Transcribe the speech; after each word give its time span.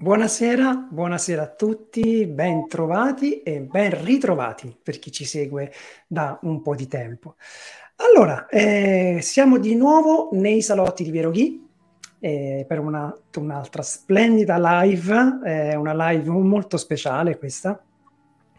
Buonasera, 0.00 0.86
buonasera 0.92 1.42
a 1.42 1.48
tutti, 1.48 2.24
ben 2.24 2.68
trovati 2.68 3.42
e 3.42 3.62
ben 3.62 4.00
ritrovati 4.04 4.72
per 4.80 5.00
chi 5.00 5.10
ci 5.10 5.24
segue 5.24 5.72
da 6.06 6.38
un 6.42 6.62
po' 6.62 6.76
di 6.76 6.86
tempo. 6.86 7.34
Allora, 7.96 8.46
eh, 8.46 9.18
siamo 9.20 9.58
di 9.58 9.74
nuovo 9.74 10.28
nei 10.34 10.62
salotti 10.62 11.02
di 11.02 11.10
Piero 11.10 11.30
Ghi 11.30 11.66
eh, 12.20 12.64
per 12.68 12.78
una, 12.78 13.12
un'altra 13.38 13.82
splendida 13.82 14.56
live, 14.84 15.40
eh, 15.44 15.74
una 15.74 16.10
live 16.10 16.30
molto 16.30 16.76
speciale 16.76 17.36
questa. 17.36 17.82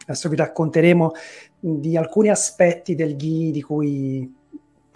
Adesso 0.07 0.27
vi 0.27 0.35
racconteremo 0.35 1.11
di 1.57 1.95
alcuni 1.95 2.27
aspetti 2.27 2.95
del 2.95 3.15
Ghi 3.15 3.51
di 3.51 3.61
cui 3.61 4.38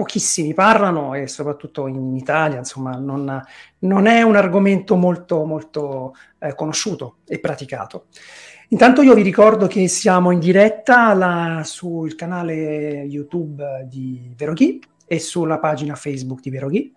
pochissimi 0.04 0.54
parlano 0.54 1.14
e 1.14 1.28
soprattutto 1.28 1.88
in 1.88 2.14
Italia, 2.18 2.58
insomma, 2.58 2.98
non, 2.98 3.42
non 3.80 4.06
è 4.06 4.22
un 4.22 4.36
argomento 4.36 4.98
molto, 4.98 5.46
molto 5.46 6.14
eh, 6.40 6.54
conosciuto 6.56 7.20
e 7.26 7.40
praticato. 7.40 8.08
Intanto 8.70 9.02
io 9.02 9.14
vi 9.14 9.22
ricordo 9.22 9.68
che 9.68 9.88
siamo 9.88 10.32
in 10.32 10.40
diretta 10.40 11.14
la, 11.14 11.62
sul 11.64 12.16
canale 12.16 13.04
YouTube 13.04 13.86
di 13.88 14.34
Veroghi 14.36 14.82
e 15.06 15.20
sulla 15.20 15.60
pagina 15.60 15.96
Facebook 15.96 16.42
di 16.42 16.50
Veroghi 16.50 16.94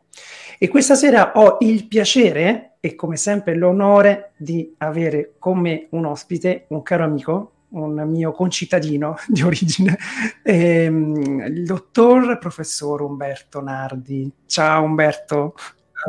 e 0.59 0.69
questa 0.69 0.97
sera 0.97 1.33
ho 1.37 1.59
il 1.61 1.87
piacere 1.87 2.77
e 2.81 2.97
come 2.97 3.17
sempre 3.17 3.55
l'onore 3.55 4.33
di 4.37 4.75
avere 4.79 5.35
con 5.39 5.59
me 5.59 5.87
un 5.91 6.07
ospite, 6.07 6.65
un 6.69 6.83
caro 6.83 7.05
amico, 7.05 7.53
un 7.77 8.09
mio 8.09 8.33
concittadino 8.33 9.17
di 9.29 9.43
origine, 9.43 9.97
ehm, 10.43 11.41
il 11.47 11.65
dottor 11.65 12.39
professor 12.39 13.03
Umberto 13.03 13.61
Nardi. 13.61 14.31
Ciao 14.47 14.83
Umberto, 14.83 15.55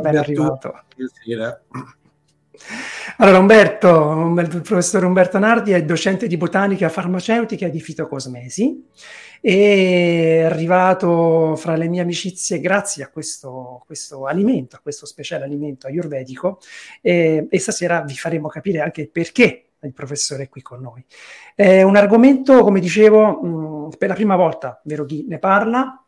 ben 0.00 0.16
arrivato. 0.16 0.82
Buonasera. 0.94 1.62
Allora, 3.18 3.38
Umberto, 3.38 4.34
il 4.36 4.48
professor 4.62 5.04
Umberto 5.04 5.38
Nardi 5.38 5.72
è 5.72 5.84
docente 5.84 6.26
di 6.26 6.36
botanica 6.36 6.88
farmaceutica 6.88 7.66
e 7.66 7.70
di 7.70 7.80
fitocosmesi 7.80 8.84
e 9.40 10.40
è 10.40 10.42
arrivato 10.42 11.54
fra 11.56 11.76
le 11.76 11.88
mie 11.88 12.00
amicizie 12.00 12.58
grazie 12.58 13.04
a 13.04 13.08
questo, 13.08 13.82
questo 13.86 14.26
alimento, 14.26 14.76
a 14.76 14.80
questo 14.80 15.06
speciale 15.06 15.44
alimento 15.44 15.86
ayurvedico 15.86 16.58
e, 17.00 17.46
e 17.48 17.58
stasera 17.60 18.02
vi 18.02 18.16
faremo 18.16 18.48
capire 18.48 18.80
anche 18.80 19.08
perché 19.08 19.67
il 19.82 19.92
professore 19.92 20.44
è 20.44 20.48
qui 20.48 20.62
con 20.62 20.80
noi. 20.80 21.04
È 21.54 21.82
un 21.82 21.96
argomento, 21.96 22.62
come 22.62 22.80
dicevo, 22.80 23.42
mh, 23.42 23.96
per 23.96 24.08
la 24.08 24.14
prima 24.14 24.36
volta 24.36 24.80
Vero 24.84 25.04
chi 25.04 25.24
ne 25.28 25.38
parla 25.38 26.02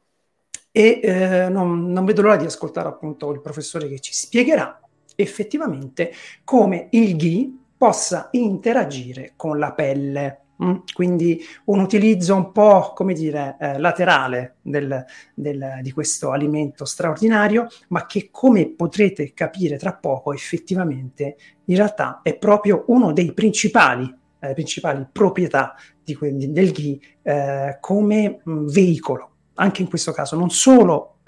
e 0.73 1.01
eh, 1.03 1.49
non, 1.49 1.91
non 1.91 2.05
vedo 2.05 2.23
l'ora 2.23 2.37
di 2.37 2.45
ascoltare 2.45 2.89
appunto 2.89 3.33
il 3.33 3.41
professore 3.41 3.89
che 3.89 3.99
ci 4.01 4.13
spiegherà 4.13 4.81
effettivamente 5.17 6.13
come 6.45 6.89
il 6.91 7.17
ghi 7.17 7.59
possa 7.77 8.29
interagire 8.33 9.33
con 9.37 9.59
la 9.59 9.73
pelle. 9.73 10.41
Mm? 10.63 10.77
Quindi 10.93 11.43
un 11.67 11.81
utilizzo 11.81 12.35
un 12.35 12.53
po', 12.53 12.93
come 12.95 13.15
dire, 13.15 13.57
eh, 13.59 13.79
laterale 13.79 14.57
del, 14.61 15.05
del, 15.35 15.79
di 15.81 15.91
questo 15.93 16.33
alimento 16.33 16.85
straordinario, 16.85 17.67
ma 17.89 18.05
che 18.07 18.29
come 18.31 18.69
potrete 18.69 19.33
capire 19.33 19.79
tra 19.79 19.95
poco 19.95 20.33
effettivamente 20.35 21.37
in 21.65 21.77
realtà 21.77 22.21
è 22.23 22.37
proprio 22.37 22.85
uno 22.89 23.13
dei 23.13 23.33
principali, 23.33 24.15
eh, 24.41 24.53
principali 24.53 25.07
proprietà 25.11 25.75
di 26.03 26.17
del 26.21 26.73
ghi 26.73 27.01
eh, 27.23 27.79
come 27.81 28.41
mh, 28.43 28.67
veicolo. 28.67 29.29
Anche 29.55 29.83
in 29.83 29.89
questo 29.89 30.13
caso, 30.13 30.37
non 30.37 30.51
solo 30.51 31.20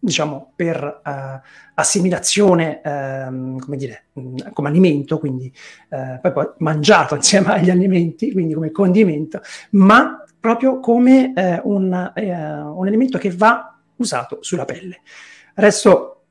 diciamo, 0.00 0.52
per 0.56 1.02
uh, 1.04 1.46
assimilazione, 1.74 2.80
um, 2.82 3.58
come 3.58 3.76
dire, 3.76 4.04
mh, 4.14 4.52
come 4.52 4.68
alimento, 4.68 5.18
quindi 5.18 5.52
uh, 5.90 6.18
poi, 6.20 6.32
poi 6.32 6.48
mangiato 6.58 7.14
insieme 7.14 7.52
agli 7.52 7.70
alimenti, 7.70 8.32
quindi 8.32 8.54
come 8.54 8.70
condimento, 8.70 9.42
ma 9.72 10.24
proprio 10.40 10.80
come 10.80 11.32
uh, 11.36 11.70
un, 11.70 12.12
un, 12.16 12.86
elemento 12.86 13.18
che 13.18 13.30
va 13.30 13.78
usato 13.96 14.38
sulla 14.40 14.64
pelle. 14.64 15.02
Adesso 15.56 16.22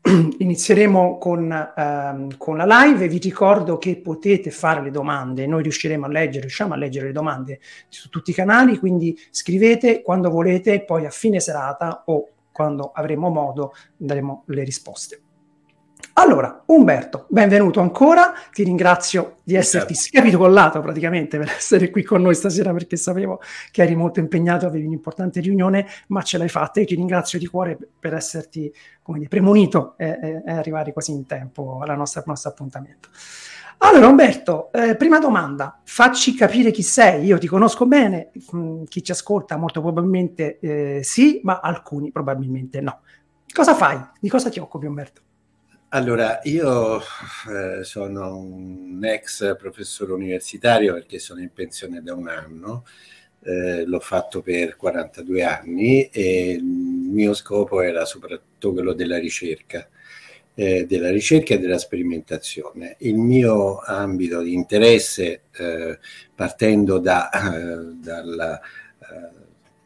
inizieremo 0.38 1.18
con, 1.18 1.50
uh, 1.50 2.36
con, 2.36 2.56
la 2.56 2.84
live 2.84 3.08
vi 3.08 3.18
ricordo 3.18 3.78
che 3.78 3.96
potete 3.96 4.52
fare 4.52 4.80
le 4.80 4.92
domande, 4.92 5.44
noi 5.48 5.64
riusciremo 5.64 6.06
a 6.06 6.08
leggere, 6.08 6.42
riusciamo 6.42 6.74
a 6.74 6.76
leggere 6.76 7.06
le 7.06 7.12
domande 7.12 7.58
su 7.88 8.08
tutti 8.10 8.30
i 8.30 8.34
canali, 8.34 8.78
quindi 8.78 9.18
scrivete 9.30 10.02
quando 10.02 10.30
volete, 10.30 10.84
poi 10.84 11.04
a 11.04 11.10
fine 11.10 11.40
serata 11.40 12.04
o 12.06 12.28
quando 12.58 12.90
avremo 12.92 13.28
modo 13.28 13.72
daremo 13.96 14.42
le 14.46 14.64
risposte. 14.64 15.22
Allora, 16.14 16.64
Umberto, 16.66 17.26
benvenuto 17.28 17.78
ancora, 17.78 18.32
ti 18.52 18.64
ringrazio 18.64 19.36
di 19.44 19.54
esserti 19.54 19.94
scapitocollato 19.94 20.80
praticamente 20.80 21.38
per 21.38 21.50
essere 21.56 21.90
qui 21.90 22.02
con 22.02 22.20
noi 22.20 22.34
stasera 22.34 22.72
perché 22.72 22.96
sapevo 22.96 23.40
che 23.70 23.82
eri 23.82 23.94
molto 23.94 24.18
impegnato, 24.18 24.66
avevi 24.66 24.86
un'importante 24.86 25.38
riunione, 25.38 25.86
ma 26.08 26.22
ce 26.22 26.36
l'hai 26.38 26.48
fatta 26.48 26.80
e 26.80 26.86
ti 26.86 26.96
ringrazio 26.96 27.38
di 27.38 27.46
cuore 27.46 27.78
per 28.00 28.14
esserti 28.14 28.74
come 29.02 29.18
dire, 29.18 29.30
premonito 29.30 29.94
e, 29.96 30.18
e, 30.20 30.42
e 30.44 30.50
arrivare 30.50 30.92
così 30.92 31.12
in 31.12 31.26
tempo 31.26 31.78
al 31.80 31.96
nostro, 31.96 32.24
nostro 32.26 32.50
appuntamento. 32.50 33.08
Allora, 33.80 34.08
Umberto, 34.08 34.72
eh, 34.72 34.96
prima 34.96 35.20
domanda, 35.20 35.80
facci 35.84 36.34
capire 36.34 36.72
chi 36.72 36.82
sei. 36.82 37.24
Io 37.24 37.38
ti 37.38 37.46
conosco 37.46 37.86
bene, 37.86 38.32
mm, 38.54 38.84
chi 38.84 39.04
ci 39.04 39.12
ascolta 39.12 39.56
molto 39.56 39.80
probabilmente 39.80 40.58
eh, 40.58 41.00
sì, 41.04 41.40
ma 41.44 41.60
alcuni 41.60 42.10
probabilmente 42.10 42.80
no. 42.80 43.02
Cosa 43.52 43.74
fai? 43.74 43.98
Di 44.20 44.28
cosa 44.28 44.50
ti 44.50 44.58
occupi, 44.58 44.86
Umberto? 44.86 45.22
Allora, 45.90 46.40
io 46.42 47.00
eh, 47.00 47.82
sono 47.84 48.36
un 48.36 49.00
ex 49.04 49.56
professore 49.56 50.12
universitario 50.12 50.94
perché 50.94 51.18
sono 51.18 51.40
in 51.40 51.50
pensione 51.52 52.02
da 52.02 52.14
un 52.14 52.28
anno, 52.28 52.84
eh, 53.42 53.84
l'ho 53.86 54.00
fatto 54.00 54.42
per 54.42 54.76
42 54.76 55.42
anni 55.44 56.08
e 56.08 56.50
il 56.50 56.64
mio 56.64 57.32
scopo 57.32 57.80
era 57.80 58.04
soprattutto 58.04 58.72
quello 58.72 58.92
della 58.92 59.18
ricerca 59.18 59.88
eh, 60.58 60.86
della 60.86 61.12
ricerca 61.12 61.54
e 61.54 61.60
della 61.60 61.78
sperimentazione. 61.78 62.96
Il 62.98 63.14
mio 63.14 63.78
ambito 63.78 64.42
di 64.42 64.54
interesse, 64.54 65.42
eh, 65.56 66.00
partendo 66.34 66.98
da, 66.98 67.30
eh, 67.30 67.94
dalla, 68.02 68.58
eh, 68.58 69.30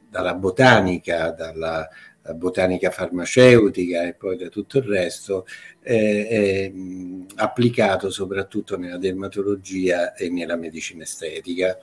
dalla, 0.09 0.35
botanica, 0.35 1.31
dalla 1.31 1.87
botanica 2.35 2.91
farmaceutica 2.91 4.05
e 4.05 4.15
poi 4.15 4.39
da 4.39 4.49
tutto 4.49 4.79
il 4.79 4.85
resto, 4.85 5.45
è 5.83 6.71
mh, 6.71 7.27
applicato 7.35 8.09
soprattutto 8.09 8.79
nella 8.79 8.97
dermatologia 8.97 10.15
e 10.15 10.31
nella 10.31 10.57
medicina 10.57 11.03
estetica. 11.03 11.77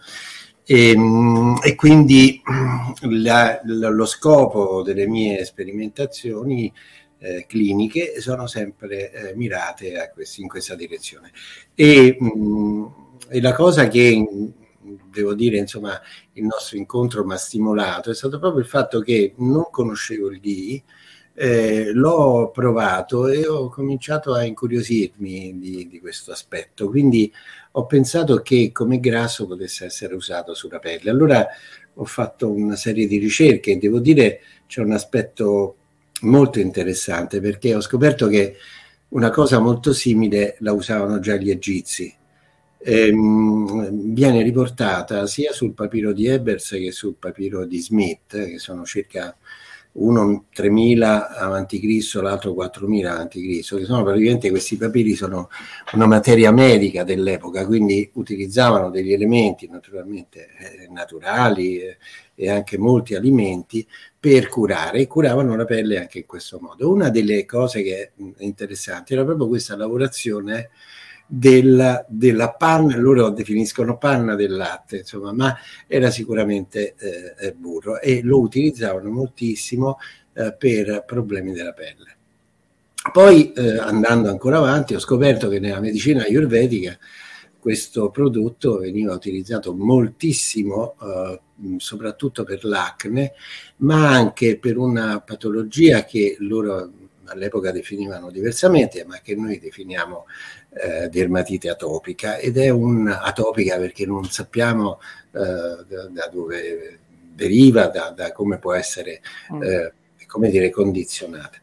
E, 0.66 0.96
e, 1.64 1.76
quindi 1.76 2.42
la, 3.02 3.60
lo 3.64 4.06
scopo 4.06 4.82
delle 4.82 5.08
mie 5.08 5.46
sperimentazioni 5.46 6.74
eh, 7.20 7.46
cliniche 7.48 8.20
sono 8.20 8.48
sempre 8.48 9.12
eh, 9.12 9.36
mirate 9.36 10.12
questi, 10.14 10.42
in 10.42 10.48
questa 10.48 10.76
direzione. 10.76 11.32
E, 11.76 12.18
mh, 12.20 12.28
mm, 12.28 12.86
e, 13.30 13.42
la 13.42 13.54
cosa 13.54 13.88
che 13.88 14.26
devo 15.10 15.34
dire, 15.34 15.58
insomma, 15.58 16.00
il 16.34 16.44
nostro 16.46 16.78
incontro 16.78 17.26
mi 17.26 17.34
ha 17.34 17.38
stimolato 17.38 18.10
è 18.10 18.16
stato 18.16 18.40
proprio 18.40 18.62
il 18.62 18.68
fatto 18.68 19.02
che 19.02 19.34
non 19.38 19.68
conoscevo 19.70 20.32
il 20.32 20.40
GHI, 20.40 20.84
eh, 21.36 21.92
l'ho 21.94 22.52
provato 22.54 23.28
e 23.28 23.48
ho 23.48 23.70
cominciato 23.70 24.34
a 24.34 24.44
incuriosirmi 24.44 25.58
di, 25.58 25.88
di, 25.88 26.00
questo 26.00 26.32
aspetto. 26.32 26.90
Quindi 26.90 27.32
ho 27.72 27.86
pensato 27.86 28.42
che 28.42 28.72
come 28.74 29.00
grasso 29.00 29.48
potesse 29.48 29.86
essere 29.86 30.16
usato 30.16 30.54
sulla 30.54 30.80
pelle. 30.80 31.10
Allora 31.10 31.48
ho 31.94 32.06
fatto 32.06 32.50
una 32.52 32.76
serie 32.76 33.08
di 33.08 33.18
ricerche 33.18 33.72
e 33.72 33.78
devo 33.78 34.00
dire 34.00 34.42
c'è 34.68 34.82
un 34.82 34.92
aspetto 34.92 35.76
molto 36.22 36.60
interessante 36.60 37.40
perché 37.40 37.76
ho 37.76 37.82
scoperto 37.82 38.28
che 38.28 38.56
una 39.10 39.30
cosa 39.30 39.60
molto 39.60 39.94
simile 39.94 40.58
la 40.60 40.74
usavano 40.74 41.20
già 41.20 41.36
gli 41.36 41.50
egizi. 41.50 42.14
Ehm, 42.82 44.14
viene 44.14 44.42
riportata 44.42 45.28
sia 45.28 45.52
sul 45.52 45.74
papiro 45.74 46.14
di 46.14 46.28
Ebers 46.28 46.70
che 46.70 46.92
sul 46.92 47.16
papiro 47.18 47.66
di 47.66 47.80
Smith, 47.80 48.46
che 48.46 48.60
sono 48.60 48.86
circa 48.86 49.36
uno 49.94 50.46
3000 50.54 51.36
a.C., 51.36 52.20
l'altro 52.22 52.54
4000 52.54 53.18
a.C., 53.18 53.56
che 53.58 53.64
sono 53.64 54.04
praticamente 54.04 54.50
questi 54.50 54.78
papiri 54.78 55.16
sono 55.16 55.50
una 55.94 56.06
materia 56.06 56.52
medica 56.52 57.04
dell'epoca, 57.04 57.66
quindi 57.66 58.10
utilizzavano 58.14 58.90
degli 58.92 59.12
elementi 59.12 59.68
naturalmente 59.68 60.48
eh, 60.60 60.88
naturali 60.90 61.80
eh, 61.80 61.98
e 62.42 62.50
anche 62.50 62.78
molti 62.78 63.16
alimenti 63.16 63.86
per 64.18 64.48
curare 64.48 65.00
e 65.00 65.08
curavano 65.08 65.58
la 65.58 65.66
pelle 65.66 66.00
anche 66.00 66.20
in 66.20 66.26
questo 66.26 66.58
modo. 66.62 66.90
Una 66.90 67.10
delle 67.10 67.44
cose 67.44 67.84
che 67.84 68.02
è 68.02 68.12
interessante 68.38 69.14
era 69.14 69.26
proprio 69.26 69.50
questa 69.50 69.76
lavorazione 69.76 70.70
della, 71.26 72.06
della 72.08 72.52
panna, 72.52 72.96
loro 72.96 73.28
definiscono 73.30 73.98
panna 73.98 74.36
del 74.36 74.56
latte, 74.56 75.00
insomma, 75.00 75.34
ma 75.34 75.58
era 75.86 76.10
sicuramente 76.12 76.96
eh, 76.98 77.52
burro 77.52 78.00
e 78.00 78.22
lo 78.24 78.40
utilizzavano 78.40 79.10
moltissimo 79.10 79.98
eh, 80.32 80.56
per 80.58 81.04
problemi 81.06 81.52
della 81.52 81.74
pelle. 81.74 82.16
Poi 83.12 83.52
eh, 83.52 83.80
andando 83.80 84.30
ancora 84.30 84.60
avanti 84.60 84.94
ho 84.94 85.00
scoperto 85.00 85.50
che 85.50 85.60
nella 85.60 85.82
medicina 85.82 86.24
ayurvedica 86.24 86.98
questo 87.60 88.10
prodotto 88.10 88.78
veniva 88.78 89.14
utilizzato 89.14 89.74
moltissimo, 89.74 90.96
eh, 91.02 91.40
soprattutto 91.78 92.44
per 92.44 92.64
l'acne, 92.64 93.34
ma 93.78 94.10
anche 94.10 94.58
per 94.58 94.78
una 94.78 95.20
patologia 95.22 96.06
che 96.06 96.38
loro 96.40 96.92
all'epoca 97.26 97.72
definivano 97.72 98.32
diversamente, 98.32 99.06
ma 99.06 99.20
che 99.22 99.36
noi 99.36 99.60
definiamo 99.60 100.26
eh, 100.72 101.10
dermatite 101.10 101.70
atopica 101.70 102.38
ed 102.38 102.58
è 102.58 102.70
un 102.70 103.08
atopica 103.08 103.78
perché 103.78 104.06
non 104.06 104.26
sappiamo 104.26 105.00
eh, 105.32 105.40
da, 105.88 106.08
da, 106.10 106.30
dove 106.32 107.00
deriva, 107.36 107.88
da, 107.88 108.10
da, 108.10 108.32
come 108.32 108.58
può 108.58 108.74
essere 108.74 109.22
mm. 109.54 109.62
eh, 109.64 109.94
come 110.30 110.50
dire, 110.50 110.70
condizionata. 110.70 111.58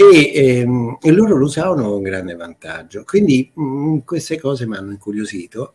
E, 0.00 0.32
ehm, 0.34 0.98
loro 1.12 1.36
lo 1.36 1.44
usavano 1.44 1.90
con 1.90 2.02
grande 2.02 2.34
vantaggio. 2.34 3.04
Quindi 3.04 3.50
mh, 3.52 3.62
mm, 3.62 3.98
queste 3.98 4.38
cose 4.40 4.66
mi 4.66 4.76
hanno 4.76 4.92
incuriosito 4.92 5.74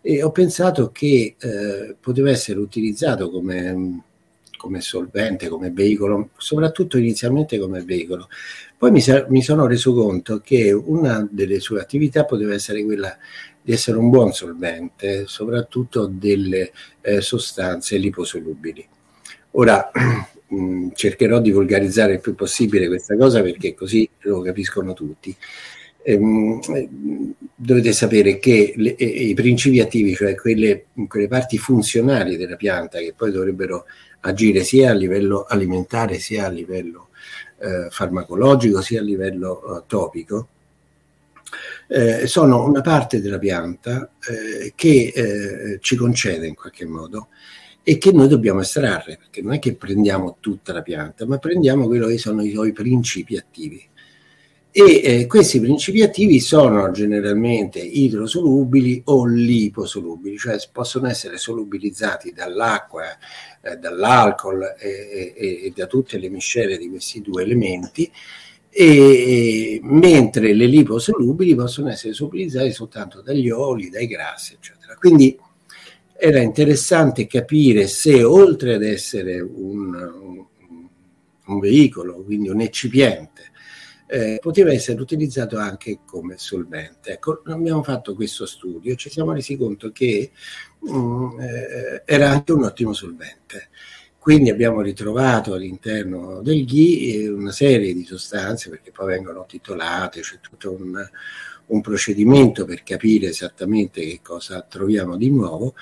e 0.00 0.22
ho 0.22 0.32
pensato 0.32 0.90
che 0.90 1.36
eh, 1.38 1.96
poteva 2.00 2.30
essere 2.30 2.58
utilizzato 2.58 3.30
come, 3.30 4.02
come, 4.56 4.80
solvente, 4.80 5.48
come 5.48 5.70
veicolo, 5.70 6.30
soprattutto 6.36 6.98
inizialmente 6.98 7.58
come 7.58 7.82
veicolo. 7.82 8.28
Poi 8.76 8.90
mi, 8.90 9.02
mi, 9.28 9.42
sono 9.42 9.66
reso 9.66 9.92
conto 9.94 10.40
che 10.40 10.72
una 10.72 11.26
delle 11.30 11.60
sue 11.60 11.80
attività 11.80 12.24
poteva 12.24 12.54
essere 12.54 12.82
quella 12.82 13.16
di 13.62 13.72
essere 13.72 13.98
un 13.98 14.08
buon 14.10 14.32
solvente, 14.32 15.26
soprattutto 15.26 16.06
delle 16.06 16.72
eh, 17.02 17.20
sostanze 17.20 17.98
liposolubili. 17.98 18.88
Ora, 19.52 19.90
mh, 20.50 20.88
cercherò 20.94 21.40
di 21.40 21.50
volgarizzare 21.50 22.14
il 22.14 22.20
più 22.20 22.34
possibile 22.34 22.88
questa 22.88 23.16
cosa 23.16 23.42
perché 23.42 23.74
così 23.74 24.08
lo 24.20 24.40
capiscono 24.42 24.92
tutti. 24.92 25.34
Ehm, 26.02 26.60
dovete 27.54 27.92
sapere 27.92 28.38
che 28.38 28.72
le, 28.76 28.90
i 28.90 29.34
principi 29.34 29.80
attivi, 29.80 30.14
cioè 30.14 30.34
quelle, 30.34 30.86
quelle, 31.08 31.28
parti 31.28 31.58
funzionali 31.58 32.36
della 32.36 32.56
pianta 32.56 32.98
che 32.98 33.12
poi 33.14 33.30
dovrebbero 33.30 33.84
agire 34.20 34.64
sia 34.64 34.90
a 34.90 34.94
livello 34.94 35.44
alimentare 35.44 36.18
sia 36.18 36.46
a 36.46 36.50
livello 36.50 37.08
eh, 37.58 37.88
farmacologico 37.90 38.80
sia 38.80 39.00
a 39.00 39.02
livello 39.02 39.60
uh, 39.62 39.82
topico, 39.86 40.48
eh, 41.88 42.26
sono 42.26 42.64
una 42.64 42.80
parte 42.80 43.20
della 43.20 43.38
pianta 43.38 44.10
eh, 44.20 44.72
che 44.74 45.12
eh, 45.14 45.78
ci 45.80 45.96
concede 45.96 46.46
in 46.46 46.54
qualche 46.54 46.86
modo 46.86 47.28
e 47.82 47.98
che 47.98 48.12
noi 48.12 48.28
dobbiamo 48.28 48.60
estrarre, 48.60 49.16
perché 49.16 49.42
non 49.42 49.54
è 49.54 49.58
che 49.58 49.74
prendiamo 49.74 50.36
tutta 50.40 50.72
la 50.72 50.82
pianta, 50.82 51.26
ma 51.26 51.38
prendiamo 51.38 51.86
quello 51.86 52.06
che 52.06 52.18
sono 52.18 52.42
i 52.42 52.50
suoi 52.50 52.72
principi 52.72 53.36
attivi. 53.36 53.88
E 54.72 55.00
eh, 55.02 55.26
questi 55.26 55.58
principi 55.58 56.02
attivi 56.02 56.38
sono 56.38 56.92
generalmente 56.92 57.80
idrosolubili 57.80 59.02
o 59.06 59.26
liposolubili, 59.26 60.38
cioè 60.38 60.58
possono 60.70 61.08
essere 61.08 61.38
solubilizzati 61.38 62.32
dall'acqua, 62.32 63.02
eh, 63.62 63.76
dall'alcol 63.78 64.76
e, 64.78 65.34
e, 65.36 65.60
e, 65.64 65.72
da 65.74 65.86
tutte 65.86 66.18
le 66.18 66.28
miscele 66.28 66.78
di 66.78 66.88
questi 66.88 67.20
due 67.20 67.42
elementi, 67.42 68.08
e, 68.70 69.80
mentre 69.82 70.54
le 70.54 70.66
liposolubili 70.66 71.56
possono 71.56 71.88
essere 71.88 72.12
solubilizzate 72.12 72.70
soltanto 72.70 73.22
dagli 73.22 73.50
oli, 73.50 73.90
dai 73.90 74.06
grassi, 74.06 74.54
eccetera. 74.54 74.94
Quindi 74.94 75.36
era 76.20 76.40
interessante 76.40 77.26
capire 77.26 77.86
se 77.86 78.22
oltre 78.22 78.74
ad 78.74 78.82
essere 78.82 79.40
un, 79.40 80.46
un, 81.46 81.58
veicolo, 81.58 82.22
quindi 82.22 82.50
un 82.50 82.60
eccipiente, 82.60 83.50
eh, 84.06 84.38
poteva 84.40 84.70
essere 84.70 85.00
utilizzato 85.00 85.56
anche 85.56 86.00
come 86.04 86.34
solvente. 86.36 87.12
Ecco, 87.12 87.40
abbiamo 87.46 87.82
fatto 87.82 88.14
questo 88.14 88.44
studio 88.44 88.94
ci 88.96 89.08
siamo 89.08 89.32
resi 89.32 89.56
conto 89.56 89.92
che 89.92 90.30
mh, 90.80 90.94
mm, 90.94 91.40
eh, 91.40 92.02
era 92.04 92.30
anche 92.30 92.52
un 92.52 92.64
ottimo 92.64 92.92
solvente. 92.92 93.70
Quindi 94.18 94.50
abbiamo 94.50 94.82
ritrovato 94.82 95.54
all'interno 95.54 96.42
del 96.42 96.66
GHI 96.66 97.28
una 97.28 97.52
serie 97.52 97.94
di 97.94 98.04
sostanze, 98.04 98.68
perché 98.68 98.90
poi 98.90 99.06
vengono 99.06 99.46
titolate, 99.46 100.20
c'è 100.20 100.40
tutto 100.40 100.72
un, 100.72 101.02
un 101.68 101.80
procedimento 101.80 102.66
per 102.66 102.82
capire 102.82 103.28
esattamente 103.28 104.02
che 104.02 104.20
cosa 104.22 104.60
troviamo 104.60 105.16
di 105.16 105.30
nuovo, 105.30 105.74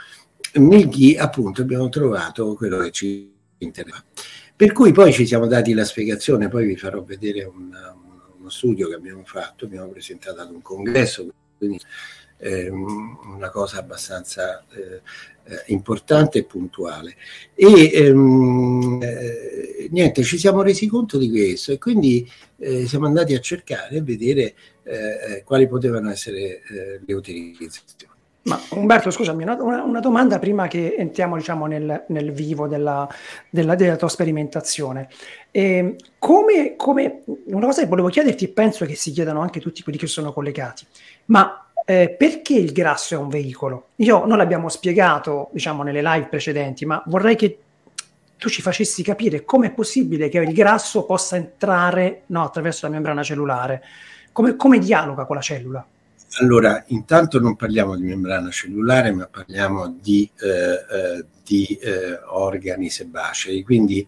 nel 0.54 0.88
GHI 0.88 1.16
appunto 1.16 1.62
abbiamo 1.62 1.88
trovato 1.88 2.54
quello 2.54 2.78
che 2.78 2.90
ci 2.90 3.32
interessa. 3.58 4.04
Per 4.56 4.72
cui 4.72 4.92
poi 4.92 5.12
ci 5.12 5.26
siamo 5.26 5.46
dati 5.46 5.72
la 5.72 5.84
spiegazione, 5.84 6.48
poi 6.48 6.66
vi 6.66 6.76
farò 6.76 7.02
vedere 7.02 7.44
un, 7.44 7.70
uno 8.38 8.48
studio 8.48 8.88
che 8.88 8.94
abbiamo 8.94 9.22
fatto, 9.24 9.66
abbiamo 9.66 9.88
presentato 9.88 10.40
ad 10.40 10.50
un 10.50 10.62
congresso, 10.62 11.28
quindi 11.56 11.80
ehm, 12.38 13.18
una 13.34 13.50
cosa 13.50 13.78
abbastanza 13.78 14.64
eh, 14.70 15.02
eh 15.44 15.62
importante 15.66 16.38
e 16.38 16.44
puntuale. 16.44 17.14
E 17.54 17.90
ehm, 17.92 18.98
eh, 19.02 19.88
niente, 19.90 20.22
ci 20.22 20.38
siamo 20.38 20.62
resi 20.62 20.86
conto 20.86 21.18
di 21.18 21.30
questo 21.30 21.72
e 21.72 21.78
quindi 21.78 22.28
eh, 22.58 22.86
siamo 22.86 23.06
andati 23.06 23.34
a 23.34 23.40
cercare 23.40 23.96
e 23.96 24.02
vedere 24.02 24.54
eh, 24.82 25.42
quali 25.44 25.68
potevano 25.68 26.10
essere 26.10 26.62
eh, 26.62 27.00
le 27.04 27.14
utilizzazioni. 27.14 28.07
Ma 28.48 28.58
Umberto, 28.70 29.10
scusami, 29.10 29.42
una, 29.42 29.62
una, 29.62 30.00
domanda 30.00 30.38
prima 30.38 30.68
che 30.68 30.94
entriamo 30.96 31.36
diciamo, 31.36 31.66
nel, 31.66 32.04
nel 32.08 32.32
vivo 32.32 32.66
della, 32.66 33.06
della, 33.50 33.74
della, 33.74 33.96
tua 33.96 34.08
sperimentazione. 34.08 35.10
E 35.50 35.96
come, 36.18 36.74
come, 36.76 37.24
una 37.48 37.66
cosa 37.66 37.82
che 37.82 37.88
volevo 37.88 38.08
chiederti, 38.08 38.48
penso 38.48 38.86
che 38.86 38.94
si 38.94 39.12
chiedano 39.12 39.42
anche 39.42 39.60
tutti 39.60 39.82
quelli 39.82 39.98
che 39.98 40.06
sono 40.06 40.32
collegati, 40.32 40.86
ma 41.26 41.68
eh, 41.84 42.08
perché 42.08 42.54
il 42.54 42.72
grasso 42.72 43.14
è 43.14 43.18
un 43.18 43.28
veicolo? 43.28 43.88
Io 43.96 44.24
non 44.24 44.38
l'abbiamo 44.38 44.70
spiegato 44.70 45.50
diciamo, 45.52 45.82
nelle 45.82 46.00
live 46.00 46.28
precedenti, 46.28 46.86
ma 46.86 47.02
vorrei 47.04 47.36
che 47.36 47.58
tu 48.38 48.48
ci 48.48 48.62
facessi 48.62 49.02
capire 49.02 49.44
come 49.44 49.66
è 49.66 49.70
possibile 49.72 50.30
che 50.30 50.38
il 50.38 50.54
grasso 50.54 51.04
possa 51.04 51.36
entrare 51.36 52.22
no, 52.26 52.44
attraverso 52.44 52.86
la 52.86 52.92
membrana 52.92 53.22
cellulare, 53.22 53.82
come, 54.32 54.56
come 54.56 54.78
dialoga 54.78 55.26
con 55.26 55.36
la 55.36 55.42
cellula. 55.42 55.86
Allora, 56.40 56.84
intanto 56.88 57.40
non 57.40 57.56
parliamo 57.56 57.96
di 57.96 58.04
membrana 58.04 58.50
cellulare, 58.50 59.12
ma 59.12 59.26
parliamo 59.26 59.98
di, 60.00 60.30
eh, 60.40 60.46
eh, 60.46 61.24
di 61.42 61.66
eh, 61.80 62.20
organi 62.26 62.90
sebacei, 62.90 63.62
quindi 63.62 64.06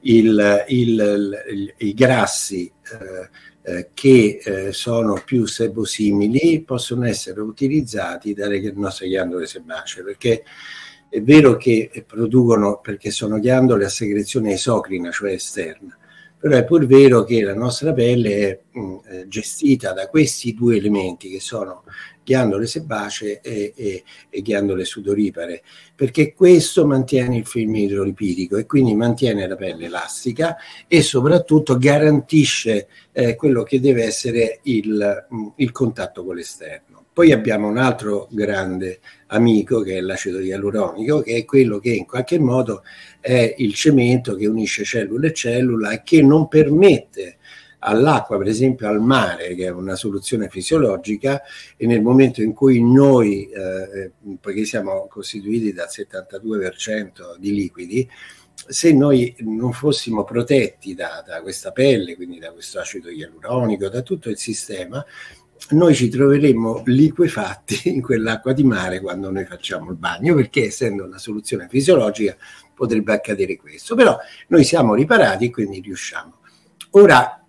il, 0.00 0.64
il, 0.68 1.42
il, 1.50 1.74
i 1.78 1.94
grassi 1.94 2.66
eh, 2.66 3.28
eh, 3.64 3.90
che 3.94 4.40
eh, 4.44 4.72
sono 4.72 5.22
più 5.24 5.46
sebosimili 5.46 6.62
possono 6.62 7.06
essere 7.06 7.40
utilizzati 7.40 8.34
dalle 8.34 8.72
nostre 8.72 9.08
ghiandole 9.08 9.46
sebacee, 9.46 10.02
perché 10.02 10.44
è 11.08 11.22
vero 11.22 11.56
che 11.56 12.04
producono, 12.06 12.80
perché 12.80 13.10
sono 13.10 13.38
ghiandole 13.38 13.86
a 13.86 13.88
segrezione 13.88 14.52
esocrina, 14.52 15.10
cioè 15.10 15.32
esterna, 15.32 15.96
però 16.42 16.56
è 16.56 16.64
pur 16.64 16.86
vero 16.86 17.22
che 17.22 17.40
la 17.40 17.54
nostra 17.54 17.92
pelle 17.92 18.48
è 18.48 18.60
mh, 18.72 18.80
mm, 18.80 18.98
gestita 19.28 19.92
da 19.92 20.08
questi 20.08 20.54
due 20.54 20.76
elementi 20.76 21.30
che 21.30 21.38
sono 21.38 21.84
ghiandole 22.24 22.66
sebacee 22.66 23.40
e, 23.40 23.72
e, 23.76 24.02
e, 24.28 24.42
ghiandole 24.42 24.84
sudoripare, 24.84 25.62
perché 25.94 26.34
questo 26.34 26.84
mantiene 26.84 27.36
il 27.36 27.46
film 27.46 27.76
idrolipidico 27.76 28.56
e 28.56 28.66
quindi 28.66 28.92
mantiene 28.96 29.46
la 29.46 29.54
pelle 29.54 29.84
elastica 29.84 30.56
e 30.88 31.00
soprattutto 31.00 31.78
garantisce 31.78 32.88
eh, 33.12 33.36
quello 33.36 33.62
che 33.62 33.78
deve 33.78 34.02
essere 34.02 34.58
il, 34.62 35.26
mh, 35.28 35.36
mm, 35.36 35.46
il 35.58 35.70
contatto 35.70 36.24
con 36.24 36.34
l'esterno. 36.34 36.91
Poi 37.12 37.30
abbiamo 37.30 37.68
un 37.68 37.76
altro 37.76 38.26
grande 38.30 39.00
amico 39.26 39.80
che 39.82 39.98
è 39.98 40.00
l'acido 40.00 40.40
ialuronico, 40.40 41.20
che 41.20 41.36
è 41.36 41.44
quello 41.44 41.78
che 41.78 41.90
in 41.90 42.06
qualche 42.06 42.38
modo 42.38 42.82
è 43.20 43.54
il 43.58 43.74
cemento 43.74 44.34
che 44.34 44.46
unisce 44.46 44.84
cellula 44.84 45.26
e 45.26 45.32
cellula 45.34 45.90
e 45.90 46.02
che 46.02 46.22
non 46.22 46.48
permette 46.48 47.36
all'acqua, 47.80 48.38
per 48.38 48.46
esempio 48.46 48.88
al 48.88 49.00
mare, 49.00 49.54
che 49.54 49.66
è 49.66 49.70
una 49.70 49.94
soluzione 49.94 50.48
fisiologica, 50.48 51.42
e 51.76 51.86
nel 51.86 52.00
momento 52.00 52.42
in 52.42 52.52
cui 52.52 52.80
noi, 52.82 53.48
eh, 53.50 54.12
poiché 54.40 54.64
siamo 54.64 55.06
costituiti 55.08 55.72
dal 55.72 55.88
72% 55.90 57.36
di 57.38 57.52
liquidi, 57.52 58.08
se 58.54 58.92
noi 58.92 59.34
non 59.40 59.72
fossimo 59.72 60.22
protetti 60.24 60.94
da, 60.94 61.22
da, 61.26 61.42
questa 61.42 61.72
pelle, 61.72 62.14
quindi 62.14 62.38
da 62.38 62.52
questo 62.52 62.78
acido 62.78 63.10
ialuronico, 63.10 63.88
da 63.88 64.02
tutto 64.02 64.28
il 64.28 64.38
sistema, 64.38 65.04
noi 65.70 65.94
ci 65.94 66.08
troveremmo 66.08 66.82
liquefatti 66.86 67.88
in 67.94 68.02
quell'acqua 68.02 68.52
di 68.52 68.64
mare 68.64 69.00
quando 69.00 69.30
noi 69.30 69.44
facciamo 69.44 69.90
il 69.90 69.96
bagno, 69.96 70.34
perché 70.34 70.66
essendo 70.66 71.04
una 71.04 71.18
soluzione 71.18 71.68
fisiologica 71.68 72.36
potrebbe 72.74 73.12
accadere 73.12 73.56
questo, 73.56 73.94
però 73.94 74.16
noi 74.48 74.64
siamo 74.64 74.94
riparati 74.94 75.46
e 75.46 75.50
quindi 75.50 75.80
riusciamo. 75.80 76.38
Ora, 76.90 77.44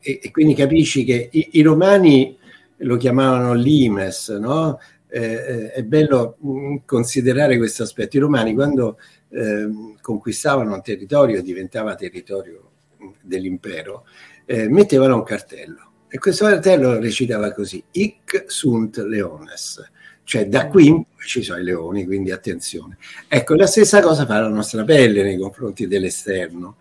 e, 0.00 0.20
e 0.22 0.30
quindi 0.30 0.54
capisci 0.54 1.04
che 1.04 1.28
i, 1.32 1.48
i, 1.52 1.62
romani 1.62 2.38
lo 2.78 2.96
chiamavano 2.96 3.54
limes, 3.54 4.28
no? 4.28 4.78
Eh, 5.08 5.22
eh, 5.22 5.72
è 5.72 5.82
bello 5.82 6.36
mh, 6.40 6.50
mm, 6.50 6.76
considerare 6.84 7.56
questo 7.56 7.82
aspetto. 7.82 8.16
I 8.16 8.20
romani 8.20 8.54
quando 8.54 8.98
eh, 9.30 9.68
conquistavano 10.00 10.74
un 10.74 10.82
territorio, 10.82 11.42
diventava 11.42 11.94
territorio 11.94 12.70
dell'impero, 13.20 14.06
eh, 14.44 14.68
mettevano 14.68 15.16
un 15.16 15.22
cartello 15.22 15.85
E 16.08 16.18
questo 16.18 16.46
cartello 16.46 16.98
recitava 17.00 17.52
così, 17.52 17.82
Ic 17.92 18.44
sunt 18.46 18.98
leones, 18.98 19.82
cioè 20.22 20.46
da 20.46 20.68
qui 20.68 20.86
in 20.86 21.04
poi 21.04 21.26
ci 21.26 21.42
sono 21.42 21.60
i 21.60 21.64
leoni, 21.64 22.04
quindi 22.04 22.30
attenzione. 22.30 22.96
Ecco, 23.28 23.54
la 23.54 23.66
stessa 23.66 24.00
cosa 24.00 24.24
fa 24.24 24.40
la 24.40 24.48
nostra 24.48 24.84
pelle 24.84 25.22
nei 25.22 25.36
confronti 25.36 25.86
dell'esterno 25.86 26.76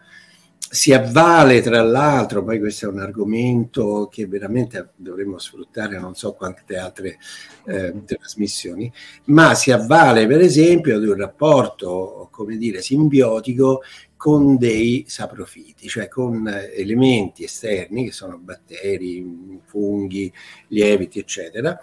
si 0.76 0.94
avvale 0.94 1.62
tra 1.62 1.82
l'altro, 1.82 2.44
poi 2.44 2.60
questo 2.60 2.88
è 2.88 2.90
un 2.90 3.00
argomento 3.00 4.10
che 4.12 4.28
veramente 4.28 4.90
dovremmo 4.96 5.38
sfruttare 5.38 5.98
non 6.00 6.16
so 6.16 6.34
quante 6.34 6.76
altre 6.76 7.18
eh, 7.66 7.94
trasmissioni, 8.04 8.92
ma 9.26 9.54
si 9.54 9.72
avvale 9.72 10.28
per 10.28 10.42
esempio 10.42 11.00
di 11.00 11.08
un 11.08 11.16
rapporto, 11.16 12.28
come 12.32 12.58
dire, 12.58 12.82
simbiotico 12.82 13.84
con 14.26 14.58
dei 14.58 15.06
saprofiti, 15.08 15.88
cioè 15.88 16.08
con 16.08 16.48
elementi 16.48 17.44
esterni 17.44 18.06
che 18.06 18.12
sono 18.12 18.40
batteri, 18.40 19.24
funghi, 19.66 20.34
lieviti, 20.70 21.20
eccetera. 21.20 21.80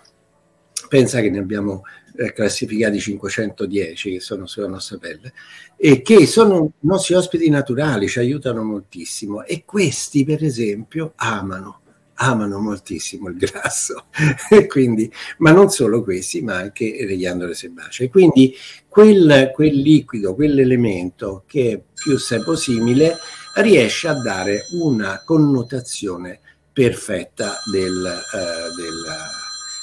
Pensa 0.88 1.20
che 1.20 1.30
ne 1.30 1.38
abbiamo 1.38 1.82
eh, 2.16 2.32
classificati 2.32 2.98
510 2.98 4.14
che 4.14 4.18
sono 4.18 4.46
sulla 4.46 4.66
nostra 4.66 4.98
pelle 4.98 5.32
e 5.76 6.02
che 6.02 6.26
sono 6.26 6.72
nostri 6.80 7.14
ospiti 7.14 7.48
naturali, 7.48 8.08
ci 8.08 8.18
aiutano 8.18 8.64
moltissimo 8.64 9.44
e 9.44 9.62
questi 9.64 10.24
per 10.24 10.42
esempio 10.42 11.12
amano 11.14 11.81
amano 12.14 12.58
moltissimo 12.58 13.28
il 13.28 13.36
grasso, 13.36 14.06
quindi, 14.68 15.10
ma 15.38 15.50
non 15.50 15.70
solo 15.70 16.02
questi, 16.02 16.42
ma 16.42 16.56
anche 16.56 17.04
le 17.06 17.16
ghiandole 17.16 17.54
sebacee. 17.54 18.10
Quindi 18.10 18.54
quel, 18.88 19.50
quel 19.54 19.76
liquido, 19.76 20.34
quell'elemento 20.34 21.44
che 21.46 21.72
è 21.72 21.82
più 21.94 22.16
seposimile, 22.18 23.16
riesce 23.56 24.08
a 24.08 24.14
dare 24.14 24.62
una 24.80 25.22
connotazione 25.24 26.40
perfetta 26.72 27.54
del, 27.70 28.02
uh, 28.02 28.80
del 28.80 29.04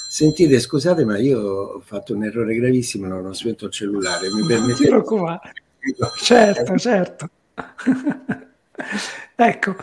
Sentite, 0.10 0.60
scusate, 0.60 1.06
ma 1.06 1.20
io 1.20 1.40
ho 1.40 1.82
fatto 1.82 2.16
un 2.16 2.24
errore 2.24 2.56
gravissimo, 2.56 3.06
non 3.06 3.28
ho 3.28 3.32
spento 3.34 3.68
il 3.68 3.72
cellulare. 3.72 4.28
Mi 4.34 4.42
non 4.48 4.74
ti 4.74 4.88
preoccupare. 4.88 5.54
Certo, 6.18 6.78
certo. 6.78 7.30
ecco, 9.36 9.76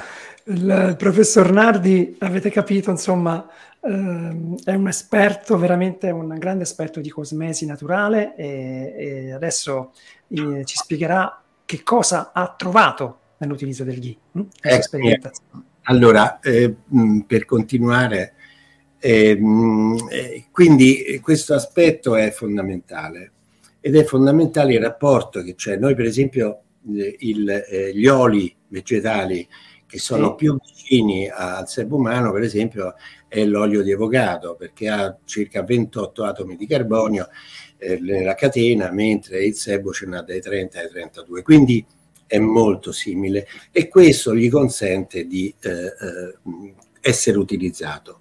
il, 0.46 0.94
professor 0.98 1.50
Nardi, 1.52 2.16
avete 2.20 2.50
capito, 2.50 2.90
insomma, 2.90 3.48
ehm, 3.80 4.56
è 4.64 4.74
un 4.74 4.88
esperto, 4.88 5.56
veramente 5.58 6.10
un 6.10 6.34
grande 6.38 6.64
esperto 6.64 7.00
di 7.00 7.08
cosmesi 7.08 7.66
naturale 7.66 8.34
e, 8.36 8.94
e 8.96 9.32
adesso 9.32 9.92
eh, 10.28 10.64
ci 10.64 10.76
spiegherà 10.76 11.42
che 11.64 11.82
cosa 11.82 12.32
ha 12.32 12.54
trovato 12.56 13.18
nell'utilizzo 13.38 13.84
del 13.84 13.98
ghi. 13.98 14.18
Hm? 14.32 14.40
Ecco, 14.60 14.98
allora, 15.82 16.40
eh, 16.40 16.74
per 17.26 17.44
continuare 17.44 18.34
Ehm, 18.98 19.96
eh, 20.10 20.46
quindi 20.50 21.20
questo 21.22 21.54
aspetto 21.54 22.16
è 22.16 22.30
fondamentale 22.30 23.32
ed 23.80 23.94
è 23.94 24.04
fondamentale 24.04 24.74
il 24.74 24.80
rapporto 24.80 25.42
che 25.42 25.54
c'è. 25.54 25.76
Noi 25.76 25.94
per 25.94 26.06
esempio 26.06 26.62
il, 27.18 27.48
eh, 27.48 27.94
gli 27.94 28.06
oli 28.06 28.54
vegetali 28.68 29.46
che 29.96 30.02
sono 30.02 30.28
sì. 30.30 30.34
più 30.36 30.58
vicini 30.62 31.28
al 31.28 31.68
sebo 31.68 31.96
umano, 31.96 32.32
per 32.32 32.42
esempio, 32.42 32.94
è 33.26 33.44
l'olio 33.44 33.82
di 33.82 33.92
avocado, 33.92 34.54
perché 34.54 34.88
ha 34.88 35.16
circa 35.24 35.62
28 35.62 36.24
atomi 36.24 36.56
di 36.56 36.66
carbonio 36.66 37.28
eh, 37.78 37.98
nella 37.98 38.34
catena, 38.34 38.90
mentre 38.90 39.44
il 39.44 39.54
sebo 39.54 39.92
ce 39.92 40.06
n'ha 40.06 40.22
dai 40.22 40.40
30 40.40 40.78
ai 40.78 40.88
32. 40.88 41.42
Quindi 41.42 41.84
è 42.26 42.38
molto 42.38 42.92
simile 42.92 43.46
e 43.70 43.88
questo 43.88 44.34
gli 44.34 44.50
consente 44.50 45.26
di 45.26 45.54
eh, 45.60 45.70
eh 45.70 46.74
essere 47.00 47.38
utilizzato. 47.38 48.20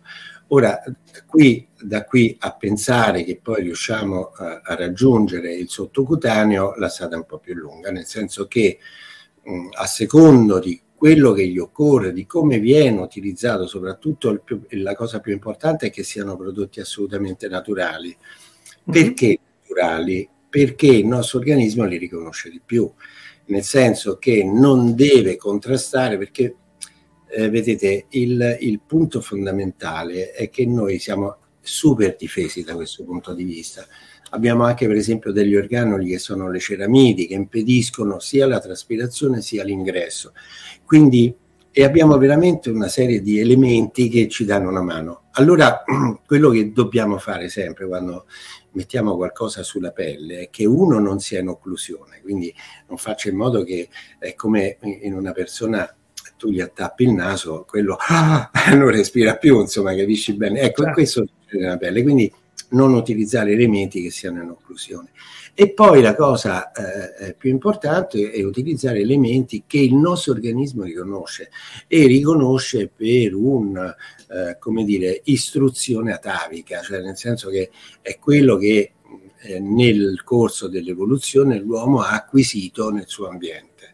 Ora, 0.49 0.79
qui, 1.25 1.67
da 1.81 2.05
qui 2.05 2.35
a 2.39 2.53
pensare 2.53 3.23
che 3.23 3.39
poi 3.41 3.63
riusciamo 3.63 4.27
a, 4.27 4.61
a, 4.63 4.75
raggiungere 4.75 5.55
il 5.55 5.69
sottocutaneo, 5.69 6.75
la 6.75 6.87
strada 6.87 7.15
è 7.15 7.17
un 7.17 7.25
po' 7.25 7.39
più 7.39 7.55
lunga, 7.55 7.89
nel 7.89 8.05
senso 8.05 8.45
che 8.45 8.77
mh, 9.41 9.69
a 9.71 9.87
secondo 9.87 10.59
di 10.59 10.79
quello 11.05 11.33
che 11.33 11.47
gli 11.47 11.59
occorre, 11.59 12.11
di 12.11 12.25
come 12.25 12.57
viene 12.57 12.99
utilizzato, 12.99 13.67
soprattutto 13.67 14.41
più, 14.43 14.59
la 14.69 14.95
cosa 14.95 15.19
più 15.19 15.33
importante 15.33 15.85
è 15.85 15.89
che 15.91 16.01
siano 16.01 16.35
prodotti 16.35 16.79
assolutamente 16.79 17.47
naturali. 17.47 18.17
Mhm. 18.85 18.91
Perché 18.91 19.39
naturali? 19.61 20.27
Perché 20.49 20.87
il 20.87 21.05
nostro 21.05 21.37
organismo 21.37 21.85
li 21.85 21.97
riconosce 21.97 22.49
di 22.49 22.59
più, 22.65 22.91
nel 23.45 23.61
senso 23.61 24.17
che 24.17 24.43
non 24.43 24.95
deve 24.95 25.35
contrastare, 25.35 26.17
perché 26.17 26.55
eh, 27.29 27.49
vedete, 27.51 28.07
il, 28.09 28.57
il 28.61 28.81
punto 28.83 29.21
fondamentale 29.21 30.31
è 30.31 30.49
che 30.49 30.65
noi 30.65 30.97
siamo 30.97 31.37
super 31.61 32.15
difesi 32.15 32.63
da 32.63 32.73
questo 32.73 33.03
punto 33.03 33.35
di 33.35 33.43
vista. 33.43 33.85
Abbiamo 34.35 34.65
anche 34.65 34.85
per 34.85 34.97
esempio 34.97 35.31
degli 35.31 35.55
organoli 35.55 36.09
che 36.09 36.19
sono 36.19 36.49
le 36.49 36.59
ceramidi 36.59 37.25
che 37.25 37.35
impediscono 37.35 38.19
sia 38.19 38.45
la 38.47 38.59
traspirazione 38.59 39.41
sia 39.41 39.63
l'ingresso. 39.63 40.33
Quindi 40.83 41.33
e 41.77 41.83
abbiamo 41.83 42.17
veramente 42.17 42.69
una 42.69 42.87
serie 42.87 43.21
di 43.21 43.37
elementi 43.37 44.07
che 44.07 44.29
ci 44.29 44.45
danno 44.45 44.69
una 44.69 44.81
mano. 44.81 45.23
Allora, 45.31 45.83
quello 46.25 46.49
che 46.49 46.71
dobbiamo 46.71 47.17
fare 47.17 47.49
sempre 47.49 47.85
quando 47.85 48.27
mettiamo 48.71 49.17
qualcosa 49.17 49.61
sulla 49.61 49.91
pelle 49.91 50.39
è 50.39 50.49
che 50.49 50.65
uno 50.65 50.99
non 50.99 51.19
sia 51.19 51.39
in 51.39 51.49
occlusione, 51.49 52.21
quindi 52.21 52.53
non 52.87 52.97
faccia 52.97 53.27
in 53.27 53.35
modo 53.35 53.63
che 53.63 53.89
è 54.19 54.35
come 54.35 54.77
in 54.81 55.13
una 55.13 55.33
persona 55.33 55.93
tu 56.37 56.49
gli 56.49 56.61
attappi 56.61 57.03
il 57.03 57.11
naso, 57.11 57.65
quello 57.67 57.97
ah, 58.07 58.49
non 58.73 58.89
respira 58.89 59.35
più, 59.35 59.59
insomma, 59.59 59.93
capisci 59.93 60.33
bene? 60.33 60.61
Ecco, 60.61 60.83
certo. 60.83 60.93
questo 60.93 61.25
succede 61.25 61.63
nella 61.63 61.77
pelle, 61.77 62.03
quindi 62.03 62.33
non 62.69 62.93
utilizzare 62.93 63.51
elementi 63.51 64.01
che 64.01 64.11
siano 64.11 64.41
in 64.41 64.49
occlusione. 64.49 65.11
E 65.53 65.71
poi 65.71 66.01
la 66.01 66.15
cosa 66.15 66.71
eh, 66.71 67.33
più 67.33 67.49
importante 67.49 68.31
è 68.31 68.43
utilizzare 68.43 68.99
elementi 68.99 69.63
che 69.65 69.79
il 69.79 69.95
nostro 69.95 70.33
organismo 70.33 70.83
riconosce 70.83 71.49
e 71.87 72.07
riconosce 72.07 72.91
per 72.93 73.33
un, 73.33 73.77
eh, 73.77 74.57
come 74.59 74.83
dire, 74.83 75.21
istruzione 75.25 76.11
atavica, 76.11 76.81
cioè 76.81 77.01
nel 77.01 77.15
senso 77.15 77.49
che 77.49 77.69
è 78.01 78.17
quello 78.19 78.57
che 78.57 78.93
eh, 79.43 79.59
nel 79.59 80.23
corso 80.23 80.67
dell'evoluzione 80.67 81.59
l'uomo 81.59 82.01
ha 82.01 82.11
acquisito 82.11 82.89
nel 82.89 83.07
suo 83.07 83.29
ambiente 83.29 83.93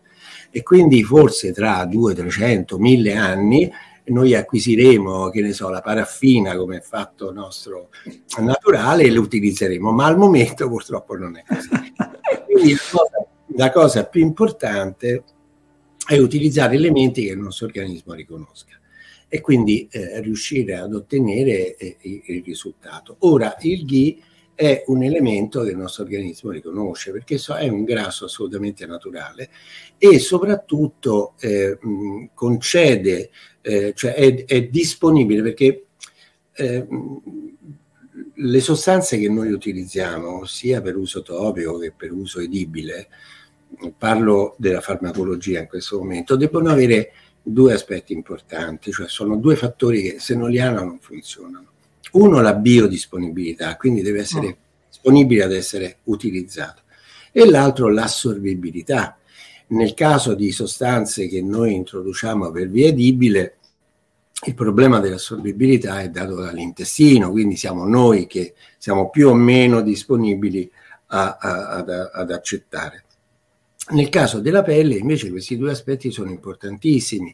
e 0.52 0.64
quindi 0.64 1.02
forse 1.04 1.54
tra 1.54 1.86
200, 1.86 2.22
300, 2.22 2.78
1000 2.78 3.16
anni 3.16 3.72
noi 4.12 4.36
acquisiremo, 4.36 5.30
che 5.30 5.42
ne 5.42 5.54
so, 5.54 5.70
la 5.70 5.82
paraffina 5.82 6.56
come 6.56 6.78
è 6.78 6.82
fatto 6.82 7.32
nostro 7.32 7.90
naturale 8.40 9.04
e 9.04 9.12
lo 9.12 9.22
utilizzeremo, 9.22 9.92
ma 9.92 10.06
al 10.06 10.18
momento 10.18 10.68
purtroppo 10.68 11.18
non 11.18 11.38
è 11.38 11.44
così. 11.48 11.70
Quindi 12.46 12.74
la 12.74 12.80
cosa, 12.92 13.28
la 13.56 13.72
cosa 13.72 14.06
più 14.06 14.22
importante 14.22 15.24
è 16.06 16.18
utilizzare 16.18 16.76
elementi 16.76 17.26
che 17.26 17.32
il 17.32 17.40
nostro 17.40 17.68
organismo 17.68 18.14
riconosca 18.14 18.80
e 19.34 19.40
quindi 19.40 19.88
eh, 19.90 20.20
riuscire 20.20 20.76
ad 20.76 20.94
ottenere 20.94 21.78
eh, 21.78 21.98
il 22.02 22.44
risultato. 22.44 23.16
Ora, 23.20 23.56
il 23.62 23.86
GHI 23.86 24.22
è 24.62 24.84
un 24.86 25.02
elemento 25.02 25.64
che 25.64 25.72
il 25.72 25.76
nostro 25.76 26.04
organismo 26.04 26.52
riconosce 26.52 27.12
perché 27.12 27.42
è 27.58 27.68
un 27.68 27.84
grasso 27.84 28.26
assolutamente 28.26 28.86
naturale 28.86 29.50
e 29.98 30.20
soprattutto 30.20 31.34
eh, 31.40 31.80
concede, 32.36 33.32
eh, 33.62 33.92
cioè 33.96 34.14
è, 34.14 34.46
è, 34.46 34.68
disponibile 34.68 35.42
perché 35.42 35.86
eh, 36.54 36.88
le 38.36 38.60
sostanze 38.60 39.18
che 39.18 39.30
noi 39.30 39.52
utilizziamo 39.52 40.46
sia 40.46 40.80
per 40.80 40.96
uso 40.96 41.24
topico 41.24 41.80
che 41.80 41.92
per 41.92 42.12
uso 42.12 42.40
edibile, 42.40 43.08
parlo 43.98 44.54
della 44.60 44.82
farmacologia 44.82 45.60
in 45.60 45.68
questo 45.68 45.98
momento, 45.98 46.36
debbono 46.36 46.70
avere 46.70 47.14
due 47.42 47.74
aspetti 47.74 48.14
importanti, 48.14 48.92
cioè 48.92 49.08
sono 49.08 49.38
due 49.38 49.56
fattori 49.56 50.04
che 50.04 50.20
se 50.20 50.36
non 50.36 50.52
li 50.52 50.60
hanno 50.60 50.84
non 50.84 51.00
funzionano 51.00 51.71
uno 52.12 52.42
la 52.42 52.54
biodisponibilità, 52.54 53.76
quindi 53.78 54.02
deve 54.02 54.20
essere 54.20 54.48
oh. 54.48 54.58
disponibile 54.90 55.44
ad 55.44 55.54
essere 55.54 55.98
utilizzato, 56.04 56.82
e 57.32 57.50
l'altro 57.50 57.90
l'assorbibilità. 57.90 59.18
Nel 59.68 59.94
caso 59.94 60.34
di 60.34 60.52
sostanze 60.52 61.28
che 61.28 61.42
noi 61.42 61.74
introduciamo 61.74 62.52
per 62.52 62.70
via 62.70 62.88
edibile, 62.88 63.56
il 64.46 64.56
problema 64.56 65.00
dell'assorbibilità 65.00 66.02
è 66.02 66.10
dato 66.10 66.36
dall'intestino, 66.36 67.32
quindi 67.32 67.56
siamo 67.56 67.86
noi 67.86 68.28
che 68.28 68.54
siamo 68.78 69.10
più 69.10 69.30
o 69.30 69.34
meno 69.34 69.82
disponibili 69.82 70.70
a, 71.08 71.38
a, 71.40 71.68
ad, 71.70 71.90
ad 72.12 72.32
accettare. 72.32 73.04
Nel 73.92 74.10
caso 74.10 74.40
della 74.40 74.62
pelle 74.62 74.96
invece 74.96 75.30
questi 75.30 75.58
due 75.58 75.72
aspetti 75.72 76.12
sono 76.12 76.30
importantissimi 76.30 77.34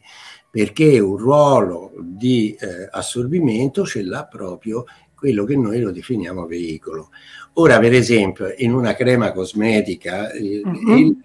perché 0.58 0.98
un 0.98 1.16
ruolo 1.16 1.92
di 2.00 2.52
eh, 2.58 2.88
assorbimento 2.90 3.86
ce 3.86 4.02
l'ha 4.02 4.24
proprio 4.24 4.86
quello 5.14 5.44
che 5.44 5.56
noi 5.56 5.78
lo 5.80 5.92
definiamo 5.92 6.46
veicolo. 6.46 7.10
Ora, 7.54 7.78
per 7.78 7.92
esempio, 7.92 8.52
in 8.56 8.74
una 8.74 8.96
crema 8.96 9.30
cosmetica, 9.30 10.32
mm-hmm. 10.34 10.96
il, 10.96 11.16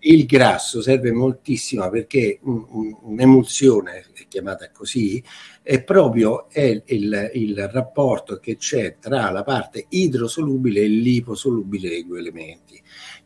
il 0.00 0.26
grasso 0.26 0.82
serve 0.82 1.10
moltissimo 1.10 1.88
perché 1.88 2.38
un, 2.42 2.66
un, 2.68 2.96
un'emulsione, 3.00 4.04
chiamata 4.28 4.70
così, 4.70 5.24
è 5.62 5.82
proprio 5.82 6.50
è 6.50 6.82
il, 6.84 7.30
il, 7.32 7.68
rapporto 7.72 8.40
che 8.40 8.58
c'è 8.58 8.98
tra 8.98 9.30
la 9.30 9.42
parte 9.42 9.86
idrosolubile 9.88 10.82
e 10.82 10.88
liposolubile 10.88 11.88
dei 11.88 12.04
due 12.04 12.18
elementi. 12.18 12.78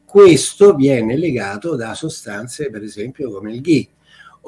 Questo 0.04 0.76
viene 0.76 1.16
legato 1.16 1.74
da 1.74 1.92
sostanze, 1.94 2.70
per 2.70 2.84
esempio, 2.84 3.32
come 3.32 3.52
il 3.52 3.60
ghee 3.60 3.88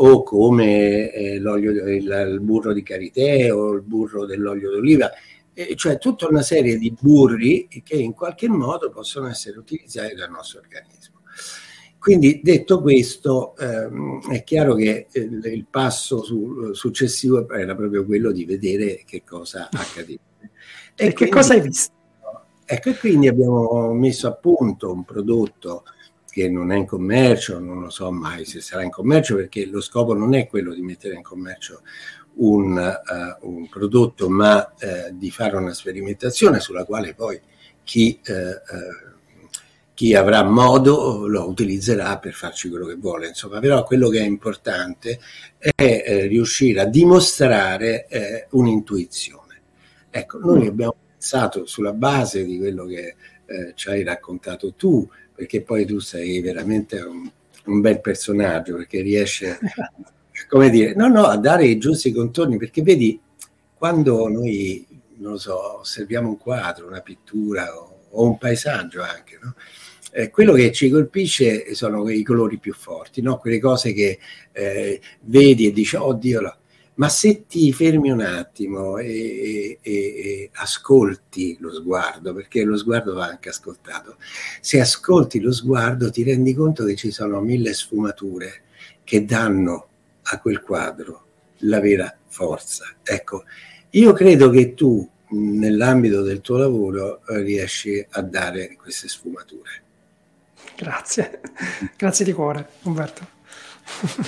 o 0.01 0.23
come 0.23 1.11
eh, 1.11 1.39
l'olio, 1.39 1.71
il, 1.71 2.05
il, 2.05 2.41
burro 2.41 2.73
di 2.73 2.83
karité 2.83 3.51
o 3.51 3.73
il 3.73 3.83
burro 3.83 4.27
dell'olio 4.27 4.71
d'oliva, 4.71 5.11
eh, 5.53 5.75
cioè 5.75 5.99
tutta 5.99 6.29
una 6.29 6.43
serie 6.43 6.79
di 6.79 6.95
burri 6.99 7.69
che 7.83 7.97
in 7.97 8.13
qualche 8.13 8.49
modo 8.49 8.91
possono 8.91 9.29
essere 9.29 9.59
utilizzati 9.59 10.15
dal 10.15 10.31
nostro 10.31 10.61
organismo. 10.61 11.17
Quindi 11.99 12.41
detto 12.43 12.81
questo, 12.81 13.57
ehm, 13.57 14.31
è 14.31 14.45
chiaro 14.45 14.75
che 14.77 15.09
eh, 15.11 15.21
il 15.21 15.67
passo 15.69 16.23
su, 16.23 16.73
successivo 16.73 17.49
era 17.51 17.75
proprio 17.75 18.05
quello 18.05 18.31
di 18.31 18.45
vedere 18.45 19.03
che 19.05 19.25
cosa 19.25 19.69
accadeva. 19.71 20.21
E, 20.95 21.07
e 21.07 21.13
che 21.13 21.29
cosa 21.29 21.55
hai 21.55 21.61
visto? 21.61 21.93
Ecco, 22.65 22.91
e 22.91 22.97
quindi 22.99 23.27
abbiamo 23.27 23.93
messo 23.95 24.29
a 24.29 24.35
punto 24.35 24.93
un 24.93 25.05
prodotto 25.05 25.85
che 26.31 26.49
non 26.49 26.73
è 26.73 26.77
in 26.77 26.87
commercio, 26.87 27.59
non 27.59 27.81
lo 27.81 27.91
so 27.91 28.11
mai 28.13 28.45
se 28.45 28.61
sarà 28.61 28.83
in 28.83 28.91
commercio, 28.91 29.35
perché 29.35 29.67
lo 29.67 29.81
scopo 29.81 30.15
non 30.15 30.35
è 30.35 30.47
quello 30.47 30.75
di 30.75 30.83
mettere 30.83 31.15
in 31.15 31.23
commercio 31.23 31.83
un, 32.39 32.77
uh, 32.77 33.49
un 33.49 33.69
prodotto, 33.69 34.29
ma 34.29 34.59
uh, 34.59 35.17
di 35.17 35.31
fare 35.31 35.57
una 35.57 35.73
sperimentazione 35.73 36.61
sulla 36.61 36.85
quale 36.85 37.15
poi 37.15 37.41
chi 37.83 38.21
uh, 38.27 39.17
chi 39.95 40.15
avrà 40.15 40.45
modo 40.45 41.27
lo 41.27 41.49
utilizzerà 41.49 42.19
per 42.19 42.33
farci 42.33 42.69
quello 42.69 42.87
che 42.87 42.95
vuole. 42.95 43.27
Insomma, 43.27 43.59
però 43.59 43.83
quello 43.83 44.09
che 44.09 44.21
è 44.21 44.25
importante 44.25 45.19
è 45.59 46.29
riuscire 46.29 46.83
a 46.83 46.85
dimostrare 46.85 48.07
un'intuizione. 48.51 49.61
Ecco, 50.09 50.39
noi 50.39 50.67
mm. 50.67 50.69
abbiamo 50.69 50.95
pensato 51.15 51.67
sulla 51.67 51.93
base 51.95 52.45
di 52.45 52.59
quello 52.59 52.85
che 52.85 53.17
ci 53.75 53.89
hai 53.89 54.05
raccontato 54.05 54.75
tu, 54.75 55.05
perché 55.39 55.63
poi 55.63 55.87
tu 55.87 56.01
sei 56.01 56.41
veramente 56.41 57.01
un, 57.01 57.31
un 57.67 57.81
bel 57.81 58.01
personaggio, 58.01 58.75
perché 58.75 59.03
riesce, 59.03 59.57
come 60.49 60.69
dire, 60.69 60.97
no, 60.97 61.07
no, 61.07 61.27
a 61.27 61.37
dare 61.37 61.65
i 61.65 61.79
giusti 61.79 62.11
contorni, 62.11 62.57
perché 62.57 62.83
vedi, 62.83 63.21
quando 63.73 64.27
noi, 64.27 64.85
non 65.19 65.33
lo 65.33 65.39
so, 65.39 65.79
osserviamo 65.79 66.29
un 66.29 66.39
quadro, 66.39 66.89
una 66.89 67.03
pittura 67.03 67.73
o, 67.73 68.07
o 68.11 68.25
un 68.25 68.37
paesaggio 68.37 69.01
anche, 69.01 69.39
no? 69.41 69.55
eh, 70.11 70.29
quello 70.29 70.55
che 70.55 70.73
ci 70.73 70.91
colpisce 70.91 71.73
sono 71.73 72.11
i 72.11 72.25
colori 72.25 72.59
più 72.59 72.75
forti, 72.75 73.23
no? 73.23 73.39
quelle 73.39 73.61
cose 73.61 73.93
che 73.93 74.19
eh, 74.51 75.01
vedi 75.21 75.69
e 75.69 75.73
dici, 75.73 75.95
oddio, 75.95 76.41
no. 76.41 76.57
Ma 76.99 77.09
se 77.09 77.47
ti 77.47 77.73
fermi 77.73 78.11
un 78.11 78.21
attimo 78.21 78.99
e, 78.99 79.79
e, 79.81 79.93
e, 79.93 80.51
ascolti 80.55 81.57
lo 81.61 81.73
sguardo, 81.73 82.35
perché 82.35 82.65
lo 82.65 82.77
sguardo 82.77 83.15
va 83.15 83.27
anche 83.27 83.51
ascoltato, 83.51 84.17
se 84.61 84.81
ascolti 84.81 85.41
lo 85.41 85.53
sguardo 85.53 86.11
ti 86.11 86.25
rendi 86.25 86.55
conto 86.55 86.85
che 86.85 86.97
ci 86.97 87.13
sono 87.13 87.41
mille 87.41 87.73
sfumature 87.73 88.63
che 89.05 89.25
danno 89.25 89.89
a 90.23 90.41
quel 90.41 90.61
quadro 90.61 91.25
la 91.59 91.81
vera 91.81 92.13
forza. 92.27 92.85
Ecco, 93.03 93.45
io 93.91 94.13
credo 94.13 94.51
che 94.51 94.75
tu 94.75 95.09
nell'ambito 95.31 96.23
del 96.23 96.41
tuo 96.41 96.57
lavoro 96.57 97.21
riesci 97.27 98.05
a 98.11 98.23
dare 98.23 98.75
queste 98.75 99.09
sfumature. 99.09 99.83
Grazie, 100.77 101.41
grazie 101.97 102.25
di 102.25 102.33
cuore, 102.33 102.69
Umberto. 102.83 103.37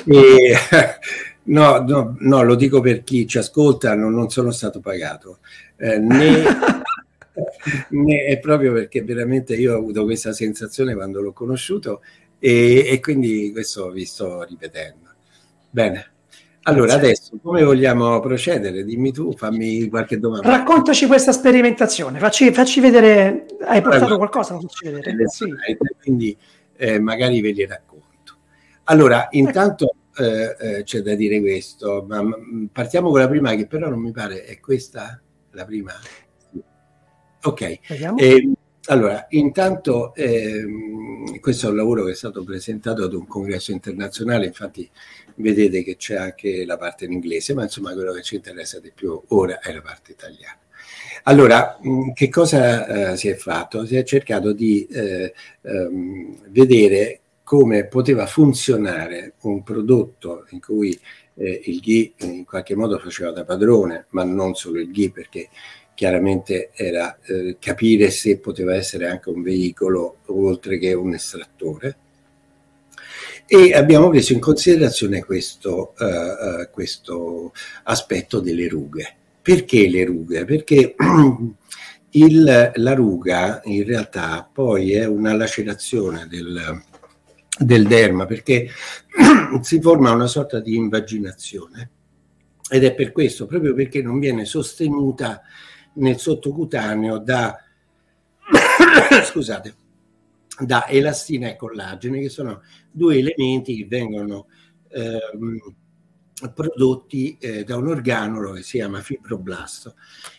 E, 0.06 0.56
no, 1.44 1.78
no, 1.80 2.16
no, 2.18 2.42
lo 2.42 2.54
dico 2.54 2.80
per 2.80 3.02
chi 3.02 3.26
ci 3.26 3.38
ascolta, 3.38 3.94
non, 3.94 4.12
non 4.12 4.30
sono 4.30 4.50
stato 4.50 4.80
pagato, 4.80 5.38
eh, 5.76 5.98
né, 5.98 6.42
né, 7.90 8.24
è 8.24 8.38
proprio 8.38 8.72
perché 8.72 9.02
veramente 9.02 9.54
io 9.54 9.74
ho 9.74 9.78
avuto 9.78 10.04
questa 10.04 10.32
sensazione 10.32 10.94
quando 10.94 11.20
l'ho 11.20 11.32
conosciuto 11.32 12.02
e, 12.38 12.86
e 12.88 13.00
quindi 13.00 13.50
questo 13.52 13.90
vi 13.90 14.04
sto 14.04 14.42
ripetendo. 14.42 15.08
Bene. 15.70 16.12
Allora, 16.64 16.92
adesso 16.94 17.38
come 17.42 17.62
vogliamo 17.62 18.20
procedere? 18.20 18.84
Dimmi 18.84 19.12
tu, 19.12 19.32
fammi 19.34 19.88
qualche 19.88 20.18
domanda. 20.18 20.48
Raccontaci 20.48 21.06
questa 21.06 21.32
sperimentazione, 21.32 22.18
facci, 22.18 22.52
facci 22.52 22.80
vedere, 22.80 23.46
hai 23.62 23.80
portato 23.80 24.04
allora, 24.04 24.16
qualcosa? 24.16 24.58
Facci 24.58 24.90
vedere. 24.90 25.26
Sì. 25.28 25.46
Quindi 26.02 26.36
eh, 26.76 27.00
magari 27.00 27.40
ve 27.40 27.52
li 27.52 27.64
racconto. 27.64 28.36
Allora, 28.84 29.28
intanto 29.30 29.94
eh, 30.16 30.56
eh, 30.58 30.82
c'è 30.82 31.00
da 31.00 31.14
dire 31.14 31.40
questo, 31.40 32.04
ma, 32.08 32.22
ma, 32.22 32.36
partiamo 32.72 33.10
con 33.10 33.20
la 33.20 33.28
prima 33.28 33.54
che 33.54 33.66
però 33.66 33.88
non 33.88 34.00
mi 34.00 34.12
pare, 34.12 34.44
è 34.44 34.58
questa 34.60 35.20
la 35.52 35.64
prima? 35.64 35.92
Ok. 37.42 37.78
Eh, 38.16 38.52
allora, 38.86 39.26
intanto 39.30 40.14
ehm, 40.14 41.38
questo 41.38 41.66
è 41.66 41.70
un 41.70 41.76
lavoro 41.76 42.04
che 42.04 42.12
è 42.12 42.14
stato 42.14 42.42
presentato 42.42 43.04
ad 43.04 43.12
un 43.12 43.26
congresso 43.26 43.72
internazionale, 43.72 44.46
infatti 44.46 44.88
vedete 45.36 45.82
che 45.82 45.96
c'è 45.96 46.16
anche 46.16 46.64
la 46.64 46.76
parte 46.76 47.04
in 47.04 47.12
inglese, 47.12 47.54
ma 47.54 47.62
insomma 47.62 47.92
quello 47.92 48.12
che 48.12 48.22
ci 48.22 48.36
interessa 48.36 48.80
di 48.80 48.90
più 48.94 49.20
ora 49.28 49.60
è 49.60 49.72
la 49.72 49.82
parte 49.82 50.12
italiana. 50.12 50.58
Allora, 51.24 51.78
mm, 51.86 52.10
che 52.12 52.28
cosa 52.28 53.12
eh, 53.12 53.16
si 53.16 53.28
è 53.28 53.34
fatto? 53.34 53.84
Si 53.86 53.96
è 53.96 54.02
cercato 54.02 54.52
di 54.52 54.86
eh, 54.86 55.32
ehm, 55.62 56.48
vedere 56.48 57.19
come 57.50 57.84
poteva 57.86 58.26
funzionare 58.26 59.32
un 59.40 59.64
prodotto 59.64 60.46
in 60.50 60.60
cui 60.60 60.96
eh, 61.34 61.62
il 61.64 61.80
GHI 61.80 62.14
in 62.18 62.44
qualche 62.44 62.76
modo 62.76 62.96
faceva 63.00 63.32
da 63.32 63.44
padrone, 63.44 64.06
ma 64.10 64.22
non 64.22 64.54
solo 64.54 64.78
il 64.78 64.92
GHI 64.92 65.10
perché 65.10 65.48
chiaramente 65.96 66.70
era 66.72 67.18
eh, 67.22 67.56
capire 67.58 68.10
se 68.10 68.38
poteva 68.38 68.76
essere 68.76 69.08
anche 69.08 69.30
un 69.30 69.42
veicolo 69.42 70.18
oltre 70.26 70.78
che 70.78 70.92
un 70.92 71.12
estrattore 71.12 71.96
e 73.46 73.72
abbiamo 73.74 74.10
preso 74.10 74.32
in 74.32 74.38
considerazione 74.38 75.24
questo, 75.24 75.94
uh, 75.98 76.70
questo 76.70 77.52
aspetto 77.82 78.38
delle 78.38 78.68
rughe. 78.68 79.16
Perché 79.42 79.88
le 79.88 80.04
rughe? 80.04 80.44
Perché 80.44 80.94
il, 82.10 82.72
la 82.72 82.94
ruga 82.94 83.60
in 83.64 83.82
realtà 83.82 84.48
poi 84.52 84.92
è 84.92 85.04
una 85.04 85.34
lacerazione 85.34 86.28
del, 86.28 86.88
del 87.60 87.86
derma 87.86 88.24
perché 88.24 88.68
si 89.60 89.80
forma 89.80 90.10
una 90.12 90.26
sorta 90.26 90.60
di 90.60 90.74
invaginazione. 90.76 91.90
Ed 92.70 92.84
è 92.84 92.94
per 92.94 93.12
questo, 93.12 93.46
proprio 93.46 93.74
perché 93.74 94.00
non 94.00 94.18
viene 94.18 94.44
sostenuta 94.44 95.42
nel 95.94 96.18
sottocutaneo 96.18 97.18
da, 97.18 97.58
scusate, 99.24 99.74
da 100.58 100.86
elastina 100.88 101.48
e 101.48 101.56
collagene, 101.56 102.20
che 102.20 102.28
sono 102.28 102.62
due 102.90 103.18
elementi 103.18 103.76
che 103.76 103.86
vengono 103.86 104.46
ehm, 104.88 105.74
prodotti 106.48 107.36
eh, 107.38 107.64
da 107.64 107.76
un 107.76 107.88
organolo 107.88 108.52
che 108.52 108.62
si 108.62 108.78
chiama 108.78 109.00
fibroblasto. 109.00 109.94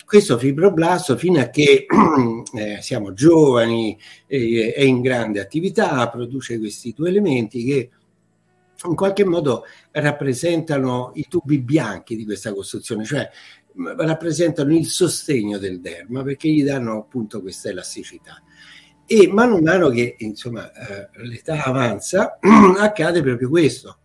Questo 0.05 0.37
fibroblasto, 0.37 1.15
fino 1.17 1.39
a 1.39 1.49
che 1.49 1.85
eh, 2.57 2.81
siamo 2.81 3.13
giovani, 3.13 3.97
eh, 4.27 4.73
è 4.75 4.81
in 4.81 5.01
grande 5.01 5.39
attività, 5.39 6.09
produce 6.09 6.57
questi 6.57 6.93
due 6.95 7.09
elementi 7.09 7.63
che 7.63 7.89
in 8.83 8.95
qualche 8.95 9.23
modo 9.23 9.65
rappresentano 9.91 11.11
i 11.15 11.27
tubi 11.29 11.59
bianchi 11.59 12.15
di 12.15 12.25
questa 12.25 12.51
costruzione, 12.53 13.05
cioè 13.05 13.29
rappresentano 13.97 14.75
il 14.75 14.85
sostegno 14.85 15.57
del 15.57 15.79
derma 15.79 16.23
perché 16.23 16.49
gli 16.49 16.63
danno 16.63 16.97
appunto 16.97 17.41
questa 17.41 17.69
elasticità. 17.69 18.41
E 19.05 19.27
mano 19.27 19.57
a 19.57 19.61
mano 19.61 19.89
che 19.89 20.15
insomma, 20.19 20.71
eh, 20.71 21.09
l'età 21.25 21.63
avanza, 21.63 22.39
accade 22.79 23.21
proprio 23.21 23.49
questo, 23.49 23.97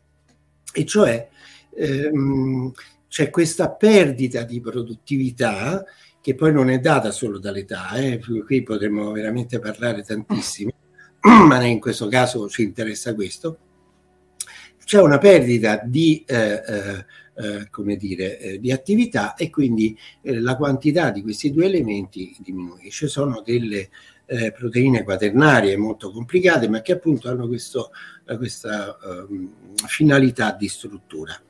e 0.73 0.85
cioè 0.85 1.29
ehm, 1.77 2.73
c'è 3.09 3.31
questa 3.31 3.71
perdita 3.71 4.43
di 4.43 4.61
produttività 4.61 5.85
che 6.27 6.35
poi 6.35 6.53
non 6.53 6.71
è 6.71 6.81
data 6.81 7.13
solo 7.13 7.39
dall'età, 7.39 7.93
eh, 7.93 8.21
qui 8.45 8.65
potremmo 8.65 9.13
veramente 9.13 9.61
parlare 9.61 10.03
tantissimo, 10.03 10.73
ma 11.47 11.63
in 11.65 11.79
questo 11.79 12.09
caso 12.09 12.49
ci 12.49 12.65
interessa 12.65 13.15
questo. 13.15 13.59
C'è 14.85 15.01
una 15.01 15.19
perdita 15.19 15.81
di, 15.85 16.25
eh, 16.27 16.63
eh, 16.67 17.05
eh 17.37 17.71
come 17.71 17.95
dire, 17.95 18.41
eh, 18.41 18.59
di 18.59 18.73
attività 18.73 19.35
e 19.35 19.51
quindi 19.51 19.97
eh, 20.23 20.41
la 20.41 20.57
quantità 20.57 21.11
di 21.11 21.23
questi 21.23 21.53
due 21.53 21.67
elementi 21.67 22.37
diminuisce. 22.41 23.07
Sono 23.07 23.41
delle 23.45 23.89
proteine 24.53 25.05
quaternarie 25.05 25.77
molto 25.77 26.11
complicate, 26.11 26.69
ma 26.69 26.83
che 26.83 26.91
appunto 26.91 27.29
hanno 27.29 27.47
questo, 27.47 27.93
questa 28.37 28.99
eh, 28.99 29.49
finalità 29.87 30.51
di 30.51 30.67
struttura. 30.67 31.41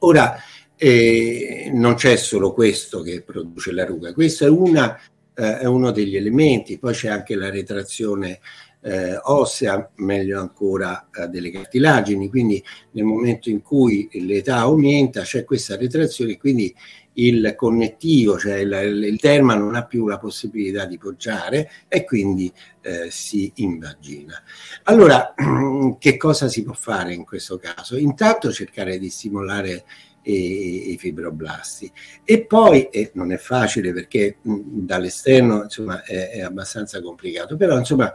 Ora, 0.00 0.36
eh, 0.76 1.70
non 1.74 1.94
c'è 1.94 2.16
solo 2.16 2.52
questo 2.52 3.02
che 3.02 3.22
produce 3.22 3.72
la 3.72 3.84
ruga, 3.84 4.12
questo 4.12 4.44
è, 4.44 4.48
una, 4.48 4.96
eh, 5.34 5.58
è 5.58 5.64
uno 5.64 5.90
degli 5.90 6.16
elementi, 6.16 6.78
poi 6.78 6.92
c'è 6.92 7.08
anche 7.08 7.34
la 7.34 7.50
retrazione 7.50 8.40
eh, 8.80 9.18
ossea, 9.20 9.90
meglio 9.96 10.40
ancora 10.40 11.08
eh, 11.12 11.26
delle 11.26 11.50
cartilagini, 11.50 12.28
quindi 12.28 12.62
nel 12.92 13.04
momento 13.04 13.50
in 13.50 13.60
cui 13.60 14.08
l'età 14.12 14.58
aumenta 14.58 15.22
c'è 15.22 15.44
questa 15.44 15.76
retrazione, 15.76 16.36
quindi 16.36 16.72
il 17.18 17.54
connettivo, 17.56 18.38
cioè 18.38 18.56
il, 18.56 18.72
il 19.04 19.16
derma 19.16 19.54
non 19.54 19.74
ha 19.74 19.84
più 19.84 20.06
la 20.06 20.18
possibilità 20.18 20.84
di 20.84 20.98
poggiare 20.98 21.70
e 21.88 22.04
quindi 22.04 22.52
eh, 22.82 23.10
si 23.10 23.52
invagina. 23.56 24.40
Allora, 24.84 25.34
che 25.98 26.16
cosa 26.16 26.48
si 26.48 26.62
può 26.62 26.74
fare 26.74 27.14
in 27.14 27.24
questo 27.24 27.58
caso? 27.58 27.96
Intanto 27.96 28.52
cercare 28.52 28.98
di 28.98 29.08
stimolare 29.08 29.84
i, 30.22 30.92
i 30.92 30.98
fibroblasti 30.98 31.90
e 32.24 32.44
poi, 32.44 32.88
e 32.88 33.10
non 33.14 33.32
è 33.32 33.36
facile 33.36 33.92
perché 33.92 34.38
mh, 34.40 34.60
dall'esterno 34.62 35.64
insomma 35.64 36.02
è, 36.04 36.30
è 36.30 36.40
abbastanza 36.40 37.00
complicato, 37.00 37.56
però 37.56 37.76
insomma 37.78 38.12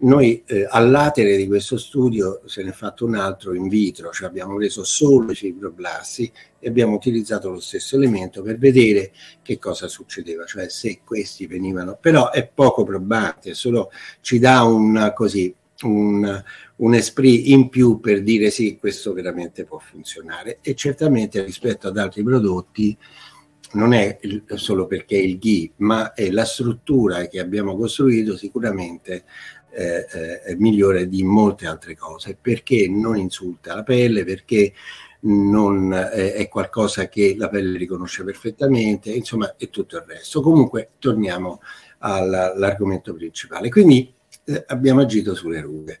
noi 0.00 0.42
eh, 0.46 0.66
all'atere 0.68 1.36
di 1.36 1.46
questo 1.46 1.76
studio 1.76 2.40
se 2.46 2.62
ne 2.62 2.70
è 2.70 2.72
fatto 2.72 3.04
un 3.04 3.14
altro 3.14 3.54
in 3.54 3.68
vitro, 3.68 4.10
cioè 4.10 4.28
abbiamo 4.28 4.56
preso 4.56 4.84
solo 4.84 5.32
i 5.32 5.34
fibroblasti 5.34 6.30
e 6.58 6.68
abbiamo 6.68 6.94
utilizzato 6.94 7.50
lo 7.50 7.60
stesso 7.60 7.96
elemento 7.96 8.42
per 8.42 8.58
vedere 8.58 9.12
che 9.42 9.58
cosa 9.58 9.88
succedeva, 9.88 10.44
cioè 10.44 10.68
se 10.68 11.00
questi 11.04 11.46
venivano, 11.46 11.98
però 12.00 12.30
è 12.30 12.46
poco 12.46 12.84
probante, 12.84 13.54
solo 13.54 13.90
ci 14.20 14.38
dà 14.38 14.62
un 14.62 15.12
così 15.14 15.54
un, 15.82 16.42
un 16.76 16.94
esprit 16.94 17.46
in 17.48 17.68
più 17.68 18.00
per 18.00 18.22
dire 18.22 18.50
sì, 18.50 18.76
questo 18.78 19.12
veramente 19.12 19.64
può 19.64 19.78
funzionare. 19.78 20.58
E 20.60 20.74
certamente 20.74 21.42
rispetto 21.42 21.88
ad 21.88 21.96
altri 21.96 22.22
prodotti 22.22 22.96
non 23.72 23.92
è 23.92 24.18
il, 24.22 24.44
solo 24.54 24.86
perché 24.86 25.16
è 25.16 25.22
il 25.22 25.38
GHI, 25.38 25.72
ma 25.76 26.12
è 26.12 26.30
la 26.30 26.44
struttura 26.44 27.26
che 27.28 27.38
abbiamo 27.38 27.76
costruito 27.76 28.36
sicuramente 28.36 29.24
eh, 29.72 30.06
eh, 30.46 30.56
migliore 30.56 31.08
di 31.08 31.22
molte 31.22 31.66
altre 31.66 31.96
cose, 31.96 32.36
perché 32.40 32.88
non 32.88 33.16
insulta 33.16 33.74
la 33.74 33.82
pelle, 33.82 34.24
perché 34.24 34.72
non 35.22 35.92
eh, 35.92 36.34
è 36.34 36.48
qualcosa 36.48 37.08
che 37.08 37.34
la 37.36 37.48
pelle 37.48 37.76
riconosce 37.76 38.24
perfettamente, 38.24 39.10
insomma, 39.10 39.54
e 39.56 39.70
tutto 39.70 39.96
il 39.96 40.04
resto. 40.06 40.40
Comunque, 40.40 40.90
torniamo 40.98 41.60
all'argomento 41.98 43.14
principale. 43.14 43.68
Quindi 43.68 44.12
eh, 44.44 44.64
abbiamo 44.68 45.00
agito 45.00 45.34
sulle 45.34 45.60
rughe. 45.60 45.98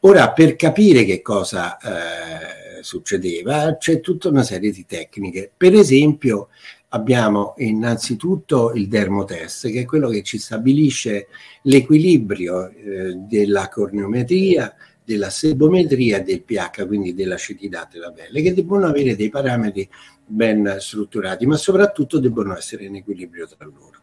Ora, 0.00 0.32
per 0.32 0.56
capire 0.56 1.04
che 1.04 1.22
cosa 1.22 1.78
eh, 1.78 2.82
succedeva, 2.82 3.76
c'è 3.76 4.00
tutta 4.00 4.28
una 4.28 4.42
serie 4.42 4.70
di 4.70 4.84
tecniche. 4.86 5.50
Per 5.56 5.74
esempio, 5.74 6.48
abbiamo 6.90 7.54
innanzitutto 7.58 8.72
il 8.72 8.88
dermotest, 8.88 9.70
che 9.70 9.80
è 9.80 9.84
quello 9.84 10.08
che 10.08 10.22
ci 10.22 10.38
stabilisce 10.38 11.28
l'equilibrio 11.62 12.68
eh, 12.68 13.14
della 13.14 13.68
corneometria, 13.68 14.74
della 15.04 15.30
sebometria 15.30 16.18
e 16.18 16.22
del 16.22 16.42
pH, 16.42 16.86
quindi 16.86 17.14
dell'acidità 17.14 17.88
della 17.90 18.12
pelle, 18.12 18.42
che 18.42 18.54
debbono 18.54 18.86
avere 18.86 19.16
dei 19.16 19.30
parametri 19.30 19.88
ben 20.24 20.76
strutturati, 20.78 21.46
ma 21.46 21.56
soprattutto 21.56 22.18
debbono 22.18 22.56
essere 22.56 22.84
in 22.84 22.96
equilibrio 22.96 23.46
tra 23.46 23.64
loro. 23.66 24.02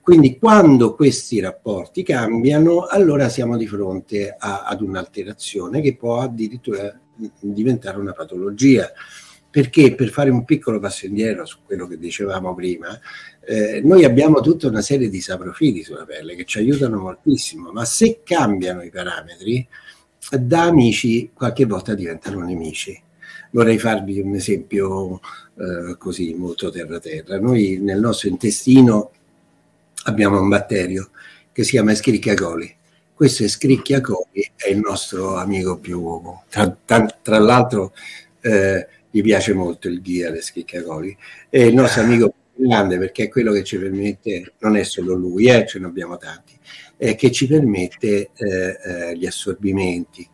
Quindi 0.00 0.38
quando 0.38 0.94
questi 0.94 1.38
rapporti 1.38 2.02
cambiano, 2.02 2.86
allora 2.86 3.28
siamo 3.28 3.58
di 3.58 3.66
fronte 3.66 4.34
a, 4.38 4.62
ad 4.64 4.80
un'alterazione 4.80 5.82
che 5.82 5.96
può 5.96 6.20
addirittura 6.20 6.98
diventare 7.40 7.98
una 7.98 8.12
patologia 8.12 8.90
perché 9.50 9.94
per 9.94 10.10
fare 10.10 10.30
un 10.30 10.44
piccolo 10.44 10.78
passo 10.78 11.06
indietro 11.06 11.44
su 11.44 11.58
quello 11.64 11.86
che 11.86 11.98
dicevamo 11.98 12.54
prima, 12.54 12.98
eh, 13.44 13.80
noi 13.82 14.04
abbiamo 14.04 14.40
tutta 14.40 14.68
una 14.68 14.82
serie 14.82 15.08
di 15.08 15.20
saprofili 15.20 15.82
sulla 15.82 16.04
pelle 16.04 16.34
che 16.34 16.44
ci 16.44 16.58
aiutano 16.58 16.98
moltissimo, 16.98 17.72
ma 17.72 17.84
se 17.84 18.20
cambiano 18.22 18.82
i 18.82 18.90
parametri, 18.90 19.66
da 20.38 20.64
amici 20.64 21.30
qualche 21.32 21.64
volta 21.64 21.94
diventano 21.94 22.40
nemici. 22.44 23.00
Vorrei 23.50 23.78
farvi 23.78 24.20
un 24.20 24.34
esempio 24.34 25.20
eh, 25.56 25.96
così 25.96 26.34
molto 26.34 26.70
terra-terra. 26.70 27.40
Noi 27.40 27.78
nel 27.80 27.98
nostro 27.98 28.28
intestino 28.28 29.10
abbiamo 30.04 30.38
un 30.38 30.48
batterio 30.48 31.10
che 31.50 31.64
si 31.64 31.70
chiama 31.70 31.92
Escherichia 31.92 32.34
coli. 32.34 32.74
Questo 33.14 33.44
Escherichia 33.44 34.02
coli 34.02 34.48
è 34.54 34.68
il 34.68 34.78
nostro 34.78 35.36
amico 35.36 35.78
più. 35.78 36.20
Tra, 36.50 36.76
tra, 36.84 37.06
tra 37.22 37.38
l'altro 37.38 37.94
eh, 38.42 38.86
gli 39.10 39.22
piace 39.22 39.52
molto 39.52 39.88
il 39.88 40.00
ghia 40.00 40.30
l'Escherichia 40.30 40.82
coli. 40.82 41.16
È 41.48 41.58
il 41.58 41.74
nostro 41.74 42.02
amico 42.02 42.34
più 42.54 42.66
grande 42.66 42.98
perché 42.98 43.24
è 43.24 43.28
quello 43.28 43.52
che 43.52 43.64
ci 43.64 43.78
permette, 43.78 44.54
non 44.60 44.76
è 44.76 44.82
solo 44.82 45.14
lui, 45.14 45.46
eh, 45.46 45.66
ce 45.66 45.78
ne 45.78 45.86
abbiamo 45.86 46.16
tanti, 46.16 46.58
eh, 46.96 47.14
che 47.14 47.30
ci 47.30 47.46
permette 47.46 48.30
eh, 48.34 48.78
eh, 48.84 49.16
gli 49.16 49.26
assorbimenti. 49.26 50.28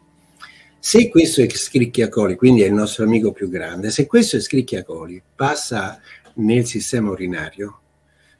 Se 0.79 1.09
questo 1.09 1.41
è 1.41 1.45
Escherichia 1.45 2.09
coli, 2.09 2.37
quindi 2.37 2.63
è 2.63 2.67
il 2.67 2.75
nostro 2.75 3.05
amico 3.05 3.33
più 3.33 3.49
grande, 3.49 3.91
se 3.91 4.07
questo 4.07 4.37
Escherichia 4.37 4.85
coli 4.85 5.23
passa 5.35 5.99
nel 6.35 6.67
sistema 6.67 7.11
urinario, 7.11 7.81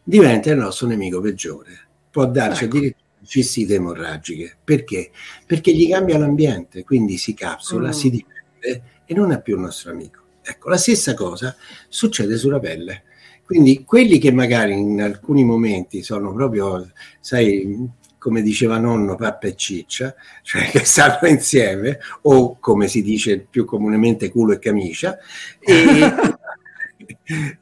diventa 0.03 0.51
il 0.51 0.59
nostro 0.59 0.87
nemico 0.87 1.21
peggiore. 1.21 1.81
Può 2.11 2.27
darci 2.27 2.65
ecco. 2.65 2.77
addirittura 2.77 3.03
cistite 3.25 3.75
emorragiche. 3.75 4.57
Perché? 4.63 5.11
Perché 5.47 5.73
gli 5.75 5.89
cambia 5.89 6.19
l'ambiente, 6.19 6.85
quindi 6.85 7.17
si 7.17 7.35
capsula, 7.35 7.89
mm. 7.89 7.93
si 7.93 8.11
dipende 8.11 8.83
e 9.07 9.15
non 9.15 9.33
è 9.33 9.43
più 9.43 9.55
il 9.55 9.63
nostro 9.63 9.91
amico. 9.91 10.24
Ecco, 10.47 10.69
la 10.69 10.77
stessa 10.77 11.15
cosa 11.15 11.57
succede 11.89 12.37
sulla 12.37 12.61
pelle. 12.61 13.05
Quindi 13.45 13.85
quelli 13.85 14.19
che 14.19 14.31
magari 14.31 14.79
in 14.79 15.01
alcuni 15.01 15.45
momenti 15.45 16.03
sono 16.03 16.33
proprio, 16.33 16.91
sai, 17.21 17.89
come 18.19 18.43
diceva 18.43 18.79
nonno, 18.79 19.17
pappa 19.17 19.49
e 19.49 19.55
ciccia, 19.55 20.15
cioè 20.43 20.71
che 20.71 20.85
stanno 20.85 21.29
insieme, 21.29 21.99
o 22.23 22.59
come 22.59 22.89
si 22.89 23.03
dice 23.03 23.39
più 23.41 23.65
comunemente 23.65 24.31
culo 24.31 24.53
e 24.53 24.59
camicia, 24.59 25.19
e, 25.59 26.01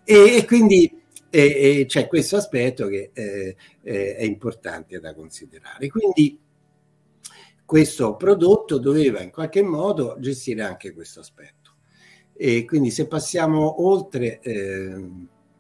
e, 0.05 0.37
e 0.37 0.45
quindi 0.45 1.01
e, 1.31 1.85
c'è 1.89 2.07
questo 2.09 2.37
aspetto 2.37 2.87
che 2.89 3.11
eh, 3.13 3.57
eh, 3.83 4.17
è 4.17 4.23
importante 4.25 5.01
da 5.01 5.15
considerare. 5.15 5.89
Quindi 5.89 6.39
questo 7.65 8.17
prodotto 8.17 8.79
doveva 8.79 9.23
in 9.23 9.31
qualche 9.31 9.63
modo 9.63 10.17
gestire 10.19 10.63
anche 10.63 10.93
questo 10.93 11.21
aspetto. 11.21 11.62
E 12.45 12.65
quindi 12.65 12.91
se 12.91 13.07
passiamo 13.07 13.87
oltre, 13.87 14.41
eh, 14.41 15.11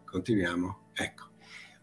continuiamo. 0.05 0.79
Ecco. 0.93 1.27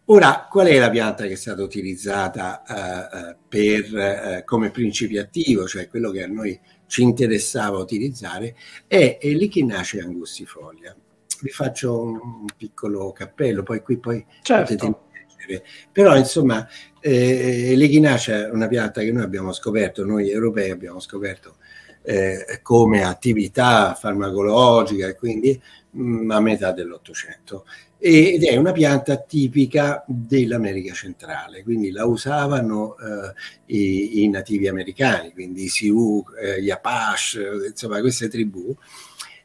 Ora, 0.04 0.46
qual 0.50 0.66
è 0.66 0.78
la 0.78 0.90
pianta 0.90 1.24
che 1.26 1.32
è 1.32 1.36
stata 1.36 1.62
utilizzata 1.62 2.62
uh, 2.66 3.36
per, 3.48 4.40
uh, 4.40 4.44
come 4.44 4.70
principio 4.70 5.22
attivo, 5.22 5.66
cioè 5.66 5.88
quello 5.88 6.10
che 6.10 6.22
a 6.22 6.26
noi 6.26 6.60
ci 6.86 7.02
interessava 7.02 7.78
utilizzare, 7.78 8.54
è 8.86 9.18
l'Echinacea 9.22 10.04
angustifolia 10.04 10.94
vi 11.42 11.48
faccio 11.48 12.02
un 12.02 12.44
piccolo 12.54 13.12
cappello, 13.12 13.62
poi 13.62 13.80
qui 13.80 13.98
poi 13.98 14.22
certo. 14.42 14.74
potete 14.74 14.98
leggere. 15.46 15.64
Però 15.90 16.14
insomma, 16.14 16.68
eh, 17.00 17.72
l'echinacea 17.74 18.48
è 18.48 18.50
una 18.50 18.68
pianta 18.68 19.00
che 19.00 19.10
noi 19.10 19.22
abbiamo 19.22 19.52
scoperto, 19.52 20.04
noi 20.04 20.30
europei 20.30 20.70
abbiamo 20.70 21.00
scoperto 21.00 21.56
eh, 22.02 22.60
come 22.62 23.04
attività 23.04 23.94
farmacologica 23.94 25.08
e 25.08 25.16
quindi 25.16 25.60
mh, 25.90 26.02
mm, 26.02 26.30
a 26.30 26.40
metà 26.40 26.72
dell'Ottocento. 26.72 27.64
Ed 28.02 28.44
è 28.44 28.56
una 28.56 28.72
pianta 28.72 29.16
tipica 29.16 30.02
dell'America 30.06 30.94
centrale, 30.94 31.62
quindi 31.62 31.90
la 31.90 32.06
usavano 32.06 32.96
eh, 32.96 33.74
i, 33.76 34.22
i, 34.22 34.28
nativi 34.30 34.68
americani, 34.68 35.32
quindi 35.32 35.64
i 35.64 35.68
Sioux, 35.68 36.24
eh, 36.40 36.62
gli 36.62 36.70
Apache, 36.70 37.66
insomma 37.68 38.00
queste 38.00 38.28
tribù 38.28 38.74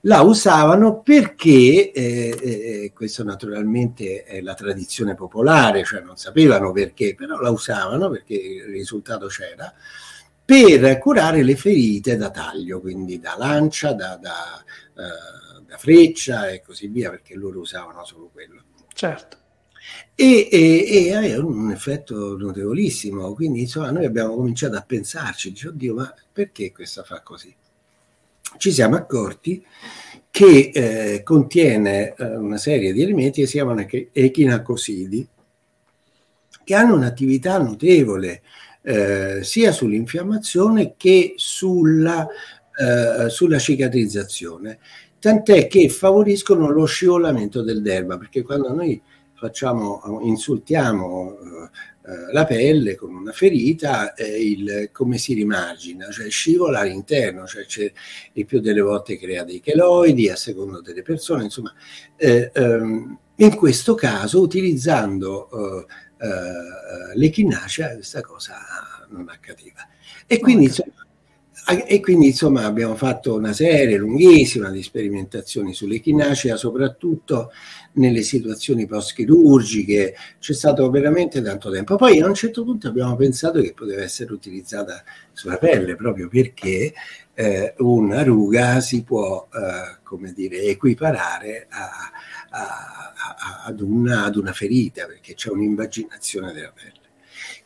la 0.06 0.22
usavano 0.22 1.02
perché, 1.02 1.92
eh, 1.92 2.38
eh, 2.42 2.92
questo 2.94 3.24
naturalmente 3.24 4.24
è 4.24 4.42
la 4.42 4.54
tradizione 4.54 5.16
popolare, 5.16 5.84
cioè 5.84 6.02
non 6.02 6.16
sapevano 6.16 6.72
perché, 6.72 7.16
però 7.16 7.40
la 7.40 7.50
usavano 7.50 8.10
perché 8.10 8.36
il 8.36 8.64
risultato 8.66 9.28
c'era, 9.28 9.74
per 10.46 11.00
curare 11.00 11.42
le 11.42 11.56
ferite 11.56 12.16
da 12.16 12.30
taglio, 12.30 12.80
quindi 12.80 13.20
da 13.20 13.36
lancia, 13.38 13.94
da, 13.94 14.16
da, 14.22 14.64
uh, 14.94 15.64
da 15.66 15.78
freccia 15.78 16.50
e 16.50 16.62
così 16.62 16.88
via, 16.88 17.10
perché 17.10 17.34
loro 17.34 17.60
usavano 17.60 18.06
solo 18.06 18.30
quello. 18.32 18.62
Certo. 18.94 19.38
E, 20.14 20.48
e, 20.52 21.06
e, 21.08 21.16
aveva 21.16 21.44
un 21.44 21.72
effetto 21.72 22.38
notevolissimo, 22.38 23.34
quindi 23.34 23.62
insomma 23.62 23.92
noi 23.92 24.06
abbiamo 24.06 24.36
cominciato 24.36 24.76
a 24.76 24.82
pensarci, 24.82 25.50
dice, 25.50 25.68
oddio, 25.70 25.94
ma 25.96 26.14
perché 26.32 26.72
questa 26.72 27.04
fa 27.04 27.22
così? 27.22 27.54
ci 28.58 28.72
siamo 28.72 28.96
accorti 28.96 29.64
che 30.30 30.72
eh, 30.74 31.24
contiene 31.24 32.14
eh, 32.14 32.36
una 32.36 32.58
serie 32.58 32.94
di 32.94 33.02
elementi 33.02 33.42
che 33.42 33.48
si 33.48 33.54
chiamano 33.54 33.86
echinacosidi, 34.12 35.28
che 36.64 36.76
hanno 36.76 36.96
un'attività 36.96 37.58
notevole 37.58 38.42
eh, 38.86 39.40
sia 39.44 39.72
sull'infiammazione 39.72 40.94
che 40.96 41.34
sulla, 41.38 42.28
eh, 42.28 43.30
sulla 43.30 43.58
cicatrizzazione, 43.58 44.78
tant'è 45.20 45.68
che 45.68 45.90
favoriscono 45.90 46.70
lo 46.70 46.86
scivolamento 46.86 47.64
del 47.64 47.82
derma, 47.82 48.18
perché 48.18 48.44
quando 48.44 48.72
noi 48.72 49.02
facciamo, 49.34 50.20
insultiamo 50.22 51.38
eh, 52.08 52.32
la 52.32 52.46
pelle 52.46 52.94
con 52.94 53.16
una 53.16 53.32
ferita, 53.32 54.14
eh, 54.14 54.40
il, 54.40 54.90
come 54.92 55.18
si 55.18 55.34
rimagina, 55.34 56.12
cioè 56.12 56.30
scivola 56.30 56.82
all'interno, 56.82 57.48
cioè 57.48 57.66
il 58.34 58.46
più 58.46 58.60
delle 58.60 58.82
volte 58.82 59.18
crea 59.18 59.44
dei 59.44 59.60
cheloidi 59.60 60.30
a 60.30 60.36
seconda 60.36 60.80
delle 60.82 61.02
persone, 61.02 61.46
insomma, 61.46 61.74
eh, 62.16 62.52
ehm, 62.54 63.18
in 63.38 63.56
questo 63.56 63.96
caso 63.96 64.40
utilizzando 64.40 65.50
eh, 66.18 66.28
eh, 66.28 67.18
l'echinacea 67.18 67.94
questa 67.94 68.22
cosa 68.22 68.56
non 69.10 69.28
accadeva. 69.30 69.88
E 70.26 70.40
quindi, 70.40 70.66
insomma, 70.66 70.94
e 71.88 72.00
quindi 72.00 72.28
insomma 72.28 72.66
abbiamo 72.66 72.96
fatto 72.96 73.34
una 73.34 73.52
serie 73.52 73.98
lunghissima 73.98 74.70
di 74.70 74.84
sperimentazioni 74.84 75.74
sull'echinacea, 75.74 76.58
soprattutto 76.58 77.52
nelle 77.94 78.22
situazioni 78.22 78.86
post-chirurgiche, 78.86 80.14
c'è 80.40 80.54
stato 80.54 80.88
veramente 80.92 81.42
tanto 81.42 81.72
tempo. 81.72 81.96
Poi 81.96 82.20
a 82.20 82.28
un 82.28 82.36
certo 82.36 82.64
punto 82.64 82.88
abbiamo 82.88 83.16
pensato 83.16 83.62
che 83.62 83.74
poteva 83.74 84.04
essere 84.04 84.32
utilizzata 84.32 85.04
sulla 85.34 85.58
pelle, 85.58 85.96
proprio 85.96 86.28
perché 86.28 86.94
eh, 87.34 87.74
una 87.80 88.22
ruga 88.24 88.80
si 88.80 89.04
può, 89.04 89.48
eh, 89.52 89.98
come 90.04 90.34
dire, 90.34 90.62
equiparare 90.62 91.66
a, 91.70 91.90
a, 92.56 93.14
a, 93.38 93.64
ad, 93.66 93.82
una, 93.82 94.24
ad, 94.24 94.38
una, 94.38 94.54
ferita, 94.54 95.06
perché 95.06 95.34
c'è 95.34 95.50
un'immaginazione 95.50 96.54
della 96.54 96.72
pelle. 96.74 97.04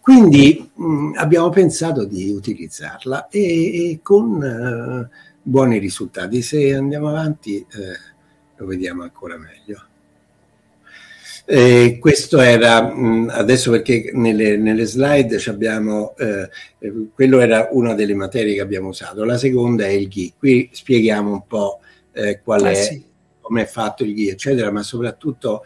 Quindi 0.01 0.71
mh, 0.73 1.11
abbiamo 1.15 1.49
pensato 1.49 2.05
di 2.05 2.31
utilizzarla 2.31 3.27
e, 3.27 3.91
e 3.91 3.99
con 4.01 4.43
eh, 4.43 5.09
buoni 5.41 5.77
risultati. 5.77 6.41
Se 6.41 6.73
andiamo 6.73 7.09
avanti 7.09 7.57
eh, 7.57 7.65
lo 8.57 8.65
vediamo 8.65 9.03
ancora 9.03 9.37
meglio. 9.37 9.83
Eh, 11.45 11.97
questo 11.99 12.39
era 12.39 12.81
mh, 12.81 13.29
adesso 13.31 13.71
perché 13.71 14.11
nelle, 14.13 14.55
nelle 14.57 14.85
slide 14.85 15.41
abbiamo, 15.47 16.15
eh, 16.17 16.49
quello 17.13 17.39
era 17.39 17.69
una 17.71 17.93
delle 17.95 18.13
materie 18.13 18.53
che 18.53 18.61
abbiamo 18.61 18.89
usato, 18.89 19.23
la 19.23 19.37
seconda 19.37 19.85
è 19.85 19.89
il 19.89 20.07
GHI. 20.07 20.33
Qui 20.37 20.69
spieghiamo 20.71 21.31
un 21.31 21.47
po' 21.47 21.79
eh, 22.11 22.41
qual 22.43 22.65
ah, 22.65 22.69
è, 22.71 22.75
sì. 22.75 23.08
Come 23.49 23.63
è 23.63 23.65
fatto 23.65 24.03
il 24.03 24.13
GHI, 24.13 24.29
eccetera, 24.29 24.71
ma 24.71 24.83
soprattutto 24.83 25.63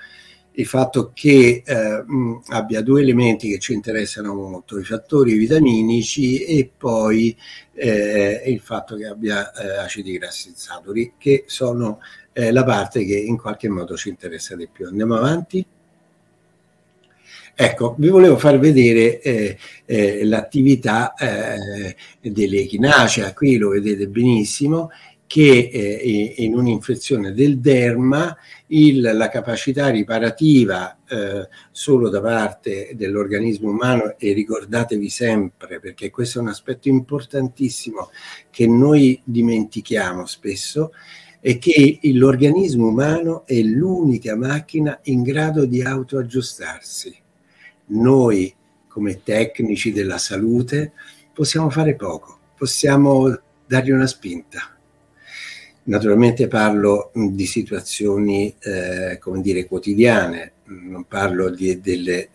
il 0.53 0.65
fatto 0.65 1.11
che 1.13 1.63
eh, 1.65 2.05
abbia 2.47 2.81
due 2.81 3.01
elementi 3.01 3.49
che 3.49 3.59
ci 3.59 3.73
interessano 3.73 4.33
molto, 4.33 4.79
i 4.79 4.85
fattori 4.85 5.33
vitaminici 5.33 6.45
e 6.45 6.71
poi 6.77 7.35
eh, 7.73 8.43
il 8.45 8.61
fatto 8.61 8.95
che 8.95 9.05
abbia 9.05 9.51
eh, 9.51 9.79
acidi 9.79 10.17
grassi 10.17 10.47
insaturi, 10.47 11.15
che 11.17 11.43
sono 11.47 11.99
eh, 12.31 12.53
la 12.53 12.63
parte 12.63 13.03
che 13.03 13.17
in 13.17 13.37
qualche 13.37 13.67
modo 13.67 13.97
ci 13.97 14.07
interessa 14.07 14.55
di 14.55 14.69
più. 14.71 14.87
Andiamo 14.87 15.15
avanti. 15.15 15.65
Ecco, 17.55 17.95
vi 17.99 18.07
volevo 18.07 18.37
far 18.37 18.57
vedere 18.57 19.19
eh, 19.19 19.57
eh, 19.85 20.25
l'attività 20.25 21.13
eh, 21.15 21.95
dell'echinacea, 22.21 23.33
qui 23.33 23.57
lo 23.57 23.69
vedete 23.69 24.07
benissimo, 24.07 24.89
che 25.33 25.67
eh, 25.73 26.35
in 26.37 26.53
un'infezione 26.53 27.33
del 27.33 27.57
derma 27.57 28.37
il, 28.67 29.01
la 29.01 29.29
capacità 29.29 29.89
riparativa 29.89 30.99
eh, 31.09 31.49
solo 31.71 32.09
da 32.09 32.21
parte 32.21 32.91
dell'organismo 32.93 33.71
umano, 33.71 34.13
e 34.19 34.31
ricordatevi 34.33 35.09
sempre, 35.09 35.79
perché 35.79 36.11
questo 36.11 36.37
è 36.37 36.41
un 36.43 36.49
aspetto 36.49 36.87
importantissimo 36.87 38.11
che 38.51 38.67
noi 38.67 39.19
dimentichiamo 39.23 40.27
spesso, 40.27 40.91
è 41.39 41.57
che 41.57 41.97
l'organismo 42.03 42.89
umano 42.89 43.47
è 43.47 43.59
l'unica 43.59 44.35
macchina 44.35 44.99
in 45.05 45.23
grado 45.23 45.65
di 45.65 45.81
autoaggiustarsi. 45.81 47.11
Noi, 47.87 48.53
come 48.87 49.23
tecnici 49.23 49.91
della 49.91 50.19
salute, 50.19 50.91
possiamo 51.33 51.71
fare 51.71 51.95
poco, 51.95 52.37
possiamo 52.55 53.35
dargli 53.65 53.89
una 53.89 54.05
spinta. 54.05 54.67
Naturalmente 55.85 56.47
parlo 56.47 57.11
di 57.13 57.45
situazioni, 57.45 58.55
eh, 58.59 59.17
come 59.19 59.41
dire, 59.41 59.65
quotidiane, 59.65 60.53
non 60.65 61.05
parlo 61.05 61.49
di, 61.49 61.81
delle 61.81 62.21
eh, 62.21 62.29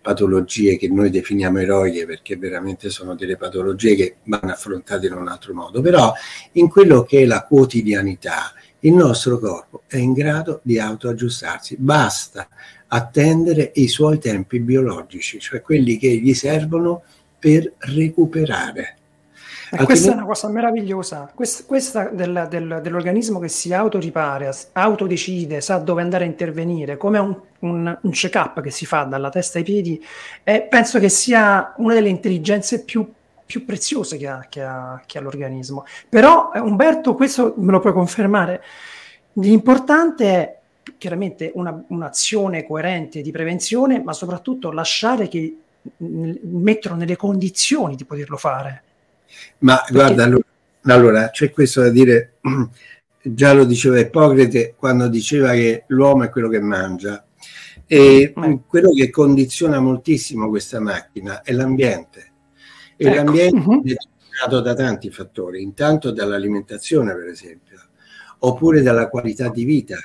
patologie 0.00 0.76
che 0.76 0.88
noi 0.88 1.08
definiamo 1.10 1.58
eroiche 1.58 2.04
perché 2.04 2.36
veramente 2.36 2.90
sono 2.90 3.14
delle 3.14 3.36
patologie 3.36 3.94
che 3.94 4.16
vanno 4.24 4.52
affrontate 4.52 5.06
in 5.06 5.14
un 5.14 5.28
altro 5.28 5.54
modo, 5.54 5.80
però 5.80 6.12
in 6.52 6.68
quello 6.68 7.02
che 7.04 7.22
è 7.22 7.24
la 7.24 7.44
quotidianità 7.44 8.52
il 8.80 8.92
nostro 8.92 9.38
corpo 9.38 9.82
è 9.86 9.96
in 9.96 10.12
grado 10.12 10.60
di 10.62 10.78
autoaggiustarsi, 10.78 11.76
basta 11.78 12.48
attendere 12.88 13.70
i 13.76 13.88
suoi 13.88 14.18
tempi 14.18 14.60
biologici, 14.60 15.38
cioè 15.38 15.62
quelli 15.62 15.96
che 15.96 16.08
gli 16.08 16.34
servono 16.34 17.02
per 17.38 17.72
recuperare. 17.78 18.96
Altrimenti... 19.72 20.02
Questa 20.02 20.10
è 20.10 20.16
una 20.16 20.26
cosa 20.26 20.48
meravigliosa, 20.48 21.32
questa, 21.34 21.64
questa 21.64 22.08
del, 22.10 22.46
del, 22.50 22.80
dell'organismo 22.82 23.38
che 23.38 23.48
si 23.48 23.72
autoripara, 23.72 24.50
autodecide, 24.72 25.62
sa 25.62 25.78
dove 25.78 26.02
andare 26.02 26.24
a 26.24 26.26
intervenire, 26.26 26.98
come 26.98 27.18
un, 27.18 27.34
un, 27.60 27.98
un 27.98 28.10
check-up 28.10 28.60
che 28.60 28.70
si 28.70 28.84
fa 28.84 29.04
dalla 29.04 29.30
testa 29.30 29.56
ai 29.56 29.64
piedi, 29.64 30.04
e 30.44 30.60
penso 30.60 30.98
che 30.98 31.08
sia 31.08 31.72
una 31.78 31.94
delle 31.94 32.10
intelligenze 32.10 32.84
più, 32.84 33.10
più 33.46 33.64
preziose 33.64 34.18
che 34.18 34.28
ha, 34.28 34.46
che, 34.46 34.62
ha, 34.62 35.02
che 35.06 35.16
ha 35.16 35.22
l'organismo. 35.22 35.86
Però 36.06 36.50
eh, 36.54 36.58
Umberto, 36.58 37.14
questo 37.14 37.54
me 37.56 37.72
lo 37.72 37.80
puoi 37.80 37.94
confermare, 37.94 38.62
l'importante 39.32 40.26
è 40.26 40.58
chiaramente 40.98 41.50
una, 41.54 41.82
un'azione 41.86 42.66
coerente 42.66 43.22
di 43.22 43.30
prevenzione, 43.30 44.02
ma 44.02 44.12
soprattutto 44.12 44.70
lasciare 44.70 45.28
che 45.28 45.56
mettono 45.96 46.96
nelle 46.96 47.16
condizioni 47.16 47.96
di 47.96 48.04
poterlo 48.04 48.36
fare. 48.36 48.82
Ma 49.58 49.76
Perché... 49.76 49.92
guarda, 49.92 50.24
allora, 50.24 50.44
allora, 50.82 51.30
c'è 51.30 51.50
questo 51.50 51.82
da 51.82 51.90
dire, 51.90 52.34
già 53.22 53.52
lo 53.52 53.64
diceva 53.64 54.00
Ippocrate 54.00 54.74
quando 54.76 55.08
diceva 55.08 55.52
che 55.52 55.84
l'uomo 55.88 56.24
è 56.24 56.30
quello 56.30 56.48
che 56.48 56.60
mangia 56.60 57.24
e 57.86 58.32
mm. 58.38 58.54
quello 58.66 58.90
che 58.92 59.10
condiziona 59.10 59.78
moltissimo 59.78 60.48
questa 60.48 60.80
macchina 60.80 61.42
è 61.42 61.52
l'ambiente. 61.52 62.32
E 62.96 63.06
ecco. 63.06 63.14
l'ambiente 63.14 63.58
uh-huh. 63.58 63.80
è 63.80 63.82
determinato 63.82 64.60
da 64.60 64.74
tanti 64.74 65.10
fattori, 65.10 65.62
intanto 65.62 66.10
dall'alimentazione 66.10 67.14
per 67.14 67.26
esempio, 67.26 67.78
oppure 68.40 68.82
dalla 68.82 69.08
qualità 69.08 69.48
di 69.48 69.64
vita, 69.64 69.98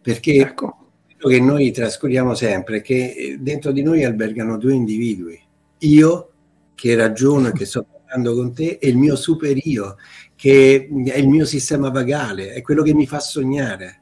perché 0.00 0.34
ecco. 0.34 0.90
quello 1.18 1.36
che 1.36 1.42
noi 1.42 1.70
trascuriamo 1.70 2.34
sempre 2.34 2.78
è 2.78 2.82
che 2.82 3.38
dentro 3.40 3.72
di 3.72 3.82
noi 3.82 4.04
albergano 4.04 4.58
due 4.58 4.74
individui, 4.74 5.40
io 5.78 6.30
che 6.74 6.94
ragiono 6.94 7.48
e 7.48 7.52
che 7.52 7.64
sto 7.64 7.86
parlando 8.12 8.34
con 8.34 8.52
te 8.52 8.78
e 8.78 8.88
il 8.88 8.98
mio 8.98 9.16
superio, 9.16 9.96
che 10.36 10.88
è 11.06 11.18
il 11.18 11.28
mio 11.28 11.46
sistema 11.46 11.88
vagale, 11.88 12.52
è 12.52 12.60
quello 12.60 12.82
che 12.82 12.92
mi 12.92 13.06
fa 13.06 13.20
sognare. 13.20 14.00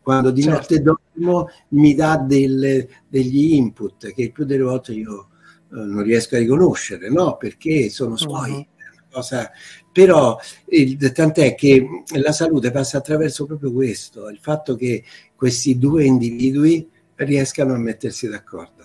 Quando 0.00 0.30
di 0.30 0.42
certo. 0.42 0.58
notte 0.58 0.82
dormo 0.82 1.48
mi 1.70 1.94
dà 1.94 2.16
delle, 2.16 2.88
degli 3.08 3.54
input 3.54 4.12
che 4.14 4.30
più 4.30 4.44
delle 4.44 4.62
volte 4.62 4.92
io 4.92 5.28
eh, 5.72 5.76
non 5.76 6.02
riesco 6.02 6.36
a 6.36 6.38
riconoscere, 6.38 7.10
no? 7.10 7.36
Perché 7.36 7.90
sono 7.90 8.16
suoi. 8.16 8.52
Uh-huh. 8.52 8.66
Cosa... 9.10 9.50
Però 9.92 10.38
il, 10.68 11.12
tant'è 11.12 11.54
che 11.54 11.86
la 12.14 12.32
salute 12.32 12.70
passa 12.70 12.98
attraverso 12.98 13.44
proprio 13.44 13.72
questo, 13.72 14.28
il 14.28 14.38
fatto 14.40 14.76
che 14.76 15.02
questi 15.34 15.76
due 15.78 16.04
individui 16.04 16.88
riescano 17.16 17.74
a 17.74 17.78
mettersi 17.78 18.28
d'accordo. 18.28 18.78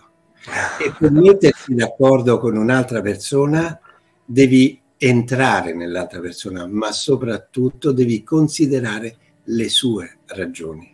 E 0.84 0.94
per 0.98 1.12
mettersi 1.12 1.76
d'accordo 1.76 2.40
con 2.40 2.58
un'altra 2.58 3.02
persona 3.02 3.80
devi 4.26 4.82
entrare 4.98 5.74
nell'altra 5.74 6.20
persona, 6.20 6.66
ma 6.68 6.92
soprattutto 6.92 7.92
devi 7.92 8.24
considerare 8.24 9.18
le 9.46 9.70
sue 9.70 10.18
ragioni. 10.28 10.94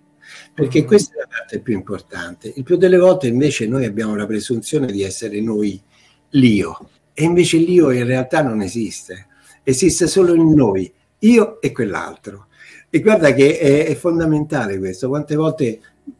Perché 0.53 0.83
mm. 0.83 0.85
questa 0.85 1.15
è 1.15 1.19
la 1.19 1.27
parte 1.27 1.59
più 1.59 1.73
importante. 1.73 2.51
Il 2.55 2.63
più 2.63 2.77
delle 2.77 2.97
volte 2.97 3.27
invece 3.27 3.67
noi 3.67 3.85
abbiamo 3.85 4.15
la 4.15 4.25
presunzione 4.25 4.91
di 4.91 5.03
essere 5.03 5.39
noi 5.41 5.81
l'io 6.31 6.89
e 7.13 7.23
invece 7.23 7.57
l'io 7.57 7.91
in 7.91 8.05
realtà 8.05 8.41
non 8.41 8.61
esiste, 8.61 9.27
esiste 9.63 10.07
solo 10.07 10.33
in 10.33 10.53
noi, 10.53 10.91
io 11.19 11.61
e 11.61 11.71
quell'altro. 11.71 12.47
E 12.89 12.99
guarda 12.99 13.33
che 13.33 13.57
è, 13.57 13.85
è 13.85 13.95
fondamentale 13.95 14.77
questo, 14.77 15.07
quante 15.07 15.35
volte 15.35 15.79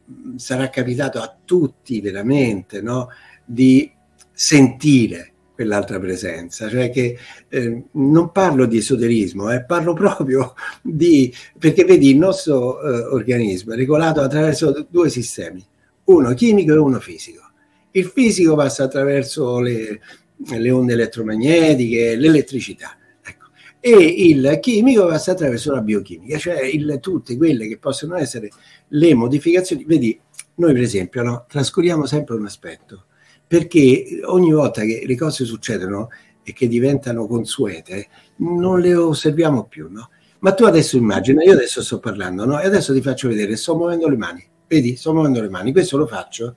mm, 0.10 0.36
sarà 0.36 0.70
capitato 0.70 1.20
a 1.20 1.36
tutti 1.44 2.00
veramente 2.00 2.82
no, 2.82 3.10
di 3.44 3.92
sentire 4.32 5.31
quell'altra 5.54 6.00
presenza, 6.00 6.70
cioè 6.70 6.90
che 6.90 7.18
eh, 7.50 7.84
non 7.92 8.32
parlo 8.32 8.66
di 8.66 8.78
esoterismo, 8.78 9.52
eh, 9.52 9.64
parlo 9.64 9.94
proprio 9.96 10.54
di, 10.82 11.34
perché 11.58 11.84
vedi 11.84 12.10
il 12.10 12.18
nostro 12.18 12.82
eh, 12.82 13.06
organismo 13.14 13.74
è 13.74 13.76
regolato 13.76 14.22
attraverso 14.22 14.88
due 14.90 15.10
sistemi, 15.10 15.64
uno 16.06 16.34
chimico 16.34 16.74
e 16.74 16.78
uno 16.78 17.00
fisico. 17.00 17.50
Il 17.92 18.06
fisico 18.06 18.56
passa 18.56 18.84
attraverso 18.84 19.60
le, 19.60 20.00
le 20.36 20.72
onde 20.72 20.94
elettromagnetiche, 20.94 22.16
l'elettricità. 22.16 22.98
Ecco. 23.22 23.48
E 23.82 23.92
il 23.92 24.58
chimico 24.62 25.08
passa 25.08 25.32
attraverso 25.32 25.74
la 25.74 25.82
biochimica, 25.82 26.38
cioè 26.38 26.64
il, 26.64 27.00
tutte 27.02 27.36
quelle 27.36 27.68
che 27.68 27.78
possono 27.78 28.16
essere 28.16 28.50
le 28.88 29.14
modificazioni. 29.14 29.84
Vedi, 29.84 30.18
noi 30.56 30.74
per 30.74 30.82
esempio 30.82 31.22
no, 31.22 31.46
trascuriamo 31.50 32.06
sempre 32.06 32.36
un 32.36 32.46
aspetto 32.46 33.06
perché 33.52 34.22
ogni 34.28 34.54
volta 34.54 34.84
che 34.84 35.04
le 35.06 35.18
cose 35.18 35.44
succedono 35.44 36.08
e 36.42 36.54
che 36.54 36.70
diventano 36.70 37.28
consuete, 37.28 38.08
non 38.38 38.80
le 38.80 38.96
osserviamo 38.96 39.66
più, 39.66 39.90
no? 39.92 40.10
Ma 40.40 40.54
tu 40.54 40.64
adesso 40.64 40.96
immagina, 40.96 41.44
io 41.44 41.52
adesso 41.52 41.84
sto 41.84 42.00
parlando, 42.00 42.46
no? 42.46 42.62
E 42.62 42.66
adesso 42.66 42.94
ti 42.94 43.02
faccio 43.02 43.28
vedere, 43.28 43.58
sto 43.58 43.76
muovendo 43.76 44.08
le 44.08 44.16
mani, 44.16 44.48
vedi? 44.70 44.96
Sto 44.96 45.12
muovendo 45.12 45.42
le 45.42 45.50
mani, 45.50 45.74
questo 45.74 45.98
lo 45.98 46.08
faccio 46.08 46.56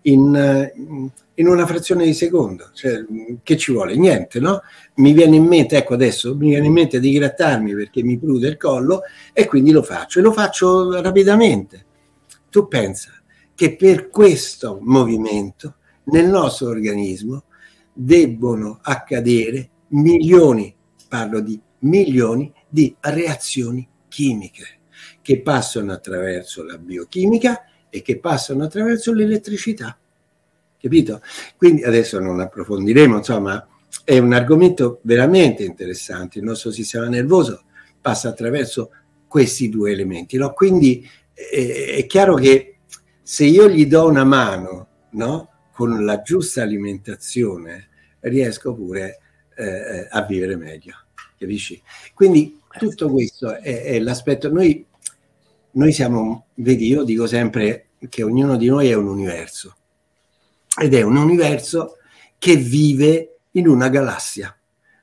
in, 0.00 1.12
in 1.32 1.46
una 1.46 1.64
frazione 1.64 2.06
di 2.06 2.12
secondo, 2.12 2.70
cioè, 2.72 3.04
che 3.44 3.56
ci 3.56 3.70
vuole? 3.70 3.94
Niente, 3.94 4.40
no? 4.40 4.62
Mi 4.96 5.12
viene 5.12 5.36
in 5.36 5.44
mente, 5.44 5.76
ecco 5.76 5.94
adesso, 5.94 6.34
mi 6.34 6.48
viene 6.48 6.66
in 6.66 6.72
mente 6.72 6.98
di 6.98 7.12
grattarmi 7.12 7.72
perché 7.72 8.02
mi 8.02 8.18
prude 8.18 8.48
il 8.48 8.56
collo 8.56 9.02
e 9.32 9.46
quindi 9.46 9.70
lo 9.70 9.84
faccio 9.84 10.18
e 10.18 10.22
lo 10.22 10.32
faccio 10.32 11.00
rapidamente. 11.00 11.84
Tu 12.50 12.66
pensa 12.66 13.12
che 13.54 13.76
per 13.76 14.08
questo 14.08 14.80
movimento 14.82 15.76
nel 16.04 16.26
nostro 16.26 16.68
organismo 16.68 17.44
debbono 17.92 18.78
accadere 18.82 19.70
milioni, 19.88 20.74
parlo 21.08 21.40
di 21.40 21.60
milioni 21.80 22.52
di 22.68 22.94
reazioni 23.00 23.86
chimiche 24.08 24.80
che 25.20 25.40
passano 25.40 25.92
attraverso 25.92 26.64
la 26.64 26.78
biochimica 26.78 27.64
e 27.90 28.02
che 28.02 28.18
passano 28.18 28.64
attraverso 28.64 29.12
l'elettricità. 29.12 29.96
Capito? 30.78 31.22
Quindi 31.56 31.84
adesso 31.84 32.18
non 32.18 32.40
approfondiremo, 32.40 33.18
insomma, 33.18 33.66
è 34.04 34.18
un 34.18 34.32
argomento 34.32 35.00
veramente 35.02 35.62
interessante. 35.64 36.38
Il 36.38 36.44
nostro 36.44 36.70
sistema 36.70 37.06
nervoso 37.06 37.64
passa 38.00 38.30
attraverso 38.30 38.90
questi 39.28 39.68
due 39.68 39.92
elementi. 39.92 40.36
No? 40.36 40.52
Quindi 40.52 41.08
eh, 41.34 41.94
è 41.98 42.06
chiaro 42.06 42.34
che 42.34 42.78
se 43.22 43.44
io 43.44 43.68
gli 43.68 43.86
do 43.86 44.08
una 44.08 44.24
mano 44.24 44.88
no? 45.10 45.51
Con 45.72 46.04
la 46.04 46.22
giusta 46.22 46.62
alimentazione, 46.62 47.88
riesco 48.20 48.74
pure 48.74 49.18
eh, 49.56 50.06
a 50.10 50.22
vivere 50.22 50.56
meglio. 50.56 50.94
Capisci? 51.38 51.82
Quindi 52.14 52.60
tutto 52.78 53.10
questo 53.10 53.56
è, 53.56 53.82
è 53.82 53.98
l'aspetto. 53.98 54.50
Noi 54.50 54.86
noi 55.72 55.92
siamo, 55.92 56.46
vedi, 56.54 56.86
io 56.86 57.02
dico 57.02 57.26
sempre 57.26 57.88
che 58.08 58.22
ognuno 58.22 58.56
di 58.56 58.66
noi 58.66 58.90
è 58.90 58.94
un 58.94 59.06
universo 59.06 59.76
ed 60.78 60.94
è 60.94 61.02
un 61.02 61.16
universo 61.16 61.96
che 62.38 62.56
vive 62.56 63.38
in 63.52 63.68
una 63.68 63.88
galassia 63.88 64.54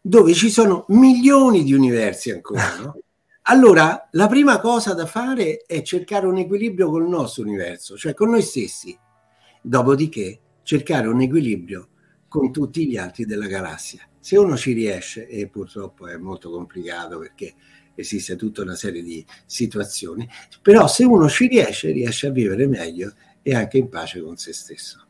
dove 0.01 0.33
ci 0.33 0.49
sono 0.49 0.85
milioni 0.89 1.63
di 1.63 1.73
universi 1.73 2.31
ancora, 2.31 2.75
no? 2.77 2.97
Allora, 3.43 4.09
la 4.11 4.27
prima 4.27 4.59
cosa 4.59 4.93
da 4.93 5.07
fare 5.07 5.63
è 5.65 5.81
cercare 5.81 6.27
un 6.27 6.37
equilibrio 6.37 6.89
col 6.89 7.07
nostro 7.07 7.43
universo, 7.43 7.97
cioè 7.97 8.13
con 8.13 8.29
noi 8.29 8.43
stessi. 8.43 8.95
Dopodiché, 9.61 10.39
cercare 10.69 11.07
un 11.07 11.19
equilibrio 11.19 11.87
con 12.27 12.51
tutti 12.51 12.87
gli 12.87 12.95
altri 12.95 13.25
della 13.25 13.47
galassia. 13.47 14.07
Se 14.19 14.37
uno 14.37 14.55
ci 14.55 14.73
riesce, 14.73 15.27
e 15.27 15.47
purtroppo 15.47 16.05
è 16.05 16.15
molto 16.17 16.51
complicato 16.51 17.17
perché 17.17 17.55
esiste 17.95 18.35
tutta 18.35 18.61
una 18.61 18.75
serie 18.75 19.01
di 19.01 19.25
situazioni, 19.47 20.29
però 20.61 20.85
se 20.87 21.05
uno 21.05 21.27
ci 21.27 21.47
riesce, 21.47 21.89
riesce 21.89 22.27
a 22.27 22.29
vivere 22.29 22.67
meglio 22.67 23.11
e 23.41 23.55
anche 23.55 23.79
in 23.79 23.89
pace 23.89 24.21
con 24.21 24.37
se 24.37 24.53
stesso. 24.53 25.07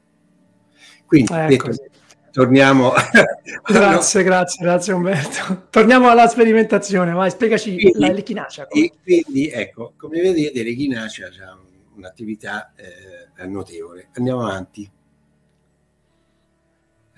Quindi, 1.05 1.33
ecco. 1.33 1.67
detto, 1.71 1.89
torniamo... 2.31 2.93
grazie, 3.67 4.23
grazie, 4.23 4.63
grazie 4.63 4.93
Umberto. 4.93 5.67
Torniamo 5.69 6.07
alla 6.07 6.29
sperimentazione, 6.29 7.11
vai, 7.11 7.31
spiegaci 7.31 7.73
quindi, 7.73 7.99
la 7.99 8.11
l'echinacea. 8.13 8.65
Quindi, 8.65 9.49
ecco, 9.49 9.91
come 9.97 10.21
vedete, 10.21 10.63
l'echinacea 10.63 11.27
ha 11.27 11.59
un'attività 11.95 12.71
eh, 12.77 13.45
notevole. 13.45 14.07
Andiamo 14.13 14.47
avanti. 14.47 14.89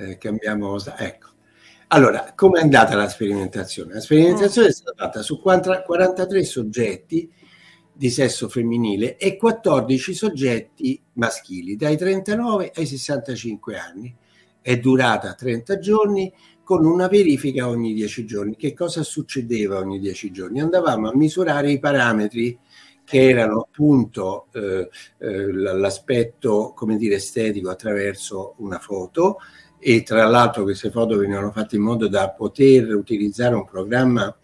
Eh, 0.01 0.17
cambiamo... 0.17 0.77
Ecco. 0.97 1.29
Allora, 1.89 2.33
come 2.35 2.59
è 2.59 2.63
andata 2.63 2.95
la 2.95 3.09
sperimentazione? 3.09 3.93
La 3.93 3.99
sperimentazione 3.99 4.69
è 4.69 4.71
stata 4.71 4.93
fatta 4.95 5.21
su 5.21 5.39
43 5.41 6.43
soggetti 6.43 7.29
di 7.93 8.09
sesso 8.09 8.47
femminile 8.49 9.17
e 9.17 9.35
14 9.35 10.13
soggetti 10.13 10.99
maschili, 11.13 11.75
dai 11.75 11.97
39 11.97 12.71
ai 12.73 12.85
65 12.85 13.77
anni. 13.77 14.15
È 14.61 14.77
durata 14.77 15.33
30 15.33 15.79
giorni 15.79 16.33
con 16.63 16.85
una 16.85 17.07
verifica 17.07 17.67
ogni 17.67 17.93
10 17.93 18.25
giorni. 18.25 18.55
Che 18.55 18.73
cosa 18.73 19.03
succedeva 19.03 19.77
ogni 19.77 19.99
10 19.99 20.31
giorni? 20.31 20.61
Andavamo 20.61 21.09
a 21.09 21.15
misurare 21.15 21.71
i 21.71 21.79
parametri 21.79 22.57
che 23.03 23.27
erano 23.27 23.59
appunto 23.59 24.47
eh, 24.53 24.89
eh, 25.17 25.51
l'aspetto, 25.51 26.71
come 26.73 26.95
dire, 26.95 27.15
estetico 27.15 27.69
attraverso 27.69 28.53
una 28.59 28.79
foto, 28.79 29.39
e 29.83 30.03
tra 30.03 30.25
l'altro 30.25 30.61
queste 30.61 30.91
foto 30.91 31.17
venivano 31.17 31.51
fatte 31.51 31.75
in 31.75 31.81
modo 31.81 32.07
da 32.07 32.29
poter 32.29 32.93
utilizzare 32.93 33.55
un 33.55 33.65
programma 33.65 34.35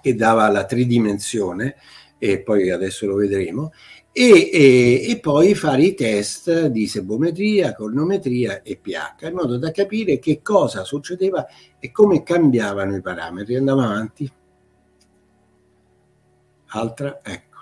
che 0.00 0.14
dava 0.14 0.48
la 0.48 0.64
tridimensione 0.64 1.74
e 2.18 2.40
poi 2.40 2.70
adesso 2.70 3.06
lo 3.06 3.16
vedremo 3.16 3.72
e, 4.16 4.48
e, 4.52 5.10
e, 5.10 5.18
poi 5.18 5.56
fare 5.56 5.82
i 5.82 5.94
test 5.94 6.66
di 6.66 6.86
sebometria, 6.86 7.74
cornometria 7.74 8.62
e 8.62 8.76
pH 8.76 9.26
in 9.26 9.34
modo 9.34 9.58
da 9.58 9.72
capire 9.72 10.20
che 10.20 10.40
cosa 10.40 10.84
succedeva 10.84 11.44
e 11.80 11.90
come 11.90 12.22
cambiavano 12.22 12.94
i 12.94 13.00
parametri. 13.00 13.56
Andiamo 13.56 13.82
avanti. 13.82 14.32
Altra, 16.66 17.20
ecco. 17.24 17.58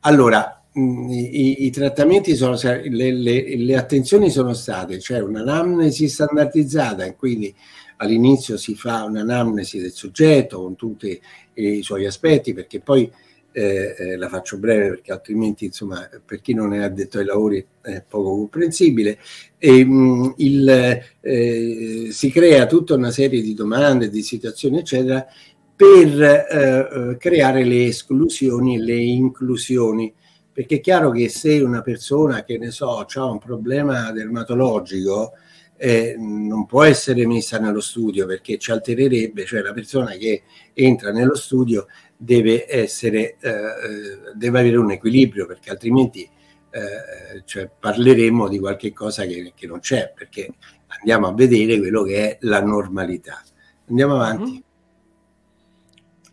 Allora, 0.00 0.57
i, 0.74 1.66
i, 1.66 1.70
trattamenti 1.70 2.34
sono 2.36 2.58
le, 2.62 3.12
le, 3.12 3.56
le, 3.56 3.76
attenzioni 3.76 4.30
sono 4.30 4.52
state, 4.52 4.98
cioè 5.00 5.20
un'anamnesi 5.20 6.08
standardizzata, 6.08 7.12
quindi 7.14 7.54
all'inizio 7.96 8.56
si 8.56 8.74
fa 8.74 9.04
un'anamnesi 9.04 9.80
del 9.80 9.92
soggetto 9.92 10.62
con 10.62 10.76
tutti 10.76 11.20
i 11.54 11.82
suoi 11.82 12.06
aspetti, 12.06 12.52
perché 12.52 12.80
poi 12.80 13.10
eh, 13.50 13.94
eh, 13.98 14.16
la 14.16 14.28
faccio 14.28 14.58
breve 14.58 14.88
perché 14.90 15.10
altrimenti 15.10 15.64
insomma 15.64 16.08
per 16.24 16.40
chi 16.40 16.52
non 16.52 16.74
è 16.74 16.82
addetto 16.82 17.18
ai 17.18 17.24
lavori 17.24 17.66
è 17.80 18.04
poco 18.06 18.30
comprensibile. 18.30 19.18
E, 19.58 19.84
mh, 19.84 20.34
il, 20.36 21.02
eh, 21.20 22.08
si 22.10 22.30
crea 22.30 22.66
tutta 22.66 22.94
una 22.94 23.10
serie 23.10 23.40
di 23.40 23.54
domande, 23.54 24.10
di 24.10 24.22
situazioni 24.22 24.78
eccetera 24.78 25.26
per 25.74 26.22
eh, 26.22 27.10
eh, 27.12 27.16
creare 27.18 27.64
le 27.64 27.86
esclusioni 27.86 28.76
e 28.76 28.80
le 28.80 28.96
inclusioni 28.96 30.12
perché 30.58 30.78
è 30.78 30.80
chiaro 30.80 31.12
che 31.12 31.28
se 31.28 31.60
una 31.60 31.82
persona, 31.82 32.42
che 32.42 32.58
ne 32.58 32.72
so, 32.72 32.98
ha 32.98 33.24
un 33.26 33.38
problema 33.38 34.10
dermatologico, 34.10 35.34
eh, 35.76 36.16
non 36.18 36.66
può 36.66 36.82
essere 36.82 37.28
messa 37.28 37.60
nello 37.60 37.78
studio 37.78 38.26
perché 38.26 38.58
ci 38.58 38.72
altererebbe, 38.72 39.44
cioè 39.44 39.60
la 39.60 39.72
persona 39.72 40.16
che 40.16 40.42
entra 40.72 41.12
nello 41.12 41.36
studio 41.36 41.86
deve 42.16 42.66
essere, 42.68 43.36
eh, 43.38 43.48
eh 43.50 44.32
deve 44.34 44.58
avere 44.58 44.78
un 44.78 44.90
equilibrio 44.90 45.46
perché 45.46 45.70
altrimenti 45.70 46.22
eh, 46.22 47.42
cioè 47.44 47.70
parleremo 47.78 48.48
di 48.48 48.58
qualche 48.58 48.92
cosa 48.92 49.26
che, 49.26 49.52
che, 49.54 49.68
non 49.68 49.78
c'è 49.78 50.12
perché 50.12 50.54
andiamo 50.98 51.28
a 51.28 51.34
vedere 51.34 51.78
quello 51.78 52.02
che 52.02 52.30
è 52.30 52.38
la 52.40 52.60
normalità. 52.60 53.40
Andiamo 53.86 54.16
avanti. 54.16 54.50
Mm-hmm. 54.50 54.62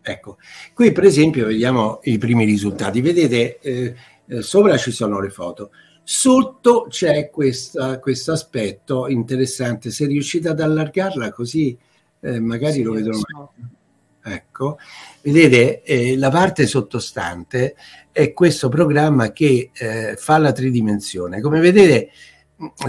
Ecco, 0.08 0.38
qui 0.76 0.92
per 0.92 1.04
esempio 1.04 1.48
vediamo 1.48 2.00
i 2.04 2.20
primi 2.20 2.46
risultati. 2.46 3.02
Vedete, 3.02 3.58
eh, 3.60 3.96
eh, 4.28 4.42
sopra 4.42 4.78
ci 4.78 4.92
sono 4.92 5.20
le 5.20 5.30
foto. 5.30 5.72
Sotto 6.04 6.86
c'è 6.90 7.30
questo 7.32 8.32
aspetto 8.32 9.08
interessante. 9.08 9.90
Se 9.90 10.06
riuscite 10.06 10.50
ad 10.50 10.60
allargarla 10.60 11.32
così, 11.32 11.78
eh, 12.20 12.40
magari 12.40 12.74
sì, 12.74 12.82
lo 12.84 12.94
vedono 12.94 13.18
so. 13.18 13.54
Ecco, 14.28 14.80
vedete, 15.22 15.84
eh, 15.84 16.18
la 16.18 16.32
parte 16.32 16.66
sottostante 16.66 17.76
è 18.12 18.34
questo 18.34 18.70
programma 18.70 19.32
che 19.32 19.70
eh, 19.72 20.16
fa 20.18 20.40
la 20.40 20.52
tridimensione. 20.52 21.42
Come 21.42 21.60
vedete, 21.60 22.10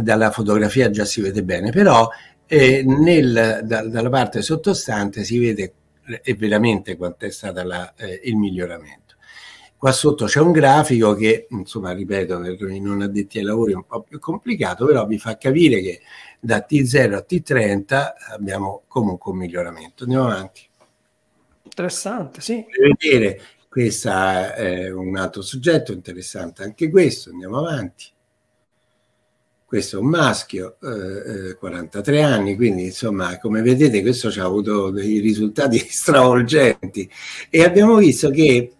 dalla 0.00 0.30
fotografia 0.30 0.88
già 0.88 1.04
si 1.04 1.20
vede 1.20 1.42
bene, 1.42 1.70
però 1.72 2.08
eh, 2.46 2.82
nel, 2.84 3.60
da, 3.64 3.86
dalla 3.86 4.08
parte 4.08 4.40
sottostante 4.40 5.24
si 5.24 5.38
vede 5.38 5.74
eh, 6.22 6.34
veramente 6.34 6.96
quanto 6.96 7.26
è 7.26 7.30
stato 7.30 7.60
il 7.60 8.36
miglioramento. 8.36 9.05
Qua 9.78 9.92
sotto 9.92 10.24
c'è 10.24 10.40
un 10.40 10.52
grafico 10.52 11.14
che, 11.14 11.46
insomma, 11.50 11.92
ripeto, 11.92 12.40
per 12.40 12.70
i 12.70 12.80
non 12.80 13.02
addetti 13.02 13.38
ai 13.38 13.44
lavori 13.44 13.72
è 13.72 13.76
un 13.76 13.84
po' 13.84 14.02
più 14.02 14.18
complicato, 14.18 14.86
però 14.86 15.06
vi 15.06 15.18
fa 15.18 15.36
capire 15.36 15.80
che 15.82 16.00
da 16.40 16.64
T0 16.68 17.12
a 17.14 17.24
T30 17.28 18.12
abbiamo 18.30 18.84
comunque 18.88 19.32
un 19.32 19.38
miglioramento. 19.38 20.04
Andiamo 20.04 20.26
avanti. 20.26 20.62
Interessante, 21.64 22.40
sì. 22.40 22.64
Vedere, 22.78 23.40
questo 23.68 24.08
è 24.10 24.90
un 24.90 25.16
altro 25.18 25.42
soggetto, 25.42 25.92
interessante 25.92 26.62
anche 26.62 26.88
questo, 26.88 27.28
andiamo 27.28 27.58
avanti. 27.58 28.06
Questo 29.66 29.96
è 29.96 30.00
un 30.00 30.06
maschio, 30.06 30.78
eh, 30.80 31.56
43 31.56 32.16
eh, 32.16 32.22
anni, 32.22 32.56
quindi 32.56 32.84
insomma, 32.84 33.36
come 33.38 33.60
vedete, 33.60 34.00
questo 34.00 34.30
ci 34.30 34.38
ha 34.40 34.44
avuto 34.44 34.90
dei 34.90 35.18
risultati 35.18 35.76
stravolgenti 35.90 37.10
e 37.50 37.64
abbiamo 37.64 37.96
visto 37.96 38.30
che 38.30 38.74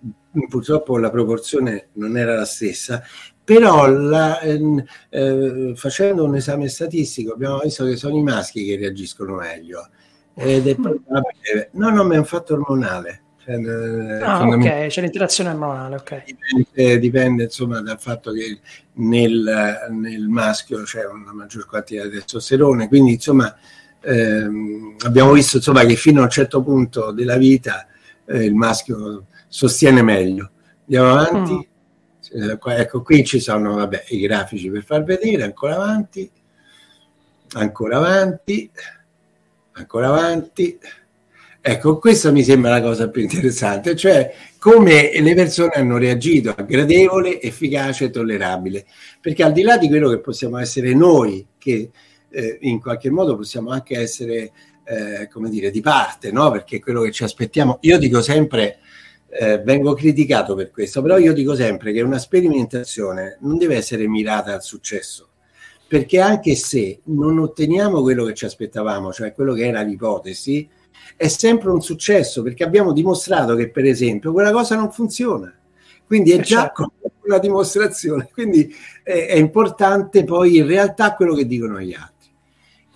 purtroppo 0.49 0.99
la 0.99 1.11
proporzione 1.11 1.89
non 1.95 2.16
era 2.16 2.34
la 2.34 2.45
stessa, 2.45 3.03
però 3.43 3.87
la, 3.87 4.41
ehm, 4.41 4.84
eh, 5.09 5.72
facendo 5.76 6.24
un 6.24 6.34
esame 6.34 6.68
statistico 6.68 7.32
abbiamo 7.32 7.61
visto 7.61 7.84
che 7.84 7.97
sono 7.97 8.16
i 8.16 8.22
maschi 8.22 8.64
che 8.64 8.76
reagiscono 8.76 9.37
meglio. 9.37 9.89
Ed 10.34 10.66
è 10.66 10.74
probabile 10.74 11.70
no 11.72 11.89
no 11.89 12.05
ma 12.05 12.14
è 12.14 12.18
un 12.18 12.24
fatto 12.24 12.55
ormonale. 12.55 13.22
Cioè, 13.47 13.55
eh, 13.55 14.22
ah, 14.22 14.45
ok, 14.45 14.87
c'è 14.89 15.01
l'interazione 15.01 15.51
ormonale, 15.51 15.95
ok. 15.95 16.24
Dipende, 16.24 16.99
dipende, 16.99 17.43
insomma 17.45 17.80
dal 17.80 18.01
fatto 18.01 18.32
che 18.32 18.59
nel, 18.95 19.87
nel, 19.91 20.26
maschio 20.26 20.82
c'è 20.82 21.07
una 21.07 21.32
maggior 21.32 21.66
quantità 21.66 22.03
di 22.03 22.11
testosterone, 22.11 22.89
quindi 22.89 23.12
insomma 23.12 23.57
ehm, 24.01 24.97
abbiamo 25.05 25.30
visto 25.30 25.59
insomma, 25.59 25.84
che 25.84 25.95
fino 25.95 26.20
a 26.20 26.24
un 26.24 26.30
certo 26.30 26.61
punto 26.61 27.12
della 27.12 27.37
vita 27.37 27.87
eh, 28.24 28.45
il 28.45 28.55
maschio 28.55 29.26
sostiene 29.57 30.03
meglio. 30.03 30.51
Andiamo 30.83 31.13
avanti. 31.13 31.55
Mm. 32.37 32.51
Eh, 32.51 32.59
ecco, 32.79 33.01
qui 33.01 33.25
ci 33.25 33.41
sono 33.41 33.77
vabbè, 33.77 34.05
i 34.09 34.21
grafici 34.21 34.69
per 34.69 34.85
far 34.85 35.03
vedere, 35.03 35.45
ancora 35.45 35.77
avanti, 35.77 36.31
ancora 37.55 37.97
avanti, 37.97 38.71
ancora 39.73 40.09
avanti. 40.09 40.79
Ecco, 41.59 41.99
questa 41.99 42.31
mi 42.33 42.43
sembra 42.43 42.73
la 42.73 42.83
cosa 42.83 43.09
più 43.09 43.23
interessante, 43.23 43.97
cioè 43.97 44.31
come 44.59 45.11
le 45.19 45.35
persone 45.35 45.73
hanno 45.73 45.97
reagito 45.97 46.55
a 46.55 46.63
gradevole, 46.63 47.41
efficace 47.41 48.05
e 48.05 48.11
tollerabile. 48.11 48.85
Perché 49.23 49.43
al 49.43 49.53
di 49.53 49.63
là 49.63 49.79
di 49.79 49.89
quello 49.89 50.11
che 50.11 50.21
possiamo 50.21 50.59
essere 50.59 50.93
noi, 50.93 51.47
che 51.57 51.91
eh, 52.29 52.59
in 52.61 52.79
qualche 52.79 53.09
modo 53.09 53.37
possiamo 53.37 53.71
anche 53.71 53.99
essere, 53.99 54.53
eh, 54.85 55.29
come 55.33 55.49
dire, 55.49 55.71
di 55.71 55.81
parte, 55.81 56.31
no? 56.31 56.51
Perché 56.51 56.79
quello 56.79 57.01
che 57.01 57.11
ci 57.11 57.25
aspettiamo, 57.25 57.79
io 57.81 57.97
dico 57.97 58.21
sempre, 58.21 58.81
eh, 59.39 59.59
vengo 59.59 59.95
criticato 59.95 60.55
per 60.55 60.70
questo, 60.70 61.03
però 61.03 61.18
io 61.18 61.32
dico 61.32 61.55
sempre 61.55 61.93
che 61.93 62.01
una 62.01 62.18
sperimentazione 62.18 63.37
non 63.41 63.59
deve 63.59 63.76
essere 63.76 64.09
mirata 64.09 64.55
al 64.55 64.62
successo, 64.62 65.28
perché 65.87 66.20
anche 66.20 66.55
se 66.55 67.01
non 67.05 67.39
otteniamo 67.39 68.03
quello 68.03 68.24
che 68.24 68.34
ci 68.34 68.45
aspettavamo, 68.45 69.12
cioè 69.12 69.32
quello 69.32 69.53
che 69.53 69.66
era 69.66 69.82
l'ipotesi, 69.82 70.68
è 71.16 71.28
sempre 71.28 71.70
un 71.70 71.80
successo, 71.80 72.43
perché 72.43 72.64
abbiamo 72.64 72.93
dimostrato 72.93 73.55
che, 73.55 73.70
per 73.70 73.84
esempio, 73.84 74.32
quella 74.32 74.53
cosa 74.53 74.74
non 74.76 74.91
funziona. 74.91 75.53
Quindi 76.07 76.32
è 76.32 76.41
già 76.41 76.62
certo. 76.62 76.93
una 77.26 77.39
dimostrazione, 77.39 78.28
quindi 78.32 78.72
è, 79.03 79.26
è 79.26 79.37
importante 79.37 80.24
poi 80.24 80.57
in 80.57 80.66
realtà 80.66 81.14
quello 81.14 81.34
che 81.34 81.47
dicono 81.47 81.80
gli 81.80 81.93
altri. 81.93 82.14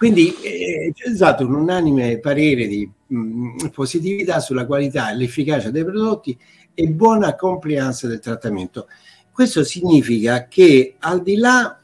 Quindi 0.01 0.35
eh, 0.41 0.93
c'è 0.95 1.15
stato 1.15 1.45
un 1.45 1.53
unanime 1.53 2.21
parere 2.21 2.67
di 2.67 2.91
mh, 3.09 3.17
mm, 3.19 3.57
positività 3.71 4.41
sulla 4.41 4.65
qualità 4.65 5.11
e 5.11 5.17
l'efficacia 5.17 5.69
dei 5.69 5.85
prodotti 5.85 6.39
e 6.73 6.89
buona 6.89 7.37
compliance 7.37 8.09
del 8.09 8.19
trattamento. 8.19 8.87
Questo 9.31 9.63
significa 9.63 10.49
che 10.49 10.95
al 11.01 11.23
di 11.23 11.37
là 11.37 11.79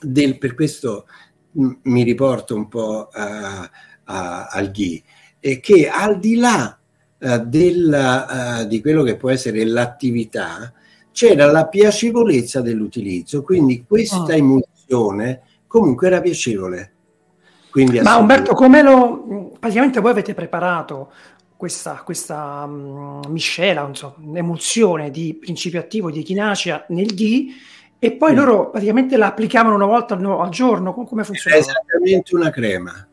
del, 0.00 0.38
per 0.38 0.54
questo 0.54 1.06
mh, 1.50 1.64
mm, 1.64 1.72
mi 1.82 2.04
riporto 2.04 2.54
un 2.54 2.68
po' 2.68 3.08
a, 3.08 3.68
a, 4.04 4.46
al 4.46 4.70
GHI, 4.70 5.02
eh, 5.40 5.58
che 5.58 5.88
al 5.88 6.20
di 6.20 6.36
là 6.36 6.78
eh, 7.18 7.40
della, 7.40 8.60
eh, 8.60 8.66
di 8.68 8.80
quello 8.80 9.02
che 9.02 9.16
può 9.16 9.30
essere 9.30 9.64
l'attività, 9.64 10.72
c'era 11.10 11.50
la 11.50 11.66
piacevolezza 11.66 12.60
dell'utilizzo, 12.60 13.42
quindi 13.42 13.84
questa 13.84 14.22
oh. 14.22 14.30
emulsione 14.30 15.42
comunque 15.66 16.06
era 16.06 16.20
piacevole 16.20 16.92
quindi 17.76 18.00
Ma 18.00 18.16
Umberto, 18.16 18.54
come 18.54 18.80
lo... 18.80 19.52
praticamente 19.60 20.00
voi 20.00 20.12
avete 20.12 20.32
preparato 20.32 21.12
questa, 21.58 22.00
questa 22.06 22.64
um, 22.66 23.20
miscela, 23.28 23.86
so, 23.92 24.14
un'emulsione 24.18 25.10
di 25.10 25.36
principio 25.38 25.80
attivo 25.80 26.10
di 26.10 26.20
echinacea 26.20 26.86
nel 26.88 27.14
ghi 27.14 27.52
e 27.98 28.12
poi 28.12 28.32
mm. 28.32 28.34
loro 28.34 28.70
praticamente 28.70 29.18
la 29.18 29.26
applicavano 29.26 29.74
una 29.74 29.84
volta 29.84 30.14
al, 30.14 30.48
giorno, 30.48 30.94
come 30.94 31.22
funziona? 31.22 31.54
È 31.54 31.58
esattamente 31.58 32.34
una 32.34 32.48
crema, 32.48 33.06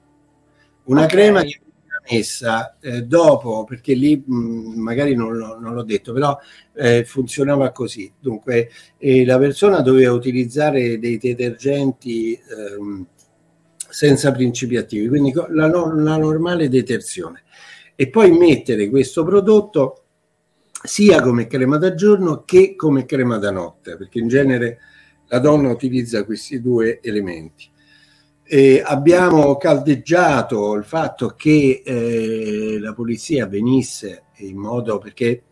una 0.84 1.04
okay. 1.04 1.12
crema 1.12 1.42
che 1.42 1.60
è 1.60 2.16
messa 2.16 2.78
eh, 2.80 3.02
dopo, 3.02 3.66
perché 3.66 3.94
lì 3.94 4.24
mh, 4.26 4.34
mm, 4.34 4.80
magari 4.80 5.14
non, 5.14 5.36
non, 5.60 5.74
l'ho 5.74 5.84
detto, 5.84 6.14
però 6.14 6.40
eh, 6.74 7.04
funzionava 7.04 7.72
così. 7.72 8.10
Dunque, 8.18 8.70
eh, 8.98 9.26
la 9.26 9.38
persona 9.38 9.82
doveva 9.82 10.14
utilizzare 10.14 11.00
dei 11.00 11.18
detergenti 11.18 12.34
ehm, 12.34 13.08
senza 13.94 14.32
principi 14.32 14.76
attivi, 14.76 15.08
quindi 15.08 15.32
la, 15.50 15.68
la 15.68 16.18
normale 16.18 16.68
detersione. 16.68 17.44
E 17.96 18.10
poi 18.10 18.32
mettere 18.32 18.90
questo 18.90 19.24
prodotto 19.24 20.06
sia 20.84 21.22
come 21.22 21.46
crema 21.46 21.78
da 21.78 21.94
giorno 21.94 22.44
che 22.44 22.76
come 22.76 23.06
crema 23.06 23.38
da 23.38 23.52
notte, 23.52 23.96
perché 23.96 24.18
in 24.18 24.28
genere 24.28 24.80
la 25.28 25.38
donna 25.38 25.70
utilizza 25.70 26.26
questi 26.26 26.60
due 26.60 27.02
elementi. 27.04 27.70
E 28.44 28.82
abbiamo 28.84 29.58
caldeggiato 29.58 30.74
il 30.74 30.84
fatto 30.84 31.36
che 31.38 31.84
eh, 31.86 32.80
la 32.80 32.94
polizia 32.94 33.46
venisse 33.46 34.24
in 34.38 34.58
modo 34.58 34.98
perché 34.98 35.44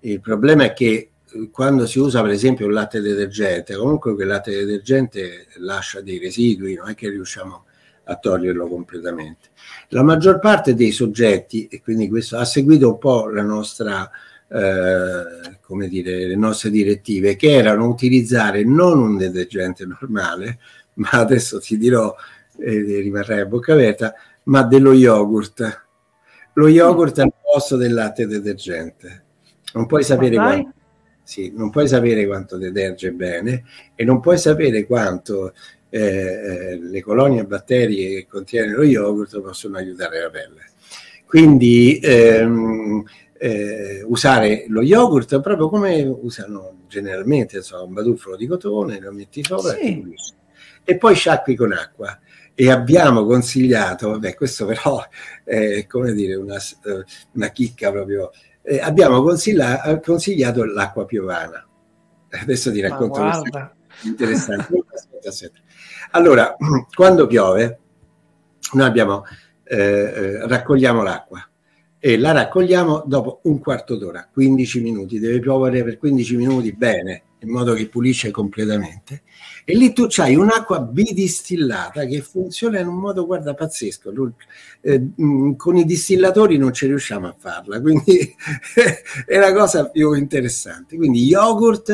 il 0.00 0.20
problema 0.20 0.64
è 0.64 0.72
che 0.72 1.10
eh, 1.32 1.50
quando 1.50 1.86
si 1.86 2.00
usa 2.00 2.22
per 2.22 2.32
esempio 2.32 2.66
il 2.66 2.72
latte 2.72 3.00
detergente, 3.00 3.76
comunque 3.76 4.14
quel 4.14 4.26
latte 4.26 4.50
detergente 4.50 5.46
lascia 5.58 6.00
dei 6.00 6.18
residui, 6.18 6.74
non 6.74 6.88
è 6.88 6.94
che 6.94 7.08
riusciamo 7.08 7.66
a 8.08 8.16
toglierlo 8.16 8.66
completamente. 8.68 9.48
La 9.88 10.02
maggior 10.02 10.38
parte 10.38 10.74
dei 10.74 10.90
soggetti, 10.90 11.68
e 11.68 11.80
quindi 11.80 12.08
questo 12.08 12.38
ha 12.38 12.44
seguito 12.44 12.88
un 12.88 12.98
po' 12.98 13.28
la 13.28 13.42
nostra, 13.42 14.10
eh, 14.48 15.58
come 15.60 15.88
dire, 15.88 16.26
le 16.26 16.36
nostre 16.36 16.70
direttive, 16.70 17.36
che 17.36 17.52
erano 17.52 17.86
utilizzare 17.86 18.64
non 18.64 18.98
un 18.98 19.16
detergente 19.16 19.84
normale, 19.84 20.58
ma 20.98 21.10
adesso 21.10 21.60
ti 21.60 21.76
dirò, 21.76 22.14
eh, 22.58 23.00
rimarrai 23.00 23.40
a 23.40 23.46
bocca 23.46 23.74
aperta, 23.74 24.14
ma 24.44 24.62
dello 24.62 24.92
yogurt. 24.92 25.86
Lo 26.54 26.68
yogurt 26.68 27.18
al 27.18 27.32
posto 27.40 27.76
del 27.76 27.92
latte 27.92 28.26
detergente. 28.26 29.24
Non 29.74 29.86
puoi 29.86 30.02
sapere 30.02 30.34
quanto, 30.34 30.72
sì, 31.22 31.52
non 31.54 31.68
puoi 31.68 31.86
sapere 31.86 32.26
quanto 32.26 32.56
deterge 32.56 33.12
bene 33.12 33.64
e 33.94 34.02
non 34.02 34.18
puoi 34.18 34.38
sapere 34.38 34.86
quanto 34.86 35.52
eh, 35.90 36.00
eh, 36.00 36.78
le 36.80 37.00
colonie 37.00 37.44
batterie 37.44 38.10
che 38.10 38.26
contiene 38.26 38.72
lo 38.72 38.82
yogurt 38.82 39.40
possono 39.40 39.76
aiutare 39.76 40.20
la 40.20 40.30
pelle. 40.30 40.66
Quindi 41.24 41.98
ehm, 42.02 43.04
eh, 43.38 44.02
usare 44.04 44.64
lo 44.68 44.82
yogurt 44.82 45.40
proprio 45.40 45.68
come 45.68 46.02
usano 46.02 46.80
generalmente, 46.88 47.58
insomma, 47.58 47.82
un 47.82 47.92
batuffolo 47.92 48.36
di 48.36 48.46
cotone, 48.46 49.00
lo 49.00 49.12
metti 49.12 49.44
sopra 49.44 49.74
sì. 49.74 49.80
e, 49.80 50.14
e 50.84 50.96
poi 50.96 51.14
sciacqui 51.14 51.54
con 51.54 51.72
acqua. 51.72 52.18
E 52.54 52.70
abbiamo 52.70 53.24
consigliato, 53.24 54.10
vabbè, 54.10 54.34
questo 54.34 54.66
però 54.66 55.00
è 55.44 55.86
come 55.86 56.12
dire 56.12 56.34
una, 56.34 56.56
eh, 56.56 57.04
una 57.34 57.48
chicca 57.50 57.92
proprio. 57.92 58.30
Eh, 58.62 58.80
abbiamo 58.80 59.22
consigliato, 59.22 60.00
consigliato 60.00 60.64
l'acqua 60.64 61.04
piovana. 61.06 61.64
Adesso 62.30 62.72
ti 62.72 62.80
racconto 62.80 63.20
questo 63.20 63.76
interessante. 64.02 64.84
aspetta, 64.92 65.28
aspetta. 65.28 65.60
Allora, 66.12 66.56
quando 66.94 67.26
piove, 67.26 67.78
noi 68.72 68.86
abbiamo, 68.86 69.24
eh, 69.64 69.76
eh, 69.76 70.46
raccogliamo 70.46 71.02
l'acqua 71.02 71.46
e 71.98 72.16
la 72.16 72.32
raccogliamo 72.32 73.04
dopo 73.06 73.40
un 73.44 73.58
quarto 73.58 73.96
d'ora, 73.96 74.28
15 74.32 74.80
minuti, 74.80 75.18
deve 75.18 75.40
piovere 75.40 75.82
per 75.82 75.98
15 75.98 76.36
minuti 76.36 76.72
bene, 76.72 77.22
in 77.40 77.50
modo 77.50 77.74
che 77.74 77.88
pulisce 77.88 78.30
completamente. 78.30 79.22
E 79.64 79.76
lì 79.76 79.92
tu 79.92 80.06
hai 80.16 80.34
un'acqua 80.34 80.80
bidistillata 80.80 82.04
che 82.04 82.20
funziona 82.22 82.78
in 82.80 82.86
un 82.86 82.96
modo, 82.96 83.26
guarda, 83.26 83.52
pazzesco. 83.54 84.12
Eh, 84.80 85.10
mm, 85.20 85.54
con 85.54 85.76
i 85.76 85.84
distillatori 85.84 86.56
non 86.56 86.72
ci 86.72 86.86
riusciamo 86.86 87.26
a 87.26 87.34
farla, 87.36 87.78
quindi 87.82 88.34
è 89.26 89.38
la 89.38 89.52
cosa 89.52 89.88
più 89.88 90.14
interessante. 90.14 90.96
Quindi 90.96 91.24
yogurt 91.24 91.90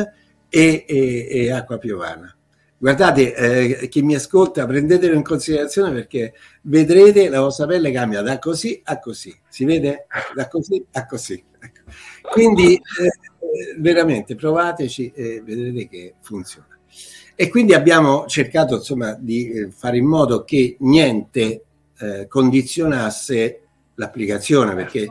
e, 0.47 0.85
e, 0.87 1.27
e 1.29 1.51
acqua 1.51 1.77
piovana. 1.77 2.33
Guardate, 2.77 3.33
eh, 3.35 3.87
chi 3.87 4.01
mi 4.01 4.15
ascolta, 4.15 4.65
prendetelo 4.65 5.13
in 5.13 5.23
considerazione 5.23 5.91
perché 5.91 6.33
vedrete 6.63 7.29
la 7.29 7.39
vostra 7.39 7.65
pelle 7.65 7.91
cambia 7.91 8.21
da 8.21 8.37
così 8.37 8.81
a 8.83 8.99
così. 8.99 9.33
Si 9.47 9.63
vede? 9.63 10.07
Da 10.33 10.47
così 10.47 10.85
a 10.91 11.05
così. 11.05 11.41
Ecco. 11.59 11.81
Quindi 12.31 12.75
eh, 12.75 13.79
veramente 13.79 14.35
provateci 14.35 15.11
e 15.15 15.41
vedrete 15.43 15.87
che 15.87 16.13
funziona. 16.21 16.67
E 17.33 17.49
quindi 17.49 17.73
abbiamo 17.73 18.25
cercato 18.27 18.75
insomma 18.75 19.13
di 19.19 19.49
eh, 19.49 19.71
fare 19.71 19.97
in 19.97 20.05
modo 20.05 20.43
che 20.43 20.75
niente 20.79 21.63
eh, 21.97 22.27
condizionasse 22.27 23.61
l'applicazione 23.95 24.75
perché 24.75 25.07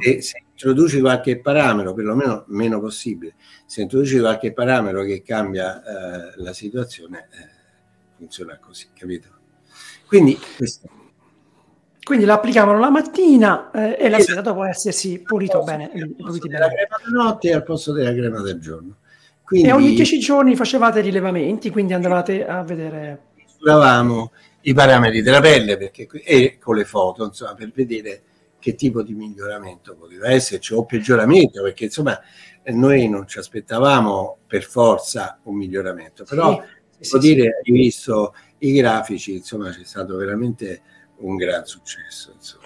se, 0.00 0.22
se 0.22 0.42
introduci 0.58 1.00
qualche 1.00 1.38
parametro, 1.38 1.94
perlomeno 1.94 2.42
meno 2.48 2.80
possibile, 2.80 3.36
se 3.64 3.82
introduci 3.82 4.18
qualche 4.18 4.52
parametro 4.52 5.04
che 5.04 5.22
cambia 5.22 5.80
eh, 5.82 6.32
la 6.36 6.52
situazione, 6.52 7.28
eh, 7.30 7.48
funziona 8.16 8.58
così, 8.58 8.88
capito? 8.92 9.28
Quindi 10.04 10.36
questo. 10.56 10.88
Quindi 12.02 12.24
lo 12.24 12.32
applicavano 12.32 12.78
la 12.80 12.90
mattina 12.90 13.70
eh, 13.70 13.96
e 14.00 14.08
la 14.08 14.18
sera 14.18 14.40
dopo 14.40 14.64
essersi 14.64 15.20
pulito 15.20 15.62
bene. 15.62 15.90
Della 15.92 16.68
crema 16.68 16.96
da 17.04 17.10
notte 17.10 17.52
al 17.52 17.62
posto 17.62 17.92
della 17.92 18.12
crema 18.12 18.40
del 18.40 18.58
giorno. 18.58 18.96
Quindi, 19.44 19.68
e 19.68 19.72
ogni 19.72 19.94
dieci 19.94 20.18
giorni 20.18 20.56
facevate 20.56 21.00
rilevamenti, 21.00 21.70
quindi 21.70 21.92
andavate 21.92 22.46
a 22.46 22.62
vedere... 22.62 23.26
Misuravamo 23.34 24.32
i 24.62 24.74
parametri 24.74 25.22
della 25.22 25.40
pelle 25.40 25.76
perché, 25.76 26.08
e 26.24 26.58
con 26.58 26.76
le 26.76 26.84
foto, 26.84 27.24
insomma, 27.24 27.54
per 27.54 27.70
vedere 27.74 28.22
che 28.68 28.74
tipo 28.74 29.02
di 29.02 29.14
miglioramento 29.14 29.96
poteva 29.96 30.30
esserci 30.30 30.74
o 30.74 30.84
peggioramento, 30.84 31.62
perché 31.62 31.84
insomma 31.84 32.18
noi 32.66 33.08
non 33.08 33.26
ci 33.26 33.38
aspettavamo 33.38 34.38
per 34.46 34.62
forza 34.62 35.38
un 35.44 35.56
miglioramento, 35.56 36.24
però 36.24 36.52
sì, 36.52 36.98
devo 36.98 37.20
sì, 37.20 37.34
dire, 37.34 37.60
sì. 37.62 37.72
visto 37.72 38.34
i 38.58 38.72
grafici, 38.72 39.36
insomma 39.36 39.70
c'è 39.70 39.84
stato 39.84 40.16
veramente 40.16 40.82
un 41.18 41.36
gran 41.36 41.64
successo. 41.64 42.32
Insomma. 42.34 42.64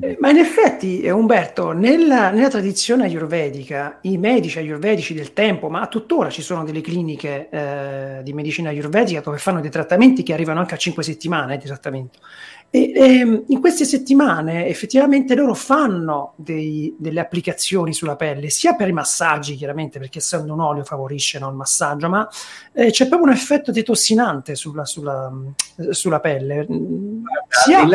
Eh, 0.00 0.16
ma 0.18 0.30
in 0.30 0.38
effetti, 0.38 1.02
eh, 1.02 1.12
Umberto, 1.12 1.70
nella, 1.70 2.30
nella, 2.30 2.48
tradizione 2.48 3.04
ayurvedica, 3.04 4.00
i 4.02 4.18
medici 4.18 4.58
ayurvedici 4.58 5.14
del 5.14 5.32
tempo, 5.32 5.68
ma 5.68 5.86
tuttora 5.86 6.30
ci 6.30 6.42
sono 6.42 6.64
delle 6.64 6.80
cliniche 6.80 7.48
eh, 7.48 8.20
di 8.24 8.32
medicina 8.32 8.70
ayurvedica 8.70 9.20
dove 9.20 9.38
fanno 9.38 9.60
dei 9.60 9.70
trattamenti 9.70 10.24
che 10.24 10.32
arrivano 10.32 10.58
anche 10.58 10.74
a 10.74 10.78
5 10.78 11.02
settimane 11.04 11.58
di 11.58 11.66
trattamento. 11.66 12.18
E, 12.70 12.92
e 12.92 13.18
ehm, 13.18 13.44
in 13.48 13.60
queste 13.60 13.84
settimane 13.84 14.66
effettivamente 14.66 15.34
loro 15.34 15.54
fanno 15.54 16.34
dei, 16.36 16.94
delle 16.98 17.20
applicazioni 17.20 17.92
sulla 17.92 18.16
pelle, 18.16 18.50
sia 18.50 18.74
per 18.74 18.88
i 18.88 18.92
massaggi, 18.92 19.54
chiaramente, 19.54 19.98
perché 19.98 20.18
essendo 20.18 20.52
un 20.52 20.60
olio 20.60 20.82
favorisce 20.82 21.38
no, 21.38 21.48
il 21.48 21.54
massaggio, 21.54 22.08
ma 22.08 22.28
eh, 22.72 22.90
c'è 22.90 23.06
proprio 23.06 23.28
un 23.28 23.34
effetto 23.36 23.70
detossinante 23.70 24.54
sulla, 24.56 24.84
sulla, 24.84 25.32
sulla 25.90 26.20
pelle. 26.20 26.66
Sia... 27.48 27.86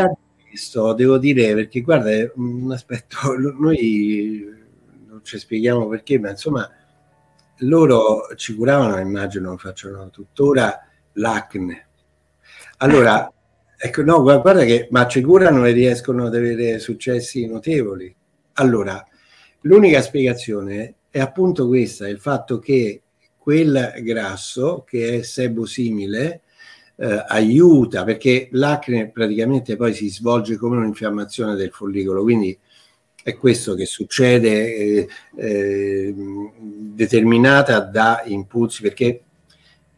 Questo 0.50 0.94
devo 0.94 1.20
dire 1.20 1.54
perché 1.54 1.82
guarda, 1.82 2.10
un 2.36 2.72
aspetto, 2.72 3.18
noi 3.60 4.48
non 5.08 5.20
ci 5.24 5.38
spieghiamo 5.38 5.88
perché, 5.88 6.18
ma 6.18 6.32
insomma 6.32 6.68
loro 7.60 8.34
ci 8.36 8.56
curavano, 8.56 8.98
immagino 9.00 9.58
facciano 9.58 10.10
tuttora 10.10 10.80
l'acne. 11.14 11.88
Allora, 12.78 13.32
Ecco, 13.82 14.04
no, 14.04 14.22
guarda 14.22 14.66
che 14.66 14.90
ma 14.92 15.08
ci 15.08 15.22
curano 15.22 15.66
e 15.66 15.72
riescono 15.72 16.26
ad 16.26 16.36
avere 16.36 16.80
successi 16.80 17.48
notevoli. 17.48 18.14
Allora, 18.56 19.02
l'unica 19.62 20.02
spiegazione 20.02 20.96
è 21.10 21.20
appunto 21.20 21.66
questa, 21.66 22.06
il 22.10 22.20
fatto 22.20 22.60
che 22.60 23.04
quel 23.38 23.94
grasso 24.02 24.84
che 24.86 25.20
è 25.20 25.22
sebosimile 25.22 26.42
eh, 26.98 27.24
aiuta, 27.30 28.04
perché 28.04 28.50
l'acne 28.52 29.12
praticamente 29.12 29.78
poi 29.78 29.94
si 29.94 30.10
svolge 30.10 30.58
come 30.58 30.76
un'infiammazione 30.76 31.56
del 31.56 31.72
follicolo, 31.72 32.22
quindi 32.24 32.58
è 33.24 33.38
questo 33.38 33.76
che 33.76 33.86
succede 33.86 34.76
eh, 34.76 35.08
eh, 35.38 36.14
determinata 36.14 37.80
da 37.80 38.24
impulsi, 38.26 38.82
perché 38.82 39.24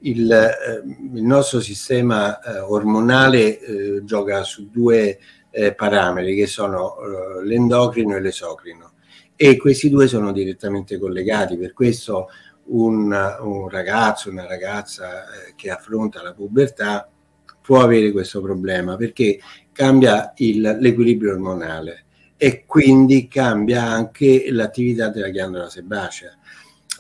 il, 0.02 0.32
eh, 0.32 0.84
il 1.14 1.24
nostro 1.24 1.60
sistema 1.60 2.40
eh, 2.40 2.60
ormonale 2.60 3.60
eh, 3.60 4.04
gioca 4.04 4.44
su 4.44 4.70
due 4.70 5.20
eh, 5.50 5.74
parametri 5.74 6.36
che 6.36 6.48
sono 6.48 6.96
eh, 7.00 7.46
l'endocrino 7.46 8.16
e 8.16 8.22
l'esocrino. 8.22 8.94
E 9.36 9.58
questi 9.58 9.90
due 9.90 10.08
sono 10.08 10.32
direttamente 10.32 10.98
collegati, 10.98 11.58
per 11.58 11.74
questo 11.74 12.30
un, 12.66 13.12
un 13.42 13.70
ragazzo, 13.70 14.30
una 14.30 14.46
ragazza 14.46 15.24
eh, 15.24 15.54
che 15.56 15.70
affronta 15.70 16.22
la 16.22 16.34
pubertà 16.34 17.10
può 17.62 17.82
avere 17.82 18.12
questo 18.12 18.42
problema 18.42 18.96
perché 18.96 19.40
cambia 19.72 20.34
il, 20.38 20.78
l'equilibrio 20.80 21.34
ormonale 21.34 22.06
e 22.38 22.66
quindi 22.66 23.28
cambia 23.28 23.84
anche 23.84 24.52
l'attività 24.52 25.10
della 25.10 25.30
ghiandola 25.30 25.70
sebacea 25.70 26.36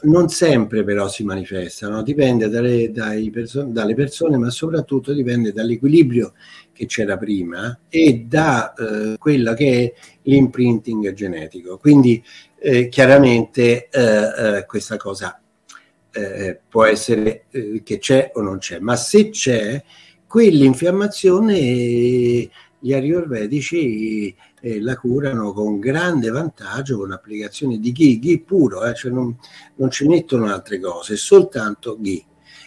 non 0.03 0.29
sempre 0.29 0.83
però 0.83 1.07
si 1.07 1.23
manifestano, 1.23 2.01
dipende 2.01 2.49
dalle, 2.49 2.91
perso- 3.31 3.63
dalle, 3.63 3.93
persone, 3.93 4.37
ma 4.37 4.49
soprattutto 4.49 5.13
dipende 5.13 5.51
dall'equilibrio 5.51 6.33
che 6.71 6.85
c'era 6.85 7.17
prima 7.17 7.81
e 7.89 8.25
da 8.27 8.73
eh, 8.73 9.17
quello 9.17 9.53
che 9.53 9.83
è 9.83 9.93
l'imprinting 10.23 11.13
genetico. 11.13 11.77
Quindi 11.77 12.23
eh, 12.59 12.87
chiaramente 12.87 13.89
eh, 13.89 14.57
eh 14.57 14.65
questa 14.65 14.97
cosa 14.97 15.39
eh, 16.11 16.59
può 16.67 16.85
essere 16.85 17.45
eh, 17.51 17.81
che 17.83 17.99
c'è 17.99 18.31
o 18.33 18.41
non 18.41 18.57
c'è, 18.57 18.79
ma 18.79 18.95
se 18.95 19.29
c'è, 19.29 19.83
quell'infiammazione 20.27 22.49
gli 22.79 22.93
ayurvedici 22.93 24.35
eh, 24.61 24.79
la 24.79 24.95
curano 24.95 25.51
con 25.51 25.79
grande 25.79 26.29
vantaggio 26.29 26.97
con 26.97 27.09
l'applicazione 27.09 27.79
di 27.79 27.91
ghee, 27.91 28.19
ghee 28.19 28.41
puro, 28.41 28.85
eh, 28.85 28.93
cioè 28.93 29.11
non, 29.11 29.35
non, 29.75 29.89
ci 29.89 30.07
mettono 30.07 30.45
altre 30.45 30.79
cose, 30.79 31.15
soltanto 31.17 31.97
ghee. 31.99 32.23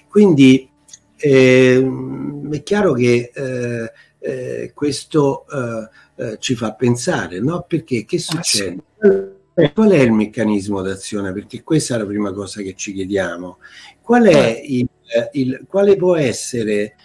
Quindi 0.09 0.69
eh, 1.17 1.91
è 2.51 2.63
chiaro 2.63 2.93
che 2.93 3.31
eh, 3.33 3.93
eh, 4.19 4.73
questo 4.75 5.47
eh, 6.17 6.39
ci 6.39 6.55
fa 6.55 6.75
pensare, 6.75 7.41
no? 7.41 7.65
Perché 7.67 8.05
che 8.05 8.19
succede? 8.19 8.83
Qual 9.73 9.91
è 9.91 10.01
il 10.01 10.13
meccanismo 10.13 10.83
d'azione? 10.83 11.33
Perché 11.33 11.63
questa 11.63 11.95
è 11.95 11.99
la 11.99 12.07
prima 12.07 12.33
cosa 12.33 12.61
che 12.61 12.75
ci 12.75 12.93
chiediamo. 12.93 13.59
Qual 14.01 14.25
è 14.25 14.61
il, 14.65 14.89
il 15.33 15.65
quale 15.69 15.97
può 15.97 16.17
essere 16.17 16.97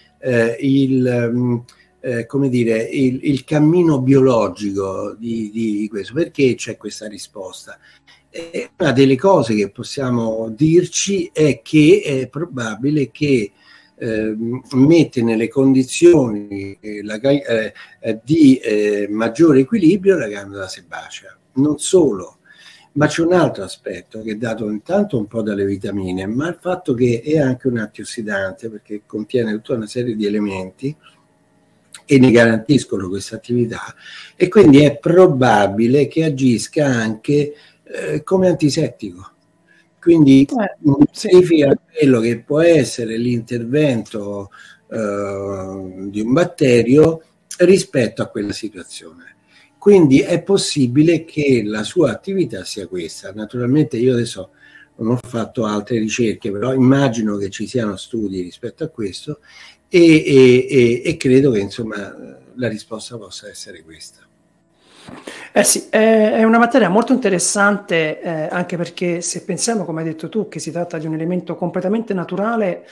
il 0.59 1.31
mm, 1.31 1.57
eh, 2.01 2.25
come 2.25 2.49
dire, 2.49 2.81
il, 2.81 3.19
il, 3.23 3.43
cammino 3.43 4.01
biologico 4.01 5.15
di, 5.17 5.49
di, 5.51 5.87
questo. 5.89 6.13
Perché 6.13 6.55
c'è 6.55 6.77
questa 6.77 7.07
risposta? 7.07 7.77
E 8.29 8.71
una 8.77 8.91
delle 8.91 9.17
cose 9.17 9.55
che 9.55 9.69
possiamo 9.69 10.49
dirci 10.49 11.29
è 11.33 11.61
che 11.61 12.01
è 12.03 12.27
probabile 12.27 13.09
che 13.11 13.51
eh, 13.97 14.35
mette 14.71 15.21
nelle 15.21 15.49
condizioni 15.49 16.77
eh, 16.79 17.03
la, 17.03 17.19
eh, 17.19 17.73
di 18.23 18.57
eh, 18.57 19.07
maggiore 19.09 19.59
equilibrio 19.59 20.17
la 20.17 20.27
ghiandola 20.27 20.67
sebacea. 20.67 21.37
Non 21.53 21.79
solo, 21.79 22.37
ma 22.93 23.07
c'è 23.07 23.23
un 23.23 23.33
altro 23.33 23.63
aspetto 23.63 24.21
che 24.21 24.31
è 24.31 24.35
dato 24.35 24.69
intanto 24.69 25.17
un 25.17 25.27
po' 25.27 25.41
dalle 25.41 25.65
vitamine, 25.65 26.25
ma 26.25 26.47
il 26.47 26.57
fatto 26.59 26.93
che 26.93 27.21
è 27.23 27.39
anche 27.39 27.67
un 27.67 27.77
antiossidante 27.77 28.69
perché 28.69 29.01
contiene 29.05 29.51
tutta 29.53 29.73
una 29.73 29.87
serie 29.87 30.15
di 30.15 30.25
elementi 30.25 30.95
e 32.11 32.17
ne 32.17 32.31
garantiscono 32.31 33.07
questa 33.07 33.35
attività 33.35 33.93
e 34.35 34.47
quindi 34.47 34.79
è 34.79 34.97
probabile 34.97 36.07
che 36.07 36.23
agisca 36.23 36.87
anche 36.87 37.53
eh, 37.83 38.23
come 38.23 38.47
antisettico. 38.47 39.33
Quindi 40.01 40.41
eh, 40.41 41.05
significa 41.11 41.71
quello 41.95 42.19
che 42.19 42.39
può 42.39 42.61
essere 42.61 43.15
l'intervento 43.15 44.49
eh, 44.89 46.07
di 46.09 46.21
un 46.21 46.33
batterio 46.33 47.21
rispetto 47.59 48.23
a 48.23 48.27
quella 48.27 48.53
situazione. 48.53 49.35
Quindi 49.77 50.21
è 50.21 50.41
possibile 50.41 51.25
che 51.25 51.61
la 51.63 51.83
sua 51.83 52.09
attività 52.09 52.63
sia 52.63 52.87
questa. 52.87 53.31
Naturalmente 53.33 53.97
io 53.97 54.13
adesso 54.13 54.49
non 54.95 55.11
ho 55.11 55.19
fatto 55.21 55.65
altre 55.65 55.99
ricerche, 55.99 56.51
però 56.51 56.73
immagino 56.73 57.37
che 57.37 57.51
ci 57.51 57.67
siano 57.67 57.97
studi 57.97 58.41
rispetto 58.41 58.83
a 58.83 58.89
questo 58.89 59.41
e, 59.89 60.23
e, 60.25 61.01
e, 61.03 61.17
credo 61.17 61.51
che 61.51 61.59
insomma 61.59 62.15
la 62.55 62.67
risposta 62.67 63.17
possa 63.17 63.49
essere 63.49 63.83
questa. 63.83 64.19
Eh 65.51 65.63
sì, 65.63 65.87
è 65.89 66.43
una 66.43 66.59
materia 66.59 66.89
molto 66.89 67.13
interessante 67.13 68.21
eh, 68.21 68.47
anche 68.51 68.77
perché 68.77 69.21
se 69.21 69.43
pensiamo, 69.43 69.83
come 69.83 70.01
hai 70.01 70.07
detto 70.07 70.29
tu, 70.29 70.47
che 70.47 70.59
si 70.59 70.71
tratta 70.71 70.99
di 70.99 71.07
un 71.07 71.15
elemento 71.15 71.55
completamente 71.55 72.13
naturale, 72.13 72.85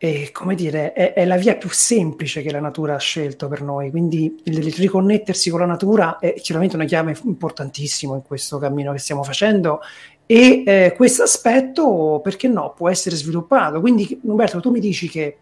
e 0.00 0.30
come 0.32 0.54
dire, 0.54 0.92
è, 0.92 1.12
è, 1.12 1.24
la 1.24 1.36
via 1.36 1.56
più 1.56 1.68
semplice 1.70 2.40
che 2.40 2.52
la 2.52 2.60
natura 2.60 2.94
ha 2.94 2.98
scelto 2.98 3.48
per 3.48 3.62
noi, 3.62 3.90
quindi 3.90 4.40
il, 4.44 4.58
il 4.58 4.72
riconnettersi 4.72 5.50
con 5.50 5.58
la 5.58 5.66
natura 5.66 6.18
è 6.18 6.34
chiaramente 6.34 6.76
una 6.76 6.84
chiave 6.84 7.16
importantissima 7.24 8.14
in 8.14 8.22
questo 8.22 8.58
cammino 8.58 8.92
che 8.92 8.98
stiamo 8.98 9.24
facendo 9.24 9.80
e 10.24 10.62
eh, 10.64 10.92
questo 10.94 11.24
aspetto, 11.24 12.20
perché 12.22 12.46
no, 12.46 12.74
può 12.76 12.88
essere 12.88 13.16
sviluppato. 13.16 13.80
Quindi 13.80 14.20
Umberto, 14.22 14.60
tu 14.60 14.70
mi 14.70 14.78
dici 14.78 15.08
che 15.08 15.38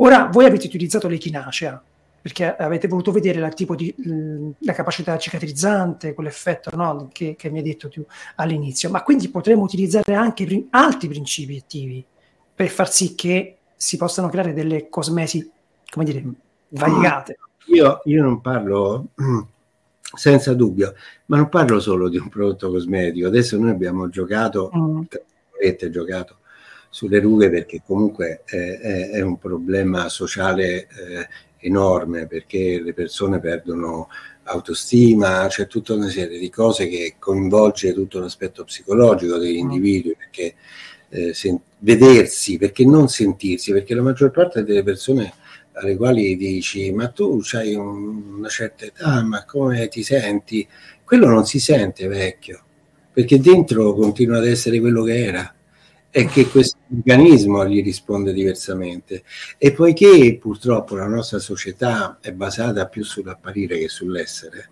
Ora, 0.00 0.28
voi 0.32 0.44
avete 0.44 0.66
utilizzato 0.66 1.08
l'echinacea 1.08 1.82
perché 2.20 2.56
avete 2.56 2.88
voluto 2.88 3.12
vedere 3.12 3.38
la, 3.38 3.48
tipo 3.48 3.74
di, 3.74 3.94
la 4.58 4.72
capacità 4.72 5.16
cicatrizzante, 5.16 6.14
quell'effetto 6.14 6.74
no, 6.76 7.08
che, 7.12 7.36
che, 7.36 7.48
mi 7.48 7.58
hai 7.58 7.64
detto 7.64 7.88
tu 7.88 8.04
all'inizio, 8.36 8.90
ma 8.90 9.02
quindi 9.02 9.28
potremmo 9.30 9.62
utilizzare 9.62 10.14
anche 10.14 10.66
altri 10.70 11.08
principi 11.08 11.56
attivi 11.56 12.04
per 12.54 12.68
far 12.68 12.90
sì 12.90 13.14
che 13.14 13.58
si 13.76 13.96
possano 13.96 14.28
creare 14.28 14.52
delle 14.52 14.88
cosmesi, 14.88 15.48
come 15.88 16.04
dire, 16.04 16.24
variegate. 16.70 17.38
Io, 17.66 18.00
io 18.04 18.22
non 18.22 18.40
parlo 18.40 19.06
senza 20.14 20.54
dubbio, 20.54 20.94
ma 21.26 21.36
non 21.36 21.48
parlo 21.48 21.80
solo 21.80 22.08
di 22.08 22.18
un 22.18 22.28
prodotto 22.28 22.70
cosmetico. 22.70 23.28
Adesso 23.28 23.56
noi 23.58 23.70
abbiamo 23.70 24.08
giocato, 24.08 24.70
mm. 24.76 25.02
giocato 25.90 26.38
sulle 26.98 27.20
rughe 27.20 27.48
perché 27.48 27.80
comunque 27.86 28.42
è, 28.44 28.56
è, 28.56 29.10
è 29.10 29.20
un 29.20 29.38
problema 29.38 30.08
sociale 30.08 30.88
eh, 30.88 31.28
enorme 31.58 32.26
perché 32.26 32.82
le 32.82 32.92
persone 32.92 33.38
perdono 33.38 34.08
autostima, 34.42 35.46
c'è 35.48 35.68
tutta 35.68 35.94
una 35.94 36.08
serie 36.08 36.40
di 36.40 36.50
cose 36.50 36.88
che 36.88 37.14
coinvolge 37.20 37.92
tutto 37.92 38.18
l'aspetto 38.18 38.64
psicologico 38.64 39.36
degli 39.36 39.62
mm. 39.62 39.70
individui 39.70 40.16
perché 40.16 40.54
eh, 41.10 41.32
sen- 41.34 41.60
vedersi, 41.78 42.58
perché 42.58 42.84
non 42.84 43.08
sentirsi, 43.08 43.70
perché 43.70 43.94
la 43.94 44.02
maggior 44.02 44.32
parte 44.32 44.64
delle 44.64 44.82
persone 44.82 45.32
alle 45.74 45.94
quali 45.94 46.36
dici 46.36 46.90
ma 46.90 47.06
tu 47.10 47.40
hai 47.52 47.76
un, 47.76 48.38
una 48.38 48.48
certa 48.48 48.86
età, 48.86 49.22
ma 49.22 49.44
come 49.44 49.86
ti 49.86 50.02
senti? 50.02 50.66
Quello 51.04 51.28
non 51.28 51.46
si 51.46 51.60
sente 51.60 52.08
vecchio, 52.08 52.60
perché 53.12 53.38
dentro 53.38 53.94
continua 53.94 54.38
ad 54.38 54.48
essere 54.48 54.80
quello 54.80 55.04
che 55.04 55.24
era 55.24 55.52
è 56.10 56.26
che 56.26 56.46
questo 56.46 56.78
organismo 56.90 57.66
gli 57.66 57.82
risponde 57.82 58.32
diversamente 58.32 59.22
e 59.58 59.72
poiché 59.72 60.38
purtroppo 60.40 60.96
la 60.96 61.06
nostra 61.06 61.38
società 61.38 62.18
è 62.20 62.32
basata 62.32 62.86
più 62.86 63.04
sull'apparire 63.04 63.78
che 63.78 63.88
sull'essere 63.88 64.70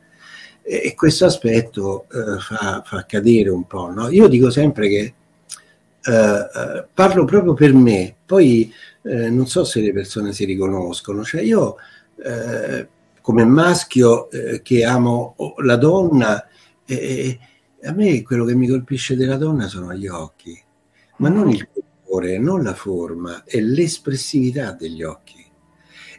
e 0.63 0.95
questo 0.97 1.27
aspetto 1.27 2.07
eh, 2.11 2.41
fa, 2.41 2.83
fa, 2.85 3.07
cadere 3.07 3.51
un 3.51 3.69
po'. 3.69 3.89
No? 3.93 4.09
Io 4.09 4.27
dico 4.27 4.51
sempre 4.51 4.89
che 4.89 5.15
eh, 6.03 6.13
eh, 6.13 6.87
parlo 6.93 7.25
proprio 7.25 7.55
per 7.55 7.73
me, 7.73 8.17
poi 8.27 8.73
eh, 9.03 9.31
non 9.31 9.47
so 9.47 9.63
se 9.63 9.81
le 9.81 9.93
persone 9.93 10.33
si 10.33 10.45
riconoscono, 10.45 11.23
cioè 11.23 11.43
io 11.43 11.77
eh, 12.17 12.89
come 13.21 13.45
maschio 13.45 14.29
eh, 14.31 14.61
che 14.63 14.85
amo 14.85 15.37
la 15.59 15.77
donna, 15.77 16.45
a 17.83 17.93
me 17.93 18.23
quello 18.23 18.45
che 18.45 18.55
mi 18.55 18.67
colpisce 18.67 19.17
della 19.17 19.37
donna 19.37 19.69
sono 19.69 19.93
gli 19.95 20.07
occhi 20.09 20.61
ma 21.17 21.29
non 21.29 21.51
il 21.51 21.69
colore, 22.05 22.39
non 22.39 22.63
la 22.63 22.75
forma, 22.75 23.45
è 23.45 23.61
l'espressività 23.61 24.73
degli 24.73 25.03
occhi. 25.03 25.45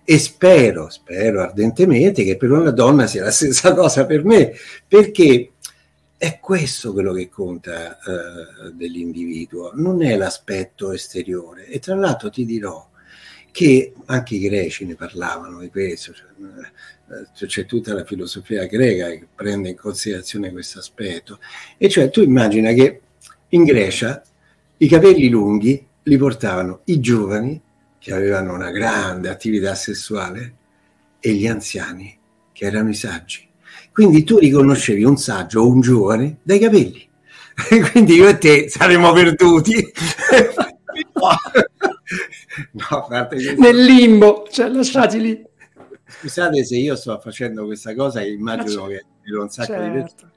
E 0.03 0.19
spero, 0.19 0.89
spero 0.89 1.41
ardentemente 1.41 2.23
che 2.23 2.37
per 2.37 2.51
una 2.51 2.71
donna 2.71 3.07
sia 3.07 3.23
la 3.23 3.31
stessa 3.31 3.73
cosa 3.73 4.05
per 4.05 4.23
me, 4.23 4.53
perché 4.87 5.51
è 6.17 6.39
questo 6.39 6.93
quello 6.93 7.13
che 7.13 7.29
conta 7.29 7.99
uh, 8.03 8.71
dell'individuo, 8.71 9.71
non 9.75 10.01
è 10.01 10.15
l'aspetto 10.15 10.91
esteriore. 10.91 11.67
E 11.67 11.79
tra 11.79 11.95
l'altro 11.95 12.29
ti 12.29 12.45
dirò 12.45 12.89
che 13.51 13.93
anche 14.05 14.35
i 14.35 14.39
greci 14.39 14.85
ne 14.85 14.95
parlavano 14.95 15.59
di 15.59 15.69
questo, 15.69 16.13
cioè, 16.13 16.27
eh, 17.09 17.45
c'è 17.47 17.65
tutta 17.65 17.93
la 17.93 18.03
filosofia 18.03 18.65
greca 18.65 19.09
che 19.09 19.27
prende 19.33 19.69
in 19.69 19.75
considerazione 19.75 20.51
questo 20.51 20.79
aspetto. 20.79 21.39
E 21.77 21.89
cioè 21.89 22.09
tu 22.09 22.21
immagina 22.21 22.71
che 22.73 23.01
in 23.49 23.63
Grecia 23.63 24.21
i 24.77 24.87
capelli 24.87 25.29
lunghi 25.29 25.85
li 26.03 26.17
portavano 26.17 26.81
i 26.85 26.99
giovani 26.99 27.61
che 27.99 28.13
avevano 28.13 28.53
una 28.53 28.69
grande 28.71 29.29
attività 29.29 29.73
sessuale 29.75 30.55
e 31.19 31.33
gli 31.33 31.47
anziani 31.47 32.17
che 32.53 32.65
erano 32.65 32.89
i 32.89 32.93
saggi. 32.93 33.47
Quindi 33.91 34.23
tu 34.23 34.37
riconoscevi 34.37 35.03
un 35.03 35.17
saggio 35.17 35.61
o 35.61 35.67
un 35.67 35.81
giovane 35.81 36.37
dai 36.43 36.59
capelli. 36.59 37.09
Quindi 37.91 38.13
io 38.13 38.27
e 38.27 38.37
te 38.37 38.69
saremmo 38.69 39.11
perduti. 39.11 39.73
no, 42.71 43.07
Nel 43.57 43.83
limbo, 43.83 44.47
cioè 44.51 44.69
lasciati 44.69 45.19
lì. 45.19 45.43
Scusate 46.05 46.63
se 46.63 46.77
io 46.77 46.95
sto 46.95 47.19
facendo 47.19 47.65
questa 47.65 47.93
cosa, 47.95 48.23
immagino 48.23 48.85
che 48.85 49.03
un 49.35 49.49
sacco 49.49 49.73
certo. 49.73 49.83
di 49.83 50.01
persone 50.01 50.31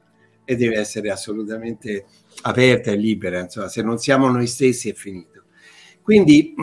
e 0.51 0.57
deve 0.57 0.79
essere 0.79 1.11
assolutamente 1.11 2.07
aperta 2.43 2.91
e 2.91 2.97
libera, 2.97 3.41
insomma, 3.41 3.69
se 3.69 3.83
non 3.83 3.99
siamo 3.99 4.31
noi 4.31 4.47
stessi 4.47 4.91
è 4.91 4.95
finito. 4.95 5.45
Quindi 6.03 6.55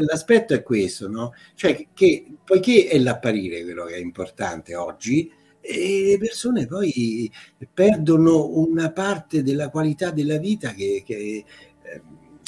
l'aspetto 0.00 0.54
è 0.54 0.62
questo, 0.62 1.08
no? 1.08 1.32
Cioè 1.54 1.88
che 1.92 2.26
poiché 2.44 2.88
è 2.88 2.98
l'apparire 2.98 3.62
quello 3.62 3.84
che 3.84 3.94
è 3.94 3.98
importante 3.98 4.74
oggi, 4.74 5.30
le 5.60 6.16
persone 6.18 6.66
poi 6.66 7.30
perdono 7.72 8.48
una 8.58 8.90
parte 8.90 9.42
della 9.42 9.68
qualità 9.68 10.10
della 10.10 10.38
vita 10.38 10.72
che, 10.72 11.02
che 11.06 11.44
è 11.82 12.00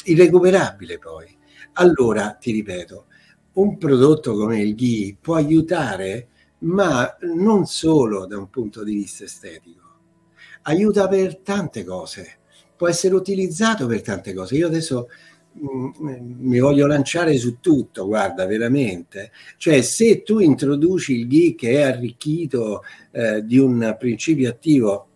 irrecuperabile 0.05 0.97
poi. 0.97 1.33
Allora, 1.73 2.31
ti 2.31 2.51
ripeto, 2.51 3.05
un 3.53 3.77
prodotto 3.77 4.35
come 4.35 4.61
il 4.61 4.75
ghee 4.75 5.17
può 5.19 5.35
aiutare, 5.35 6.27
ma 6.59 7.15
non 7.35 7.65
solo 7.67 8.25
da 8.25 8.37
un 8.37 8.49
punto 8.49 8.83
di 8.83 8.95
vista 8.95 9.23
estetico 9.23 9.84
aiuta 10.67 11.07
per 11.07 11.37
tante 11.37 11.83
cose, 11.83 12.37
può 12.75 12.87
essere 12.87 13.15
utilizzato 13.15 13.87
per 13.87 14.01
tante 14.01 14.33
cose. 14.33 14.55
Io 14.55 14.67
adesso 14.67 15.07
mh, 15.53 15.67
mm, 15.67 16.33
mi 16.39 16.59
voglio 16.59 16.87
lanciare 16.87 17.37
su 17.37 17.59
tutto, 17.59 18.05
guarda, 18.05 18.45
veramente. 18.45 19.31
Cioè, 19.57 19.81
se 19.81 20.23
tu 20.23 20.39
introduci 20.39 21.19
il 21.19 21.27
ghee 21.27 21.55
che 21.55 21.71
è 21.71 21.81
arricchito 21.81 22.83
eh, 23.11 23.43
di 23.45 23.57
un 23.57 23.95
principio 23.99 24.49
attivo 24.49 25.07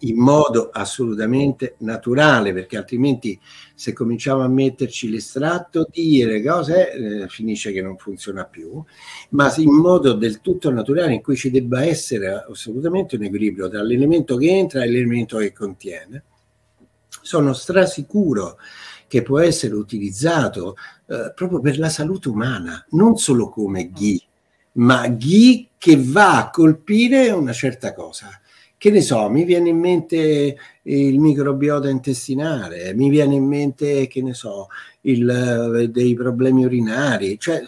in 0.00 0.18
modo 0.18 0.70
assolutamente 0.72 1.74
naturale, 1.78 2.52
perché 2.52 2.76
altrimenti 2.76 3.38
se 3.74 3.92
cominciamo 3.92 4.42
a 4.42 4.48
metterci 4.48 5.10
l'estratto 5.10 5.88
di 5.90 6.24
le 6.24 6.42
cose 6.42 6.92
eh, 6.92 7.28
finisce 7.28 7.72
che 7.72 7.82
non 7.82 7.96
funziona 7.96 8.44
più, 8.44 8.82
ma 9.30 9.52
in 9.56 9.72
modo 9.72 10.12
del 10.12 10.40
tutto 10.40 10.70
naturale 10.70 11.14
in 11.14 11.22
cui 11.22 11.36
ci 11.36 11.50
debba 11.50 11.84
essere 11.84 12.44
assolutamente 12.48 13.16
un 13.16 13.24
equilibrio 13.24 13.68
tra 13.68 13.82
l'elemento 13.82 14.36
che 14.36 14.50
entra 14.50 14.82
e 14.82 14.88
l'elemento 14.88 15.38
che 15.38 15.52
contiene. 15.52 16.24
Sono 17.22 17.52
strasicuro 17.52 18.58
che 19.06 19.22
può 19.22 19.38
essere 19.40 19.74
utilizzato 19.74 20.76
eh, 21.06 21.32
proprio 21.34 21.60
per 21.60 21.78
la 21.78 21.88
salute 21.88 22.28
umana, 22.28 22.84
non 22.90 23.16
solo 23.16 23.48
come 23.48 23.90
ghee, 23.90 24.20
ma 24.72 25.08
ghee 25.08 25.68
che 25.78 25.96
va 25.98 26.38
a 26.38 26.50
colpire 26.50 27.30
una 27.30 27.52
certa 27.52 27.94
cosa 27.94 28.28
che 28.78 28.90
ne 28.90 29.00
so, 29.00 29.28
mi 29.28 29.42
viene 29.44 29.70
in 29.70 29.78
mente 29.78 30.56
il 30.82 31.18
microbiota 31.18 31.88
intestinale, 31.88 32.94
mi 32.94 33.10
viene 33.10 33.34
in 33.34 33.44
mente, 33.44 34.06
che 34.06 34.22
ne 34.22 34.34
so, 34.34 34.68
il, 35.02 35.28
eh, 35.28 35.88
dei 35.88 36.14
problemi 36.14 36.64
urinari, 36.64 37.38
cioè, 37.40 37.60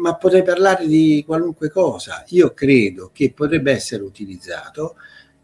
ma 0.00 0.14
potrei 0.14 0.44
parlare 0.44 0.86
di 0.86 1.24
qualunque 1.26 1.70
cosa. 1.70 2.24
Io 2.28 2.54
credo 2.54 3.10
che 3.12 3.32
potrebbe 3.32 3.72
essere 3.72 4.04
utilizzato, 4.04 4.94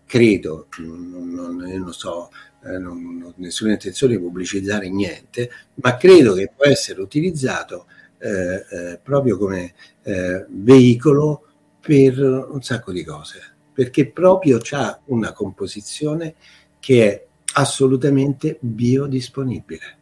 credo, 0.06 0.68
non, 0.78 1.28
non, 1.28 1.56
non 1.56 1.92
so, 1.92 2.30
eh, 2.64 2.78
non, 2.78 3.22
ho 3.26 3.32
nessuna 3.38 3.72
intenzione 3.72 4.16
di 4.16 4.22
pubblicizzare 4.22 4.88
niente, 4.88 5.50
ma 5.82 5.96
credo 5.96 6.34
che 6.34 6.52
può 6.54 6.66
essere 6.66 7.00
utilizzato 7.00 7.86
eh, 8.18 8.64
eh, 8.70 9.00
proprio 9.02 9.36
come 9.38 9.74
eh, 10.02 10.46
veicolo 10.48 11.46
per 11.80 12.18
un 12.20 12.62
sacco 12.62 12.92
di 12.92 13.02
cose 13.02 13.56
perché 13.78 14.06
proprio 14.06 14.58
ha 14.72 14.98
una 15.04 15.30
composizione 15.30 16.34
che 16.80 17.06
è 17.06 17.24
assolutamente 17.52 18.56
biodisponibile. 18.58 19.96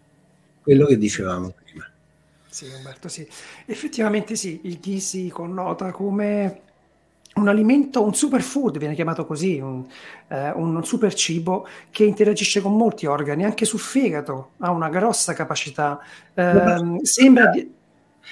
Quello 0.63 0.87
che 0.87 0.97
dicevamo 0.97 1.53
prima. 1.63 1.87
Sì, 2.49 2.69
Umberto, 2.75 3.09
sì. 3.09 3.29
Effettivamente 3.67 4.35
sì, 4.35 4.61
il 4.63 4.79
ghee 4.81 4.99
si 4.99 5.29
connota 5.29 5.91
come 5.91 6.63
un 7.35 7.49
alimento, 7.49 8.03
un 8.03 8.15
superfood, 8.15 8.79
viene 8.79 8.95
chiamato 8.95 9.27
così, 9.27 9.59
un, 9.59 9.85
eh, 10.29 10.53
un 10.53 10.83
super 10.83 11.13
cibo 11.13 11.69
che 11.91 12.05
interagisce 12.05 12.63
con 12.63 12.75
molti 12.75 13.05
organi, 13.05 13.45
anche 13.45 13.67
sul 13.67 13.81
fegato, 13.81 14.53
ha 14.61 14.71
una 14.71 14.89
grossa 14.89 15.35
capacità. 15.35 16.01
Eh, 16.33 16.99
sembra 17.03 17.51
di... 17.51 17.71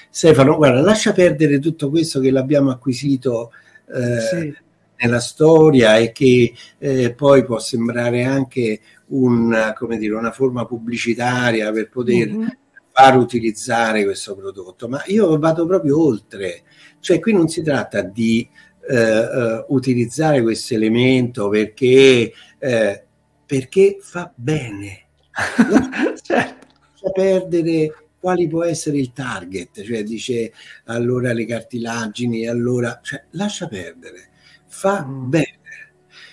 Stefano, 0.08 0.56
guarda, 0.56 0.80
lascia 0.80 1.12
perdere 1.12 1.58
tutto 1.58 1.90
questo 1.90 2.18
che 2.18 2.30
l'abbiamo 2.30 2.70
acquisito 2.70 3.52
eh, 3.92 4.20
sì 4.20 4.62
nella 4.96 5.20
storia 5.20 5.96
e 5.96 6.12
che 6.12 6.54
eh, 6.78 7.14
poi 7.14 7.44
può 7.44 7.58
sembrare 7.58 8.24
anche 8.24 8.80
un, 9.08 9.72
come 9.76 9.98
dire, 9.98 10.14
una 10.14 10.32
forma 10.32 10.64
pubblicitaria 10.66 11.70
per 11.72 11.88
poter 11.88 12.30
mm-hmm. 12.30 12.48
far 12.92 13.16
utilizzare 13.16 14.04
questo 14.04 14.34
prodotto, 14.34 14.88
ma 14.88 15.02
io 15.06 15.38
vado 15.38 15.66
proprio 15.66 16.00
oltre, 16.00 16.62
cioè 17.00 17.18
qui 17.18 17.32
non 17.32 17.48
si 17.48 17.62
tratta 17.62 18.00
di 18.02 18.48
eh, 18.88 19.18
uh, 19.18 19.64
utilizzare 19.68 20.42
questo 20.42 20.74
elemento 20.74 21.48
perché, 21.48 22.32
eh, 22.58 23.04
perché 23.46 23.96
fa 24.00 24.32
bene. 24.34 25.00
certo. 26.22 27.10
perdere 27.12 27.92
quali 28.20 28.46
può 28.48 28.64
essere 28.64 28.98
il 28.98 29.12
target, 29.12 29.82
cioè 29.82 30.02
dice 30.02 30.52
allora 30.84 31.32
le 31.32 31.44
cartilagini, 31.44 32.46
allora 32.46 33.00
cioè, 33.02 33.24
lascia 33.30 33.66
perdere 33.66 34.30
fa 34.74 35.02
bene. 35.02 35.58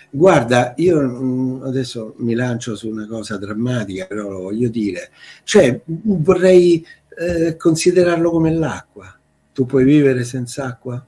Guarda, 0.10 0.74
io 0.78 1.00
mm, 1.00 1.64
adesso 1.64 2.16
mi 2.18 2.34
lancio 2.34 2.76
su 2.76 2.89
una 2.89 3.06
cosa 3.08 3.38
drammatica, 3.38 4.08
però 4.08 4.28
lo 4.28 4.42
voglio 4.42 4.68
dire. 4.68 5.12
Cioè, 5.44 5.80
vorrei 5.86 6.86
eh, 7.18 7.56
considerarlo 7.56 8.32
come 8.32 8.52
l'acqua. 8.52 9.16
Tu 9.54 9.66
puoi 9.66 9.84
vivere 9.84 10.24
senza 10.24 10.66
acqua? 10.66 11.06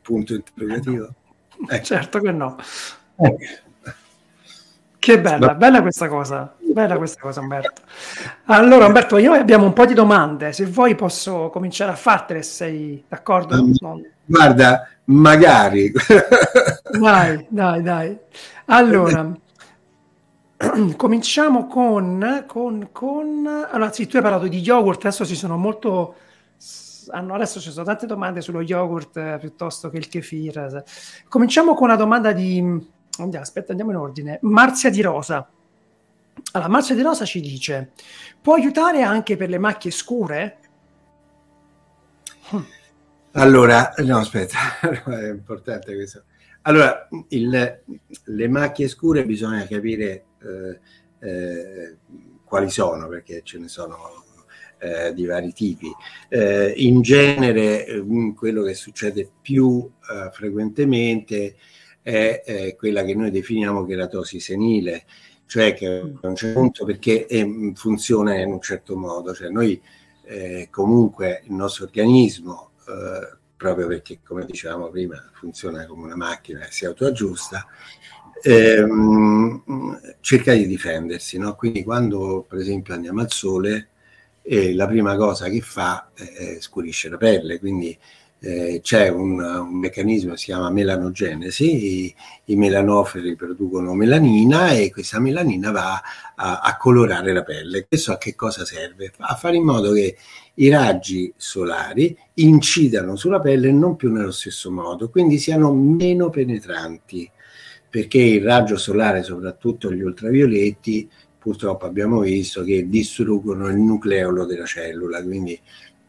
Punto 0.00 0.34
interrogativo. 0.34 1.14
No. 1.58 1.68
Ecco. 1.68 1.84
Certo 1.84 2.20
che 2.20 2.30
no. 2.30 2.56
Eh. 3.16 3.36
Che 4.98 5.20
bella, 5.20 5.54
bella 5.54 5.82
questa 5.82 6.06
cosa, 6.06 6.54
bella 6.60 6.96
questa 6.96 7.20
cosa 7.20 7.40
Umberto. 7.40 7.82
Allora 8.44 8.86
Umberto, 8.86 9.18
noi 9.18 9.36
abbiamo 9.36 9.64
un 9.64 9.72
po' 9.72 9.84
di 9.84 9.94
domande, 9.94 10.52
se 10.52 10.64
vuoi 10.66 10.94
posso 10.94 11.50
cominciare 11.50 11.90
a 11.90 11.96
fartele, 11.96 12.44
se 12.44 12.52
sei 12.52 13.04
d'accordo? 13.08 13.60
Um, 13.60 14.00
guarda, 14.24 14.88
magari. 15.04 15.92
Dai, 16.98 17.46
dai, 17.48 17.82
dai. 17.82 18.18
Allora, 18.66 19.32
cominciamo 20.96 21.66
con, 21.66 22.44
con, 22.46 22.88
con... 22.92 23.46
Allora, 23.70 23.92
sì, 23.92 24.06
tu 24.06 24.16
hai 24.16 24.22
parlato 24.22 24.46
di 24.46 24.58
yogurt, 24.58 25.04
adesso 25.04 25.24
ci 25.26 25.34
sono 25.34 25.56
molto... 25.56 26.16
Hanno, 27.10 27.34
adesso 27.34 27.58
ci 27.58 27.72
sono 27.72 27.84
tante 27.84 28.06
domande 28.06 28.40
sullo 28.40 28.60
yogurt 28.60 29.16
eh, 29.16 29.38
piuttosto 29.40 29.90
che 29.90 29.96
il 29.96 30.08
kefir. 30.08 30.84
Cominciamo 31.28 31.74
con 31.74 31.88
una 31.88 31.96
domanda 31.96 32.32
di... 32.32 32.58
Andiamo, 33.18 33.44
aspetta, 33.44 33.70
andiamo 33.70 33.90
in 33.90 33.96
ordine. 33.96 34.38
Marzia 34.42 34.90
di 34.90 35.02
Rosa. 35.02 35.48
Allora, 36.52 36.70
Marzia 36.70 36.94
di 36.94 37.02
Rosa 37.02 37.24
ci 37.24 37.40
dice, 37.40 37.92
può 38.40 38.54
aiutare 38.54 39.02
anche 39.02 39.36
per 39.36 39.48
le 39.48 39.58
macchie 39.58 39.90
scure? 39.90 40.58
Allora, 43.34 43.94
no, 43.98 44.18
aspetta, 44.18 44.78
è 45.06 45.30
importante 45.30 45.94
questo. 45.94 46.24
Allora, 46.62 47.08
il, 47.28 47.80
le 48.24 48.48
macchie 48.48 48.88
scure 48.88 49.24
bisogna 49.24 49.66
capire 49.66 50.24
eh, 50.42 50.78
eh, 51.26 51.96
quali 52.44 52.68
sono, 52.68 53.08
perché 53.08 53.40
ce 53.42 53.58
ne 53.58 53.68
sono 53.68 53.96
eh, 54.78 55.14
di 55.14 55.24
vari 55.24 55.52
tipi. 55.54 55.90
Eh, 56.28 56.74
in 56.76 57.00
genere, 57.00 57.86
mm, 58.02 58.32
quello 58.32 58.62
che 58.62 58.74
succede 58.74 59.30
più 59.40 59.90
eh, 60.10 60.30
frequentemente 60.30 61.56
è 62.02 62.74
quella 62.76 63.04
che 63.04 63.14
noi 63.14 63.30
definiamo 63.30 63.86
keratosi 63.86 64.40
senile, 64.40 65.04
cioè 65.46 65.72
che 65.72 65.86
a 65.86 66.26
un 66.26 66.34
certo 66.34 66.58
punto 66.58 66.84
perché 66.84 67.26
eh, 67.26 67.72
funziona 67.76 68.34
in 68.40 68.50
un 68.50 68.60
certo 68.60 68.96
modo, 68.96 69.32
cioè 69.32 69.50
noi 69.50 69.80
eh, 70.24 70.66
comunque 70.70 71.42
il 71.44 71.52
nostro 71.52 71.84
organismo, 71.84 72.71
eh, 72.88 73.36
proprio 73.56 73.86
perché 73.86 74.20
come 74.24 74.44
dicevamo 74.44 74.88
prima 74.90 75.22
funziona 75.34 75.86
come 75.86 76.04
una 76.04 76.16
macchina 76.16 76.66
e 76.66 76.70
si 76.72 76.84
autoaggiusta, 76.84 77.66
ehm, 78.42 80.00
cerca 80.20 80.52
di 80.52 80.66
difendersi, 80.66 81.38
no? 81.38 81.54
quindi 81.54 81.84
quando 81.84 82.44
per 82.48 82.58
esempio 82.58 82.94
andiamo 82.94 83.20
al 83.20 83.30
sole 83.30 83.88
eh, 84.42 84.74
la 84.74 84.88
prima 84.88 85.14
cosa 85.16 85.48
che 85.48 85.60
fa 85.60 86.10
è 86.14 86.56
scurisce 86.58 87.08
la 87.08 87.16
pelle, 87.16 87.60
quindi 87.60 87.96
eh, 88.44 88.80
c'è 88.82 89.08
un, 89.08 89.38
un, 89.40 89.78
meccanismo 89.78 90.32
che 90.32 90.36
si 90.36 90.44
chiama 90.46 90.68
melanogenesi, 90.68 92.06
i, 92.06 92.14
i, 92.46 92.56
melanoferi 92.56 93.36
producono 93.36 93.94
melanina 93.94 94.72
e 94.72 94.90
questa 94.90 95.20
melanina 95.20 95.70
va 95.70 96.02
a, 96.34 96.58
a, 96.58 96.76
colorare 96.76 97.32
la 97.32 97.44
pelle. 97.44 97.86
Questo 97.86 98.10
a 98.10 98.18
che 98.18 98.34
cosa 98.34 98.64
serve? 98.64 99.12
A 99.18 99.36
fare 99.36 99.56
in 99.56 99.62
modo 99.62 99.92
che 99.92 100.16
i 100.54 100.68
raggi 100.68 101.32
solari 101.36 102.16
incidano 102.34 103.14
sulla 103.14 103.38
pelle 103.38 103.70
non 103.70 103.94
più 103.94 104.10
nello 104.10 104.32
stesso 104.32 104.72
modo, 104.72 105.08
quindi 105.08 105.38
siano 105.38 105.72
meno 105.72 106.28
penetranti, 106.28 107.30
perché 107.88 108.18
il 108.18 108.42
raggio 108.42 108.76
solare, 108.76 109.22
soprattutto 109.22 109.92
gli 109.92 110.02
ultravioletti, 110.02 111.08
purtroppo 111.38 111.86
abbiamo 111.86 112.20
visto 112.20 112.64
che 112.64 112.88
distruggono 112.88 113.68
il 113.68 113.76
nucleolo 113.76 114.44
della 114.46 114.66
cellula, 114.66 115.22
quindi 115.22 115.58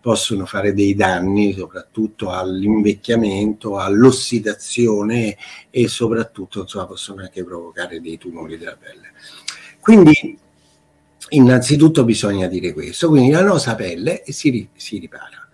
possono 0.03 0.45
fare 0.45 0.73
dei 0.73 0.95
danni 0.95 1.53
soprattutto 1.53 2.29
all'invecchiamento, 2.29 3.77
all'ossidazione 3.77 5.37
e 5.69 5.87
soprattutto 5.87 6.63
insomma, 6.63 6.87
possono 6.87 7.21
anche 7.21 7.41
provocare 7.45 8.01
dei 8.01 8.17
tumori 8.17 8.57
della 8.57 8.75
pelle. 8.75 9.13
Quindi 9.79 10.37
innanzitutto 11.29 12.03
bisogna 12.03 12.47
dire 12.47 12.73
questo, 12.73 13.07
quindi 13.07 13.31
la 13.31 13.43
nostra 13.43 13.75
pelle 13.75 14.23
si, 14.27 14.67
si 14.75 14.97
ripara. 14.97 15.47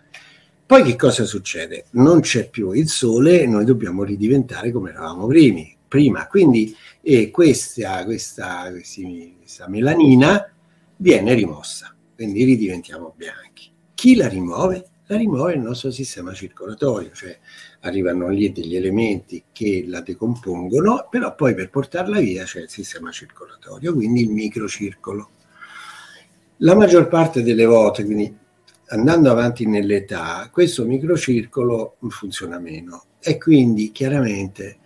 Poi 0.66 0.82
che 0.82 0.96
cosa 0.96 1.26
succede? 1.26 1.86
Non 1.92 2.22
c'è 2.22 2.50
più 2.50 2.72
il 2.72 2.90
sole 2.90 3.42
e 3.42 3.46
noi 3.46 3.66
dobbiamo 3.66 4.04
ridiventare 4.04 4.72
come 4.72 4.90
eravamo 4.90 5.28
primi, 5.28 5.78
prima. 5.88 6.26
Quindi 6.26 6.76
eh, 7.04 7.30
questa, 7.30 8.04
questa, 8.04 8.72
questa 8.72 9.68
melanina 9.68 10.52
viene 10.96 11.36
rimossa, 11.36 11.96
quindi 12.16 12.44
ridiventiamo 12.46 13.14
bianchi. 13.16 13.49
Chi 14.00 14.16
la 14.16 14.30
rimuove? 14.30 14.86
La 15.08 15.18
rimuove 15.18 15.56
il 15.56 15.60
nostro 15.60 15.92
sistema 15.92 16.32
circolatorio, 16.32 17.12
cioè 17.12 17.38
arrivano 17.82 18.30
lì 18.30 18.50
degli 18.50 18.78
elementi 18.78 19.44
che 19.52 19.84
la 19.90 20.00
decompongono, 20.00 21.10
però 21.12 21.36
poi 21.36 21.54
per 21.54 21.70
portarla 21.70 22.18
via 22.22 22.46
c'è 22.46 22.62
il 22.62 22.70
sistema 22.70 23.12
circolatorio, 23.12 23.94
quindi 23.94 24.22
il 24.22 24.30
microcircolo. 24.30 25.30
La 26.60 26.76
maggior 26.76 27.10
parte 27.10 27.44
delle 27.44 27.66
volte, 27.66 28.06
quindi 28.06 28.34
andando 28.88 29.30
avanti 29.30 29.66
nell'età, 29.66 30.48
questo 30.50 30.86
microcircolo 30.86 31.98
funziona 32.08 32.58
meno 32.58 33.04
e 33.20 33.38
quindi 33.38 33.92
chiaramente 33.92 34.78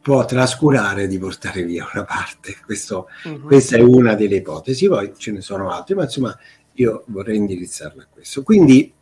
può 0.00 0.24
trascurare 0.24 1.08
di 1.08 1.18
portare 1.18 1.64
via 1.64 1.88
una 1.92 2.04
parte. 2.04 2.56
Questo, 2.64 3.08
uh-huh. 3.24 3.40
Questa 3.40 3.76
è 3.76 3.80
una 3.80 4.14
delle 4.14 4.36
ipotesi, 4.36 4.86
poi 4.86 5.12
ce 5.16 5.32
ne 5.32 5.40
sono 5.40 5.70
altre, 5.70 5.96
ma 5.96 6.04
insomma 6.04 6.38
io 6.74 7.04
vorrei 7.08 7.36
indirizzarla 7.36 8.02
a 8.02 8.08
questo. 8.10 8.42
Quindi 8.42 8.92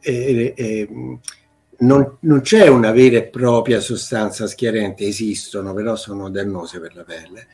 eh, 0.00 0.54
eh, 0.56 0.88
non, 1.78 2.16
non, 2.20 2.40
c'è 2.40 2.68
una 2.68 2.92
vera 2.92 3.18
e 3.18 3.26
propria 3.28 3.80
sostanza 3.80 4.46
schiarente, 4.46 5.06
esistono, 5.06 5.72
però 5.74 5.96
sono 5.96 6.30
dannose 6.30 6.80
per 6.80 6.94
la 6.94 7.04
pelle. 7.04 7.48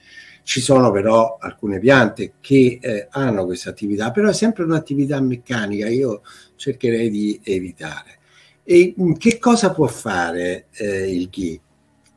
Ci 0.44 0.60
sono 0.60 0.90
però 0.90 1.38
alcune 1.40 1.78
piante 1.78 2.34
che 2.40 2.78
eh, 2.80 3.06
hanno 3.10 3.44
questa 3.44 3.70
attività, 3.70 4.10
però 4.10 4.28
è 4.28 4.34
sempre 4.34 4.64
un'attività 4.64 5.20
meccanica, 5.20 5.88
io 5.88 6.22
cercherei 6.56 7.10
di 7.10 7.40
evitare. 7.44 8.18
E 8.64 8.94
che 9.18 9.38
cosa 9.38 9.72
può 9.72 9.86
fare 9.86 10.66
eh, 10.72 11.10
il 11.10 11.28
ghee? 11.30 11.60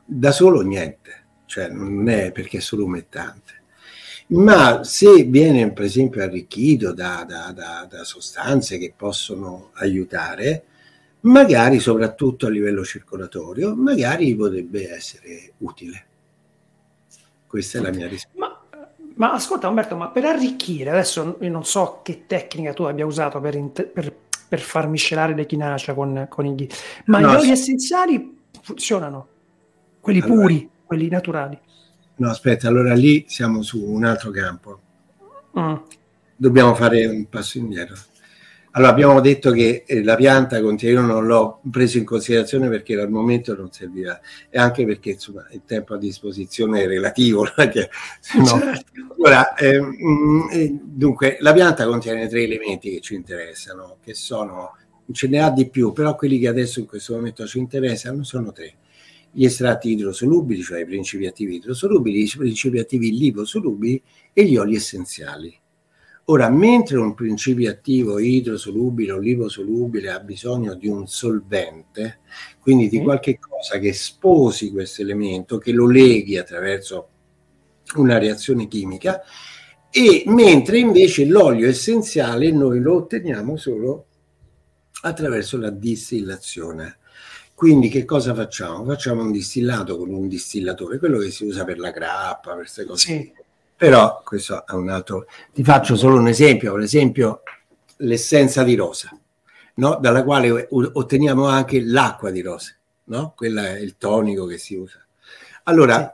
Da 0.08 0.32
solo 0.32 0.62
niente, 0.62 1.26
cioè 1.46 1.70
non 1.70 2.08
è 2.10 2.32
perché 2.32 2.58
è 2.58 2.62
solo 2.62 2.86
umettante 2.86 3.45
ma 4.28 4.84
se 4.84 5.24
viene 5.24 5.72
per 5.72 5.86
esempio 5.86 6.24
arricchito 6.24 6.94
da, 6.94 7.26
da, 7.28 7.52
da, 7.52 7.88
da 7.90 8.04
sostanze 8.04 8.78
che 8.78 8.94
possono 8.96 9.70
aiutare, 9.74 10.66
magari 11.22 11.80
soprattutto 11.80 12.48
a 12.48 12.50
livello 12.50 12.84
circolatorio, 12.84 13.76
magari 13.76 14.36
potrebbe 14.36 14.92
essere 14.94 15.54
utile. 15.60 16.06
Questa 17.46 17.78
è 17.78 17.82
la 17.82 17.92
mia 17.92 18.08
risposta. 18.08 18.40
Ma, 18.40 18.90
ma 19.16 19.34
ascolta 19.34 19.68
Umberto, 19.68 19.96
ma 19.96 20.10
per 20.10 20.26
arricchire, 20.26 20.90
adesso 20.90 21.38
io 21.40 21.50
non 21.50 21.64
so 21.64 22.02
che 22.04 22.24
tecnica 22.26 22.74
tu 22.74 22.84
abbia 22.84 23.06
usato 23.06 23.40
per, 23.40 23.58
per, 23.72 24.14
per 24.48 24.60
far 24.60 24.88
miscelare 24.88 25.36
l'echinacea 25.36 25.94
con, 25.94 26.26
con 26.30 26.46
i 26.46 26.56
ghi, 26.56 26.70
ma 27.06 27.20
no, 27.20 27.32
gli 27.32 27.36
oli 27.36 27.52
essenziali 27.52 28.38
funzionano, 28.62 29.28
quelli 30.00 30.22
allora, 30.22 30.42
puri, 30.42 30.70
quelli 30.84 31.08
naturali. 31.10 31.60
No, 32.18 32.30
aspetta, 32.30 32.68
allora 32.68 32.94
lì 32.94 33.26
siamo 33.28 33.62
su 33.62 33.84
un 33.84 34.06
altro 34.06 34.32
campo. 34.32 34.80
Mm. 35.60 35.76
Dobbiamo 36.36 36.74
fare 36.76 37.06
un 37.06 37.28
passo 37.28 37.58
indietro. 37.58 37.96
Allora, 38.72 38.92
abbiamo 38.92 39.22
detto 39.22 39.52
che 39.52 39.84
eh, 39.86 40.04
la 40.04 40.16
pianta 40.16 40.62
contiene, 40.62 41.00
io 41.00 41.06
non 41.06 41.26
l'ho 41.26 41.62
preso 41.72 41.98
in 41.98 42.04
considerazione 42.04 42.68
perché 42.68 43.00
al 43.00 43.10
momento 43.10 43.56
non 43.56 43.72
serviva 43.72 44.20
e 44.50 44.60
anche 44.60 44.86
perché 44.86 45.12
insomma, 45.12 45.48
il 45.52 45.62
tempo 45.66 45.94
a 45.94 45.98
disposizione 45.98 46.84
è 46.84 46.88
relativo. 46.88 47.48
Perché, 47.56 47.90
no. 48.36 48.46
certo. 48.46 48.84
Allora, 49.18 49.54
eh, 49.56 49.80
mh, 49.80 50.80
dunque, 50.84 51.38
la 51.40 51.54
pianta 51.54 51.86
contiene 51.86 52.28
tre 52.28 52.44
elementi 52.44 52.92
che 52.92 53.00
ci 53.00 53.16
interessano, 53.16 53.98
che 54.04 54.14
sono, 54.14 54.76
ce 55.12 55.28
ne 55.28 55.42
ha 55.42 55.50
di 55.50 55.70
più, 55.70 55.94
però 55.94 56.16
quelli 56.16 56.38
che 56.38 56.50
adesso 56.50 56.80
in 56.80 56.86
questo 56.86 57.14
momento 57.14 57.46
ci 57.48 57.60
interessano 57.60 58.24
sono 58.24 58.52
tre 58.52 58.76
gli 59.38 59.44
estratti 59.44 59.90
idrosolubili, 59.90 60.62
cioè 60.62 60.80
i 60.80 60.86
principi 60.86 61.26
attivi 61.26 61.56
idrosolubili, 61.56 62.24
i 62.24 62.32
principi 62.38 62.80
attivi 62.80 63.18
liposolubili 63.18 64.02
e 64.32 64.46
gli 64.46 64.56
oli 64.56 64.76
essenziali. 64.76 65.54
Ora, 66.28 66.50
mentre 66.50 66.98
un 66.98 67.14
principio 67.14 67.70
attivo 67.70 68.18
idrosolubile 68.18 69.12
o 69.12 69.18
liposolubile 69.20 70.10
ha 70.10 70.22
bisogno 70.22 70.74
di 70.76 70.88
un 70.88 71.06
solvente, 71.06 72.20
quindi 72.62 72.88
di 72.88 73.02
qualche 73.02 73.38
cosa 73.38 73.78
che 73.78 73.92
sposi 73.92 74.72
questo 74.72 75.02
elemento, 75.02 75.58
che 75.58 75.74
lo 75.74 75.90
leghi 75.90 76.38
attraverso 76.38 77.10
una 77.98 78.18
reazione 78.18 78.70
chimica, 78.70 79.22
e 79.92 80.24
mentre 80.28 80.80
invece 80.80 81.26
l'olio 81.26 81.68
essenziale 81.68 82.52
noi 82.52 82.80
lo 82.80 82.96
otteniamo 82.96 83.58
solo 83.58 84.06
attraverso 85.02 85.58
la 85.58 85.72
distillazione. 85.72 87.00
Quindi 87.56 87.88
che 87.88 88.04
cosa 88.04 88.34
facciamo? 88.36 88.84
Facciamo 88.84 89.22
un 89.22 89.32
distillato 89.32 89.98
con 89.98 90.14
un 90.14 90.28
distillatore, 90.28 91.00
quello 91.00 91.20
che 91.20 91.32
si 91.32 91.46
usa 91.46 91.64
per 91.64 91.80
la 91.80 91.90
grappa, 91.90 92.50
per 92.50 92.60
queste 92.60 92.84
cose. 92.84 93.08
Sì. 93.08 93.34
Però 93.78 94.22
questo 94.26 94.68
è 94.68 94.74
un 94.74 94.90
altro... 94.90 95.26
Ti 95.54 95.64
faccio 95.64 95.96
solo 95.96 96.18
un 96.18 96.28
esempio, 96.28 96.74
per 96.74 96.84
esempio 96.84 97.44
l'essenza 97.98 98.64
di 98.64 98.76
rosa, 98.76 99.18
no? 99.76 99.98
dalla 100.02 100.26
quale 100.26 100.68
otteniamo 100.70 101.46
anche 101.46 101.82
l'acqua 101.82 102.30
di 102.30 102.42
rosa, 102.42 102.76
no? 103.06 103.32
Quella 103.38 103.70
è 103.70 103.80
il 103.80 103.96
tonico 103.98 104.46
che 104.46 104.58
si 104.58 104.76
usa. 104.76 105.06
Allora, 105.64 106.14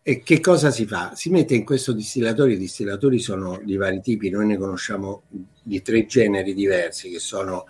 sì. 0.00 0.22
che 0.22 0.38
cosa 0.38 0.70
si 0.70 0.86
fa? 0.86 1.16
Si 1.16 1.30
mette 1.30 1.56
in 1.56 1.64
questo 1.64 1.92
distillatore, 1.92 2.52
i 2.52 2.58
distillatori 2.58 3.18
sono 3.18 3.60
di 3.60 3.76
vari 3.76 4.00
tipi, 4.00 4.30
noi 4.30 4.46
ne 4.46 4.56
conosciamo 4.56 5.24
di 5.62 5.82
tre 5.82 6.06
generi 6.06 6.54
diversi, 6.54 7.10
che 7.10 7.18
sono 7.18 7.66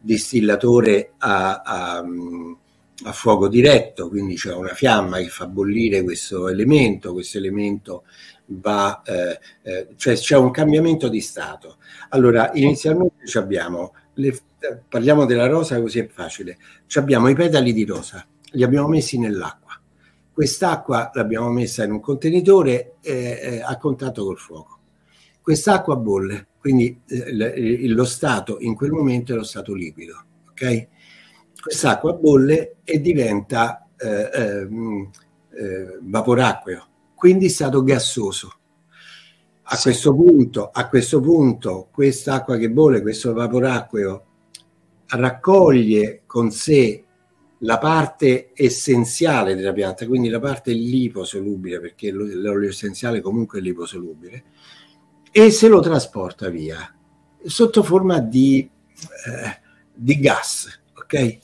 distillatore 0.00 1.12
a, 1.18 1.60
a, 1.60 2.04
a 3.04 3.12
fuoco 3.12 3.48
diretto, 3.48 4.08
quindi 4.08 4.34
c'è 4.34 4.54
una 4.54 4.74
fiamma 4.74 5.18
che 5.18 5.28
fa 5.28 5.46
bollire 5.46 6.02
questo 6.02 6.48
elemento, 6.48 7.12
questo 7.12 7.38
elemento 7.38 8.04
va, 8.46 9.02
eh, 9.02 9.38
eh, 9.62 9.88
cioè 9.96 10.14
c'è 10.14 10.36
un 10.36 10.50
cambiamento 10.50 11.08
di 11.08 11.20
stato. 11.20 11.76
Allora, 12.10 12.50
inizialmente 12.54 13.38
abbiamo, 13.38 13.94
le, 14.14 14.38
parliamo 14.88 15.24
della 15.24 15.46
rosa 15.46 15.80
così 15.80 16.00
è 16.00 16.08
facile, 16.08 16.58
abbiamo 16.94 17.28
i 17.28 17.34
petali 17.34 17.72
di 17.72 17.84
rosa, 17.84 18.26
li 18.52 18.62
abbiamo 18.62 18.88
messi 18.88 19.18
nell'acqua. 19.18 19.78
Quest'acqua 20.32 21.10
l'abbiamo 21.12 21.50
messa 21.50 21.84
in 21.84 21.92
un 21.92 22.00
contenitore 22.00 22.94
eh, 23.02 23.60
a 23.62 23.76
contatto 23.76 24.24
col 24.24 24.38
fuoco. 24.38 24.78
Quest'acqua 25.42 25.96
bolle, 25.96 26.46
quindi 26.60 27.00
eh, 27.08 27.88
lo 27.88 28.04
stato 28.04 28.58
in 28.60 28.74
quel 28.74 28.90
momento 28.90 29.32
è 29.32 29.36
lo 29.36 29.42
stato 29.42 29.72
liquido. 29.72 30.24
Ok? 30.50 30.88
Quest'acqua 31.62 32.12
bolle 32.12 32.76
e 32.84 33.00
diventa 33.00 33.88
eh, 33.96 34.30
ehm, 34.32 35.10
eh, 35.52 35.98
vaporacqueo, 36.02 36.86
quindi 37.14 37.48
stato 37.48 37.82
gassoso. 37.82 38.54
A, 39.62 39.76
sì. 39.76 39.82
questo 39.82 40.14
punto, 40.14 40.70
a 40.70 40.88
questo 40.88 41.20
punto, 41.20 41.88
quest'acqua 41.90 42.56
che 42.56 42.70
bolle, 42.70 43.00
questo 43.00 43.32
vaporacqueo, 43.32 44.26
raccoglie 45.06 46.22
con 46.26 46.50
sé 46.50 47.04
la 47.60 47.78
parte 47.78 48.50
essenziale 48.54 49.54
della 49.54 49.72
pianta, 49.72 50.06
quindi 50.06 50.28
la 50.28 50.40
parte 50.40 50.72
liposolubile, 50.72 51.80
perché 51.80 52.10
l'olio 52.10 52.68
essenziale 52.68 53.20
comunque 53.20 53.58
è 53.58 53.62
liposolubile, 53.62 54.44
e 55.30 55.50
se 55.50 55.68
lo 55.68 55.80
trasporta 55.80 56.48
via 56.48 56.94
sotto 57.44 57.82
forma 57.82 58.18
di, 58.18 58.68
eh, 59.26 59.60
di 59.94 60.18
gas. 60.18 60.80
Ok? 60.94 61.38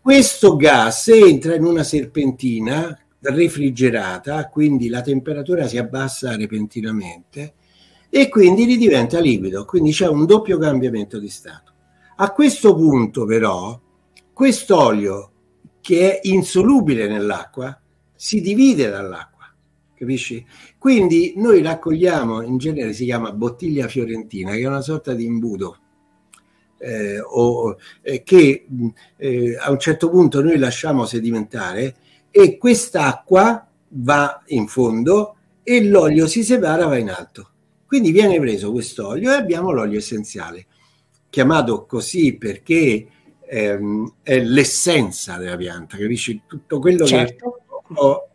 Questo 0.00 0.56
gas 0.56 1.08
entra 1.08 1.54
in 1.54 1.64
una 1.64 1.82
serpentina 1.82 2.98
refrigerata, 3.20 4.48
quindi 4.48 4.88
la 4.88 5.02
temperatura 5.02 5.66
si 5.66 5.76
abbassa 5.76 6.36
repentinamente 6.36 7.54
e 8.08 8.28
quindi 8.28 8.64
ridiventa 8.64 9.20
liquido, 9.20 9.64
quindi 9.64 9.92
c'è 9.92 10.08
un 10.08 10.24
doppio 10.24 10.58
cambiamento 10.58 11.18
di 11.18 11.28
stato. 11.28 11.72
A 12.16 12.32
questo 12.32 12.74
punto 12.74 13.24
però 13.24 13.78
quest'olio 14.32 15.32
che 15.80 16.18
è 16.18 16.28
insolubile 16.28 17.06
nell'acqua 17.06 17.78
si 18.14 18.40
divide 18.40 18.88
dall'acqua, 18.88 19.54
capisci? 19.94 20.44
Quindi 20.80 21.34
noi 21.36 21.60
raccogliamo, 21.60 22.40
in 22.40 22.56
genere 22.56 22.94
si 22.94 23.04
chiama 23.04 23.32
bottiglia 23.32 23.86
fiorentina, 23.86 24.52
che 24.52 24.60
è 24.60 24.66
una 24.66 24.80
sorta 24.80 25.12
di 25.12 25.26
imbudo 25.26 25.76
eh, 26.78 27.20
o, 27.20 27.76
eh, 28.00 28.22
che 28.22 28.66
eh, 29.18 29.58
a 29.60 29.70
un 29.70 29.78
certo 29.78 30.08
punto 30.08 30.42
noi 30.42 30.56
lasciamo 30.56 31.04
sedimentare 31.04 31.96
e 32.30 32.56
quest'acqua 32.56 33.68
va 33.88 34.42
in 34.46 34.68
fondo 34.68 35.36
e 35.62 35.84
l'olio 35.84 36.26
si 36.26 36.42
separa 36.42 36.86
va 36.86 36.96
in 36.96 37.10
alto. 37.10 37.50
Quindi 37.84 38.10
viene 38.10 38.40
preso 38.40 38.72
quest'olio 38.72 39.32
e 39.32 39.34
abbiamo 39.34 39.72
l'olio 39.72 39.98
essenziale, 39.98 40.64
chiamato 41.28 41.84
così 41.84 42.38
perché 42.38 43.06
ehm, 43.46 44.14
è 44.22 44.40
l'essenza 44.40 45.36
della 45.36 45.58
pianta, 45.58 45.98
capisci? 45.98 46.40
Tutto 46.46 46.78
quello 46.78 47.04
certo. 47.04 47.60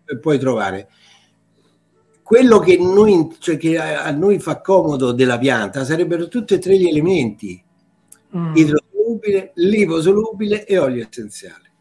che 0.06 0.18
puoi 0.20 0.38
trovare. 0.38 0.90
Quello 2.26 2.58
che, 2.58 2.76
noi, 2.80 3.36
cioè 3.38 3.56
che 3.56 3.78
a 3.78 4.10
noi 4.10 4.40
fa 4.40 4.60
comodo 4.60 5.12
della 5.12 5.38
pianta 5.38 5.86
sarebbero 5.86 6.28
tutti 6.28 6.56
e 6.56 6.58
tre 6.58 6.76
gli 6.76 6.88
elementi, 6.88 7.64
mm. 8.36 8.56
idrosolubile, 8.56 9.52
liposolubile 9.54 10.66
e 10.66 10.80
olio 10.80 11.08
essenziale. 11.08 11.72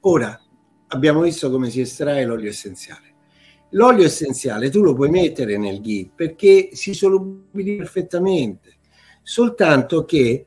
Ora, 0.00 0.40
abbiamo 0.86 1.20
visto 1.20 1.50
come 1.50 1.68
si 1.68 1.82
estrae 1.82 2.24
l'olio 2.24 2.48
essenziale. 2.48 3.12
L'olio 3.72 4.06
essenziale 4.06 4.70
tu 4.70 4.80
lo 4.80 4.94
puoi 4.94 5.10
mettere 5.10 5.58
nel 5.58 5.82
ghee 5.82 6.08
perché 6.14 6.70
si 6.72 6.94
solubilizza 6.94 7.82
perfettamente, 7.82 8.76
soltanto 9.22 10.06
che 10.06 10.46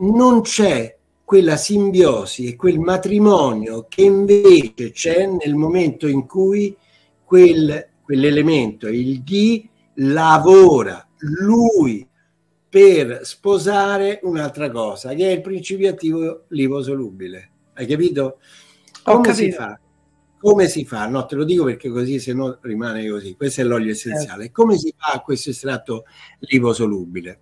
non 0.00 0.42
c'è 0.42 0.94
quella 1.24 1.56
simbiosi 1.56 2.46
e 2.46 2.56
quel 2.56 2.78
matrimonio 2.78 3.86
che 3.88 4.02
invece 4.02 4.90
c'è 4.90 5.24
nel 5.24 5.54
momento 5.54 6.06
in 6.06 6.26
cui 6.26 6.76
quel, 7.24 7.91
quell'elemento, 8.12 8.88
il 8.88 9.22
ghee, 9.22 9.66
lavora 9.94 11.08
lui 11.40 12.06
per 12.68 13.20
sposare 13.22 14.20
un'altra 14.24 14.70
cosa, 14.70 15.14
che 15.14 15.30
è 15.30 15.32
il 15.32 15.40
principio 15.40 15.88
attivo 15.88 16.44
liposolubile. 16.48 17.50
Hai 17.72 17.86
capito? 17.86 18.38
Come 19.02 19.32
si 19.32 19.50
fa? 19.50 19.80
Come 20.38 20.68
si 20.68 20.84
fa? 20.84 21.06
No, 21.06 21.24
te 21.24 21.36
lo 21.36 21.44
dico 21.44 21.64
perché 21.64 21.88
così 21.88 22.18
se 22.18 22.34
no 22.34 22.58
rimane 22.60 23.08
così. 23.08 23.34
Questo 23.34 23.62
è 23.62 23.64
l'olio 23.64 23.92
essenziale. 23.92 24.46
Eh. 24.46 24.50
Come 24.50 24.76
si 24.76 24.92
fa 24.94 25.20
questo 25.20 25.48
estratto 25.48 26.04
liposolubile? 26.40 27.40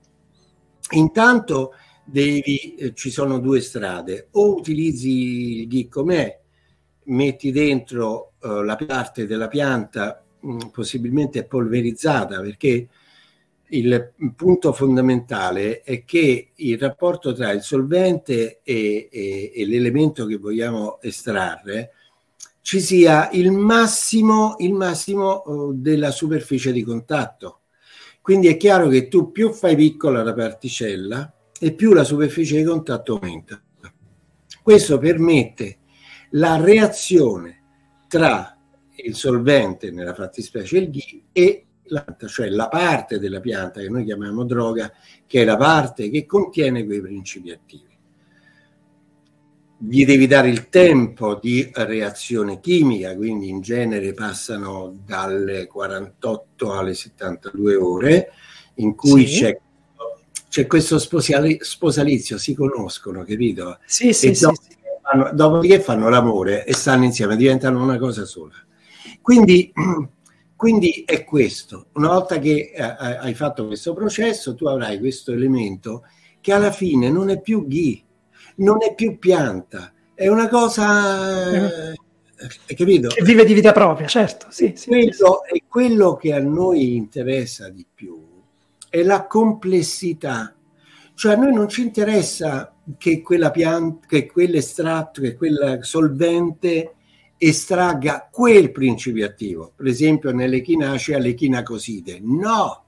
Intanto 0.93 1.73
devi, 2.05 2.75
eh, 2.77 2.95
ci 2.95 3.11
sono 3.11 3.41
due 3.41 3.61
strade. 3.61 4.29
O 4.33 4.55
utilizzi 4.55 5.63
il 5.63 5.67
ghee 5.67 5.89
com'è, 5.89 6.41
metti 7.07 7.51
dentro 7.51 8.35
eh, 8.41 8.65
la 8.65 8.77
parte 8.77 9.27
della 9.27 9.49
pianta 9.49 10.25
possibilmente 10.73 11.45
polverizzata 11.45 12.41
perché 12.41 12.89
il 13.71 14.13
punto 14.35 14.73
fondamentale 14.73 15.83
è 15.83 16.05
che 16.05 16.51
il 16.55 16.79
rapporto 16.79 17.33
tra 17.33 17.53
il 17.53 17.63
solvente 17.63 18.61
e, 18.63 19.09
e, 19.11 19.53
e 19.55 19.67
l'elemento 19.67 20.27
che 20.27 20.37
vogliamo 20.37 21.01
estrarre 21.03 21.93
ci 22.63 22.81
sia 22.81 23.31
il 23.33 23.51
massimo, 23.53 24.57
il 24.59 24.73
massimo 24.73 25.43
uh, 25.45 25.73
della 25.75 26.11
superficie 26.11 26.73
di 26.73 26.83
contatto. 26.83 27.61
Quindi 28.21 28.49
è 28.49 28.57
chiaro 28.57 28.89
che 28.89 29.09
tu 29.09 29.33
più 29.33 29.51
fai 29.53 29.75
piccola 29.77 30.23
la 30.23 30.35
particella 30.35 31.33
e 31.59 31.73
più 31.73 31.93
la 31.93 32.05
superficie 32.05 32.59
di 32.59 32.65
contatto 32.65 33.15
aumenta. 33.15 33.61
Questo 34.63 34.99
permette 34.99 35.79
la 36.33 36.63
reazione 36.63 37.63
tra 38.09 38.60
il 39.05 39.15
solvente, 39.15 39.91
nella 39.91 40.15
fattispecie 40.15 40.79
il 40.79 40.91
ghee, 40.91 41.23
e 41.33 41.65
pianta, 41.91 42.27
cioè 42.29 42.49
la 42.49 42.69
parte 42.69 43.19
della 43.19 43.41
pianta 43.41 43.81
che 43.81 43.89
noi 43.89 44.05
chiamiamo 44.05 44.45
droga, 44.45 44.93
che 45.27 45.43
è 45.43 45.45
la 45.45 45.57
parte 45.57 46.09
che 46.11 46.27
contiene 46.27 46.85
quei 46.85 47.01
principi 47.01 47.51
attivi. 47.51 47.89
Gli 49.83 50.05
devi 50.05 50.27
dare 50.27 50.51
il 50.51 50.69
tempo 50.69 51.37
di 51.37 51.71
reazione 51.73 52.61
chimica, 52.61 53.17
quindi 53.17 53.49
in 53.49 53.61
genere 53.61 54.13
passano 54.13 54.95
dalle 55.05 55.67
48 55.67 56.73
alle 56.73 56.95
72 56.95 57.75
ore, 57.77 58.33
in 58.75 58.95
cui 58.95 59.27
sì. 59.27 59.41
c'è 59.41 59.61
c'è 60.51 60.67
questo 60.67 60.99
sposalizio, 60.99 62.37
si 62.37 62.55
conoscono, 62.55 63.23
capito? 63.23 63.79
Sì, 63.87 64.13
sì, 64.13 64.35
sì, 64.35 64.43
dopodiché, 64.43 64.67
sì. 64.69 64.99
Fanno, 65.01 65.31
dopodiché 65.33 65.81
fanno 65.81 66.09
l'amore 66.09 66.67
e 66.67 66.75
stanno 66.75 67.05
insieme, 67.05 67.37
diventano 67.37 67.81
una 67.81 67.99
cosa 67.99 68.25
sola. 68.25 68.55
Quindi 69.21 69.73
quindi 70.61 71.05
è 71.07 71.25
questo, 71.25 71.87
una 71.95 72.09
volta 72.09 72.39
che 72.39 72.71
eh, 72.75 72.83
hai 72.83 73.33
fatto 73.33 73.67
questo 73.67 73.95
processo, 73.95 74.55
tu 74.55 74.67
avrai 74.67 74.99
questo 74.99 75.33
elemento 75.33 76.05
che 76.39 76.53
alla 76.53 76.71
fine 76.71 77.09
non 77.09 77.31
è 77.31 77.41
più 77.41 77.67
ghi, 77.67 78.05
non 78.57 78.83
è 78.83 78.95
più 78.95 79.19
pianta, 79.19 79.91
è 80.13 80.29
una 80.29 80.51
cosa... 80.51 81.51
Eh, 81.51 81.95
hai 82.69 82.77
capito? 82.77 83.09
Che 83.09 83.25
vive 83.25 83.47
di 83.47 83.55
vita 83.55 83.73
propria, 83.73 84.07
certo. 84.07 84.49
Sì, 84.51 84.75
sì, 84.77 84.89
quello, 84.89 85.43
sì. 85.49 85.57
E 85.57 85.63
quello 85.67 86.17
che 86.17 86.35
a 86.35 86.41
noi 86.41 86.95
interessa 86.95 87.71
di 87.71 87.87
più 87.95 88.23
è 88.91 89.03
la 89.03 89.27
complessità. 89.27 90.55
Cioè 91.15 91.33
a 91.33 91.37
noi 91.37 91.55
non 91.55 91.71
ci 91.71 91.81
interessa 91.81 92.75
che 92.99 93.23
quella 93.23 93.51
pianta, 93.51 94.07
che 94.07 94.27
quell'estratto, 94.27 95.23
che 95.23 95.37
quel 95.37 95.79
solvente 95.81 96.97
estragga 97.43 98.29
quel 98.31 98.71
principio 98.71 99.25
attivo, 99.25 99.73
per 99.75 99.87
esempio 99.87 100.31
nell'echinacea 100.31 101.19
l'echinacoside. 101.19 102.19
No, 102.21 102.85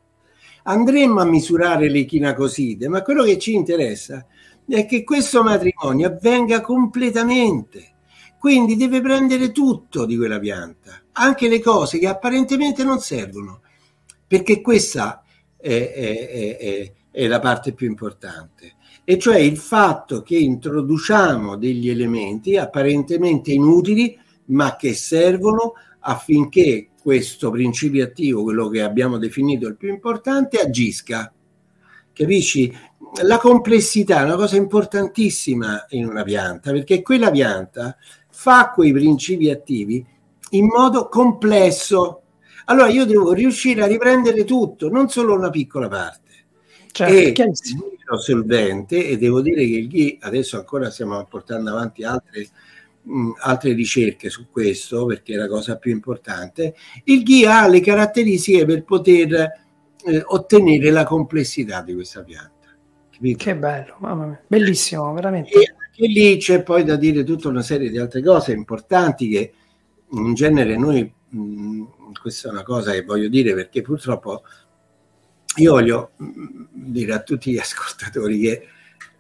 andremmo 0.65 1.21
a 1.21 1.25
misurare 1.25 1.89
l'echinacoside, 1.89 2.87
ma 2.89 3.01
quello 3.01 3.25
che 3.25 3.39
ci 3.39 3.55
interessa 3.55 4.27
è 4.69 4.85
che 4.85 5.05
questo 5.05 5.43
matrimonio 5.43 6.09
avvenga 6.09 6.61
completamente. 6.61 7.95
Quindi 8.39 8.77
deve 8.77 9.01
prendere 9.01 9.53
tutto 9.53 10.05
di 10.05 10.19
quella 10.19 10.39
pianta, 10.39 11.01
anche 11.13 11.49
le 11.49 11.61
cose 11.61 11.99
che 11.99 12.09
apparentemente 12.09 12.85
non 12.85 12.99
servono, 12.99 13.63
perché 14.27 14.61
questa 14.61 15.25
è, 15.57 15.93
è, 15.95 16.57
è, 16.59 16.93
è 17.11 17.27
la 17.27 17.39
parte 17.39 17.73
più 17.73 17.87
importante 17.87 18.75
e 19.05 19.19
cioè 19.19 19.39
il 19.39 19.57
fatto 19.57 20.23
che 20.23 20.37
introduciamo 20.37 21.57
degli 21.57 21.89
elementi 21.89 22.57
apparentemente 22.57 23.53
inutili 23.53 24.17
ma 24.53 24.77
che 24.77 24.95
servono 24.95 25.75
affinché 26.01 26.89
questo 27.01 27.51
principio 27.51 28.05
attivo, 28.05 28.43
quello 28.45 28.69
che 28.69 28.83
abbiamo 28.83 29.19
definito 29.19 29.67
il 29.67 29.77
più 29.77 29.89
importante, 29.89 30.59
agisca. 30.59 31.33
Capisci? 32.13 32.73
La 33.23 33.39
complessità 33.39 34.21
è 34.21 34.25
una 34.25 34.37
cosa 34.37 34.57
importantissima 34.57 35.85
in 35.91 36.07
una 36.07 36.23
pianta, 36.23 36.71
perché 36.71 37.03
quella 37.03 37.31
pianta 37.31 37.97
fa 38.31 38.71
quei 38.71 38.93
principi 38.93 39.51
attivi 39.51 40.07
in 40.51 40.67
modo 40.67 41.09
complesso. 41.09 42.23
Allora 42.67 42.89
io 42.89 43.05
devo 43.05 43.33
riuscire 43.33 43.83
a 43.83 43.87
riprendere 43.87 44.45
tutto, 44.45 44.89
non 44.89 45.09
solo 45.09 45.35
una 45.35 45.51
piccola 45.51 45.89
parte. 45.89 46.21
Certo, 46.93 47.43
e 47.43 47.53
sono 47.55 48.21
solvente 48.21 49.07
e 49.09 49.17
devo 49.17 49.41
dire 49.41 49.65
che 49.65 49.77
il 49.77 49.89
GHI, 49.89 50.19
adesso 50.21 50.59
ancora 50.59 50.91
stiamo 50.91 51.25
portando 51.25 51.71
avanti 51.71 52.05
altre, 52.05 52.47
mh, 53.03 53.31
altre 53.41 53.73
ricerche 53.73 54.31
su 54.31 54.49
questo, 54.51 55.07
perché 55.07 55.35
è 55.35 55.37
la 55.37 55.49
cosa 55.49 55.77
più 55.77 55.91
importante, 55.91 56.75
il 57.05 57.23
GHI 57.23 57.45
ha 57.47 57.69
le 57.69 57.81
caratteristiche 57.81 58.65
per 58.65 58.85
poter 58.85 59.33
eh, 60.05 60.23
ottenere 60.25 60.91
la 60.91 61.05
complessità 61.05 61.83
di 61.83 61.95
questa 61.95 62.23
pianta. 62.23 62.51
Capito? 63.11 63.45
Che 63.45 63.57
bello, 63.57 63.97
mamma 63.99 64.27
mia, 64.27 64.43
bellissimo, 64.47 65.13
veramente. 65.13 65.51
E 65.51 65.75
anche 65.79 66.07
lì 66.07 66.37
c'è 66.39 66.63
poi 66.63 66.85
da 66.85 66.97
dire 66.97 67.25
tutta 67.25 67.49
una 67.49 67.63
serie 67.63 67.91
di 67.91 67.99
altre 67.99 68.23
cose 68.23 68.53
importanti 68.53 69.29
che 69.29 69.53
in 70.11 70.35
genere 70.35 70.77
noi, 70.77 71.13
mh, 71.29 71.85
questa 72.21 72.49
è 72.49 72.53
una 72.53 72.63
cosa 72.63 72.93
che 72.93 73.03
voglio 73.05 73.29
dire 73.29 73.55
perché 73.55 73.81
purtroppo 73.83 74.43
io 75.57 75.73
voglio 75.73 76.13
mm, 76.23 76.65
dire 76.71 77.13
a 77.13 77.23
tutti 77.23 77.53
gli 77.53 77.59
ascoltatori 77.59 78.41
che 78.41 78.67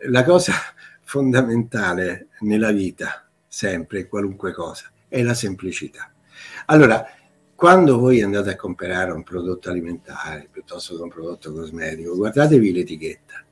la 0.09 0.25
cosa 0.25 0.55
fondamentale 1.05 2.29
nella 2.41 2.73
vita, 2.73 3.29
sempre, 3.53 4.09
qualunque 4.09 4.55
cosa, 4.55 4.91
è 5.07 5.23
la 5.23 5.35
semplicità. 5.35 6.11
Allora, 6.67 7.05
quando 7.55 7.99
voi 7.99 8.23
andate 8.23 8.49
a 8.49 8.57
comprare 8.57 9.13
un 9.13 9.23
prodotto 9.23 9.69
alimentare 9.69 10.49
piuttosto 10.51 10.97
che 10.97 11.03
un 11.03 11.11
prodotto 11.11 11.53
cosmetico, 11.53 12.17
guardatevi 12.17 12.73
l'etichetta 12.73 13.45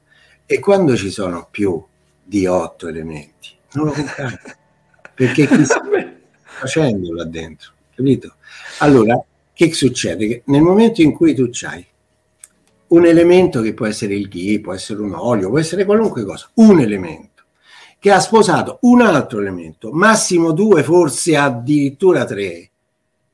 e 0.47 0.59
quando 0.59 0.97
ci 0.97 1.11
sono 1.11 1.49
più 1.51 1.85
di 2.25 2.47
otto 2.47 2.89
elementi, 2.89 3.51
non 3.73 3.87
lo 3.87 3.93
comprate 3.93 4.57
perché 5.15 5.47
chi 5.47 5.65
sta 5.67 5.83
facendo 6.45 7.13
là 7.13 7.25
dentro, 7.25 7.73
capito? 7.95 8.37
Allora, 8.79 9.23
che 9.53 9.71
succede? 9.75 10.27
Che 10.27 10.43
nel 10.47 10.63
momento 10.63 11.03
in 11.03 11.13
cui 11.13 11.35
tu 11.35 11.51
c'hai 11.53 11.87
un 12.89 13.05
elemento 13.05 13.61
che 13.61 13.75
può 13.75 13.85
essere 13.85 14.15
il 14.15 14.29
ghee, 14.29 14.61
può 14.61 14.73
essere 14.73 15.03
un 15.03 15.13
olio, 15.13 15.51
può 15.51 15.59
essere 15.59 15.85
qualunque 15.85 16.25
cosa, 16.25 16.51
un 16.55 16.81
elemento 16.81 17.30
che 18.01 18.11
ha 18.11 18.19
sposato 18.19 18.79
un 18.83 19.03
altro 19.03 19.41
elemento, 19.41 19.93
massimo 19.93 20.53
due, 20.53 20.83
forse 20.83 21.37
addirittura 21.37 22.25
tre, 22.25 22.71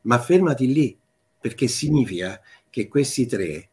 ma 0.02 0.18
fermati 0.18 0.72
lì, 0.72 0.98
perché 1.40 1.68
significa 1.68 2.40
che 2.68 2.88
questi 2.88 3.26
tre 3.26 3.68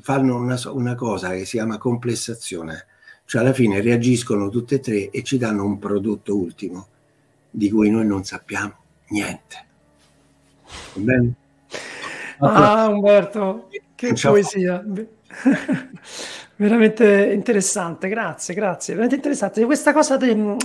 fanno 0.00 0.36
una, 0.36 0.58
una 0.72 0.94
cosa 0.94 1.32
che 1.32 1.44
si 1.44 1.58
chiama 1.58 1.76
complessazione, 1.76 2.86
cioè 3.26 3.42
alla 3.42 3.52
fine 3.52 3.82
reagiscono 3.82 4.48
tutte 4.48 4.76
e 4.76 4.80
tre 4.80 5.10
e 5.10 5.22
ci 5.22 5.36
danno 5.36 5.66
un 5.66 5.78
prodotto 5.78 6.34
ultimo 6.34 6.86
di 7.50 7.68
cui 7.70 7.90
noi 7.90 8.06
non 8.06 8.24
sappiamo 8.24 8.74
niente. 9.08 9.66
Va 10.94 11.00
bene? 11.02 11.34
Ah, 12.38 12.88
Umberto, 12.88 13.68
che 13.94 14.14
Ciao. 14.14 14.32
poesia. 14.32 14.82
Veramente 16.60 17.32
interessante, 17.32 18.06
grazie, 18.08 18.52
grazie. 18.52 18.92
Veramente 18.92 19.16
interessante. 19.16 19.64
Questa 19.64 19.94
cosa 19.94 20.18
de, 20.18 20.56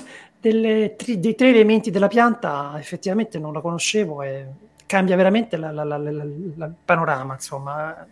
delle, 0.41 0.93
dei 0.97 1.35
tre 1.35 1.49
elementi 1.49 1.89
della 1.89 2.09
pianta 2.09 2.75
effettivamente 2.77 3.39
non 3.39 3.53
la 3.53 3.61
conoscevo 3.61 4.21
e 4.21 4.45
cambia 4.85 5.15
veramente 5.15 5.55
il 5.55 6.73
panorama, 6.83 7.35
insomma, 7.35 8.05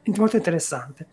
è 0.00 0.10
molto 0.16 0.36
interessante. 0.36 1.08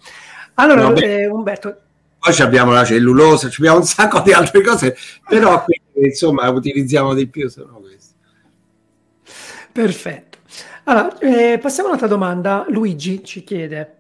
Allora, 0.54 0.90
no, 0.90 0.96
eh, 0.96 1.26
Umberto... 1.26 1.82
Poi 2.20 2.40
abbiamo 2.40 2.72
la 2.72 2.86
cellulosa, 2.86 3.48
abbiamo 3.48 3.78
un 3.78 3.86
sacco 3.86 4.20
di 4.20 4.32
altre 4.32 4.62
cose, 4.62 4.96
però 5.28 5.66
insomma 5.96 6.48
utilizziamo 6.50 7.16
di 7.16 7.26
più 7.28 7.50
sono 7.50 7.80
queste. 7.80 8.14
Perfetto. 9.72 10.38
Allora, 10.84 11.18
eh, 11.18 11.58
passiamo 11.58 11.88
a 11.88 11.94
un'altra 11.94 12.10
domanda. 12.10 12.66
Luigi 12.68 13.24
ci 13.24 13.44
chiede: 13.44 13.99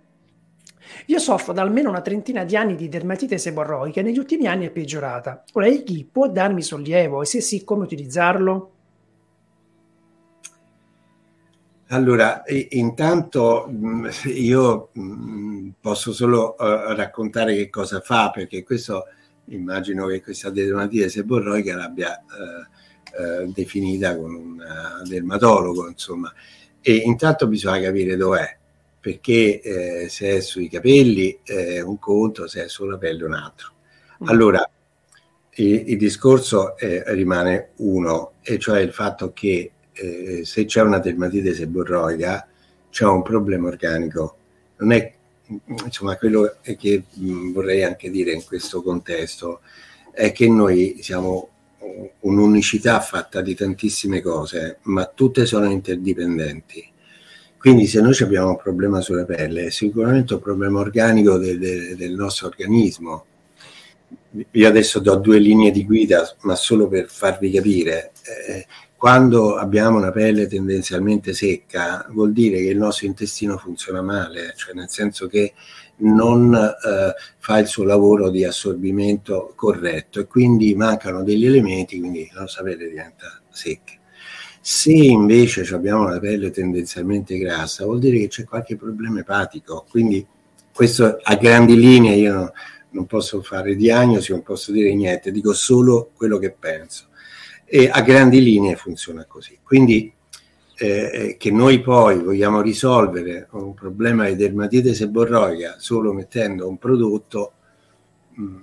Io 1.09 1.17
soffro 1.17 1.53
da 1.53 1.63
almeno 1.63 1.89
una 1.89 2.01
trentina 2.01 2.43
di 2.43 2.55
anni 2.55 2.75
di 2.75 2.87
dermatite 2.87 3.39
seborroica 3.39 3.99
e 3.99 4.03
negli 4.03 4.19
ultimi 4.19 4.45
anni 4.45 4.67
è 4.67 4.69
peggiorata. 4.69 5.43
Ora, 5.53 5.65
il 5.65 5.83
GHI 5.83 6.07
può 6.11 6.29
darmi 6.29 6.61
sollievo 6.61 7.23
e 7.23 7.25
se 7.25 7.41
sì, 7.41 7.63
come 7.63 7.83
utilizzarlo? 7.83 8.71
Allora, 11.87 12.43
intanto 12.69 13.67
mm, 13.71 14.07
io 14.35 14.91
mm, 14.99 15.69
posso 15.81 16.13
solo 16.13 16.55
uh, 16.59 16.93
raccontare 16.93 17.55
che 17.55 17.71
cosa 17.71 18.01
fa, 18.01 18.29
perché 18.29 18.61
questo 18.61 19.05
immagino 19.45 20.05
che 20.05 20.21
questa 20.21 20.51
dermatite 20.51 21.09
seborroica 21.09 21.75
l'abbia 21.75 22.23
uh, 22.23 23.43
uh, 23.45 23.51
definita 23.51 24.15
con 24.15 24.35
un 24.35 24.63
dermatologo, 25.07 25.87
insomma 25.87 26.31
e 26.81 26.95
intanto 26.95 27.47
bisogna 27.47 27.81
capire 27.81 28.15
dov'è, 28.15 28.57
perché 28.99 29.61
eh, 29.61 30.09
se 30.09 30.37
è 30.37 30.39
sui 30.41 30.67
capelli 30.67 31.39
è 31.43 31.53
eh, 31.53 31.81
un 31.81 31.97
conto, 31.99 32.47
se 32.47 32.65
è 32.65 32.67
sulla 32.67 32.97
pelle 32.97 33.23
un 33.23 33.33
altro. 33.33 33.71
Mm. 34.23 34.27
Allora, 34.27 34.69
il, 35.55 35.89
il 35.91 35.97
discorso 35.97 36.77
eh, 36.77 37.03
rimane 37.13 37.69
uno, 37.77 38.33
e 38.41 38.57
cioè 38.59 38.79
il 38.79 38.91
fatto 38.91 39.31
che 39.33 39.71
eh, 39.91 40.41
se 40.45 40.65
c'è 40.65 40.81
una 40.81 40.99
dermatite 40.99 41.53
seborroica 41.53 42.47
c'è 42.89 43.05
un 43.05 43.21
problema 43.21 43.67
organico. 43.67 44.35
Non 44.77 44.91
è, 44.91 45.13
insomma, 45.83 46.17
quello 46.17 46.57
che 46.61 47.03
mh, 47.11 47.31
mm, 47.31 47.53
vorrei 47.53 47.83
anche 47.83 48.09
dire 48.09 48.31
in 48.31 48.43
questo 48.43 48.81
contesto 48.81 49.61
è 50.11 50.31
che 50.31 50.47
noi 50.49 50.97
siamo 51.01 51.49
un'unicità 52.21 52.99
fatta 52.99 53.41
di 53.41 53.55
tantissime 53.55 54.21
cose, 54.21 54.79
ma 54.83 55.05
tutte 55.05 55.45
sono 55.45 55.69
interdipendenti. 55.69 56.91
Quindi 57.59 57.87
se 57.87 57.99
noi 57.99 58.15
abbiamo 58.21 58.51
un 58.51 58.57
problema 58.57 59.01
sulla 59.01 59.25
pelle, 59.25 59.65
è 59.65 59.69
sicuramente 59.69 60.33
un 60.33 60.39
problema 60.39 60.79
organico 60.79 61.37
de, 61.37 61.57
de, 61.57 61.95
del 61.97 62.13
nostro 62.13 62.47
organismo. 62.47 63.25
Io 64.51 64.67
adesso 64.67 64.99
do 64.99 65.15
due 65.17 65.39
linee 65.39 65.69
di 65.69 65.83
guida, 65.83 66.25
ma 66.43 66.55
solo 66.55 66.87
per 66.87 67.09
farvi 67.09 67.51
capire. 67.51 68.13
Eh, 68.23 68.65
quando 68.95 69.57
abbiamo 69.57 69.97
una 69.97 70.11
pelle 70.11 70.47
tendenzialmente 70.47 71.33
secca, 71.33 72.05
vuol 72.11 72.31
dire 72.31 72.59
che 72.59 72.69
il 72.69 72.77
nostro 72.77 73.07
intestino 73.07 73.57
funziona 73.57 74.01
male, 74.01 74.53
cioè 74.55 74.73
nel 74.73 74.89
senso 74.89 75.27
che 75.27 75.53
non 75.97 76.53
eh, 76.53 77.13
fa 77.39 77.57
il 77.59 77.67
suo 77.67 77.83
lavoro 77.83 78.29
di 78.29 78.45
assorbimento 78.45 79.51
corretto 79.53 80.21
e 80.21 80.27
quindi 80.27 80.73
mancano 80.75 81.23
degli 81.23 81.45
elementi, 81.45 81.99
quindi 81.99 82.29
la 82.31 82.39
nostra 82.39 82.63
pelle 82.63 82.87
diventa 82.87 83.41
secca. 83.49 83.98
Se 84.71 84.91
invece 84.91 85.63
abbiamo 85.73 86.07
la 86.07 86.19
pelle 86.19 86.51
tendenzialmente 86.51 87.39
grassa, 87.39 87.85
vuol 87.85 87.97
dire 87.97 88.19
che 88.19 88.27
c'è 88.27 88.43
qualche 88.43 88.75
problema 88.75 89.21
epatico, 89.21 89.83
quindi 89.89 90.23
questo 90.71 91.17
a 91.23 91.35
grandi 91.37 91.75
linee 91.75 92.15
io 92.17 92.53
non, 92.91 93.07
posso 93.07 93.41
fare 93.41 93.75
diagnosi, 93.75 94.31
non 94.31 94.43
posso 94.43 94.71
dire 94.71 94.93
niente, 94.93 95.31
dico 95.31 95.53
solo 95.53 96.11
quello 96.13 96.37
che 96.37 96.51
penso. 96.51 97.07
E 97.65 97.89
a 97.91 97.99
grandi 98.01 98.43
linee 98.43 98.75
funziona 98.75 99.25
così. 99.25 99.57
Quindi 99.63 100.13
eh, 100.75 101.35
che 101.39 101.49
noi 101.51 101.81
poi 101.81 102.19
vogliamo 102.19 102.61
risolvere 102.61 103.47
un 103.53 103.73
problema 103.73 104.27
di 104.27 104.35
dermatite 104.35 104.93
seborroica 104.93 105.77
solo 105.79 106.13
mettendo 106.13 106.69
un 106.69 106.77
prodotto 106.77 107.53
mh, 108.35 108.43
mm, 108.43 108.59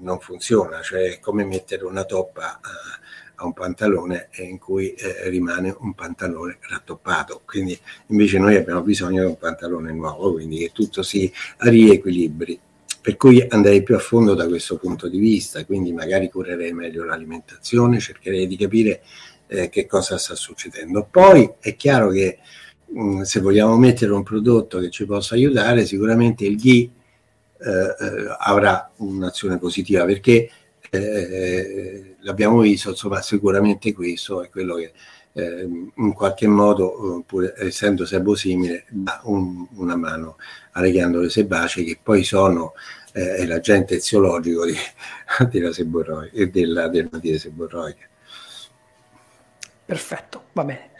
non 0.00 0.20
funziona, 0.20 0.80
cioè 0.80 1.16
è 1.16 1.20
come 1.20 1.44
mettere 1.44 1.84
una 1.84 2.04
toppa 2.04 2.60
a, 2.62 2.97
a 3.40 3.44
un 3.44 3.52
pantalone 3.52 4.28
in 4.48 4.58
cui 4.58 4.92
eh, 4.92 5.28
rimane 5.28 5.74
un 5.80 5.94
pantalone 5.94 6.58
rattoppato. 6.60 7.42
Quindi 7.44 7.78
invece 8.06 8.38
noi 8.38 8.56
abbiamo 8.56 8.82
bisogno 8.82 9.22
di 9.22 9.28
un 9.28 9.38
pantalone 9.38 9.92
nuovo, 9.92 10.32
quindi 10.32 10.58
che 10.58 10.70
tutto 10.72 11.02
si 11.02 11.30
riequilibri. 11.58 12.58
Per 13.00 13.16
cui 13.16 13.44
andrei 13.48 13.82
più 13.82 13.94
a 13.94 14.00
fondo 14.00 14.34
da 14.34 14.46
questo 14.46 14.76
punto 14.76 15.08
di 15.08 15.18
vista, 15.18 15.64
quindi 15.64 15.92
magari 15.92 16.28
curerei 16.28 16.72
meglio 16.72 17.04
l'alimentazione, 17.04 18.00
cercherei 18.00 18.46
di 18.46 18.56
capire 18.56 19.02
eh, 19.46 19.68
che 19.68 19.86
cosa 19.86 20.18
sta 20.18 20.34
succedendo. 20.34 21.06
Poi 21.10 21.48
è 21.60 21.74
chiaro 21.76 22.10
che 22.10 22.38
mh, 22.86 23.00
mm, 23.00 23.20
se 23.22 23.40
vogliamo 23.40 23.76
mettere 23.76 24.12
un 24.12 24.22
prodotto 24.24 24.78
che 24.80 24.90
ci 24.90 25.06
possa 25.06 25.36
aiutare, 25.36 25.86
sicuramente 25.86 26.44
il 26.44 26.56
GHI 26.56 26.92
eh, 27.60 27.70
eh, 27.70 28.36
avrà 28.38 28.90
un'azione 28.96 29.58
positiva 29.58 30.04
perché 30.04 30.50
eh, 30.90 32.07
l'abbiamo 32.20 32.60
visto, 32.60 32.90
insomma, 32.90 33.20
sicuramente 33.22 33.92
questo 33.92 34.42
è 34.42 34.48
quello 34.48 34.76
che 34.76 34.92
eh, 35.32 35.68
in 35.94 36.12
qualche 36.12 36.46
modo, 36.46 37.18
eh, 37.18 37.22
pur 37.24 37.54
essendo 37.58 38.04
sebosimile, 38.04 38.86
dà 38.88 39.20
un, 39.24 39.66
una 39.74 39.96
mano 39.96 40.36
alle 40.72 40.90
ghiandole 40.90 41.28
sebacee 41.28 41.84
che 41.84 41.98
poi 42.02 42.24
sono 42.24 42.72
eh, 43.12 43.46
l'agente 43.46 43.96
eziologico 43.96 44.64
di, 44.64 44.74
della 45.50 45.72
seborroica, 45.72 46.44
della 46.46 46.88
dermatite 46.88 47.38
seborroica. 47.38 48.06
Perfetto, 49.84 50.44
va 50.52 50.64
bene. 50.64 50.90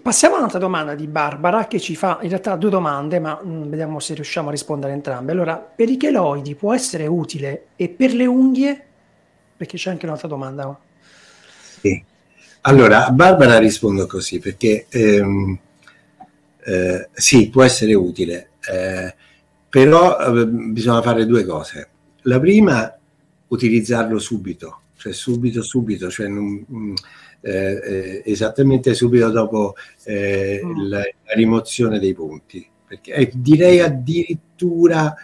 Passiamo 0.00 0.34
a 0.34 0.38
un'altra 0.38 0.58
domanda 0.58 0.96
di 0.96 1.06
Barbara 1.06 1.68
che 1.68 1.78
ci 1.78 1.94
fa 1.94 2.18
in 2.22 2.28
realtà 2.28 2.56
due 2.56 2.70
domande, 2.70 3.20
ma 3.20 3.38
mh, 3.40 3.48
mm, 3.48 3.68
vediamo 3.68 4.00
se 4.00 4.14
riusciamo 4.14 4.48
a 4.48 4.50
rispondere 4.50 4.92
entrambe. 4.92 5.30
Allora, 5.30 5.56
per 5.58 5.88
i 5.88 5.96
cheloidi 5.96 6.56
può 6.56 6.74
essere 6.74 7.06
utile 7.06 7.66
e 7.76 7.88
per 7.88 8.14
le 8.14 8.26
unghie? 8.26 8.86
Perché 9.62 9.76
c'è 9.76 9.90
anche 9.90 10.06
un'altra 10.06 10.26
domanda. 10.26 10.76
Sì. 11.80 12.04
Allora, 12.62 13.10
Barbara 13.10 13.58
rispondo 13.58 14.08
così 14.08 14.40
perché 14.40 14.86
ehm, 14.88 15.56
eh, 16.64 17.08
sì, 17.12 17.48
può 17.48 17.62
essere 17.62 17.94
utile, 17.94 18.54
eh, 18.68 19.14
però 19.68 20.18
eh, 20.18 20.46
bisogna 20.48 21.00
fare 21.00 21.26
due 21.26 21.44
cose. 21.44 21.90
La 22.22 22.40
prima, 22.40 22.92
utilizzarlo 23.46 24.18
subito, 24.18 24.80
cioè 24.96 25.12
subito, 25.12 25.62
subito, 25.62 26.10
cioè 26.10 26.26
non, 26.26 26.66
mm, 26.68 26.94
eh, 27.40 27.52
eh, 27.52 28.22
esattamente 28.24 28.94
subito 28.94 29.30
dopo 29.30 29.76
mm. 30.10 30.88
la, 30.88 30.98
la, 30.98 31.34
rimozione 31.36 32.00
dei 32.00 32.14
punti. 32.14 32.68
Perché, 32.84 33.30
direi 33.32 33.78
addirittura 33.78 35.14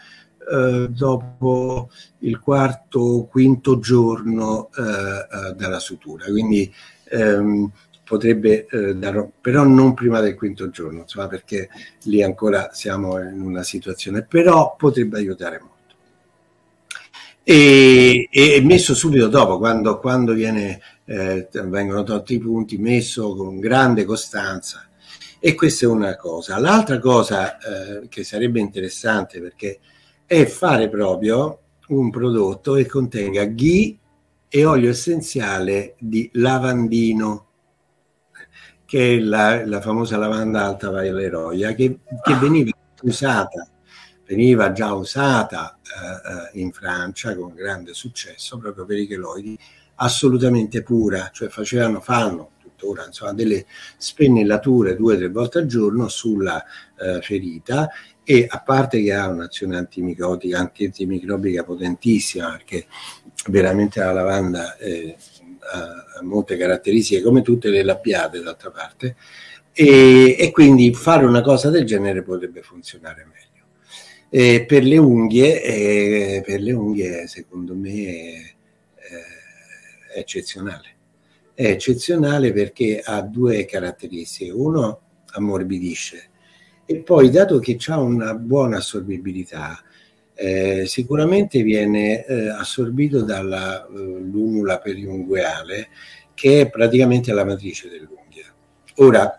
dopo 0.88 1.90
il 2.20 2.40
quarto 2.40 3.00
o 3.00 3.26
quinto 3.26 3.78
giorno 3.78 4.70
dalla 5.54 5.78
sutura. 5.78 6.24
Quindi 6.26 6.72
ehm, 7.10 7.70
potrebbe 8.08 8.66
eh, 8.70 8.94
darlo, 8.94 9.32
però 9.38 9.64
non 9.64 9.92
prima 9.92 10.20
del 10.20 10.34
quinto 10.34 10.70
giorno, 10.70 11.00
insomma, 11.00 11.28
perché 11.28 11.68
lì 12.04 12.22
ancora 12.22 12.70
siamo 12.72 13.20
in 13.20 13.42
una 13.42 13.62
situazione, 13.62 14.22
però 14.22 14.74
potrebbe 14.78 15.18
aiutare 15.18 15.60
molto. 15.60 15.76
E, 17.42 18.28
e 18.30 18.60
messo 18.62 18.94
subito 18.94 19.28
dopo, 19.28 19.58
quando, 19.58 19.98
quando 19.98 20.32
viene, 20.32 20.80
eh, 21.04 21.48
vengono 21.50 22.02
tolti 22.02 22.34
i 22.34 22.38
punti, 22.38 22.78
messo 22.78 23.34
con 23.34 23.58
grande 23.60 24.04
costanza. 24.06 24.88
E 25.38 25.54
questa 25.54 25.84
è 25.84 25.88
una 25.88 26.16
cosa. 26.16 26.58
L'altra 26.58 26.98
cosa 26.98 27.58
eh, 27.58 28.08
che 28.08 28.24
sarebbe 28.24 28.58
interessante 28.58 29.38
perché 29.40 29.78
è 30.28 30.44
fare 30.44 30.90
proprio 30.90 31.60
un 31.88 32.10
prodotto 32.10 32.74
che 32.74 32.86
contenga 32.86 33.44
ghee 33.46 33.98
e 34.46 34.64
olio 34.66 34.90
essenziale 34.90 35.94
di 35.98 36.28
lavandino 36.34 37.46
che 38.84 39.16
è 39.16 39.20
la, 39.20 39.64
la 39.66 39.80
famosa 39.80 40.18
lavanda 40.18 40.64
alta 40.64 40.90
vaileroia, 40.90 41.72
che, 41.72 42.00
che 42.22 42.34
veniva 42.34 42.70
usata, 43.02 43.66
veniva 44.26 44.72
già 44.72 44.92
usata 44.92 45.78
eh, 45.82 46.58
eh, 46.58 46.60
in 46.60 46.72
Francia 46.72 47.34
con 47.34 47.54
grande 47.54 47.94
successo 47.94 48.58
proprio 48.58 48.84
per 48.84 48.98
i 48.98 49.06
cheloidi, 49.06 49.58
assolutamente 49.96 50.82
pura, 50.82 51.30
cioè 51.32 51.48
facevano, 51.48 52.00
fanno 52.00 52.50
tuttora 52.60 53.06
insomma, 53.06 53.32
delle 53.32 53.64
spennellature 53.96 54.94
due 54.94 55.14
o 55.14 55.16
tre 55.16 55.28
volte 55.28 55.58
al 55.58 55.66
giorno 55.66 56.08
sulla 56.08 56.62
eh, 56.98 57.20
ferita 57.22 57.88
e 58.30 58.44
a 58.46 58.60
parte 58.60 59.02
che 59.02 59.14
ha 59.14 59.26
un'azione 59.26 59.78
antimicotica, 59.78 60.58
antimicrobica 60.58 61.64
potentissima, 61.64 62.50
perché 62.50 62.84
veramente 63.46 64.00
la 64.00 64.12
lavanda 64.12 64.76
è 64.76 65.16
ha 65.70 66.22
molte 66.22 66.58
caratteristiche 66.58 67.22
come 67.22 67.40
tutte 67.40 67.70
le 67.70 67.82
labbiate 67.82 68.42
d'altra 68.42 68.70
parte 68.70 69.16
e, 69.72 70.36
e, 70.38 70.50
quindi 70.50 70.92
fare 70.92 71.24
una 71.24 71.40
cosa 71.40 71.70
del 71.70 71.84
genere 71.84 72.22
potrebbe 72.22 72.60
funzionare 72.60 73.24
meglio. 73.24 73.64
E 74.28 74.66
per 74.66 74.82
le 74.84 74.98
unghie, 74.98 75.62
eh, 75.62 76.42
per 76.44 76.60
le 76.60 76.72
unghie 76.72 77.26
secondo 77.28 77.74
me 77.74 78.04
è, 78.04 78.54
è 80.14 80.18
eccezionale. 80.18 80.96
È 81.54 81.64
eccezionale 81.64 82.52
perché 82.52 83.00
ha 83.02 83.22
due 83.22 83.64
caratteristiche. 83.64 84.50
Uno 84.50 85.00
ammorbidisce 85.32 86.27
e 86.90 87.02
poi 87.02 87.28
dato 87.28 87.58
che 87.58 87.76
ha 87.88 88.00
una 88.00 88.32
buona 88.32 88.78
assorbibilità, 88.78 89.78
eh, 90.32 90.86
sicuramente 90.86 91.60
viene 91.60 92.24
eh, 92.24 92.48
assorbito 92.48 93.20
dalla 93.20 93.86
eh, 93.86 93.90
lunula 93.90 94.78
periungueale 94.78 95.88
che 96.32 96.62
è 96.62 96.70
praticamente 96.70 97.30
la 97.34 97.44
matrice 97.44 97.90
dell'unghia. 97.90 98.46
Ora, 98.96 99.38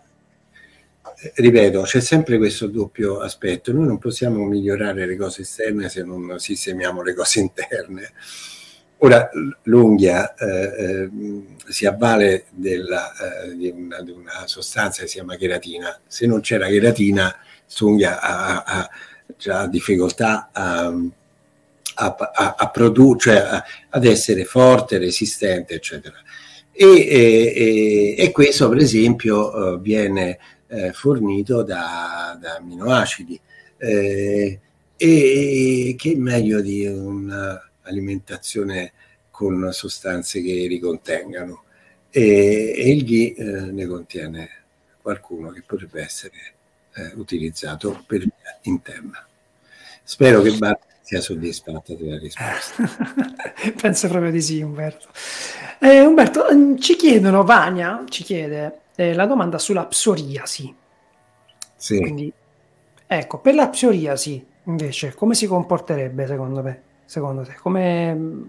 eh, 1.22 1.32
ripeto, 1.38 1.82
c'è 1.82 2.02
sempre 2.02 2.38
questo 2.38 2.68
doppio 2.68 3.20
aspetto, 3.20 3.72
noi 3.72 3.88
non 3.88 3.98
possiamo 3.98 4.46
migliorare 4.46 5.08
le 5.08 5.16
cose 5.16 5.42
esterne 5.42 5.90
se 5.90 6.04
non 6.04 6.38
sistemiamo 6.38 7.02
le 7.02 7.16
cose 7.16 7.40
interne. 7.40 8.12
Ora, 9.02 9.30
l'unghia 9.64 10.34
eh, 10.36 10.74
eh, 10.78 11.10
si 11.70 11.86
avvale 11.86 12.46
della, 12.50 13.14
eh, 13.14 13.56
di, 13.56 13.70
una, 13.70 14.02
di, 14.02 14.12
una, 14.12 14.46
sostanza 14.46 15.02
che 15.02 15.08
si 15.08 15.16
chiama 15.16 15.38
cheratina. 15.38 15.98
Se 16.06 16.26
non 16.26 16.42
c'era 16.42 16.68
cheratina, 16.68 17.34
l'unghia 17.80 18.20
ha, 18.20 18.64
ha, 18.64 18.90
già 19.38 19.68
difficoltà 19.68 20.50
a, 20.52 20.94
a, 21.96 22.16
a, 22.34 22.56
a 22.58 22.70
produrre, 22.70 23.20
cioè 23.20 23.64
ad 23.90 24.04
essere 24.04 24.44
forte, 24.44 24.98
resistente, 24.98 25.76
eccetera. 25.76 26.18
E, 26.74 26.86
e, 26.86 28.16
e 28.18 28.32
questo, 28.32 28.68
per 28.68 28.80
esempio, 28.80 29.76
eh, 29.76 29.80
viene 29.80 30.40
eh, 30.68 30.92
fornito 30.92 31.64
da, 31.64 32.38
da 32.40 32.56
amminoacidi. 32.56 33.40
Eh, 33.78 34.60
e 34.98 35.96
che 35.98 36.16
meglio 36.18 36.60
di 36.60 36.86
un'alimentazione 37.90 38.94
con 39.32 39.70
sostanze 39.72 40.42
che 40.42 40.68
li 40.68 40.80
contengano? 40.80 41.64
E, 42.12 42.74
e 42.76 42.92
il 42.92 43.04
ghee 43.04 43.34
eh, 43.36 43.72
ne 43.72 43.86
contiene 43.86 44.50
qualcuno 45.02 45.50
che 45.50 45.64
potrebbe 45.66 46.02
essere 46.02 46.38
eh, 46.96 47.12
utilizzato 47.16 48.04
per 48.06 48.20
via 48.20 48.60
interna. 48.64 49.26
Spero 50.04 50.42
che 50.42 50.52
Barbara 50.52 50.80
sia 51.02 51.22
soddisfatta 51.22 51.94
della 51.94 52.18
risposta. 52.18 52.84
Penso 53.80 54.08
proprio 54.08 54.32
di 54.32 54.42
sì, 54.42 54.62
Umberto. 54.62 55.08
Eh, 55.80 56.02
Umberto, 56.02 56.48
mm, 56.52 56.78
ci 56.78 56.96
chiedono, 56.96 57.44
Vania 57.44 58.04
ci 58.10 58.24
chiede 58.24 58.82
eh, 58.96 59.14
la 59.14 59.26
domanda 59.26 59.60
sulla 59.60 59.86
psoriasi. 59.86 60.76
Sì. 61.76 62.00
Quindi, 62.00 62.32
ecco, 63.06 63.40
per 63.40 63.56
la 63.56 63.70
psoriasi, 63.70 64.46
invece, 64.64 65.14
come 65.14 65.36
si 65.36 65.46
comporterebbe 65.46 66.26
secondo 66.28 66.62
me? 66.62 66.82
Secondo 67.10 67.42
te? 67.42 67.56
Come... 67.60 68.44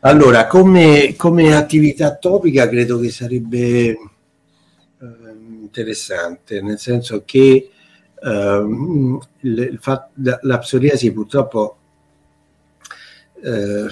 Allora, 0.00 0.46
come, 0.46 1.14
come 1.16 1.54
attività 1.54 2.16
topica 2.16 2.68
credo 2.68 2.98
che 2.98 3.08
sarebbe 3.08 3.96
interessante, 5.62 6.60
nel 6.60 6.78
senso 6.78 7.22
che 7.24 7.70
uh, 8.20 9.18
il, 9.40 9.58
il 9.58 9.80
la 10.42 10.58
psoriasi 10.58 11.10
purtroppo 11.10 11.78
uh, 13.40 13.86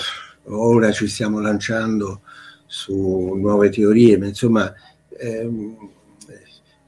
ora 0.55 0.93
ci 0.93 1.09
stiamo 1.09 1.41
lanciando 1.41 2.21
su 2.67 3.33
nuove 3.37 3.71
teorie, 3.71 4.19
ma 4.19 4.27
insomma 4.27 4.71
ehm, 5.17 5.77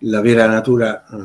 la 0.00 0.20
vera 0.20 0.46
natura 0.46 1.06
uh, 1.08 1.16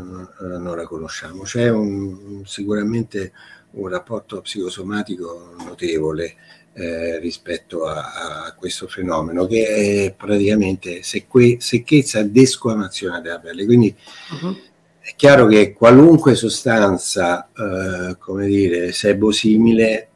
non 0.57 0.77
la 0.77 0.85
conosciamo. 0.85 1.41
C'è 1.41 1.67
un, 1.67 2.43
sicuramente 2.45 3.33
un 3.77 3.89
rapporto 3.89 4.41
psicosomatico 4.41 5.55
notevole 5.63 6.35
eh, 6.73 7.19
rispetto 7.19 7.85
a, 7.85 8.45
a, 8.45 8.53
questo 8.53 8.87
fenomeno 8.87 9.45
che 9.45 10.05
è 10.05 10.13
praticamente 10.15 11.01
secque, 11.01 11.57
secchezza 11.59 12.19
e 12.19 12.29
desquamazione 12.29 13.21
della 13.21 13.39
pelle. 13.39 13.65
Quindi 13.65 13.95
uh-huh. 14.41 14.55
è 14.99 15.13
chiaro 15.15 15.47
che 15.47 15.73
qualunque 15.73 16.35
sostanza, 16.35 17.49
eh, 17.49 18.17
come 18.17 18.45
dire, 18.45 18.91
sebosimile 18.91 20.09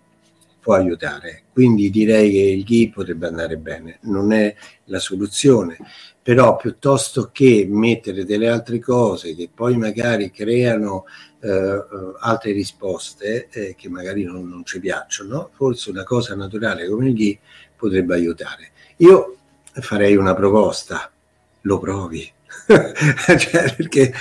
può 0.59 0.75
aiutare. 0.75 1.43
Quindi 1.51 1.89
direi 1.89 2.31
che 2.31 2.37
il 2.37 2.63
ghee 2.63 2.91
potrebbe 2.91 3.27
andare 3.27 3.57
bene, 3.57 3.97
non 4.03 4.31
è 4.31 4.55
la 4.85 4.99
soluzione, 4.99 5.77
però 6.23 6.55
piuttosto 6.55 7.29
che 7.31 7.65
mettere 7.67 8.25
delle 8.25 8.47
altre 8.47 8.79
cose 8.79 9.35
che 9.35 9.49
poi 9.53 9.75
magari 9.77 10.29
creano 10.31 11.05
eh, 11.39 11.47
eh, 11.49 11.83
altre 12.19 12.51
risposte 12.51 13.47
eh, 13.49 13.75
che 13.75 13.89
magari 13.89 14.23
non, 14.23 14.47
non, 14.47 14.63
ci 14.63 14.79
piacciono, 14.79 15.49
forse 15.53 15.89
una 15.89 16.03
cosa 16.03 16.35
naturale 16.35 16.87
come 16.87 17.07
il 17.07 17.15
ghee 17.15 17.39
potrebbe 17.75 18.13
aiutare. 18.13 18.69
Io 18.97 19.37
farei 19.73 20.15
una 20.15 20.35
proposta, 20.35 21.11
lo 21.61 21.79
provi. 21.79 22.31
cioè, 22.67 23.75
perché 23.75 24.13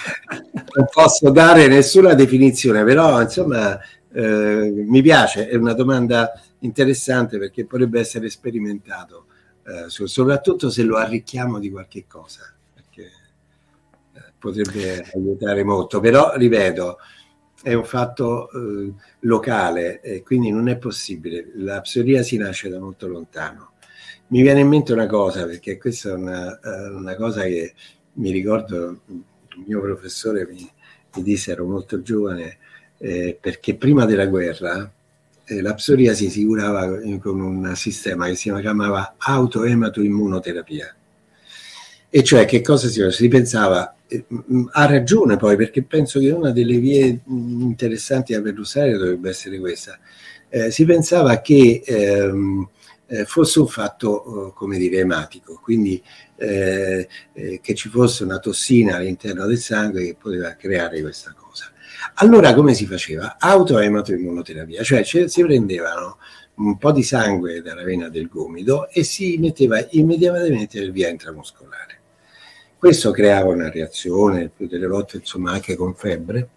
non 0.75 0.87
posso 0.91 1.31
dare 1.31 1.67
nessuna 1.67 2.15
definizione, 2.15 2.83
però 2.85 3.21
insomma 3.21 3.79
eh, 4.13 4.73
mi 4.87 5.03
piace, 5.03 5.49
è 5.49 5.57
una 5.57 5.75
domanda 5.75 6.33
interessante 6.61 7.39
perché 7.39 7.67
potrebbe 7.67 8.01
essere 8.01 8.31
sperimentato, 8.31 9.27
eh, 9.71 9.89
soprattutto 9.89 10.71
se 10.71 10.83
lo 10.83 10.97
arricchiamo 10.97 11.59
di 11.59 11.71
qualche 11.71 12.07
cosa 12.07 12.55
potrebbe 14.41 15.05
aiutare 15.15 15.63
molto, 15.63 16.01
però 16.01 16.35
ripeto, 16.35 16.99
è 17.63 17.75
un 17.75 17.85
fatto 17.85 18.51
eh, 18.51 18.93
locale 19.21 20.01
e 20.01 20.23
quindi 20.23 20.51
non 20.51 20.69
è 20.69 20.79
possibile. 20.79 21.53
La 21.57 21.81
psoriasi 21.83 22.39
nasce 22.39 22.71
da 22.71 22.81
molto 22.81 23.07
lontano. 23.07 23.73
Mi 24.29 24.43
viene 24.43 24.61
in 24.61 24.69
mente 24.69 24.93
una 24.93 25.07
cosa, 25.07 25.45
perché 25.45 25.77
questa 25.77 26.11
è 26.11 26.13
una, 26.15 26.59
eh, 26.59 26.89
una 26.89 27.15
cosa 27.17 27.43
che 27.43 27.75
mi 28.15 28.31
ricordo, 28.31 29.01
il 29.07 29.65
mio 29.67 29.81
professore 29.81 30.47
mi, 30.47 30.69
mi 31.15 31.23
disse, 31.23 31.53
ero 31.53 31.67
molto 31.67 32.01
giovane, 32.01 32.59
eh, 32.97 33.37
perché 33.39 33.77
prima 33.77 34.07
della 34.07 34.27
guerra 34.27 34.91
eh, 35.51 35.61
la 35.61 35.75
psoriasi 35.75 36.31
si 36.31 36.45
curava 36.45 36.87
con 37.21 37.41
un 37.41 37.73
sistema 37.75 38.27
che 38.27 38.37
si 38.37 38.53
chiamava 38.61 39.17
autoematoimmunoterapia. 39.19 40.95
E 42.09 42.23
cioè 42.25 42.45
che 42.45 42.61
cosa 42.61 42.89
si, 42.89 43.09
si 43.11 43.29
pensava 43.29 43.95
eh, 44.07 44.25
ha 44.73 44.87
ragione 44.87 45.37
poi, 45.37 45.57
perché 45.57 45.83
penso 45.83 46.19
che 46.21 46.31
una 46.31 46.51
delle 46.51 46.79
vie 46.79 47.21
interessanti 47.27 48.33
da 48.33 48.41
perlustrare 48.41 48.97
dovrebbe 48.97 49.31
essere 49.31 49.59
questa. 49.59 49.99
Eh, 50.49 50.71
si 50.71 50.85
pensava 50.85 51.41
che 51.41 51.83
ehm, 51.85 52.69
eh, 53.07 53.25
fosse 53.25 53.61
un 53.61 53.69
fatto, 53.69 54.49
eh, 54.49 54.53
come 54.55 54.79
dire, 54.79 54.99
ematico, 54.99 55.61
quindi 55.63 56.03
eh, 56.37 57.09
eh, 57.33 57.61
che 57.61 57.75
ci 57.75 57.89
fosse 57.89 58.25
una 58.25 58.39
tossina 58.39 58.97
all'interno 58.97 59.47
del 59.47 59.59
sangue 59.59 60.05
che 60.05 60.17
poteva 60.19 60.55
creare 60.55 61.01
questa 61.01 61.35
cosa. 61.37 61.73
Allora 62.15 62.55
come 62.55 62.75
si 62.75 62.87
faceva? 62.87 63.37
Autoematoimmunoterapia, 63.39 64.83
cioè 64.83 65.05
si 65.05 65.43
prendevano 65.43 66.19
un 66.55 66.77
po' 66.77 66.93
di 66.93 67.03
sangue 67.03 67.63
dalla 67.63 67.83
vena 67.83 68.09
del 68.09 68.29
gomito 68.29 68.89
e 68.91 69.03
si 69.03 69.37
metteva 69.39 69.85
immediatamente 69.91 70.79
nel 70.79 70.93
via 70.93 71.09
intramuscolare. 71.09 71.99
Questo 72.77 73.11
creava 73.11 73.51
una 73.51 73.71
reazione, 73.71 74.51
più 74.55 74.67
delle 74.67 74.87
volte 74.87 75.19
insomma 75.19 75.53
anche 75.53 75.77
con 75.77 75.95
febbre, 75.95 76.49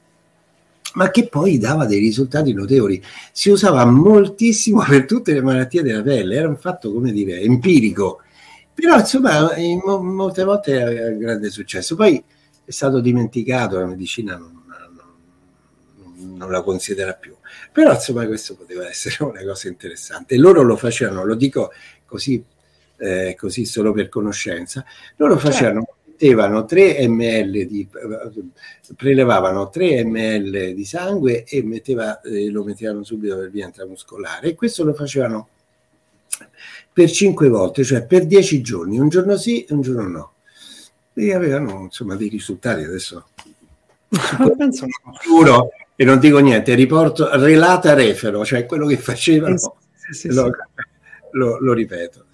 ma 0.94 1.10
che 1.10 1.28
poi 1.28 1.58
dava 1.58 1.86
dei 1.86 2.00
risultati 2.00 2.54
notevoli. 2.54 3.02
Si 3.32 3.50
usava 3.50 3.86
moltissimo 3.86 4.84
per 4.88 5.06
tutte 5.06 5.34
le 5.34 5.42
malattie 5.42 5.82
della 5.82 6.02
pelle, 6.02 6.36
era 6.36 6.48
un 6.48 6.58
fatto, 6.58 6.94
come 6.94 7.12
dire, 7.12 7.40
empirico. 7.40 8.22
Però 8.74 8.98
insomma, 8.98 9.56
in, 9.58 9.82
molte 9.84 10.44
volte 10.44 10.82
aveva 10.82 11.10
grande 11.10 11.50
successo. 11.50 11.96
Poi 11.96 12.24
è 12.66 12.72
stato 12.72 13.00
dimenticato, 13.00 13.80
la 13.80 13.86
medicina 13.86 14.38
non, 14.38 14.63
non, 16.24 16.50
la 16.50 16.62
considera 16.62 17.14
più. 17.14 17.36
Però 17.72 17.94
insomma 17.94 18.26
questo 18.26 18.56
poteva 18.56 18.88
essere 18.88 19.24
una 19.24 19.44
cosa 19.44 19.68
interessante. 19.68 20.38
Loro 20.38 20.62
lo 20.62 20.76
facevano, 20.76 21.26
lo 21.26 21.36
dico 21.36 21.72
così, 22.06 22.44
eh, 22.98 23.36
così 23.38 23.66
solo 23.66 23.92
per 23.92 24.10
conoscenza, 24.10 24.86
loro 25.18 25.34
certo. 25.34 25.50
facevano 25.50 25.88
mettevano 26.24 26.64
3 26.66 27.08
ml 27.08 27.66
di, 27.66 27.88
prelevavano 28.96 29.70
3 29.70 30.06
ml 30.06 30.74
di 30.74 30.86
sangue 30.86 31.44
e 31.44 31.64
metteva, 31.64 32.22
eh, 32.22 32.50
lo 32.50 32.64
mettevano 32.64 33.04
subito 33.04 33.38
per 33.38 33.50
via 33.50 33.66
intramuscolare 33.66 34.50
e 34.50 34.56
questo 34.56 34.86
lo 34.86 34.94
facevano 34.94 35.50
per 36.92 37.10
5 37.10 37.50
volte, 37.50 37.84
cioè 37.84 38.06
per 38.06 38.26
10 38.26 38.62
giorni, 38.62 39.00
un 39.00 39.10
giorno 39.10 39.36
sì 39.36 39.66
e 39.66 39.74
un 39.74 39.82
giorno 39.82 40.08
no. 40.08 40.34
E 41.16 41.34
avevano 41.34 41.82
insomma 41.84 42.16
dei 42.16 42.30
risultati 42.30 42.84
adesso. 42.84 43.28
Penso 44.58 44.86
sicuro 45.20 45.70
e 46.04 46.06
non 46.06 46.20
dico 46.20 46.40
niente, 46.40 46.76
riporto 46.76 47.30
relata 47.38 47.94
refero, 47.94 48.44
cioè 48.44 48.66
quello 48.66 48.86
che 48.86 48.98
facevano, 48.98 49.58
sì, 49.58 50.14
sì, 50.14 50.34
lo, 50.34 50.52
lo, 51.32 51.58
lo 51.60 51.74
ripeto. 51.74 52.26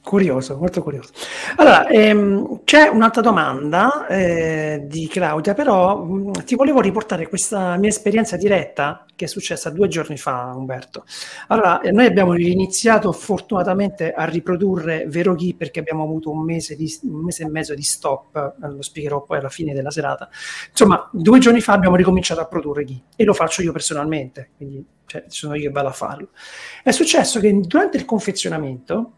Curioso, 0.00 0.56
molto 0.56 0.82
curioso. 0.82 1.10
Allora, 1.56 1.86
ehm, 1.88 2.60
c'è 2.64 2.88
un'altra 2.88 3.20
domanda 3.20 4.06
eh, 4.06 4.84
di 4.86 5.06
Claudia, 5.06 5.52
però 5.52 6.02
mh, 6.02 6.44
ti 6.44 6.54
volevo 6.54 6.80
riportare 6.80 7.28
questa 7.28 7.76
mia 7.76 7.90
esperienza 7.90 8.38
diretta 8.38 9.04
che 9.14 9.26
è 9.26 9.28
successa 9.28 9.68
due 9.68 9.86
giorni 9.88 10.16
fa, 10.16 10.54
Umberto. 10.56 11.04
Allora, 11.48 11.80
eh, 11.80 11.90
noi 11.90 12.06
abbiamo 12.06 12.34
iniziato 12.38 13.12
fortunatamente 13.12 14.12
a 14.12 14.24
riprodurre 14.24 15.04
Vero 15.08 15.34
Chi 15.34 15.54
perché 15.54 15.80
abbiamo 15.80 16.04
avuto 16.04 16.30
un 16.30 16.42
mese, 16.42 16.74
di, 16.74 16.90
un 17.02 17.24
mese 17.24 17.42
e 17.42 17.50
mezzo 17.50 17.74
di 17.74 17.82
stop, 17.82 18.54
eh, 18.62 18.68
lo 18.68 18.80
spiegherò 18.80 19.24
poi 19.24 19.38
alla 19.38 19.50
fine 19.50 19.74
della 19.74 19.90
serata. 19.90 20.30
Insomma, 20.70 21.06
due 21.12 21.38
giorni 21.38 21.60
fa 21.60 21.74
abbiamo 21.74 21.96
ricominciato 21.96 22.40
a 22.40 22.46
produrre 22.46 22.84
Chi 22.84 23.02
e 23.14 23.24
lo 23.24 23.34
faccio 23.34 23.60
io 23.60 23.72
personalmente, 23.72 24.50
quindi 24.56 24.82
cioè, 25.04 25.24
sono 25.26 25.54
io 25.54 25.64
che 25.64 25.70
vado 25.70 25.88
a 25.88 25.92
farlo. 25.92 26.28
È 26.82 26.92
successo 26.92 27.40
che 27.40 27.52
durante 27.60 27.98
il 27.98 28.06
confezionamento 28.06 29.12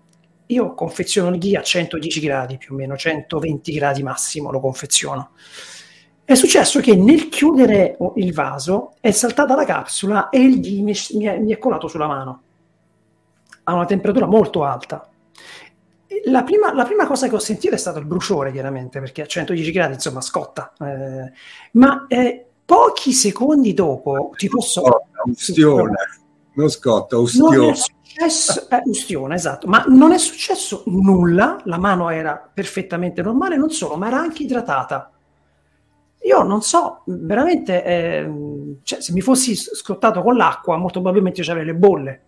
io 0.51 0.75
confeziono 0.75 1.31
il 1.31 1.39
ghi 1.39 1.57
a 1.57 1.63
110 1.63 2.21
gradi 2.21 2.57
più 2.59 2.75
o 2.75 2.77
meno, 2.77 2.97
120 2.97 3.73
gradi 3.73 4.03
massimo 4.03 4.51
lo 4.51 4.61
confeziono. 4.61 5.31
È 6.25 6.35
successo 6.35 6.81
che 6.81 6.95
nel 6.95 7.29
chiudere 7.29 7.97
il 8.17 8.33
vaso 8.33 8.95
è 9.01 9.11
saltata 9.11 9.55
la 9.57 9.65
capsula 9.65 10.29
e 10.29 10.41
il 10.41 10.61
ghi 10.61 10.83
mi, 10.83 10.95
mi, 11.15 11.25
è, 11.25 11.39
mi 11.39 11.53
è 11.53 11.59
colato 11.59 11.89
sulla 11.89 12.07
mano 12.07 12.43
a 13.65 13.75
una 13.75 13.85
temperatura 13.85 14.27
molto 14.27 14.65
alta. 14.65 15.09
La 16.25 16.43
prima, 16.43 16.75
la 16.75 16.85
prima, 16.85 17.07
cosa 17.07 17.29
che 17.29 17.35
ho 17.35 17.41
sentito 17.41 17.75
è 17.75 17.79
stato 17.79 17.99
il 17.99 18.05
bruciore, 18.05 18.53
chiaramente, 18.53 19.01
perché 19.01 19.23
a 19.23 19.27
110 19.27 19.71
gradi, 19.71 19.95
insomma, 19.95 20.21
scotta. 20.21 20.73
Eh, 20.79 21.33
ma 21.73 22.07
eh, 22.09 22.47
pochi 22.65 23.13
secondi 23.13 23.73
dopo 23.73 24.33
ti 24.37 24.49
posso... 24.49 24.83
Ustione, 25.25 26.20
non 26.61 26.71
scotta, 26.71 27.19
ustione 27.19 27.75
successo, 28.11 28.69
eh, 28.69 28.83
ustione, 28.85 29.35
esatto, 29.35 29.67
ma 29.67 29.85
non 29.89 30.13
è 30.13 30.19
successo 30.19 30.83
nulla, 30.87 31.61
la 31.65 31.79
mano 31.79 32.11
era 32.11 32.51
perfettamente 32.53 33.23
normale, 33.23 33.57
non 33.57 33.71
solo, 33.71 33.97
ma 33.97 34.09
era 34.09 34.19
anche 34.19 34.43
idratata. 34.43 35.13
Io 36.23 36.43
non 36.43 36.61
so, 36.61 37.03
veramente, 37.07 37.85
eh, 37.85 38.31
cioè, 38.83 39.01
se 39.01 39.13
mi 39.13 39.21
fossi 39.21 39.55
scottato 39.55 40.23
con 40.23 40.37
l'acqua, 40.37 40.77
molto 40.77 41.01
probabilmente 41.01 41.43
ci 41.43 41.51
avrei 41.51 41.65
le 41.65 41.75
bolle, 41.75 42.23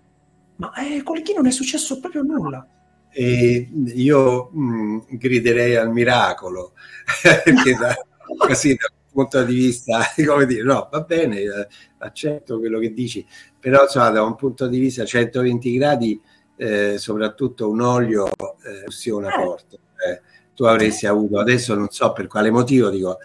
ma 0.57 0.73
eh, 0.75 1.03
con 1.03 1.21
chi 1.21 1.35
non 1.35 1.47
è 1.47 1.51
successo 1.51 2.01
proprio 2.01 2.23
nulla. 2.23 2.67
E 3.11 3.69
io 3.95 4.49
mh, 4.51 4.63
mm, 4.63 4.99
griderei 5.11 5.77
al 5.77 5.93
miracolo, 5.93 6.73
perché 7.23 7.75
da, 7.75 7.95
così 8.39 8.75
dal 8.75 8.93
punto 9.13 9.45
di 9.45 9.55
vista, 9.55 10.01
come 10.27 10.47
dire, 10.47 10.63
no, 10.63 10.89
va 10.91 11.01
bene, 11.03 11.41
eh, 11.41 11.67
accetto 11.99 12.59
quello 12.59 12.79
che 12.79 12.95
dici, 12.95 13.25
però 13.63 13.85
insomma, 13.85 14.11
da 14.11 14.25
un 14.25 14.35
punto 14.35 14.67
di 14.67 14.81
vista 14.81 15.05
120 15.05 15.73
gradi, 15.75 16.21
eh, 16.57 16.99
soprattutto 16.99 17.71
un 17.71 17.81
olio 17.81 18.27
eh, 18.27 18.83
fusiona 18.87 19.29
eh. 19.29 19.33
forte. 19.41 19.79
Eh, 20.05 20.21
tu 20.53 20.65
avresti 20.65 21.07
avuto, 21.07 21.39
adesso 21.39 21.73
non 21.77 21.89
so 21.89 22.11
per 22.11 22.27
quale 22.27 22.51
motivo, 22.51 22.91
dico, 22.91 23.19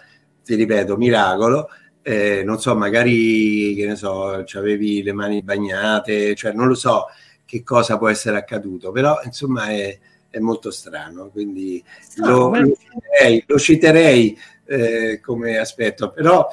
ti 0.43 0.53
ripeto, 0.53 0.95
miracolo, 0.95 1.69
eh, 2.03 2.43
non 2.43 2.59
so, 2.61 2.75
magari, 2.75 3.73
che 3.73 3.87
ne 3.87 3.95
so, 3.95 4.45
avevi 4.53 5.01
le 5.01 5.11
mani 5.11 5.41
bagnate, 5.41 6.35
cioè 6.35 6.53
non 6.53 6.67
lo 6.67 6.75
so 6.75 7.05
che 7.43 7.63
cosa 7.63 7.97
può 7.97 8.07
essere 8.07 8.37
accaduto, 8.37 8.91
però 8.91 9.19
insomma 9.23 9.69
è, 9.69 9.97
è 10.29 10.37
molto 10.37 10.69
strano, 10.69 11.29
quindi 11.29 11.83
lo, 12.17 12.49
lo 12.49 12.75
citerei, 12.75 13.43
lo 13.47 13.57
citerei 13.57 14.37
eh, 14.65 15.19
come 15.19 15.57
aspetto, 15.57 16.11
però 16.11 16.47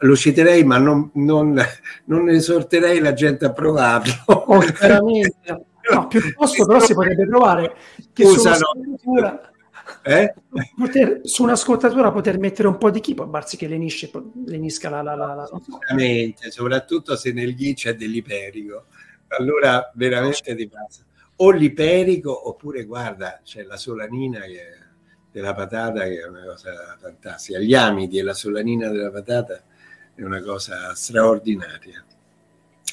lo 0.00 0.16
citerei, 0.16 0.64
ma 0.64 0.78
non, 0.78 1.10
non, 1.14 1.60
non 2.04 2.28
esorterei 2.28 3.00
la 3.00 3.12
gente 3.12 3.44
a 3.44 3.52
provarlo. 3.52 4.12
Oh, 4.26 4.58
veramente. 4.58 5.66
No, 5.92 6.06
piuttosto 6.08 6.66
però 6.66 6.80
si 6.80 6.94
potrebbe 6.94 7.26
provare 7.26 7.74
che 8.12 8.24
Scusa, 8.24 8.54
su, 8.54 8.64
una 8.74 8.96
scottatura, 8.96 9.52
eh? 10.02 10.34
poter, 10.76 11.20
su 11.24 11.42
una 11.42 11.56
scottatura 11.56 12.12
poter 12.12 12.38
mettere 12.38 12.68
un 12.68 12.78
po' 12.78 12.90
di 12.90 13.00
chi, 13.00 13.14
poi 13.14 13.26
barsi 13.26 13.56
che 13.56 13.66
lenisce, 13.66 14.10
lenisca 14.46 14.88
la... 14.88 15.02
la, 15.02 15.14
la, 15.14 15.34
la 15.34 15.48
Veramente, 15.80 16.50
soprattutto 16.50 17.16
se 17.16 17.32
nel 17.32 17.54
ghi 17.54 17.74
c'è 17.74 17.94
dell'iperico. 17.94 18.86
Allora 19.38 19.90
veramente 19.94 20.54
ti 20.54 20.68
passa. 20.68 21.04
O 21.36 21.50
l'iperico 21.50 22.48
oppure 22.48 22.84
guarda, 22.84 23.40
c'è 23.42 23.62
la 23.62 23.76
solanina 23.76 24.40
che, 24.40 24.78
della 25.30 25.54
patata 25.54 26.04
che 26.04 26.20
è 26.20 26.26
una 26.26 26.44
cosa 26.44 26.96
fantastica. 27.00 27.58
Gli 27.58 27.74
amidi 27.74 28.18
e 28.18 28.22
la 28.22 28.34
solanina 28.34 28.88
della 28.88 29.10
patata 29.10 29.62
è 30.22 30.26
una 30.26 30.42
cosa 30.42 30.94
straordinaria. 30.94 32.04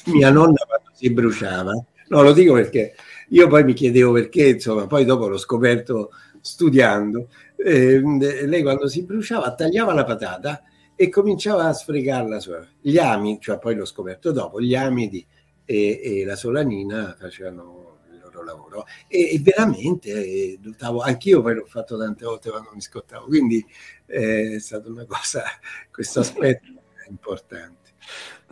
Mia 0.06 0.30
nonna 0.30 0.64
quando 0.66 0.90
si 0.94 1.10
bruciava, 1.10 1.72
no 2.08 2.22
lo 2.22 2.32
dico 2.32 2.54
perché 2.54 2.94
io 3.28 3.46
poi 3.48 3.64
mi 3.64 3.74
chiedevo 3.74 4.12
perché, 4.12 4.48
insomma, 4.48 4.86
poi 4.86 5.04
dopo 5.04 5.28
l'ho 5.28 5.36
scoperto 5.36 6.10
studiando, 6.40 7.28
eh, 7.56 8.00
lei 8.00 8.62
quando 8.62 8.88
si 8.88 9.02
bruciava 9.02 9.54
tagliava 9.54 9.92
la 9.92 10.04
patata 10.04 10.62
e 10.96 11.08
cominciava 11.10 11.64
a 11.66 11.72
sfregarla. 11.72 12.40
Gli 12.80 12.96
amidi, 12.96 13.40
cioè 13.40 13.58
poi 13.58 13.74
l'ho 13.74 13.84
scoperto 13.84 14.32
dopo, 14.32 14.60
gli 14.60 14.74
amidi 14.74 15.26
e, 15.64 16.00
e 16.02 16.24
la 16.24 16.36
solanina 16.36 17.14
facevano 17.18 17.98
il 18.10 18.20
loro 18.22 18.42
lavoro 18.42 18.86
e, 19.06 19.34
e 19.34 19.40
veramente 19.40 20.08
eh, 20.10 20.58
anch'io 21.02 21.42
poi 21.42 21.56
l'ho 21.56 21.66
fatto 21.66 21.98
tante 21.98 22.24
volte 22.24 22.48
quando 22.48 22.70
mi 22.72 22.80
scottavo, 22.80 23.26
quindi 23.26 23.62
eh, 24.06 24.54
è 24.54 24.58
stata 24.60 24.88
una 24.88 25.04
cosa, 25.04 25.42
questo 25.90 26.20
aspetto 26.20 26.86
importanti. 27.08 27.90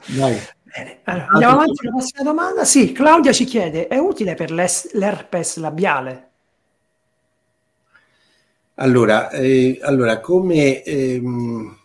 Dai. 0.07 0.39
Bene. 0.63 1.01
Allora, 1.05 1.27
andiamo 1.29 1.55
avanti 1.55 1.77
con 1.77 1.87
la 1.87 1.91
prossima 1.93 2.23
domanda. 2.23 2.65
Sì, 2.65 2.93
Claudia 2.93 3.33
ci 3.33 3.45
chiede, 3.45 3.89
è 3.89 3.99
utile 3.99 4.35
per 4.35 4.51
l'herpes 4.51 5.57
labiale? 5.57 6.31
Allora, 8.75 9.31
eh, 9.31 9.79
allora 9.81 10.21
come, 10.21 10.83
ehm, 10.83 11.79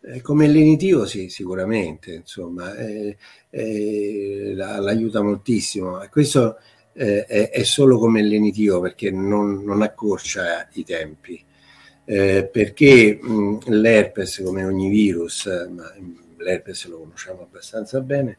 eh, 0.00 0.22
come 0.22 0.46
lenitivo 0.46 1.04
sì, 1.04 1.28
sicuramente, 1.28 2.14
insomma, 2.14 2.74
eh, 2.76 3.16
eh 3.50 4.52
l'aiuta 4.54 5.20
moltissimo. 5.20 5.98
Questo 6.10 6.56
eh, 6.94 7.26
è, 7.26 7.50
è, 7.50 7.62
solo 7.62 7.98
come 7.98 8.22
lenitivo 8.22 8.80
perché 8.80 9.10
non, 9.10 9.62
non 9.64 9.82
accorcia 9.82 10.66
i 10.72 10.84
tempi 10.84 11.44
eh, 12.10 12.48
perché 12.50 13.18
mh, 13.20 13.58
l'herpes, 13.66 14.40
come 14.42 14.64
ogni 14.64 14.88
virus, 14.88 15.44
ma 15.70 15.92
l'herpes 16.38 16.86
lo 16.86 17.00
conosciamo 17.00 17.42
abbastanza 17.42 18.00
bene, 18.00 18.38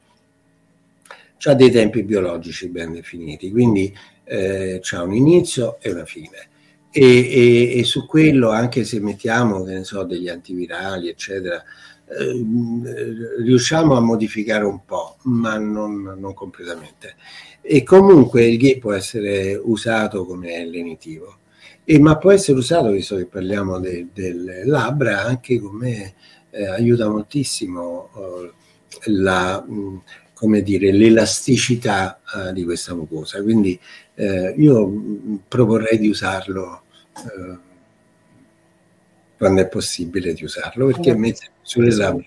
ha 1.44 1.54
dei 1.54 1.70
tempi 1.70 2.02
biologici 2.02 2.68
ben 2.70 2.94
definiti, 2.94 3.52
quindi 3.52 3.96
eh, 4.24 4.82
ha 4.91 5.04
un 5.04 5.14
inizio 5.14 5.78
e 5.82 5.91
una 5.91 6.06
fine. 6.06 6.50
E, 6.90 7.04
e, 7.04 7.78
e, 7.78 7.84
su 7.84 8.08
quello, 8.08 8.50
anche 8.50 8.84
se 8.84 9.00
mettiamo, 9.00 9.64
che 9.64 9.74
ne 9.74 9.84
so, 9.84 10.04
degli 10.04 10.30
antivirali, 10.30 11.08
eccetera, 11.08 11.64
eh, 12.08 12.44
riusciamo 13.44 13.96
a 13.96 14.00
modificare 14.00 14.66
un 14.66 14.84
po', 14.84 15.18
ma 15.26 15.60
non, 15.60 16.16
non, 16.18 16.34
completamente. 16.34 17.16
E 17.62 17.84
comunque 17.84 18.46
il 18.46 18.58
ghee 18.58 18.80
può 18.80 18.94
essere 18.94 19.54
usato 19.56 20.26
come 20.26 20.66
lenitivo, 20.66 21.39
e, 21.91 21.98
ma 21.98 22.18
può 22.18 22.30
essere 22.30 22.56
usato, 22.56 22.91
visto 22.91 23.16
che 23.16 23.26
parliamo 23.26 23.80
del 23.80 24.10
de 24.14 24.64
labbra, 24.64 25.24
anche 25.24 25.60
come 25.60 26.14
eh, 26.52 26.68
aiuta 26.68 27.10
moltissimo 27.10 28.11
eh, 28.16 28.53
la, 29.06 29.60
mh, 29.60 30.03
come 30.36 30.61
dire, 30.61 30.91
l'elasticità 30.91 32.22
eh, 32.36 32.53
di 32.53 32.64
questa 32.64 32.94
mucosa. 32.94 33.41
Quindi 33.41 33.80
eh, 34.14 34.53
io 34.56 34.94
proporrei 35.48 35.98
di 35.98 36.10
usarlo 36.10 36.84
eh, 37.16 37.57
quando 39.36 39.61
è 39.61 39.68
possibile 39.68 40.34
di 40.34 40.44
usarlo, 40.44 40.86
perché 40.86 41.16
mette 41.16 41.48
sulle 41.64 41.95
labbra. 41.95 42.24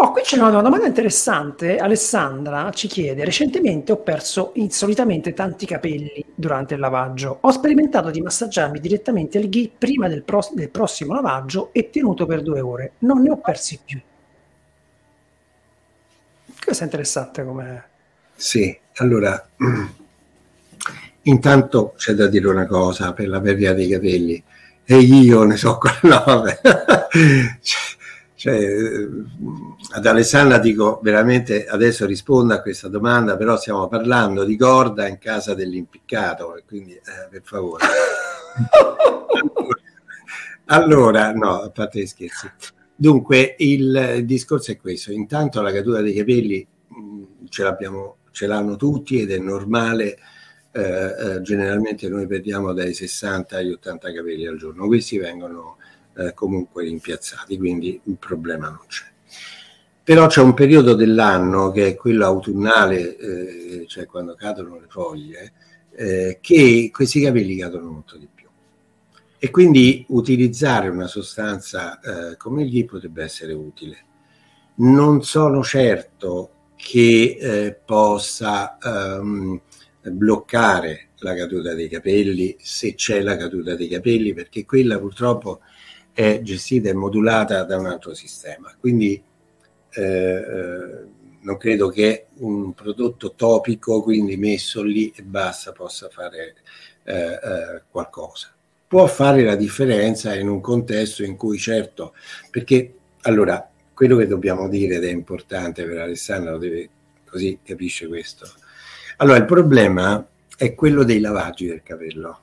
Oh, 0.00 0.12
qui 0.12 0.22
c'è 0.22 0.38
una 0.38 0.60
domanda 0.60 0.86
interessante. 0.86 1.76
Alessandra 1.76 2.70
ci 2.70 2.86
chiede: 2.86 3.24
Recentemente 3.24 3.90
ho 3.90 3.96
perso 3.96 4.52
insolitamente 4.54 5.34
tanti 5.34 5.66
capelli 5.66 6.24
durante 6.36 6.74
il 6.74 6.80
lavaggio. 6.80 7.38
Ho 7.40 7.50
sperimentato 7.50 8.10
di 8.10 8.20
massaggiarmi 8.20 8.78
direttamente 8.78 9.38
al 9.38 9.48
ghee 9.48 9.72
prima 9.76 10.06
del, 10.06 10.22
pro- 10.22 10.50
del 10.52 10.68
prossimo 10.70 11.14
lavaggio 11.14 11.70
e 11.72 11.90
tenuto 11.90 12.26
per 12.26 12.42
due 12.42 12.60
ore. 12.60 12.92
Non 12.98 13.22
ne 13.22 13.30
ho 13.30 13.38
persi 13.38 13.80
più. 13.84 14.00
Questo 16.64 16.82
è 16.84 16.86
interessante 16.86 17.44
come... 17.44 17.84
Sì, 18.36 18.78
allora, 18.98 19.48
intanto 21.22 21.94
c'è 21.96 22.12
da 22.12 22.28
dire 22.28 22.46
una 22.46 22.66
cosa 22.66 23.12
per 23.12 23.26
la 23.26 23.40
perdita 23.40 23.72
dei 23.72 23.88
capelli, 23.88 24.40
e 24.84 24.96
io 24.98 25.42
ne 25.42 25.56
so 25.56 25.76
cioè, 27.60 27.96
cioè, 28.38 28.56
ad 29.94 30.06
Alessandra 30.06 30.58
dico 30.58 31.00
veramente 31.02 31.66
adesso 31.66 32.06
rispondo 32.06 32.54
a 32.54 32.60
questa 32.60 32.86
domanda, 32.86 33.36
però 33.36 33.56
stiamo 33.56 33.88
parlando 33.88 34.44
di 34.44 34.56
corda 34.56 35.08
in 35.08 35.18
casa 35.18 35.54
dell'impiccato, 35.54 36.62
quindi 36.64 36.92
eh, 36.92 37.28
per 37.28 37.40
favore. 37.42 37.82
allora, 40.66 41.32
no, 41.32 41.62
a 41.62 41.70
parte 41.70 41.98
gli 41.98 42.06
scherzi. 42.06 42.48
Dunque, 42.94 43.56
il 43.58 44.22
discorso 44.24 44.70
è 44.70 44.76
questo. 44.76 45.10
Intanto 45.10 45.60
la 45.60 45.72
caduta 45.72 46.00
dei 46.00 46.14
capelli 46.14 46.64
mh, 46.86 47.46
ce, 47.48 47.76
ce 48.30 48.46
l'hanno 48.46 48.76
tutti 48.76 49.20
ed 49.20 49.32
è 49.32 49.38
normale. 49.38 50.16
Eh, 50.70 50.80
eh, 50.80 51.42
generalmente 51.42 52.08
noi 52.08 52.28
perdiamo 52.28 52.72
dai 52.72 52.94
60 52.94 53.56
agli 53.56 53.72
80 53.72 54.12
capelli 54.12 54.46
al 54.46 54.58
giorno. 54.58 54.86
Questi 54.86 55.18
vengono 55.18 55.77
eh, 56.18 56.34
comunque 56.34 56.84
rimpiazzati, 56.84 57.56
quindi 57.56 58.00
il 58.04 58.16
problema 58.16 58.68
non 58.68 58.84
c'è. 58.86 59.06
Però 60.02 60.26
c'è 60.26 60.40
un 60.40 60.54
periodo 60.54 60.94
dell'anno 60.94 61.70
che 61.70 61.88
è 61.88 61.94
quello 61.94 62.24
autunnale, 62.24 63.16
eh, 63.16 63.84
cioè 63.86 64.06
quando 64.06 64.34
cadono 64.34 64.78
le 64.78 64.86
foglie, 64.88 65.52
eh, 65.94 66.38
che 66.40 66.90
questi 66.92 67.20
capelli 67.20 67.56
cadono 67.56 67.90
molto 67.90 68.16
di 68.16 68.28
più 68.32 68.46
e 69.40 69.50
quindi 69.50 70.04
utilizzare 70.08 70.88
una 70.88 71.06
sostanza 71.06 72.00
eh, 72.00 72.36
come 72.36 72.68
ghee 72.68 72.84
potrebbe 72.84 73.22
essere 73.22 73.52
utile. 73.52 74.04
Non 74.76 75.22
sono 75.22 75.62
certo 75.62 76.50
che 76.74 77.36
eh, 77.40 77.72
possa 77.84 78.78
ehm, 78.78 79.60
bloccare 80.02 81.08
la 81.18 81.34
caduta 81.34 81.74
dei 81.74 81.88
capelli 81.88 82.56
se 82.60 82.94
c'è 82.94 83.20
la 83.20 83.36
caduta 83.36 83.74
dei 83.74 83.88
capelli 83.88 84.32
perché 84.32 84.64
quella 84.64 84.98
purtroppo 84.98 85.60
è 86.18 86.40
gestita 86.42 86.88
e 86.88 86.94
modulata 86.94 87.62
da 87.62 87.76
un 87.76 87.86
altro 87.86 88.12
sistema. 88.12 88.74
Quindi 88.80 89.22
eh, 89.90 90.02
eh 90.02 91.16
non 91.40 91.56
credo 91.56 91.88
che 91.88 92.26
un 92.38 92.74
prodotto 92.74 93.34
topico, 93.34 94.02
quindi 94.02 94.36
messo 94.36 94.82
lì 94.82 95.12
e 95.14 95.22
basta, 95.22 95.70
possa 95.70 96.08
fare 96.10 96.56
eh, 97.04 97.14
eh, 97.14 97.82
qualcosa 97.88 98.52
può 98.88 99.06
fare 99.06 99.44
la 99.44 99.54
differenza 99.54 100.34
in 100.34 100.48
un 100.48 100.62
contesto 100.62 101.22
in 101.22 101.36
cui 101.36 101.58
certo, 101.58 102.14
perché 102.50 102.94
allora 103.22 103.70
quello 103.92 104.16
che 104.16 104.26
dobbiamo 104.26 104.66
dire 104.66 104.96
ed 104.96 105.04
è 105.04 105.10
importante 105.10 105.84
per 105.84 105.98
Alessandro, 105.98 106.56
deve, 106.56 106.88
così 107.28 107.58
capisce 107.62 108.08
questo. 108.08 108.50
Allora 109.18 109.36
il 109.36 109.44
problema 109.44 110.26
è 110.56 110.74
quello 110.74 111.04
dei 111.04 111.20
lavaggi 111.20 111.66
del 111.66 111.82
capello. 111.82 112.40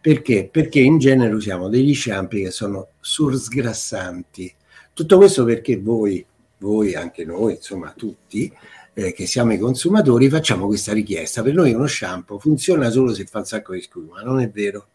Perché? 0.00 0.48
Perché 0.50 0.80
in 0.80 0.98
genere 0.98 1.34
usiamo 1.34 1.68
degli 1.68 1.94
shampoo 1.94 2.40
che 2.40 2.50
sono 2.50 2.88
sursgrassanti. 3.00 4.54
Tutto 4.92 5.16
questo 5.18 5.44
perché 5.44 5.78
voi, 5.78 6.24
voi 6.58 6.94
anche 6.94 7.24
noi, 7.24 7.54
insomma 7.54 7.92
tutti, 7.96 8.52
eh, 8.94 9.12
che 9.12 9.26
siamo 9.26 9.52
i 9.52 9.58
consumatori, 9.58 10.28
facciamo 10.28 10.66
questa 10.66 10.92
richiesta. 10.92 11.42
Per 11.42 11.54
noi 11.54 11.74
uno 11.74 11.86
shampoo 11.86 12.38
funziona 12.38 12.90
solo 12.90 13.14
se 13.14 13.24
fa 13.24 13.38
un 13.38 13.44
sacco 13.44 13.74
di 13.74 13.80
schiuma, 13.82 14.22
non 14.22 14.40
è 14.40 14.48
vero? 14.50 14.88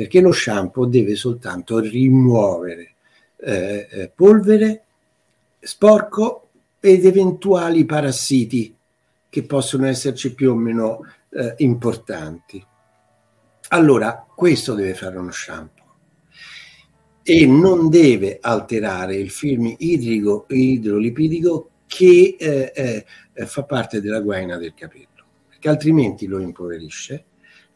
perché 0.00 0.20
lo 0.20 0.32
shampoo 0.32 0.86
deve 0.86 1.14
soltanto 1.14 1.78
rimuovere 1.78 2.94
eh, 3.36 3.86
eh, 3.90 4.12
polvere, 4.14 4.84
sporco 5.60 6.48
ed 6.80 7.04
eventuali 7.04 7.84
parassiti 7.84 8.74
che 9.28 9.42
possono 9.42 9.86
esserci 9.86 10.34
più 10.34 10.52
o 10.52 10.54
meno 10.54 11.00
eh, 11.28 11.54
importanti. 11.58 12.64
Allora, 13.72 14.26
questo 14.34 14.74
deve 14.74 14.94
fare 14.94 15.16
uno 15.16 15.30
shampoo. 15.30 15.84
E 17.22 17.46
non 17.46 17.88
deve 17.88 18.38
alterare 18.40 19.14
il 19.14 19.30
film 19.30 19.72
idrico 19.78 20.46
idrolipidico 20.48 21.70
che 21.86 22.36
eh, 22.36 22.72
eh, 22.74 23.46
fa 23.46 23.62
parte 23.62 24.00
della 24.00 24.20
guaina 24.20 24.56
del 24.56 24.74
capello, 24.74 25.24
perché 25.48 25.68
altrimenti 25.68 26.26
lo 26.26 26.40
impoverisce. 26.40 27.26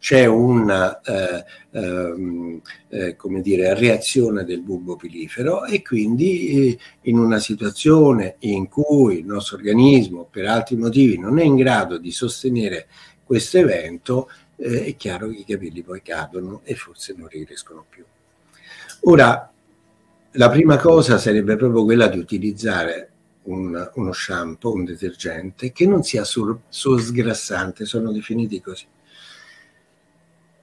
C'è 0.00 0.26
una 0.26 1.00
eh, 1.00 1.44
ehm, 1.70 2.60
eh, 2.88 3.16
come 3.16 3.40
dire, 3.40 3.74
reazione 3.74 4.44
del 4.44 4.62
bulbo 4.62 4.96
pilifero 4.96 5.64
e 5.64 5.80
quindi 5.80 6.48
eh, 6.48 6.78
in 7.02 7.18
una 7.18 7.38
situazione 7.38 8.36
in 8.40 8.68
cui 8.68 9.20
il 9.20 9.26
nostro 9.26 9.56
organismo 9.56 10.26
per 10.30 10.46
altri 10.46 10.76
motivi 10.76 11.18
non 11.18 11.38
è 11.38 11.44
in 11.44 11.54
grado 11.54 11.98
di 11.98 12.10
sostenere 12.10 12.88
questo 13.24 13.58
evento, 13.58 14.28
eh, 14.56 14.84
è 14.84 14.96
chiaro 14.96 15.28
che 15.28 15.38
i 15.38 15.44
capelli 15.44 15.82
poi 15.82 16.02
cadono 16.02 16.60
e 16.64 16.74
forse 16.74 17.14
non 17.16 17.28
ricrescono 17.28 17.84
più. 17.88 18.04
Ora, 19.02 19.52
la 20.32 20.50
prima 20.50 20.76
cosa 20.78 21.18
sarebbe 21.18 21.56
proprio 21.56 21.84
quella 21.84 22.08
di 22.08 22.18
utilizzare 22.18 23.10
un, 23.44 23.90
uno 23.94 24.12
shampoo, 24.12 24.72
un 24.72 24.84
detergente 24.84 25.72
che 25.72 25.86
non 25.86 26.02
sia 26.02 26.24
sur, 26.24 26.58
sursgrassante, 26.68 27.84
sono 27.84 28.10
definiti 28.10 28.60
così 28.60 28.86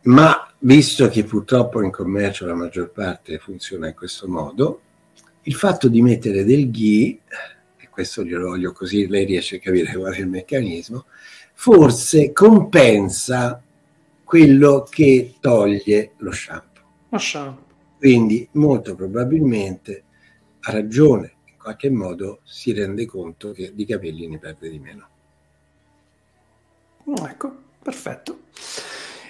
ma 0.03 0.51
visto 0.59 1.09
che 1.09 1.23
purtroppo 1.23 1.81
in 1.83 1.91
commercio 1.91 2.45
la 2.45 2.55
maggior 2.55 2.89
parte 2.91 3.37
funziona 3.37 3.87
in 3.87 3.93
questo 3.93 4.27
modo, 4.27 4.81
il 5.43 5.53
fatto 5.53 5.87
di 5.87 6.01
mettere 6.01 6.43
del 6.43 6.71
ghee, 6.71 7.19
e 7.77 7.89
questo 7.89 8.23
glielo 8.23 8.47
voglio 8.49 8.71
così 8.71 9.07
lei 9.07 9.25
riesce 9.25 9.57
a 9.57 9.59
capire 9.59 9.95
qual 9.95 10.13
è 10.13 10.19
il 10.19 10.27
meccanismo, 10.27 11.05
forse 11.53 12.31
compensa 12.31 13.61
quello 14.31 14.87
che 14.89 15.35
toglie 15.41 16.13
lo 16.19 16.31
shampoo. 16.31 16.83
Lo 17.09 17.17
shampoo. 17.17 17.65
Quindi 17.97 18.47
molto 18.53 18.95
probabilmente 18.95 20.03
ha 20.61 20.71
ragione, 20.71 21.33
in 21.47 21.57
qualche 21.57 21.89
modo 21.89 22.39
si 22.45 22.71
rende 22.71 23.05
conto 23.05 23.51
che 23.51 23.73
di 23.75 23.85
capelli 23.85 24.29
ne 24.29 24.39
perde 24.39 24.69
di 24.69 24.79
meno. 24.79 25.07
Ecco, 27.27 27.53
perfetto. 27.83 28.43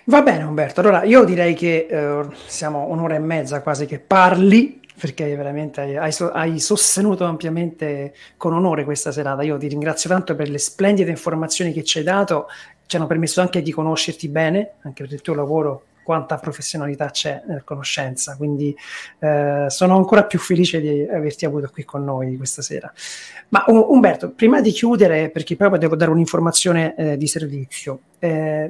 Va 0.04 0.22
bene 0.22 0.44
Umberto, 0.44 0.82
allora 0.82 1.02
io 1.02 1.24
direi 1.24 1.56
che 1.56 1.88
eh, 1.90 2.28
siamo 2.46 2.86
un'ora 2.86 3.16
e 3.16 3.20
mezza 3.20 3.64
quasi 3.64 3.88
che 3.88 3.98
parli, 3.98 4.82
perché 5.00 5.36
veramente 5.36 5.98
hai, 5.98 6.16
hai, 6.32 6.60
sostenuto 6.60 7.26
ampiamente 7.26 8.14
con 8.38 8.54
onore 8.54 8.84
questa 8.84 9.12
serata. 9.12 9.42
Io 9.42 9.58
ti 9.58 9.68
ringrazio 9.68 10.12
tanto 10.12 10.36
per 10.36 10.48
le 10.48 10.60
splendide 10.60 11.10
informazioni 11.10 11.74
che 11.74 11.84
ci 11.84 11.98
hai 11.98 12.04
dato, 12.04 12.46
ci 12.92 12.98
hanno 12.98 13.08
permesso 13.08 13.40
anche 13.40 13.62
di 13.62 13.72
conoscerti 13.72 14.28
bene, 14.28 14.74
anche 14.82 15.06
per 15.06 15.14
il 15.14 15.22
tuo 15.22 15.34
lavoro, 15.34 15.84
quanta 16.04 16.36
professionalità 16.36 17.10
c'è 17.10 17.42
nella 17.48 17.62
conoscenza, 17.64 18.36
quindi 18.36 18.76
eh, 19.20 19.68
sono 19.70 19.96
ancora 19.96 20.26
più 20.26 20.40
felice 20.40 20.82
di 20.82 21.08
averti 21.08 21.46
avuto 21.46 21.70
qui 21.72 21.86
con 21.86 22.04
noi 22.04 22.36
questa 22.36 22.62
sera. 22.62 22.92
Ma 23.48 23.64
Umberto, 23.68 24.32
prima 24.32 24.60
di 24.60 24.72
chiudere, 24.72 25.30
perché 25.30 25.56
poi 25.56 25.80
devo 25.80 25.96
dare 25.96 26.12
un'informazione 26.12 26.94
eh, 26.98 27.16
di 27.16 27.28
servizio, 27.28 28.00
eh, 28.20 28.70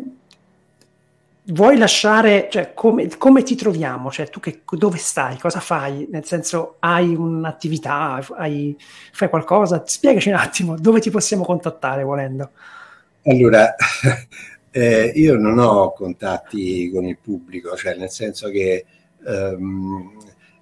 vuoi 1.46 1.78
lasciare, 1.78 2.48
cioè, 2.52 2.76
come, 2.76 3.08
come, 3.18 3.42
ti 3.42 3.56
troviamo? 3.56 4.12
Cioè, 4.12 4.30
tu 4.30 4.40
che, 4.40 4.62
dove 4.70 5.00
stai? 5.00 5.40
Cosa 5.40 5.60
fai? 5.60 6.08
Nel 6.12 6.26
senso, 6.26 6.76
hai 6.78 7.16
un'attività? 7.16 8.24
Hai, 8.38 8.78
fai 9.14 9.30
qualcosa? 9.30 9.82
Spiegaci 9.84 10.30
un 10.30 10.36
attimo, 10.36 10.78
dove 10.78 11.00
ti 11.00 11.10
possiamo 11.10 11.44
contattare 11.44 12.04
volendo? 12.04 12.52
Allora, 13.24 13.76
Eh, 14.74 15.12
io 15.16 15.36
non 15.36 15.60
ho 15.60 15.92
contatti 15.92 16.90
con 16.90 17.04
il 17.04 17.18
pubblico, 17.18 17.76
cioè 17.76 17.94
nel 17.96 18.10
senso 18.10 18.50
che 18.50 18.86
ehm, 19.26 20.18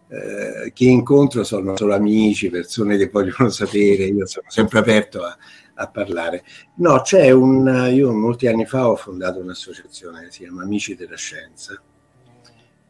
eh, 0.07 0.71
chi 0.73 0.89
incontro 0.89 1.43
sono 1.43 1.77
solo 1.77 1.93
amici, 1.93 2.49
persone 2.49 2.97
che 2.97 3.09
vogliono 3.09 3.49
sapere, 3.53 4.05
io 4.05 4.25
sono 4.25 4.47
sempre 4.49 4.79
aperto 4.79 5.23
a, 5.23 5.37
a 5.75 5.87
parlare. 5.89 6.43
No, 6.77 7.01
c'è 7.01 7.29
un, 7.29 7.91
io 7.93 8.11
molti 8.11 8.47
anni 8.47 8.65
fa 8.65 8.89
ho 8.89 8.95
fondato 8.95 9.39
un'associazione 9.39 10.23
che 10.23 10.31
si 10.31 10.39
chiama 10.39 10.63
Amici 10.63 10.95
della 10.95 11.15
Scienza. 11.15 11.79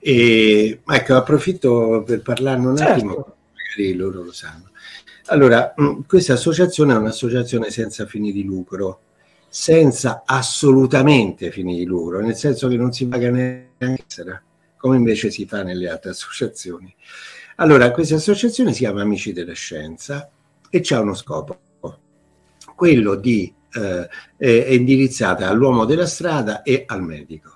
E 0.02 0.82
ecco, 0.88 1.16
approfitto 1.16 2.02
per 2.06 2.22
parlarne 2.22 2.66
un 2.66 2.78
certo. 2.78 2.94
attimo, 2.94 3.36
magari 3.54 3.94
loro 3.94 4.24
lo 4.24 4.32
sanno. 4.32 4.72
Allora, 5.26 5.74
questa 6.08 6.34
associazione 6.34 6.94
è 6.94 6.98
un'associazione 6.98 7.70
senza 7.70 8.06
fini 8.06 8.32
di 8.32 8.44
lucro, 8.44 9.02
senza 9.50 10.24
assolutamente 10.26 11.52
fini 11.52 11.76
di 11.76 11.86
lucro, 11.86 12.22
nel 12.22 12.36
senso 12.36 12.68
che 12.68 12.78
non 12.78 12.94
si 12.94 13.08
paga 13.08 13.30
neanche 13.30 14.44
come 14.78 14.96
invece 14.96 15.30
si 15.30 15.46
fa 15.46 15.64
nelle 15.64 15.90
altre 15.90 16.12
associazioni. 16.12 16.96
Allora, 17.58 17.92
questa 17.92 18.16
associazione 18.16 18.72
si 18.72 18.80
chiama 18.80 19.02
Amici 19.02 19.34
della 19.34 19.54
Scienza 19.54 20.30
e 20.70 20.80
c'ha 20.82 21.02
uno 21.02 21.14
scopo, 21.14 21.60
quello 22.76 23.16
di 23.16 23.54
eh, 23.72 24.08
è 24.38 24.70
indirizzata 24.70 25.50
all'uomo 25.50 25.84
della 25.86 26.08
strada 26.08 26.62
e 26.64 26.84
al 26.88 27.04
medico. 27.04 27.56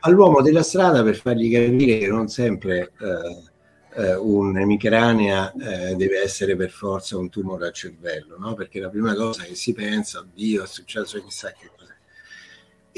All'uomo 0.00 0.42
della 0.42 0.62
strada 0.62 1.02
per 1.02 1.16
fargli 1.16 1.50
capire 1.50 1.98
che 1.98 2.06
non 2.06 2.28
sempre 2.28 2.92
eh, 3.00 3.47
eh, 3.94 4.14
un'emicrania 4.14 5.52
eh, 5.52 5.94
deve 5.96 6.22
essere 6.22 6.56
per 6.56 6.70
forza 6.70 7.16
un 7.16 7.28
tumore 7.28 7.66
al 7.66 7.72
cervello, 7.72 8.36
no? 8.38 8.54
perché 8.54 8.80
la 8.80 8.88
prima 8.88 9.14
cosa 9.14 9.42
che 9.44 9.54
si 9.54 9.72
pensa, 9.72 10.20
oddio, 10.20 10.64
è 10.64 10.66
successo 10.66 11.22
chissà 11.22 11.52
che 11.52 11.70
cosa 11.76 11.78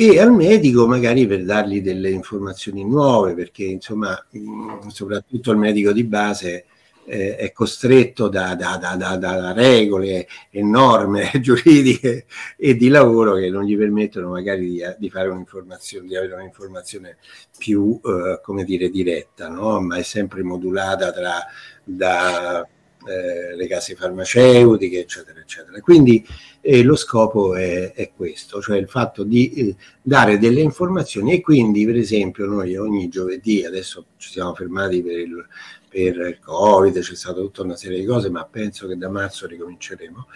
e 0.01 0.19
al 0.19 0.33
medico 0.33 0.87
magari 0.87 1.27
per 1.27 1.45
dargli 1.45 1.83
delle 1.83 2.09
informazioni 2.09 2.85
nuove, 2.87 3.35
perché 3.35 3.65
insomma, 3.65 4.19
mm, 4.35 4.87
soprattutto 4.89 5.51
il 5.51 5.59
medico 5.59 5.93
di 5.93 6.05
base 6.05 6.65
eh, 7.05 7.37
è 7.37 7.53
costretto 7.53 8.29
da, 8.29 8.55
da, 8.55 8.77
da, 8.77 9.17
da, 9.17 9.53
regole 9.53 10.27
e 10.51 10.63
norme 10.63 11.31
giuridiche 11.41 12.27
e 12.57 12.77
di 12.77 12.89
lavoro 12.89 13.35
che 13.35 13.51
non 13.51 13.65
gli 13.65 13.77
permettono 13.77 14.31
magari 14.31 14.71
di, 14.71 14.83
di 14.99 15.11
fare 15.11 15.29
un'informazione, 15.29 16.07
di 16.07 16.17
avere 16.17 16.35
un'informazione 16.35 17.17
più, 17.59 18.01
eh, 18.05 18.41
come 18.43 18.65
dire, 18.65 18.91
diretta, 18.91 19.49
no? 19.49 19.81
ma 19.81 19.97
è 19.97 20.03
sempre 20.03 20.43
modulata 20.43 21.13
tra 21.13 21.45
da 21.83 22.67
eh, 23.07 23.57
le 23.57 23.67
case 23.67 23.95
farmaceutiche, 23.95 25.01
eccetera, 25.01 25.41
eccetera. 25.41 25.81
Quindi 25.81 26.25
eh, 26.61 26.83
lo 26.83 26.97
scopo 26.97 27.55
è, 27.55 27.93
è, 27.93 28.13
questo, 28.15 28.61
cioè 28.61 28.77
il 28.77 28.89
fatto 28.89 29.25
di 29.25 29.53
eh, 29.53 29.77
dare 30.03 30.39
delle 30.39 30.61
informazioni 30.61 31.33
e 31.33 31.41
quindi, 31.41 31.87
per 31.87 31.97
esempio, 31.97 32.47
noi 32.47 32.77
ogni 32.77 33.09
giovedì, 33.09 33.65
adesso 33.65 34.05
ci 34.19 34.31
siamo 34.31 34.55
fermati 34.55 35.03
per 35.03 35.19
il, 35.19 35.47
per 35.91 36.17
il 36.17 36.39
Covid, 36.41 37.01
c'è 37.01 37.17
stata 37.17 37.41
tutta 37.41 37.63
una 37.63 37.75
serie 37.75 37.99
di 37.99 38.07
cose, 38.07 38.31
ma 38.31 38.45
penso 38.45 38.87
che 38.87 38.97
da 38.97 39.09
marzo 39.09 39.49
ricominceremo. 39.49 40.27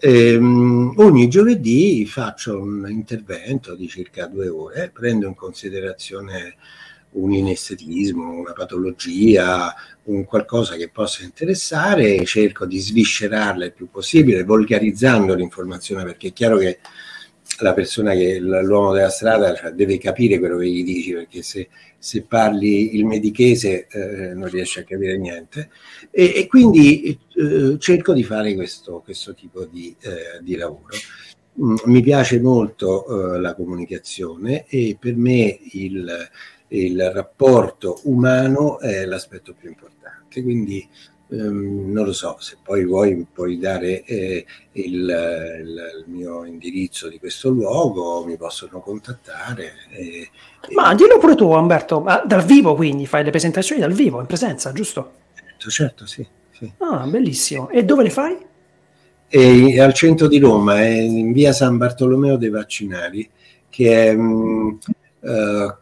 Ehm, 0.00 0.94
ogni 0.96 1.28
giovedì 1.28 2.06
faccio 2.06 2.58
un 2.60 2.86
intervento 2.88 3.74
di 3.74 3.88
circa 3.88 4.26
due 4.26 4.48
ore, 4.48 4.90
prendo 4.94 5.26
in 5.26 5.34
considerazione 5.34 6.56
un 7.14 7.32
inestetismo, 7.32 8.30
una 8.30 8.52
patologia, 8.52 9.74
un 10.04 10.24
qualcosa 10.24 10.76
che 10.76 10.88
possa 10.88 11.24
interessare, 11.24 12.24
cerco 12.24 12.66
di 12.66 12.78
sviscerarla 12.78 13.64
il 13.64 13.72
più 13.72 13.88
possibile, 13.88 14.44
volgarizzando 14.44 15.34
l'informazione, 15.34 16.04
perché 16.04 16.28
è 16.28 16.32
chiaro 16.32 16.56
che 16.56 16.78
la 17.60 17.72
persona 17.72 18.12
che 18.12 18.38
l'uomo 18.38 18.92
della 18.92 19.10
strada 19.10 19.54
cioè, 19.54 19.72
deve 19.72 19.98
capire 19.98 20.38
quello 20.38 20.58
che 20.58 20.68
gli 20.68 20.84
dici, 20.84 21.12
perché 21.12 21.42
se, 21.42 21.68
se 21.98 22.22
parli 22.22 22.96
il 22.96 23.04
medichese 23.04 23.86
eh, 23.88 24.34
non 24.34 24.48
riesce 24.48 24.80
a 24.80 24.84
capire 24.84 25.16
niente. 25.16 25.70
E, 26.10 26.32
e 26.36 26.46
quindi 26.46 27.18
eh, 27.34 27.76
cerco 27.78 28.12
di 28.12 28.24
fare 28.24 28.54
questo, 28.54 29.00
questo 29.04 29.34
tipo 29.34 29.64
di, 29.64 29.94
eh, 30.00 30.42
di 30.42 30.56
lavoro. 30.56 30.96
Mm, 31.62 31.76
mi 31.84 32.02
piace 32.02 32.40
molto 32.40 33.34
eh, 33.34 33.40
la 33.40 33.54
comunicazione 33.54 34.64
e 34.66 34.96
per 34.98 35.14
me 35.14 35.58
il, 35.72 36.28
il 36.68 37.10
rapporto 37.12 38.00
umano 38.04 38.80
è 38.80 39.04
l'aspetto 39.04 39.54
più 39.54 39.68
importante. 39.68 40.42
Quindi 40.42 40.86
ehm, 41.30 41.92
non 41.92 42.04
lo 42.04 42.12
so, 42.12 42.36
se 42.38 42.56
poi 42.62 42.84
vuoi 42.84 43.26
puoi 43.32 43.58
dare 43.58 44.04
eh, 44.04 44.44
il, 44.72 44.94
il, 44.94 45.58
il, 45.60 46.04
mio 46.06 46.44
indirizzo 46.44 47.08
di 47.08 47.18
questo 47.18 47.50
luogo, 47.50 48.24
mi 48.24 48.36
possono 48.36 48.80
contattare. 48.80 49.72
E, 49.90 50.30
Ma 50.74 50.92
e... 50.92 50.94
dillo 50.94 51.18
pure 51.18 51.34
tu, 51.34 51.50
Umberto, 51.50 52.00
Ma 52.00 52.22
dal 52.24 52.44
vivo 52.44 52.74
quindi 52.74 53.06
fai 53.06 53.24
le 53.24 53.30
presentazioni 53.30 53.80
dal 53.80 53.92
vivo, 53.92 54.20
in 54.20 54.26
presenza, 54.26 54.72
giusto? 54.72 55.12
Certo, 55.34 55.70
certo, 55.70 56.06
sì. 56.06 56.26
sì. 56.50 56.72
Ah, 56.78 57.06
bellissimo. 57.06 57.70
E 57.70 57.84
dove 57.84 58.02
le 58.02 58.10
fai? 58.10 58.36
È 59.26 59.80
al 59.80 59.94
centro 59.94 60.28
di 60.28 60.38
Roma, 60.38 60.80
è 60.80 60.88
in 60.88 61.32
via 61.32 61.52
San 61.52 61.76
Bartolomeo 61.76 62.36
dei 62.36 62.50
Vaccinari, 62.50 63.28
che 63.68 64.10
è 64.10 64.14
mh, 64.14 64.22
mm, 64.22 64.68
uh, 65.20 65.74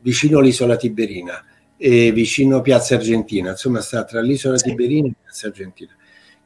vicino 0.00 0.38
all'isola 0.38 0.76
Tiberina 0.76 1.44
e 1.76 2.12
vicino 2.12 2.60
Piazza 2.60 2.94
Argentina, 2.94 3.50
insomma 3.50 3.80
sta 3.80 4.04
tra 4.04 4.20
l'isola 4.20 4.56
sì. 4.56 4.70
Tiberina 4.70 5.08
e 5.08 5.14
Piazza 5.22 5.48
Argentina. 5.48 5.94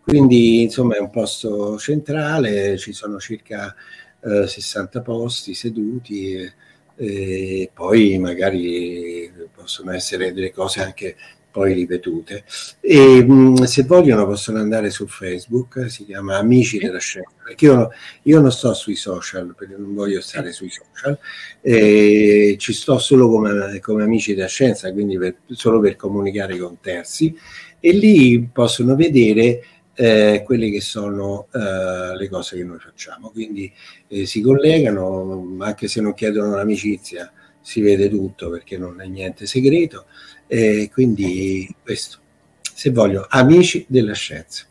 Quindi 0.03 0.63
insomma 0.63 0.97
è 0.97 1.01
un 1.01 1.11
posto 1.11 1.79
centrale, 1.79 2.77
ci 2.79 2.93
sono 2.93 3.19
circa 3.19 3.75
eh, 4.23 4.47
60 4.47 5.01
posti 5.03 5.55
seduti 5.55 6.35
e, 6.35 6.53
e 6.97 7.71
poi 7.73 8.19
magari 8.19 9.33
possono 9.55 9.93
essere 9.93 10.33
delle 10.33 10.51
cose 10.51 10.83
anche 10.83 11.17
poi 11.51 11.75
ripetute. 11.75 12.45
E 12.81 13.25
mh, 13.25 13.65
se 13.65 13.83
vogliono 13.85 14.27
possono 14.27 14.59
andare 14.59 14.91
su 14.91 15.07
Facebook, 15.07 15.91
si 15.91 16.05
chiama 16.05 16.37
Amici 16.37 16.79
della 16.79 16.99
Scienza, 16.99 17.31
perché 17.45 17.65
io, 17.67 17.91
io 18.23 18.41
non 18.41 18.53
sto 18.53 18.73
sui 18.75 18.97
social, 18.97 19.55
perché 19.57 19.77
non 19.77 19.95
voglio 19.95 20.21
stare 20.21 20.53
sui 20.53 20.71
social, 20.71 21.19
e 21.61 22.57
ci 22.59 22.73
sto 22.73 22.99
solo 22.99 23.29
come, 23.29 23.81
come 23.81 24.03
Amici 24.03 24.35
della 24.35 24.47
Scienza, 24.47 24.93
quindi 24.93 25.19
per, 25.19 25.37
solo 25.49 25.81
per 25.81 25.97
comunicare 25.97 26.57
con 26.57 26.79
terzi, 26.81 27.37
e 27.81 27.93
lì 27.93 28.49
possono 28.53 28.95
vedere 28.95 29.63
eh, 29.95 30.43
quelle 30.45 30.71
che 30.71 30.81
sono 30.81 31.49
eh, 31.53 32.17
le 32.17 32.29
cose 32.29 32.57
che 32.57 32.65
noi 32.65 32.79
facciamo. 32.79 33.31
Quindi 33.31 33.73
eh, 34.09 34.27
si 34.27 34.41
collegano, 34.41 35.57
anche 35.61 35.89
se 35.89 36.01
non 36.01 36.15
chiedono 36.15 36.55
l'amicizia, 36.55 37.33
si 37.63 37.83
vede 37.83 38.09
tutto 38.09 38.49
perché 38.49 38.79
non 38.79 39.01
è 39.03 39.07
niente 39.07 39.45
segreto 39.45 40.07
e 40.53 40.91
quindi 40.93 41.73
questo, 41.81 42.19
se 42.61 42.91
voglio, 42.91 43.25
amici 43.29 43.85
della 43.89 44.15
scienza. 44.15 44.65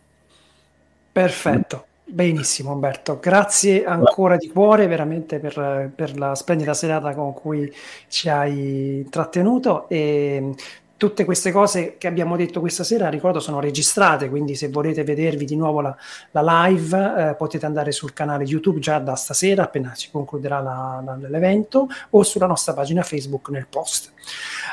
Perfetto. 1.09 1.85
Benissimo 2.03 2.73
Umberto, 2.73 3.19
grazie 3.19 3.85
ancora 3.85 4.35
di 4.35 4.49
cuore 4.49 4.87
veramente 4.87 5.39
per, 5.39 5.91
per, 5.95 6.17
la 6.17 6.33
splendida 6.33 6.73
serata 6.73 7.13
con 7.13 7.33
cui 7.33 7.71
ci 8.07 8.27
hai 8.27 9.07
trattenuto 9.11 9.87
e 9.87 10.53
tutte 10.99 11.23
queste 11.23 11.53
cose 11.53 11.95
che 11.97 12.07
abbiamo 12.07 12.35
detto 12.35 12.59
questa 12.59 12.83
sera, 12.83 13.07
ricordo, 13.07 13.39
sono 13.39 13.61
registrate, 13.61 14.27
quindi 14.27 14.53
se 14.55 14.67
volete 14.67 15.05
vedervi 15.05 15.45
di 15.45 15.55
nuovo 15.55 15.79
la, 15.79 15.95
la 16.31 16.65
live 16.65 17.29
eh, 17.29 17.35
potete 17.35 17.65
andare 17.65 17.93
sul 17.93 18.11
canale 18.11 18.43
YouTube 18.43 18.79
già 18.79 18.99
da 18.99 19.15
stasera, 19.15 19.63
appena 19.63 19.93
si 19.95 20.09
concluderà 20.11 20.59
la, 20.59 21.01
la, 21.05 21.29
l'evento, 21.29 21.87
o 22.09 22.23
sulla 22.23 22.47
nostra 22.47 22.73
pagina 22.73 23.01
Facebook 23.01 23.47
nel 23.47 23.65
post. 23.69 24.11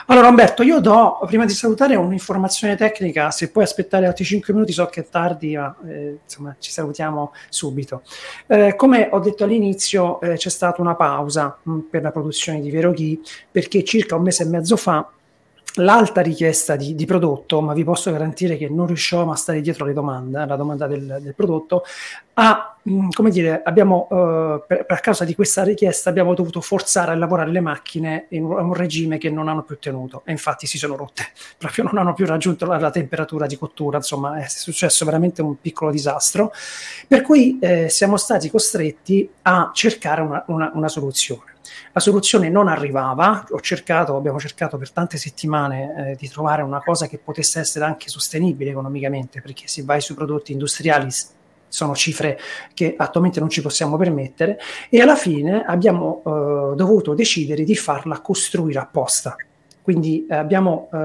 Allora 0.06 0.26
Umberto, 0.26 0.64
io 0.64 0.80
do, 0.80 1.20
prima 1.26 1.44
di 1.44 1.52
salutare, 1.52 1.94
un'informazione 1.94 2.74
tecnica, 2.74 3.30
se 3.30 3.52
puoi 3.52 3.62
aspettare 3.62 4.06
altri 4.06 4.24
5 4.24 4.52
minuti, 4.52 4.72
so 4.72 4.84
che 4.86 5.02
è 5.02 5.08
tardi, 5.08 5.56
ma 5.56 5.76
eh, 5.86 6.18
insomma 6.24 6.56
ci 6.58 6.72
salutiamo 6.72 7.32
subito. 7.48 8.02
Eh, 8.48 8.74
come 8.74 9.08
ho 9.12 9.20
detto 9.20 9.44
all'inizio, 9.44 10.20
eh, 10.20 10.34
c'è 10.34 10.50
stata 10.50 10.82
una 10.82 10.96
pausa 10.96 11.56
mh, 11.62 11.78
per 11.88 12.02
la 12.02 12.10
produzione 12.10 12.60
di 12.60 12.72
Vero 12.72 12.90
Chi, 12.90 13.22
perché 13.48 13.84
circa 13.84 14.16
un 14.16 14.22
mese 14.22 14.42
e 14.42 14.46
mezzo 14.46 14.76
fa 14.76 15.08
l'alta 15.76 16.20
richiesta 16.20 16.76
di, 16.76 16.94
di, 16.94 17.04
prodotto, 17.04 17.60
ma 17.60 17.72
vi 17.72 17.84
posso 17.84 18.10
garantire 18.10 18.56
che 18.56 18.68
non 18.68 18.86
riuscivamo 18.86 19.32
a 19.32 19.36
stare 19.36 19.60
dietro 19.60 19.84
alle 19.84 19.92
domande, 19.92 20.38
alla 20.38 20.56
domanda 20.56 20.86
del, 20.86 21.18
del 21.20 21.34
prodotto, 21.34 21.84
a, 22.34 22.76
mm, 22.88 23.08
come 23.10 23.30
dire, 23.30 23.62
abbiamo, 23.64 24.06
uh, 24.10 24.62
per, 24.66 24.84
per, 24.84 25.00
causa 25.00 25.24
di 25.24 25.34
questa 25.34 25.62
richiesta 25.64 26.10
abbiamo 26.10 26.34
dovuto 26.34 26.60
forzare 26.60 27.12
a 27.12 27.16
lavorare 27.16 27.50
le 27.50 27.60
macchine 27.60 28.26
in 28.30 28.44
un, 28.44 28.58
un, 28.58 28.74
regime 28.74 29.18
che 29.18 29.30
non 29.30 29.48
hanno 29.48 29.62
più 29.62 29.78
tenuto. 29.78 30.22
E 30.24 30.32
infatti 30.32 30.66
si 30.66 30.78
sono 30.78 30.96
rotte, 30.96 31.24
proprio 31.56 31.84
non 31.84 31.98
hanno 31.98 32.14
più 32.14 32.26
raggiunto 32.26 32.66
la, 32.66 32.78
la 32.78 32.90
temperatura 32.90 33.46
di 33.46 33.56
cottura, 33.56 33.98
insomma 33.98 34.38
è 34.38 34.48
successo 34.48 35.04
veramente 35.04 35.42
un 35.42 35.60
piccolo 35.60 35.90
disastro, 35.90 36.52
per 37.08 37.22
cui 37.22 37.58
eh, 37.60 37.88
siamo 37.88 38.16
stati 38.16 38.50
costretti 38.50 39.28
a 39.42 39.70
cercare 39.72 40.20
una, 40.20 40.44
una, 40.48 40.70
una 40.74 40.88
soluzione. 40.88 41.54
La 41.92 42.00
soluzione 42.00 42.48
non 42.48 42.68
arrivava, 42.68 43.44
cercato, 43.60 44.16
abbiamo 44.16 44.38
cercato 44.38 44.76
per 44.78 44.90
tante 44.90 45.16
settimane 45.16 46.10
eh, 46.12 46.16
di 46.16 46.28
trovare 46.28 46.62
una 46.62 46.82
cosa 46.82 47.06
che 47.06 47.18
potesse 47.18 47.60
essere 47.60 47.84
anche 47.84 48.08
sostenibile 48.08 48.70
economicamente, 48.70 49.40
perché 49.40 49.66
se 49.66 49.82
vai 49.82 50.00
sui 50.00 50.14
prodotti 50.14 50.52
industriali 50.52 51.08
sono 51.68 51.94
cifre 51.94 52.38
che 52.74 52.94
attualmente 52.96 53.40
non 53.40 53.48
ci 53.48 53.60
possiamo 53.60 53.96
permettere 53.96 54.58
e 54.88 55.00
alla 55.00 55.16
fine 55.16 55.64
abbiamo 55.64 56.22
eh, 56.24 56.76
dovuto 56.76 57.14
decidere 57.14 57.64
di 57.64 57.76
farla 57.76 58.20
costruire 58.20 58.78
apposta. 58.78 59.36
Quindi 59.82 60.26
eh, 60.28 60.34
abbiamo 60.34 60.88
eh, 60.92 60.96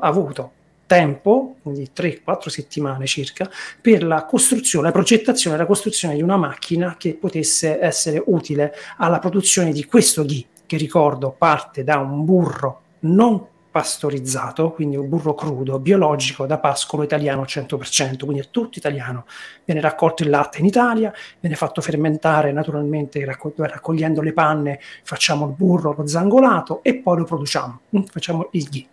avuto 0.00 0.52
tempo, 0.90 1.54
quindi 1.62 1.88
3-4 1.94 2.48
settimane 2.48 3.06
circa, 3.06 3.48
per 3.80 4.02
la 4.02 4.24
costruzione, 4.24 4.86
la 4.86 4.92
progettazione 4.92 5.54
e 5.54 5.58
la 5.60 5.66
costruzione 5.66 6.16
di 6.16 6.22
una 6.22 6.36
macchina 6.36 6.96
che 6.98 7.14
potesse 7.14 7.78
essere 7.80 8.20
utile 8.26 8.74
alla 8.96 9.20
produzione 9.20 9.70
di 9.70 9.84
questo 9.84 10.24
ghee, 10.24 10.46
che 10.66 10.76
ricordo 10.76 11.30
parte 11.30 11.84
da 11.84 11.98
un 11.98 12.24
burro 12.24 12.80
non 13.00 13.46
pastorizzato, 13.70 14.72
quindi 14.72 14.96
un 14.96 15.08
burro 15.08 15.34
crudo, 15.34 15.78
biologico, 15.78 16.44
da 16.44 16.58
pascolo 16.58 17.04
italiano 17.04 17.42
al 17.42 17.46
100%, 17.48 18.24
quindi 18.24 18.40
è 18.40 18.48
tutto 18.50 18.78
italiano. 18.78 19.26
Viene 19.64 19.80
raccolto 19.80 20.24
il 20.24 20.30
latte 20.30 20.58
in 20.58 20.64
Italia, 20.64 21.12
viene 21.38 21.54
fatto 21.54 21.80
fermentare 21.80 22.50
naturalmente 22.50 23.24
raccogliendo 23.24 24.22
le 24.22 24.32
panne, 24.32 24.80
facciamo 25.04 25.46
il 25.46 25.52
burro, 25.52 25.94
lo 25.96 26.04
zangolato 26.08 26.82
e 26.82 26.96
poi 26.96 27.18
lo 27.18 27.24
produciamo, 27.24 27.80
mm, 27.96 28.02
facciamo 28.10 28.48
il 28.50 28.68
ghee. 28.68 28.86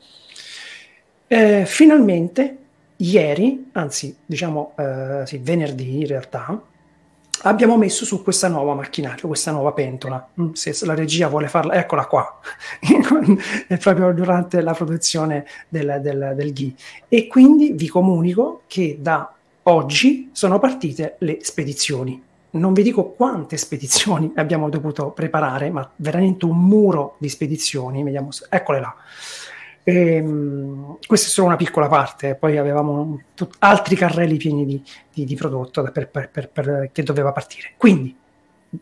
Eh, 1.27 1.65
finalmente, 1.65 2.57
ieri, 2.97 3.69
anzi 3.73 4.15
diciamo 4.25 4.73
eh, 4.77 5.23
sì, 5.25 5.39
venerdì 5.39 5.99
in 5.99 6.07
realtà, 6.07 6.61
abbiamo 7.41 7.77
messo 7.77 8.05
su 8.05 8.23
questa 8.23 8.47
nuova 8.47 8.73
macchinaria, 8.73 9.27
questa 9.27 9.51
nuova 9.51 9.73
pentola. 9.73 10.25
Mm, 10.39 10.53
se 10.53 10.73
la 10.85 10.95
regia 10.95 11.27
vuole 11.27 11.47
farla, 11.47 11.73
eccola 11.73 12.05
qua, 12.05 12.39
è 13.67 13.77
proprio 13.77 14.13
durante 14.13 14.61
la 14.61 14.73
produzione 14.73 15.45
del, 15.67 15.99
del, 16.01 16.33
del 16.35 16.53
ghee. 16.53 16.73
E 17.07 17.27
quindi 17.27 17.73
vi 17.73 17.87
comunico 17.87 18.61
che 18.67 18.97
da 18.99 19.31
oggi 19.63 20.29
sono 20.31 20.59
partite 20.59 21.15
le 21.19 21.39
spedizioni. 21.41 22.23
Non 22.49 22.71
vi 22.73 22.81
dico 22.81 23.11
quante 23.11 23.57
spedizioni 23.57 24.31
abbiamo 24.37 24.69
dovuto 24.69 25.11
preparare, 25.11 25.69
ma 25.69 25.87
veramente 25.97 26.45
un 26.45 26.57
muro 26.57 27.15
di 27.19 27.29
spedizioni. 27.29 28.03
Vediamo, 28.03 28.29
eccole 28.49 28.79
là. 28.79 28.95
E, 29.87 30.15
ehm, 30.15 30.97
questa 31.07 31.27
è 31.27 31.29
solo 31.29 31.47
una 31.47 31.55
piccola 31.55 31.87
parte, 31.87 32.35
poi 32.35 32.57
avevamo 32.57 33.21
tut- 33.33 33.55
altri 33.59 33.95
carrelli 33.95 34.35
pieni 34.35 34.65
di, 34.65 34.83
di, 35.13 35.23
di 35.23 35.35
prodotto 35.35 35.81
per, 35.93 36.09
per, 36.09 36.49
per, 36.49 36.89
che 36.91 37.03
doveva 37.03 37.31
partire. 37.31 37.71
Quindi, 37.77 38.13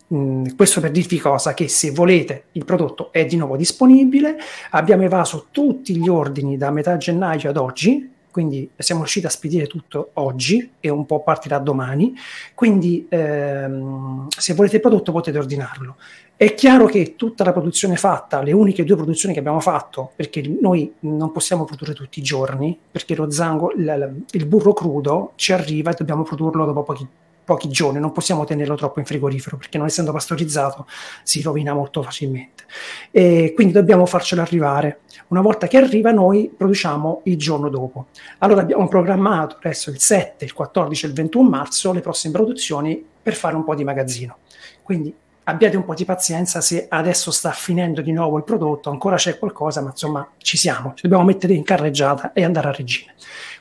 mh, 0.07 0.56
questo 0.56 0.82
per 0.82 0.90
dirvi 0.90 1.19
cosa, 1.19 1.53
che 1.53 1.68
se 1.68 1.91
volete 1.91 2.45
il 2.53 2.65
prodotto 2.65 3.11
è 3.11 3.23
di 3.23 3.36
nuovo 3.36 3.56
disponibile, 3.56 4.36
abbiamo 4.72 5.03
evaso 5.03 5.45
tutti 5.52 5.95
gli 5.95 6.10
ordini 6.10 6.57
da 6.57 6.72
metà 6.72 6.98
gennaio 6.98 7.52
ad 7.52 7.57
oggi, 7.57 8.11
quindi 8.36 8.70
siamo 8.76 8.99
riusciti 8.99 9.26
a 9.28 9.30
spedire 9.30 9.66
tutto 9.66 10.10
oggi 10.16 10.72
e 10.82 10.90
un 10.90 11.06
po' 11.06 11.24
partirà 11.24 11.57
domani, 11.57 12.14
quindi 12.53 13.06
ehm, 13.07 14.28
se 14.28 14.53
volete 14.53 14.76
il 14.76 14.82
prodotto 14.82 15.14
potete 15.14 15.38
ordinarlo. 15.38 15.95
È 16.36 16.53
chiaro 16.53 16.86
che 16.86 17.16
tutta 17.16 17.45
la 17.45 17.53
produzione 17.53 17.95
fatta, 17.95 18.41
le 18.41 18.52
uniche 18.52 18.84
due 18.84 18.98
produzioni 18.98 19.34
che 19.34 19.40
abbiamo 19.40 19.62
fatto, 19.62 20.12
perché 20.18 20.41
noi 20.60 20.95
non 20.99 21.32
possiamo 21.32 21.64
produrre 21.64 21.94
tutti 21.94 22.20
i 22.20 22.24
giorni, 22.24 22.78
perché 22.91 23.16
lo 23.16 23.32
zango, 23.32 23.72
il, 23.72 24.24
il 24.32 24.45
burro 24.45 24.74
crudo 24.74 25.32
ci 25.36 25.53
arriva 25.53 25.91
e 25.91 25.95
dobbiamo 25.98 26.24
produrlo 26.24 26.66
dopo 26.66 26.84
pochi, 26.84 27.07
pochi 27.45 27.69
giorni, 27.69 27.99
non 27.99 28.11
possiamo 28.11 28.43
tenerlo 28.43 28.76
troppo 28.76 28.99
in 28.99 29.05
frigorifero 29.05 29.55
perché 29.55 29.77
non 29.77 29.88
essendo 29.88 30.11
pastorizzato 30.11 30.88
si 31.23 31.41
rovina 31.41 31.73
molto 31.73 32.01
facilmente. 32.01 32.65
E 33.11 33.53
quindi 33.55 33.72
dobbiamo 33.72 34.05
farcelo 34.05 34.41
arrivare. 34.41 35.01
Una 35.27 35.41
volta 35.41 35.67
che 35.67 35.77
arriva 35.77 36.11
noi 36.11 36.51
produciamo 36.55 37.22
il 37.26 37.38
giorno 37.38 37.69
dopo. 37.69 38.07
Allora 38.39 38.61
abbiamo 38.61 38.88
programmato 38.88 39.57
adesso 39.57 39.89
il 39.89 39.99
7, 39.99 40.43
il 40.43 40.53
14 40.53 41.05
e 41.05 41.07
il 41.07 41.13
21 41.13 41.49
marzo 41.49 41.93
le 41.93 42.01
prossime 42.01 42.34
produzioni 42.34 43.03
per 43.22 43.35
fare 43.35 43.55
un 43.55 43.63
po' 43.63 43.76
di 43.76 43.84
magazzino. 43.84 44.38
Quindi 44.81 45.13
abbiate 45.47 45.77
un 45.77 45.85
po' 45.85 45.93
di 45.93 46.05
pazienza 46.05 46.61
se 46.61 46.88
adesso 46.89 47.31
sta 47.31 47.51
finendo 47.51 48.01
di 48.01 48.11
nuovo 48.11 48.38
il 48.38 48.43
prodotto, 48.43 48.89
ancora 48.89 49.15
c'è 49.15 49.38
qualcosa, 49.38 49.81
ma 49.81 49.89
insomma 49.89 50.27
ci 50.38 50.57
siamo, 50.57 50.93
ci 50.95 51.03
dobbiamo 51.03 51.23
mettere 51.23 51.53
in 51.53 51.63
carreggiata 51.63 52.34
e 52.34 52.43
andare 52.43 52.69
a 52.69 52.72
regime. 52.72 53.13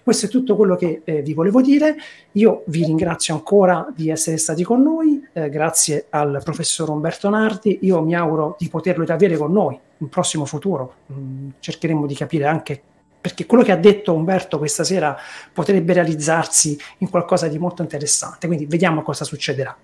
Questo 0.04 0.26
è 0.26 0.28
tutto 0.28 0.54
quello 0.54 0.76
che 0.76 1.00
eh, 1.02 1.22
vi 1.22 1.32
volevo 1.32 1.62
dire. 1.62 1.96
Io 2.32 2.62
vi 2.66 2.84
ringrazio 2.84 3.32
ancora 3.32 3.90
di 3.96 4.10
essere 4.10 4.36
stati 4.36 4.62
con 4.62 4.82
noi, 4.82 5.26
eh, 5.32 5.48
grazie 5.48 6.08
al 6.10 6.42
professor 6.44 6.90
Umberto 6.90 7.30
Nardi. 7.30 7.78
Io 7.82 8.02
mi 8.02 8.14
auguro 8.14 8.54
di 8.58 8.68
poterlo 8.68 9.02
avere 9.08 9.38
con 9.38 9.50
noi 9.50 9.78
in 9.96 10.08
prossimo 10.10 10.44
futuro. 10.44 10.96
Mm, 11.10 11.48
cercheremo 11.58 12.04
di 12.04 12.14
capire 12.14 12.44
anche 12.44 12.82
perché 13.18 13.46
quello 13.46 13.64
che 13.64 13.72
ha 13.72 13.76
detto 13.76 14.12
Umberto 14.12 14.58
questa 14.58 14.84
sera 14.84 15.16
potrebbe 15.50 15.94
realizzarsi 15.94 16.78
in 16.98 17.08
qualcosa 17.08 17.48
di 17.48 17.58
molto 17.58 17.80
interessante. 17.80 18.46
Quindi 18.46 18.66
vediamo 18.66 19.00
cosa 19.00 19.24
succederà. 19.24 19.74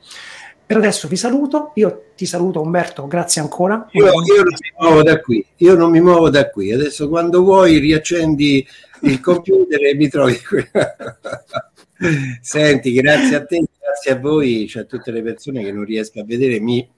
Per 0.70 0.78
adesso 0.78 1.08
vi 1.08 1.16
saluto, 1.16 1.72
io 1.74 2.12
ti 2.14 2.26
saluto 2.26 2.60
Umberto, 2.60 3.08
grazie 3.08 3.40
ancora. 3.40 3.88
Io, 3.90 4.04
io, 4.04 4.12
non 4.44 4.54
mi 4.60 4.72
muovo 4.78 5.02
da 5.02 5.18
qui, 5.18 5.44
io 5.56 5.74
non 5.74 5.90
mi 5.90 6.00
muovo 6.00 6.30
da 6.30 6.48
qui, 6.48 6.70
adesso 6.70 7.08
quando 7.08 7.42
vuoi 7.42 7.78
riaccendi 7.78 8.64
il 9.00 9.18
computer 9.18 9.84
e 9.84 9.96
mi 9.96 10.08
trovi 10.08 10.40
qui. 10.40 10.64
Senti, 12.40 12.92
grazie 12.92 13.34
a 13.34 13.44
te, 13.44 13.64
grazie 13.80 14.12
a 14.12 14.20
voi, 14.20 14.68
cioè 14.68 14.82
a 14.82 14.86
tutte 14.86 15.10
le 15.10 15.22
persone 15.22 15.64
che 15.64 15.72
non 15.72 15.82
riesco 15.82 16.20
a 16.20 16.24
vedere, 16.24 16.60
mi, 16.60 16.88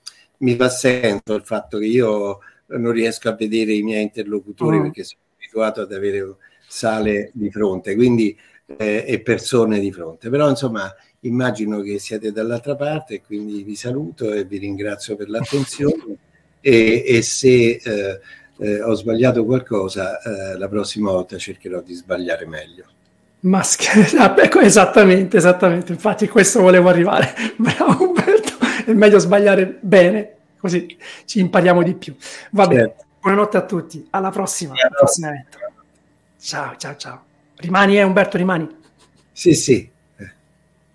mi 0.40 0.55
fa 0.55 0.69
senso 0.69 1.32
il 1.32 1.43
fatto 1.43 1.78
che 1.78 1.86
io 1.86 2.40
non 2.66 2.93
riesco 2.93 3.31
a 3.31 3.35
vedere 3.35 3.73
i 3.73 3.82
miei 3.82 4.03
interlocutori 4.03 4.81
mm. 4.81 4.82
perché 4.82 5.05
sono 5.05 5.23
abituato 5.35 5.81
ad 5.81 5.93
avere 5.93 6.36
sale 6.69 7.31
di 7.32 7.51
fronte, 7.51 7.94
quindi 7.94 8.39
eh, 8.77 9.05
e 9.07 9.23
persone 9.23 9.81
di 9.81 9.90
fronte. 9.90 10.28
Però 10.28 10.47
insomma 10.47 10.94
immagino 11.23 11.81
che 11.81 11.99
siete 11.99 12.32
dall'altra 12.32 12.74
parte, 12.74 13.23
quindi 13.23 13.62
vi 13.62 13.77
saluto 13.77 14.32
e 14.32 14.44
vi 14.44 14.59
ringrazio 14.59 15.16
per 15.16 15.28
l'attenzione 15.28 16.16
e, 16.61 17.05
e 17.07 17.23
se 17.23 17.81
eh, 17.82 18.20
eh, 18.59 18.82
ho 18.82 18.94
sbagliato 18.94 19.44
qualcosa, 19.44 20.20
eh, 20.20 20.59
la 20.59 20.69
prossima 20.69 21.11
volta 21.11 21.36
cercherò 21.36 21.81
di 21.81 21.94
sbagliare 21.94 22.47
meglio. 22.47 22.85
Maschera, 23.40 24.36
ecco, 24.39 24.61
esattamente, 24.61 25.36
esattamente, 25.36 25.93
infatti 25.93 26.28
questo 26.28 26.61
volevo 26.61 26.89
arrivare. 26.89 27.35
Bravo 27.57 28.05
Umberto, 28.09 28.53
è 28.86 28.93
meglio 28.93 29.19
sbagliare 29.19 29.78
bene, 29.81 30.35
così 30.59 30.97
ci 31.24 31.40
impariamo 31.40 31.82
di 31.82 31.94
più. 31.94 32.15
Va 32.51 32.66
certo. 32.66 32.77
bene, 32.77 32.94
buonanotte 33.20 33.57
a 33.57 33.65
tutti, 33.65 34.07
alla 34.11 34.31
prossima, 34.31 34.74
alla 34.74 34.97
prossima 34.97 35.31
Ciao, 36.40 36.74
ciao, 36.77 36.97
ciao. 36.97 37.24
Rimani, 37.57 37.97
eh 37.97 38.03
Umberto, 38.03 38.36
rimani. 38.36 38.69
Sì, 39.31 39.55
sì. 39.55 39.91